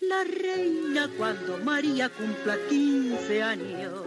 la 0.00 0.24
reina 0.24 1.08
cuando 1.16 1.58
María 1.58 2.08
cumpla 2.08 2.56
15 2.68 3.40
años. 3.42 4.02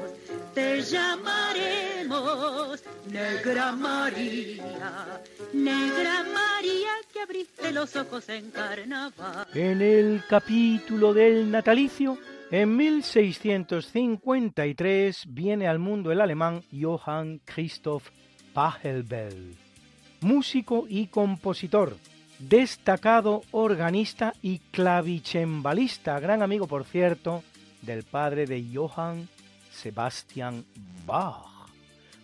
Te 0.54 0.82
llamaremos 0.82 2.84
Negra 3.10 3.72
María, 3.74 5.22
Negra 5.54 6.26
María 6.34 6.92
que 7.12 7.22
abriste 7.22 7.72
los 7.72 7.96
ojos 7.96 8.28
en 8.30 8.52
carnaval. 8.52 9.48
En 9.54 9.82
el 9.82 10.22
capítulo 10.28 11.14
del 11.14 11.50
natalicio, 11.52 12.18
en 12.52 12.76
1653 12.76 15.24
viene 15.28 15.68
al 15.68 15.80
mundo 15.80 16.12
el 16.12 16.20
alemán 16.22 16.64
Johann 16.72 17.42
Christoph 17.46 18.10
Pachelbel, 18.54 19.56
músico 20.22 20.86
y 20.88 21.08
compositor, 21.08 21.98
destacado 22.40 23.44
organista 23.52 24.34
y 24.42 24.60
clavicembalista, 24.60 26.20
gran 26.20 26.42
amigo, 26.42 26.68
por 26.68 26.86
cierto, 26.86 27.44
del 27.82 28.04
padre 28.04 28.46
de 28.46 28.66
Johann 28.74 29.28
Sebastian 29.72 30.66
Bach, 31.06 31.70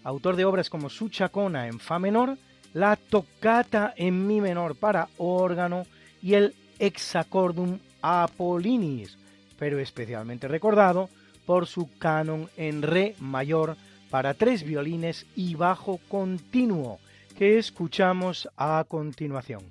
autor 0.04 0.36
de 0.36 0.46
obras 0.46 0.70
como 0.70 0.90
Su 0.90 1.10
Chacona 1.10 1.68
en 1.68 1.80
Fa 1.80 2.00
menor, 2.00 2.38
la 2.74 2.96
Toccata 2.96 3.94
en 3.98 4.28
Mi 4.28 4.42
menor 4.42 4.76
para 4.76 5.10
órgano 5.18 5.86
y 6.22 6.36
el 6.36 6.54
Hexacordum 6.78 7.80
Apollinis, 8.02 9.18
pero 9.58 9.80
especialmente 9.80 10.48
recordado 10.48 11.10
por 11.46 11.68
su 11.68 11.90
canon 11.98 12.50
en 12.58 12.82
Re 12.82 13.16
mayor 13.20 13.76
para 14.10 14.34
tres 14.34 14.64
violines 14.64 15.26
y 15.36 15.56
bajo 15.56 16.00
continuo, 16.08 17.00
que 17.38 17.58
escuchamos 17.58 18.50
a 18.58 18.84
continuación. 18.88 19.62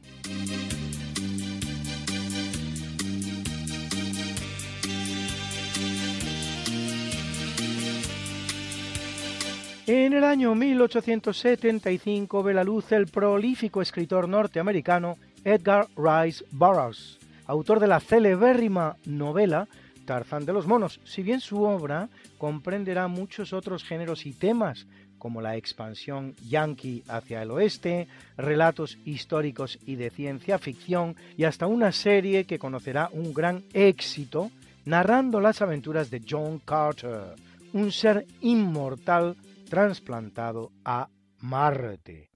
En 9.89 10.13
el 10.13 10.23
año 10.23 10.55
1875 10.55 12.43
ve 12.43 12.53
la 12.53 12.63
luz 12.63 12.93
el 12.93 13.07
prolífico 13.07 13.81
escritor 13.81 14.29
norteamericano 14.29 15.17
Edgar 15.45 15.87
Rice 15.97 16.45
Burroughs, 16.51 17.19
autor 17.47 17.81
de 17.81 17.87
la 17.87 17.99
celebérrima 17.99 18.99
novela 19.07 19.67
Tarzán 20.05 20.45
de 20.45 20.53
los 20.53 20.67
Monos, 20.67 21.01
si 21.05 21.23
bien 21.23 21.41
su 21.41 21.63
obra 21.63 22.11
comprenderá 22.37 23.09
muchos 23.09 23.55
otros 23.55 23.83
géneros 23.83 24.27
y 24.27 24.35
temas, 24.35 24.87
como 25.19 25.41
la 25.41 25.57
expansión 25.57 26.35
yankee 26.49 27.03
hacia 27.09 27.43
el 27.43 27.51
oeste, 27.51 28.09
relatos 28.37 28.99
históricos 29.05 29.79
y 29.85 29.97
de 29.97 30.11
ciencia 30.11 30.59
ficción, 30.59 31.17
y 31.37 31.45
hasta 31.45 31.67
una 31.67 31.93
serie 31.93 32.45
que 32.45 32.59
conocerá 32.59 33.11
un 33.13 33.35
gran 33.35 33.65
éxito 33.73 34.51
narrando 34.85 35.41
las 35.41 35.61
aventuras 35.61 36.11
de 36.11 36.23
John 36.29 36.61
Carter, 36.65 37.35
un 37.73 37.93
ser 37.93 38.27
inmortal 38.41 39.37
trasplantado 39.69 40.73
a 40.85 41.09
Marte. 41.41 42.31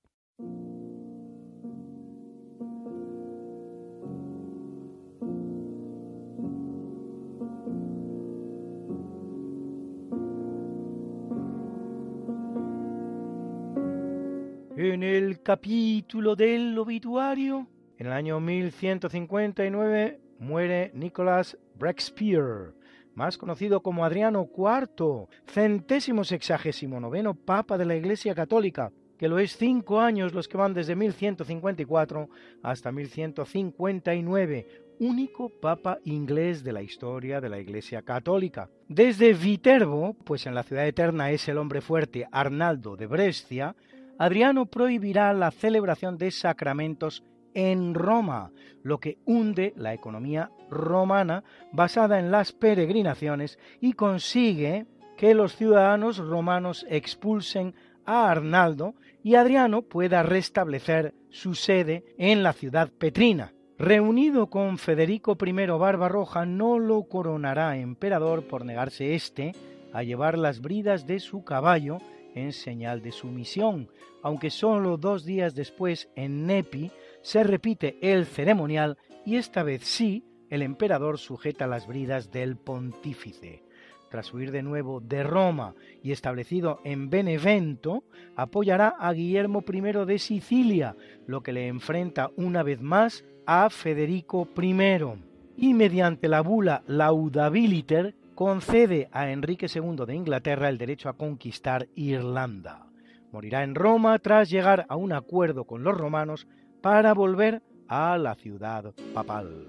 En 14.92 15.02
el 15.02 15.40
capítulo 15.42 16.36
del 16.36 16.78
obituario, 16.78 17.66
en 17.96 18.08
el 18.08 18.12
año 18.12 18.38
1159 18.40 20.20
muere 20.38 20.90
Nicholas 20.92 21.56
Breakspere, 21.76 22.74
más 23.14 23.38
conocido 23.38 23.82
como 23.82 24.04
Adriano 24.04 24.46
IV, 24.54 25.28
centésimo 25.46 26.24
sexagésimo 26.24 27.00
noveno 27.00 27.32
Papa 27.32 27.78
de 27.78 27.86
la 27.86 27.96
Iglesia 27.96 28.34
Católica, 28.34 28.92
que 29.16 29.28
lo 29.28 29.38
es 29.38 29.56
cinco 29.56 29.98
años 29.98 30.34
los 30.34 30.46
que 30.46 30.58
van 30.58 30.74
desde 30.74 30.94
1154 30.94 32.28
hasta 32.62 32.92
1159, 32.92 34.66
único 35.00 35.48
papa 35.48 36.00
inglés 36.04 36.62
de 36.62 36.72
la 36.74 36.82
historia 36.82 37.40
de 37.40 37.48
la 37.48 37.58
Iglesia 37.58 38.02
Católica. 38.02 38.68
Desde 38.88 39.32
Viterbo, 39.32 40.14
pues 40.22 40.44
en 40.44 40.54
la 40.54 40.64
ciudad 40.64 40.86
eterna 40.86 41.30
es 41.30 41.48
el 41.48 41.56
hombre 41.56 41.80
fuerte 41.80 42.28
Arnaldo 42.30 42.94
de 42.94 43.06
Brescia, 43.06 43.74
Adriano 44.18 44.66
prohibirá 44.66 45.32
la 45.32 45.50
celebración 45.50 46.18
de 46.18 46.30
sacramentos 46.30 47.24
en 47.54 47.94
Roma, 47.94 48.50
lo 48.82 48.98
que 48.98 49.18
hunde 49.24 49.72
la 49.76 49.94
economía 49.94 50.50
romana 50.70 51.44
basada 51.72 52.18
en 52.18 52.30
las 52.30 52.52
peregrinaciones 52.52 53.58
y 53.80 53.92
consigue 53.92 54.86
que 55.16 55.34
los 55.34 55.56
ciudadanos 55.56 56.18
romanos 56.18 56.86
expulsen 56.88 57.74
a 58.04 58.30
Arnaldo 58.30 58.94
y 59.22 59.34
Adriano 59.36 59.82
pueda 59.82 60.22
restablecer 60.22 61.14
su 61.30 61.54
sede 61.54 62.04
en 62.18 62.42
la 62.42 62.52
ciudad 62.52 62.90
petrina. 62.90 63.52
Reunido 63.78 64.48
con 64.48 64.78
Federico 64.78 65.36
I 65.44 65.52
Barbarroja, 65.52 66.46
no 66.46 66.78
lo 66.78 67.04
coronará 67.04 67.76
emperador 67.76 68.46
por 68.46 68.64
negarse 68.64 69.14
éste 69.14 69.52
a 69.92 70.02
llevar 70.02 70.38
las 70.38 70.60
bridas 70.60 71.06
de 71.06 71.20
su 71.20 71.44
caballo 71.44 71.98
en 72.34 72.52
señal 72.52 73.02
de 73.02 73.12
sumisión, 73.12 73.88
aunque 74.22 74.50
solo 74.50 74.96
dos 74.96 75.24
días 75.24 75.54
después 75.54 76.08
en 76.16 76.46
Nepi 76.46 76.90
se 77.22 77.42
repite 77.42 77.98
el 78.00 78.26
ceremonial 78.26 78.98
y 79.24 79.36
esta 79.36 79.62
vez 79.62 79.82
sí 79.84 80.24
el 80.50 80.62
emperador 80.62 81.18
sujeta 81.18 81.66
las 81.66 81.86
bridas 81.86 82.30
del 82.30 82.56
pontífice. 82.56 83.62
Tras 84.10 84.34
huir 84.34 84.50
de 84.50 84.62
nuevo 84.62 85.00
de 85.00 85.22
Roma 85.22 85.74
y 86.02 86.12
establecido 86.12 86.80
en 86.84 87.08
Benevento, 87.08 88.04
apoyará 88.36 88.88
a 88.98 89.10
Guillermo 89.14 89.64
I 89.66 89.80
de 90.04 90.18
Sicilia, 90.18 90.94
lo 91.26 91.42
que 91.42 91.54
le 91.54 91.68
enfrenta 91.68 92.30
una 92.36 92.62
vez 92.62 92.82
más 92.82 93.24
a 93.46 93.70
Federico 93.70 94.46
I. 94.60 94.74
Y 95.56 95.72
mediante 95.72 96.28
la 96.28 96.42
bula 96.42 96.82
Laudabiliter 96.86 98.14
concede 98.34 99.08
a 99.12 99.30
Enrique 99.30 99.66
II 99.72 100.04
de 100.06 100.14
Inglaterra 100.14 100.68
el 100.68 100.78
derecho 100.78 101.08
a 101.08 101.16
conquistar 101.16 101.88
Irlanda. 101.94 102.86
Morirá 103.30 103.62
en 103.62 103.74
Roma 103.74 104.18
tras 104.18 104.50
llegar 104.50 104.86
a 104.88 104.96
un 104.96 105.12
acuerdo 105.12 105.64
con 105.64 105.82
los 105.84 105.96
romanos 105.96 106.46
para 106.80 107.14
volver 107.14 107.62
a 107.88 108.18
la 108.18 108.34
ciudad 108.34 108.92
papal. 109.14 109.66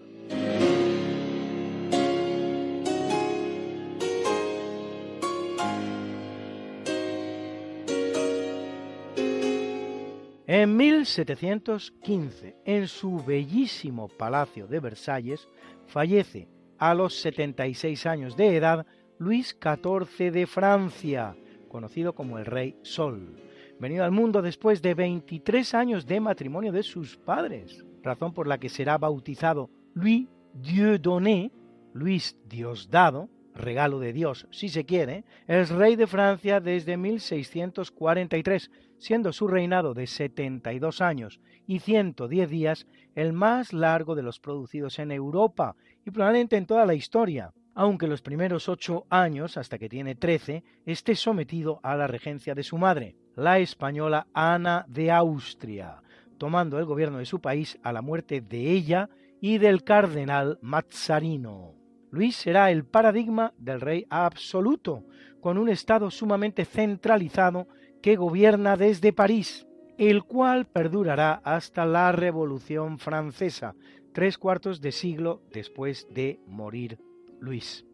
En 10.45 10.77
1715, 10.77 12.57
en 12.65 12.87
su 12.87 13.23
bellísimo 13.23 14.07
palacio 14.07 14.67
de 14.67 14.79
Versalles, 14.79 15.47
fallece 15.87 16.47
a 16.77 16.93
los 16.93 17.15
76 17.21 18.05
años 18.05 18.35
de 18.35 18.55
edad 18.55 18.85
Luis 19.17 19.57
XIV 19.61 20.31
de 20.31 20.47
Francia, 20.47 21.35
conocido 21.67 22.13
como 22.13 22.37
el 22.37 22.45
Rey 22.45 22.75
Sol. 22.81 23.35
Venido 23.79 24.03
al 24.03 24.11
mundo 24.11 24.41
después 24.41 24.81
de 24.81 24.93
23 24.93 25.73
años 25.73 26.05
de 26.05 26.19
matrimonio 26.19 26.71
de 26.71 26.83
sus 26.83 27.17
padres, 27.17 27.85
razón 28.01 28.33
por 28.33 28.47
la 28.47 28.57
que 28.57 28.69
será 28.69 28.97
bautizado 28.97 29.69
Louis 29.93 30.27
Dieudonné, 30.53 31.51
Luis 31.93 32.37
Diosdado, 32.47 33.29
regalo 33.55 33.99
de 33.99 34.13
Dios 34.13 34.47
si 34.51 34.69
se 34.69 34.85
quiere, 34.85 35.25
es 35.47 35.69
rey 35.69 35.95
de 35.95 36.07
Francia 36.07 36.59
desde 36.59 36.97
1643, 36.97 38.71
siendo 38.97 39.33
su 39.33 39.47
reinado 39.47 39.93
de 39.93 40.07
72 40.07 41.01
años 41.01 41.39
y 41.67 41.79
110 41.79 42.49
días 42.49 42.87
el 43.15 43.33
más 43.33 43.73
largo 43.73 44.15
de 44.15 44.23
los 44.23 44.39
producidos 44.39 44.99
en 44.99 45.11
Europa 45.11 45.75
y 46.05 46.11
probablemente 46.11 46.57
en 46.57 46.65
toda 46.65 46.85
la 46.85 46.93
historia, 46.93 47.51
aunque 47.75 48.07
los 48.07 48.21
primeros 48.21 48.69
ocho 48.69 49.05
años, 49.09 49.57
hasta 49.57 49.77
que 49.77 49.89
tiene 49.89 50.15
13, 50.15 50.63
esté 50.85 51.15
sometido 51.15 51.79
a 51.83 51.95
la 51.95 52.07
regencia 52.07 52.53
de 52.55 52.63
su 52.63 52.77
madre. 52.77 53.15
la 53.35 53.57
española 53.57 54.27
Ana 54.33 54.85
de 54.87 55.09
Austria, 55.09 56.03
tomando 56.37 56.77
el 56.77 56.85
gobierno 56.85 57.17
de 57.17 57.25
su 57.25 57.41
país 57.41 57.79
a 57.81 57.91
la 57.91 58.03
muerte 58.03 58.41
de 58.41 58.71
ella 58.71 59.09
y 59.41 59.57
del 59.57 59.83
cardenal 59.83 60.59
Mazzarino. 60.61 61.73
Luis 62.11 62.35
será 62.35 62.69
el 62.69 62.85
paradigma 62.85 63.53
del 63.57 63.81
rey 63.81 64.05
absoluto, 64.09 65.03
con 65.41 65.57
un 65.57 65.67
Estado 65.67 66.11
sumamente 66.11 66.63
centralizado 66.63 67.67
que 68.03 68.15
gobierna 68.15 68.77
desde 68.77 69.13
París, 69.13 69.65
el 69.97 70.23
cual 70.23 70.65
perdurará 70.65 71.41
hasta 71.43 71.85
la 71.85 72.11
Revolución 72.11 72.99
Francesa, 72.99 73.73
tres 74.13 74.37
cuartos 74.37 74.79
de 74.79 74.91
siglo 74.91 75.41
después 75.51 76.07
de 76.09 76.39
morir 76.47 76.99
Luis. 77.39 77.85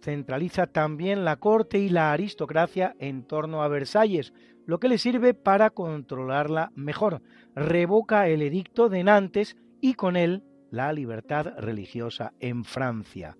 Centraliza 0.00 0.66
también 0.66 1.24
la 1.24 1.36
corte 1.36 1.78
y 1.78 1.88
la 1.88 2.12
aristocracia 2.12 2.96
en 2.98 3.24
torno 3.24 3.62
a 3.62 3.68
Versalles, 3.68 4.32
lo 4.66 4.78
que 4.78 4.88
le 4.88 4.98
sirve 4.98 5.34
para 5.34 5.70
controlarla 5.70 6.72
mejor. 6.74 7.22
Revoca 7.54 8.28
el 8.28 8.42
edicto 8.42 8.88
de 8.88 9.04
Nantes 9.04 9.56
y 9.80 9.94
con 9.94 10.16
él 10.16 10.42
la 10.70 10.92
libertad 10.92 11.54
religiosa 11.58 12.32
en 12.40 12.64
Francia. 12.64 13.36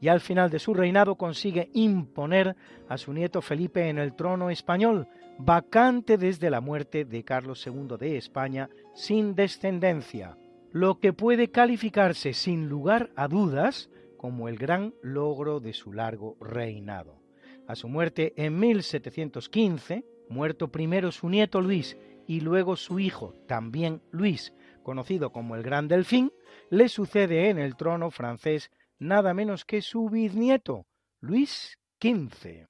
Y 0.00 0.08
al 0.08 0.20
final 0.20 0.48
de 0.50 0.58
su 0.58 0.72
reinado 0.72 1.16
consigue 1.16 1.70
imponer 1.74 2.56
a 2.88 2.96
su 2.96 3.12
nieto 3.12 3.42
Felipe 3.42 3.88
en 3.88 3.98
el 3.98 4.14
trono 4.14 4.48
español, 4.48 5.08
vacante 5.38 6.16
desde 6.16 6.50
la 6.50 6.60
muerte 6.60 7.04
de 7.04 7.22
Carlos 7.22 7.66
II 7.66 7.96
de 7.98 8.16
España 8.16 8.70
sin 8.94 9.34
descendencia, 9.34 10.38
lo 10.72 10.98
que 11.00 11.12
puede 11.12 11.50
calificarse 11.50 12.32
sin 12.32 12.68
lugar 12.68 13.10
a 13.16 13.28
dudas 13.28 13.90
como 14.16 14.48
el 14.48 14.56
gran 14.56 14.94
logro 15.02 15.60
de 15.60 15.72
su 15.72 15.92
largo 15.92 16.36
reinado. 16.40 17.20
A 17.66 17.74
su 17.74 17.88
muerte 17.88 18.34
en 18.36 18.58
1715, 18.58 20.04
muerto 20.28 20.70
primero 20.70 21.12
su 21.12 21.28
nieto 21.28 21.60
Luis 21.60 21.96
y 22.26 22.40
luego 22.40 22.76
su 22.76 22.98
hijo, 23.00 23.34
también 23.46 24.02
Luis, 24.10 24.52
conocido 24.82 25.32
como 25.32 25.56
el 25.56 25.62
Gran 25.62 25.88
Delfín, 25.88 26.32
le 26.68 26.88
sucede 26.88 27.48
en 27.48 27.58
el 27.58 27.76
trono 27.76 28.10
francés 28.10 28.70
nada 28.98 29.34
menos 29.34 29.64
que 29.64 29.82
su 29.82 30.08
bisnieto, 30.08 30.86
Luis 31.20 31.78
XV. 32.00 32.68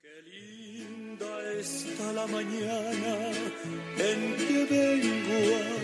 Qué 0.00 0.22
linda 0.22 1.52
está 1.58 2.12
la 2.12 2.26
mañana 2.26 3.30
en 3.98 4.36
que 4.36 4.66
vengo 4.70 5.83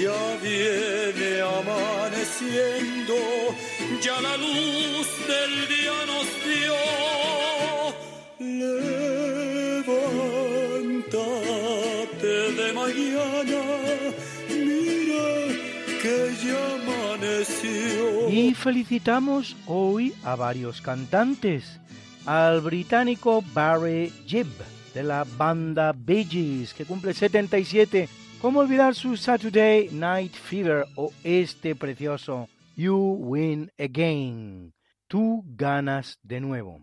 Ya 0.00 0.38
viene 0.42 1.42
amaneciendo, 1.42 3.14
ya 4.00 4.20
la 4.20 4.36
luz 4.38 5.08
del 5.28 5.68
día 5.68 5.96
nos 6.06 6.26
dio 6.44 7.10
de 12.56 12.72
mañana, 12.72 13.62
mira 14.48 15.28
que 16.02 16.16
ya 16.44 16.74
amaneció. 16.74 18.28
Y 18.30 18.54
felicitamos 18.54 19.56
hoy 19.66 20.14
a 20.24 20.34
varios 20.36 20.80
cantantes. 20.80 21.78
Al 22.26 22.60
británico 22.60 23.42
Barry 23.54 24.12
Gibb 24.26 24.48
de 24.94 25.02
la 25.02 25.24
banda 25.36 25.92
Bee 25.96 26.24
Gees, 26.24 26.74
que 26.74 26.84
cumple 26.84 27.14
77. 27.14 28.08
¿Cómo 28.40 28.60
olvidar 28.60 28.94
su 28.94 29.18
Saturday 29.18 29.90
Night 29.92 30.32
Fever 30.32 30.86
o 30.96 31.12
este 31.22 31.76
precioso 31.76 32.48
You 32.74 33.18
Win 33.20 33.70
Again? 33.78 34.72
Tú 35.08 35.44
ganas 35.44 36.18
de 36.22 36.40
nuevo. 36.40 36.80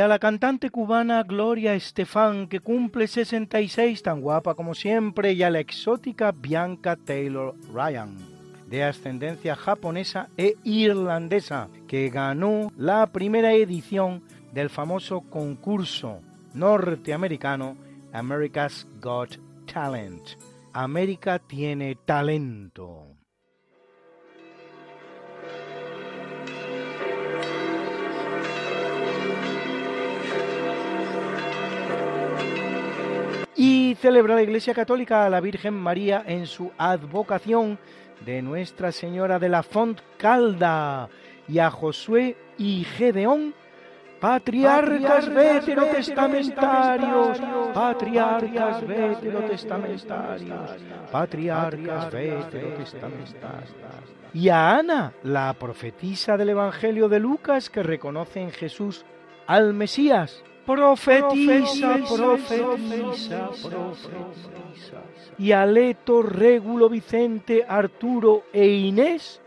A 0.00 0.08
la 0.08 0.18
cantante 0.18 0.70
cubana 0.70 1.22
Gloria 1.22 1.74
Estefan, 1.74 2.46
que 2.48 2.60
cumple 2.60 3.08
66, 3.08 4.02
tan 4.02 4.20
guapa 4.20 4.54
como 4.54 4.74
siempre, 4.74 5.32
y 5.32 5.42
a 5.42 5.50
la 5.50 5.60
exótica 5.60 6.30
Bianca 6.32 6.96
Taylor 6.96 7.54
Ryan, 7.72 8.16
de 8.68 8.84
ascendencia 8.84 9.56
japonesa 9.56 10.28
e 10.36 10.56
irlandesa, 10.62 11.68
que 11.86 12.10
ganó 12.10 12.70
la 12.76 13.06
primera 13.06 13.54
edición 13.54 14.22
del 14.52 14.70
famoso 14.70 15.22
concurso 15.22 16.20
norteamericano 16.54 17.76
America's 18.12 18.86
Got 19.00 19.38
Talent. 19.72 20.22
América 20.72 21.38
tiene 21.38 21.96
talento. 22.04 23.17
Y 33.58 33.94
celebra 34.00 34.36
la 34.36 34.42
Iglesia 34.42 34.72
Católica 34.72 35.26
a 35.26 35.30
la 35.30 35.40
Virgen 35.40 35.74
María 35.74 36.22
en 36.24 36.46
su 36.46 36.70
advocación 36.78 37.76
de 38.24 38.40
Nuestra 38.40 38.92
Señora 38.92 39.40
de 39.40 39.48
la 39.48 39.64
Font 39.64 39.98
Calda 40.16 41.08
y 41.48 41.58
a 41.58 41.68
Josué 41.68 42.36
y 42.56 42.84
Gedeón, 42.84 43.52
patriarcas 44.20 45.28
veterotestamentarios, 45.28 47.40
patriarcas 47.74 48.86
veterotestamentarios, 48.86 50.70
patriarcas 51.10 52.12
veterotestamentarios. 52.12 53.74
Y 54.34 54.50
a 54.50 54.76
Ana, 54.76 55.14
la 55.24 55.52
profetisa 55.54 56.36
del 56.36 56.50
Evangelio 56.50 57.08
de 57.08 57.18
Lucas, 57.18 57.70
que 57.70 57.82
reconoce 57.82 58.40
en 58.40 58.52
Jesús 58.52 59.04
al 59.48 59.74
Mesías, 59.74 60.44
profetiza, 60.68 61.96
profetiza, 62.14 63.50
profetiza. 63.62 65.02
Y 65.38 65.52
Aleto, 65.52 66.20
Régulo, 66.20 66.90
Vicente, 66.90 67.64
Arturo 67.66 68.42
e 68.52 68.68
Inés, 68.68 69.40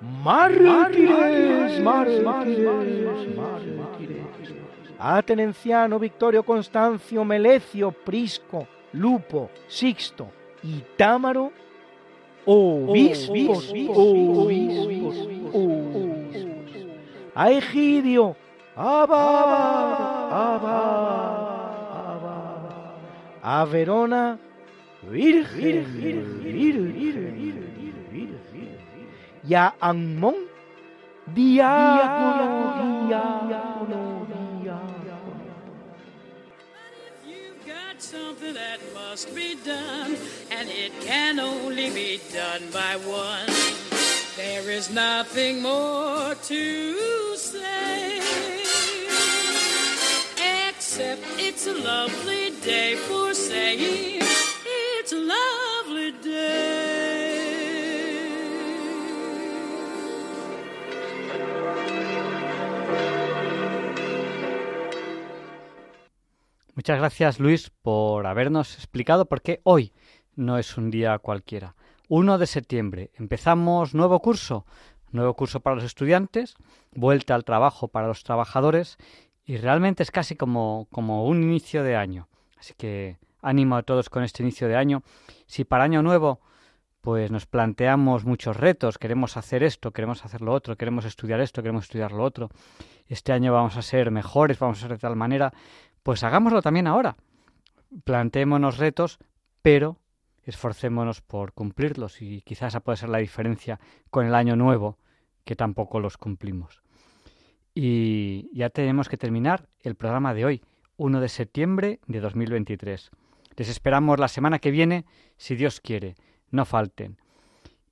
mártires, 0.00 1.82
mártires, 1.82 2.22
Atenenciano, 4.98 5.98
Victorio, 5.98 6.44
Constancio, 6.44 7.24
Melecio, 7.24 7.90
Prisco, 7.90 8.68
Lupo, 8.92 9.50
Sixto 9.66 10.28
y 10.62 10.84
Támaro, 10.96 11.50
obispos, 12.44 13.72
obispos, 13.88 15.16
a 17.34 17.50
Egidio, 17.50 18.36
Abba, 18.78 19.16
Abba, 20.44 20.76
Abba, 22.12 22.36
a 23.42 23.66
Verona, 23.66 24.38
Virgen, 25.02 25.84
Virgen, 25.94 26.92
Virgen, 26.92 28.36
y 29.48 29.54
a 29.54 29.74
Amón, 29.80 30.34
diácono, 31.34 32.74
diácono, 33.08 33.66
something 37.98 38.54
that 38.54 38.78
must 38.94 39.34
be 39.34 39.56
done, 39.64 40.16
and 40.50 40.68
it 40.68 40.92
can 41.00 41.40
only 41.40 41.88
be 41.90 42.20
done 42.32 42.62
by 42.70 42.94
one. 42.96 43.46
There 44.36 44.70
is 44.70 44.90
nothing 44.90 45.62
more 45.62 46.34
to 46.34 47.36
say, 47.36 48.65
it's 50.98 51.66
a 51.66 51.74
lovely 51.74 52.52
day 52.64 52.96
for 52.96 53.34
saying 53.34 54.20
it's 54.98 55.12
a 55.12 55.16
lovely 55.16 56.12
day. 56.22 56.96
Muchas 66.74 66.98
gracias 66.98 67.40
Luis 67.40 67.70
por 67.82 68.26
habernos 68.26 68.74
explicado 68.76 69.26
por 69.26 69.42
qué 69.42 69.60
hoy 69.64 69.92
no 70.34 70.58
es 70.58 70.76
un 70.78 70.90
día 70.90 71.18
cualquiera. 71.18 71.74
1 72.08 72.38
de 72.38 72.46
septiembre 72.46 73.10
empezamos 73.16 73.94
nuevo 73.94 74.20
curso, 74.20 74.64
nuevo 75.10 75.34
curso 75.34 75.60
para 75.60 75.76
los 75.76 75.84
estudiantes, 75.84 76.54
vuelta 76.92 77.34
al 77.34 77.44
trabajo 77.44 77.88
para 77.88 78.06
los 78.06 78.22
trabajadores 78.22 78.98
y 79.46 79.56
realmente 79.56 80.02
es 80.02 80.10
casi 80.10 80.34
como, 80.34 80.88
como 80.90 81.24
un 81.24 81.42
inicio 81.42 81.84
de 81.84 81.96
año. 81.96 82.28
Así 82.58 82.74
que 82.76 83.16
ánimo 83.40 83.76
a 83.76 83.82
todos 83.84 84.10
con 84.10 84.24
este 84.24 84.42
inicio 84.42 84.66
de 84.68 84.76
año. 84.76 85.02
Si 85.46 85.64
para 85.64 85.84
año 85.84 86.02
nuevo 86.02 86.40
pues 87.00 87.30
nos 87.30 87.46
planteamos 87.46 88.24
muchos 88.24 88.56
retos, 88.56 88.98
queremos 88.98 89.36
hacer 89.36 89.62
esto, 89.62 89.92
queremos 89.92 90.24
hacer 90.24 90.40
lo 90.40 90.52
otro, 90.52 90.76
queremos 90.76 91.04
estudiar 91.04 91.40
esto, 91.40 91.62
queremos 91.62 91.84
estudiar 91.84 92.10
lo 92.10 92.24
otro, 92.24 92.50
este 93.06 93.32
año 93.32 93.52
vamos 93.52 93.76
a 93.76 93.82
ser 93.82 94.10
mejores, 94.10 94.58
vamos 94.58 94.78
a 94.78 94.80
ser 94.80 94.90
de 94.90 94.98
tal 94.98 95.14
manera, 95.14 95.52
pues 96.02 96.24
hagámoslo 96.24 96.62
también 96.62 96.88
ahora. 96.88 97.16
Planteémonos 98.02 98.78
retos, 98.78 99.20
pero 99.62 100.00
esforcémonos 100.42 101.20
por 101.20 101.52
cumplirlos 101.52 102.20
y 102.22 102.42
quizás 102.42 102.72
esa 102.72 102.80
puede 102.80 102.96
ser 102.96 103.10
la 103.10 103.18
diferencia 103.18 103.78
con 104.10 104.26
el 104.26 104.34
año 104.34 104.56
nuevo, 104.56 104.98
que 105.44 105.54
tampoco 105.54 106.00
los 106.00 106.18
cumplimos. 106.18 106.82
Y 107.78 108.48
ya 108.56 108.70
tenemos 108.70 109.10
que 109.10 109.18
terminar 109.18 109.68
el 109.82 109.96
programa 109.96 110.32
de 110.32 110.46
hoy, 110.46 110.62
1 110.96 111.20
de 111.20 111.28
septiembre 111.28 112.00
de 112.06 112.20
2023. 112.20 113.10
Les 113.54 113.68
esperamos 113.68 114.18
la 114.18 114.28
semana 114.28 114.60
que 114.60 114.70
viene, 114.70 115.04
si 115.36 115.56
Dios 115.56 115.82
quiere, 115.82 116.14
no 116.50 116.64
falten. 116.64 117.18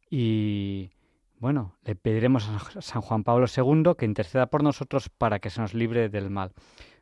Y 0.08 0.88
bueno, 1.38 1.76
le 1.84 1.96
pediremos 1.96 2.48
a 2.48 2.80
San 2.80 3.02
Juan 3.02 3.24
Pablo 3.24 3.44
II 3.44 3.92
que 3.98 4.06
interceda 4.06 4.46
por 4.46 4.62
nosotros 4.62 5.10
para 5.10 5.38
que 5.38 5.50
se 5.50 5.60
nos 5.60 5.74
libre 5.74 6.08
del 6.08 6.30
mal. 6.30 6.54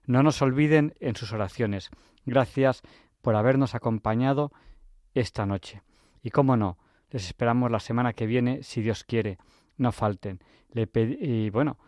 No 0.05 0.25
nos 0.25 0.43
olviden 0.43 0.95
en 0.99 1.15
sus 1.15 1.33
oraciones. 1.33 1.89
Gracias 2.27 2.83
por 3.21 3.37
habernos 3.37 3.77
acompañado 3.77 4.51
esta 5.15 5.47
noche. 5.47 5.83
Y 6.21 6.31
cómo 6.31 6.57
no, 6.57 6.79
les 7.11 7.27
esperamos 7.27 7.71
la 7.71 7.79
semana 7.79 8.13
que 8.13 8.27
viene, 8.27 8.65
si 8.65 8.83
Dios 8.83 9.05
quiere. 9.05 9.39
No 9.77 9.93
falten. 9.93 10.41
Le 10.73 10.89
y 11.21 11.51
bueno, 11.51 11.79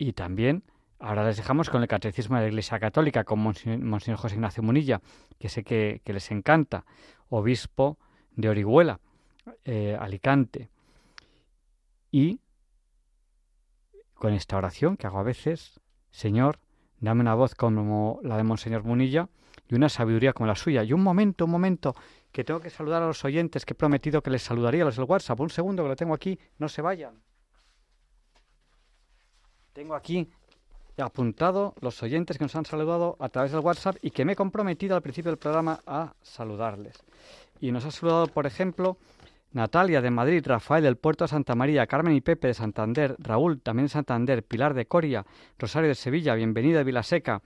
y 0.00 0.12
también 0.12 0.64
ahora 0.98 1.24
les 1.24 1.36
dejamos 1.36 1.70
con 1.70 1.82
el 1.82 1.88
Catecismo 1.88 2.36
de 2.36 2.42
la 2.42 2.48
Iglesia 2.48 2.80
Católica 2.80 3.24
con 3.24 3.38
Monseñor 3.38 4.18
José 4.18 4.34
Ignacio 4.34 4.62
Munilla, 4.62 5.00
que 5.38 5.48
sé 5.48 5.62
que, 5.62 6.00
les 6.04 6.30
encanta, 6.30 6.84
obispo 7.28 7.98
de 8.32 8.48
Orihuela, 8.48 9.00
eh, 9.64 9.96
Alicante. 9.98 10.70
Y 12.10 12.40
con 14.14 14.32
esta 14.32 14.56
oración 14.56 14.96
que 14.96 15.06
hago 15.06 15.18
a 15.18 15.22
veces, 15.22 15.80
Señor, 16.10 16.58
Dame 17.00 17.22
una 17.22 17.34
voz 17.34 17.54
como 17.54 18.20
la 18.22 18.36
de 18.36 18.42
Monseñor 18.42 18.84
Munilla 18.84 19.28
y 19.68 19.74
una 19.74 19.88
sabiduría 19.88 20.34
como 20.34 20.46
la 20.46 20.54
suya. 20.54 20.84
Y 20.84 20.92
un 20.92 21.02
momento, 21.02 21.46
un 21.46 21.50
momento, 21.50 21.94
que 22.30 22.44
tengo 22.44 22.60
que 22.60 22.68
saludar 22.68 23.02
a 23.02 23.06
los 23.06 23.24
oyentes 23.24 23.64
que 23.64 23.72
he 23.72 23.74
prometido 23.74 24.22
que 24.22 24.30
les 24.30 24.42
saludaría 24.42 24.82
a 24.82 24.84
los 24.84 24.96
del 24.96 25.06
WhatsApp. 25.06 25.40
Un 25.40 25.48
segundo 25.48 25.82
que 25.82 25.88
lo 25.88 25.96
tengo 25.96 26.12
aquí, 26.12 26.38
no 26.58 26.68
se 26.68 26.82
vayan. 26.82 27.22
Tengo 29.72 29.94
aquí 29.94 30.28
apuntado 30.98 31.74
los 31.80 32.02
oyentes 32.02 32.36
que 32.36 32.44
nos 32.44 32.56
han 32.56 32.64
saludado 32.64 33.16
a 33.20 33.28
través 33.28 33.52
del 33.52 33.60
WhatsApp 33.60 33.96
y 34.02 34.10
que 34.10 34.24
me 34.24 34.32
he 34.32 34.36
comprometido 34.36 34.96
al 34.96 35.02
principio 35.02 35.30
del 35.30 35.38
programa 35.38 35.80
a 35.86 36.12
saludarles. 36.22 37.02
Y 37.60 37.72
nos 37.72 37.84
ha 37.84 37.90
saludado, 37.90 38.26
por 38.26 38.46
ejemplo, 38.46 38.98
Natalia 39.52 40.00
de 40.00 40.10
Madrid, 40.10 40.46
Rafael 40.46 40.84
del 40.84 40.96
Puerto 40.96 41.24
de 41.24 41.28
Santa 41.28 41.54
María, 41.54 41.86
Carmen 41.86 42.14
y 42.14 42.20
Pepe 42.20 42.48
de 42.48 42.54
Santander, 42.54 43.16
Raúl 43.18 43.60
también 43.60 43.86
de 43.86 43.90
Santander, 43.90 44.44
Pilar 44.44 44.74
de 44.74 44.86
Coria, 44.86 45.24
Rosario 45.58 45.88
de 45.88 45.94
Sevilla, 45.94 46.34
bienvenido 46.34 46.78
de 46.78 46.84
Vilaseca, 46.84 47.42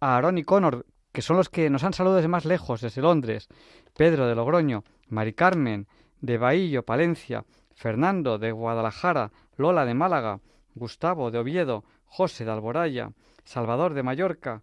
a 0.00 0.16
Aaron 0.16 0.38
y 0.38 0.44
Connor, 0.44 0.84
que 1.12 1.22
son 1.22 1.36
los 1.36 1.48
que 1.48 1.70
nos 1.70 1.84
han 1.84 1.92
saludado 1.94 2.16
desde 2.16 2.28
más 2.28 2.44
lejos, 2.44 2.80
desde 2.80 3.00
Londres, 3.00 3.48
Pedro 3.96 4.26
de 4.26 4.34
Logroño, 4.34 4.84
Mari 5.08 5.32
Carmen 5.32 5.86
de 6.20 6.38
Bahillo, 6.38 6.82
Palencia, 6.82 7.44
Fernando 7.74 8.38
de 8.38 8.52
Guadalajara, 8.52 9.30
Lola 9.56 9.84
de 9.84 9.94
Málaga, 9.94 10.40
Gustavo 10.76 11.32
de 11.32 11.38
Oviedo, 11.38 11.84
José 12.04 12.44
de 12.44 12.52
Alboraya, 12.52 13.10
Salvador 13.44 13.94
de 13.94 14.04
Mallorca, 14.04 14.62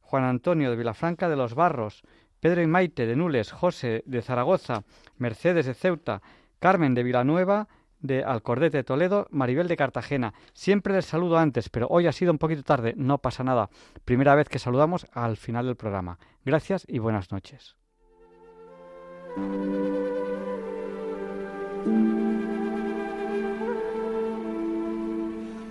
Juan 0.00 0.24
Antonio 0.24 0.70
de 0.70 0.76
Vilafranca 0.76 1.28
de 1.28 1.36
los 1.36 1.54
Barros, 1.54 2.02
Pedro 2.40 2.62
y 2.62 2.66
Maite 2.66 3.06
de 3.06 3.14
Nules, 3.14 3.52
José 3.52 4.02
de 4.06 4.22
Zaragoza, 4.22 4.82
Mercedes 5.18 5.66
de 5.66 5.74
Ceuta, 5.74 6.22
Carmen 6.58 6.94
de 6.94 7.02
Villanueva, 7.02 7.68
de 8.00 8.24
Alcordete 8.24 8.78
de 8.78 8.84
Toledo, 8.84 9.26
Maribel 9.30 9.68
de 9.68 9.76
Cartagena. 9.76 10.32
Siempre 10.54 10.94
les 10.94 11.04
saludo 11.04 11.38
antes, 11.38 11.68
pero 11.68 11.86
hoy 11.88 12.06
ha 12.06 12.12
sido 12.12 12.32
un 12.32 12.38
poquito 12.38 12.62
tarde, 12.62 12.94
no 12.96 13.18
pasa 13.18 13.44
nada. 13.44 13.68
Primera 14.04 14.34
vez 14.34 14.48
que 14.48 14.58
saludamos 14.58 15.06
al 15.12 15.36
final 15.36 15.66
del 15.66 15.76
programa. 15.76 16.18
Gracias 16.44 16.84
y 16.88 16.98
buenas 16.98 17.30
noches. 17.30 17.76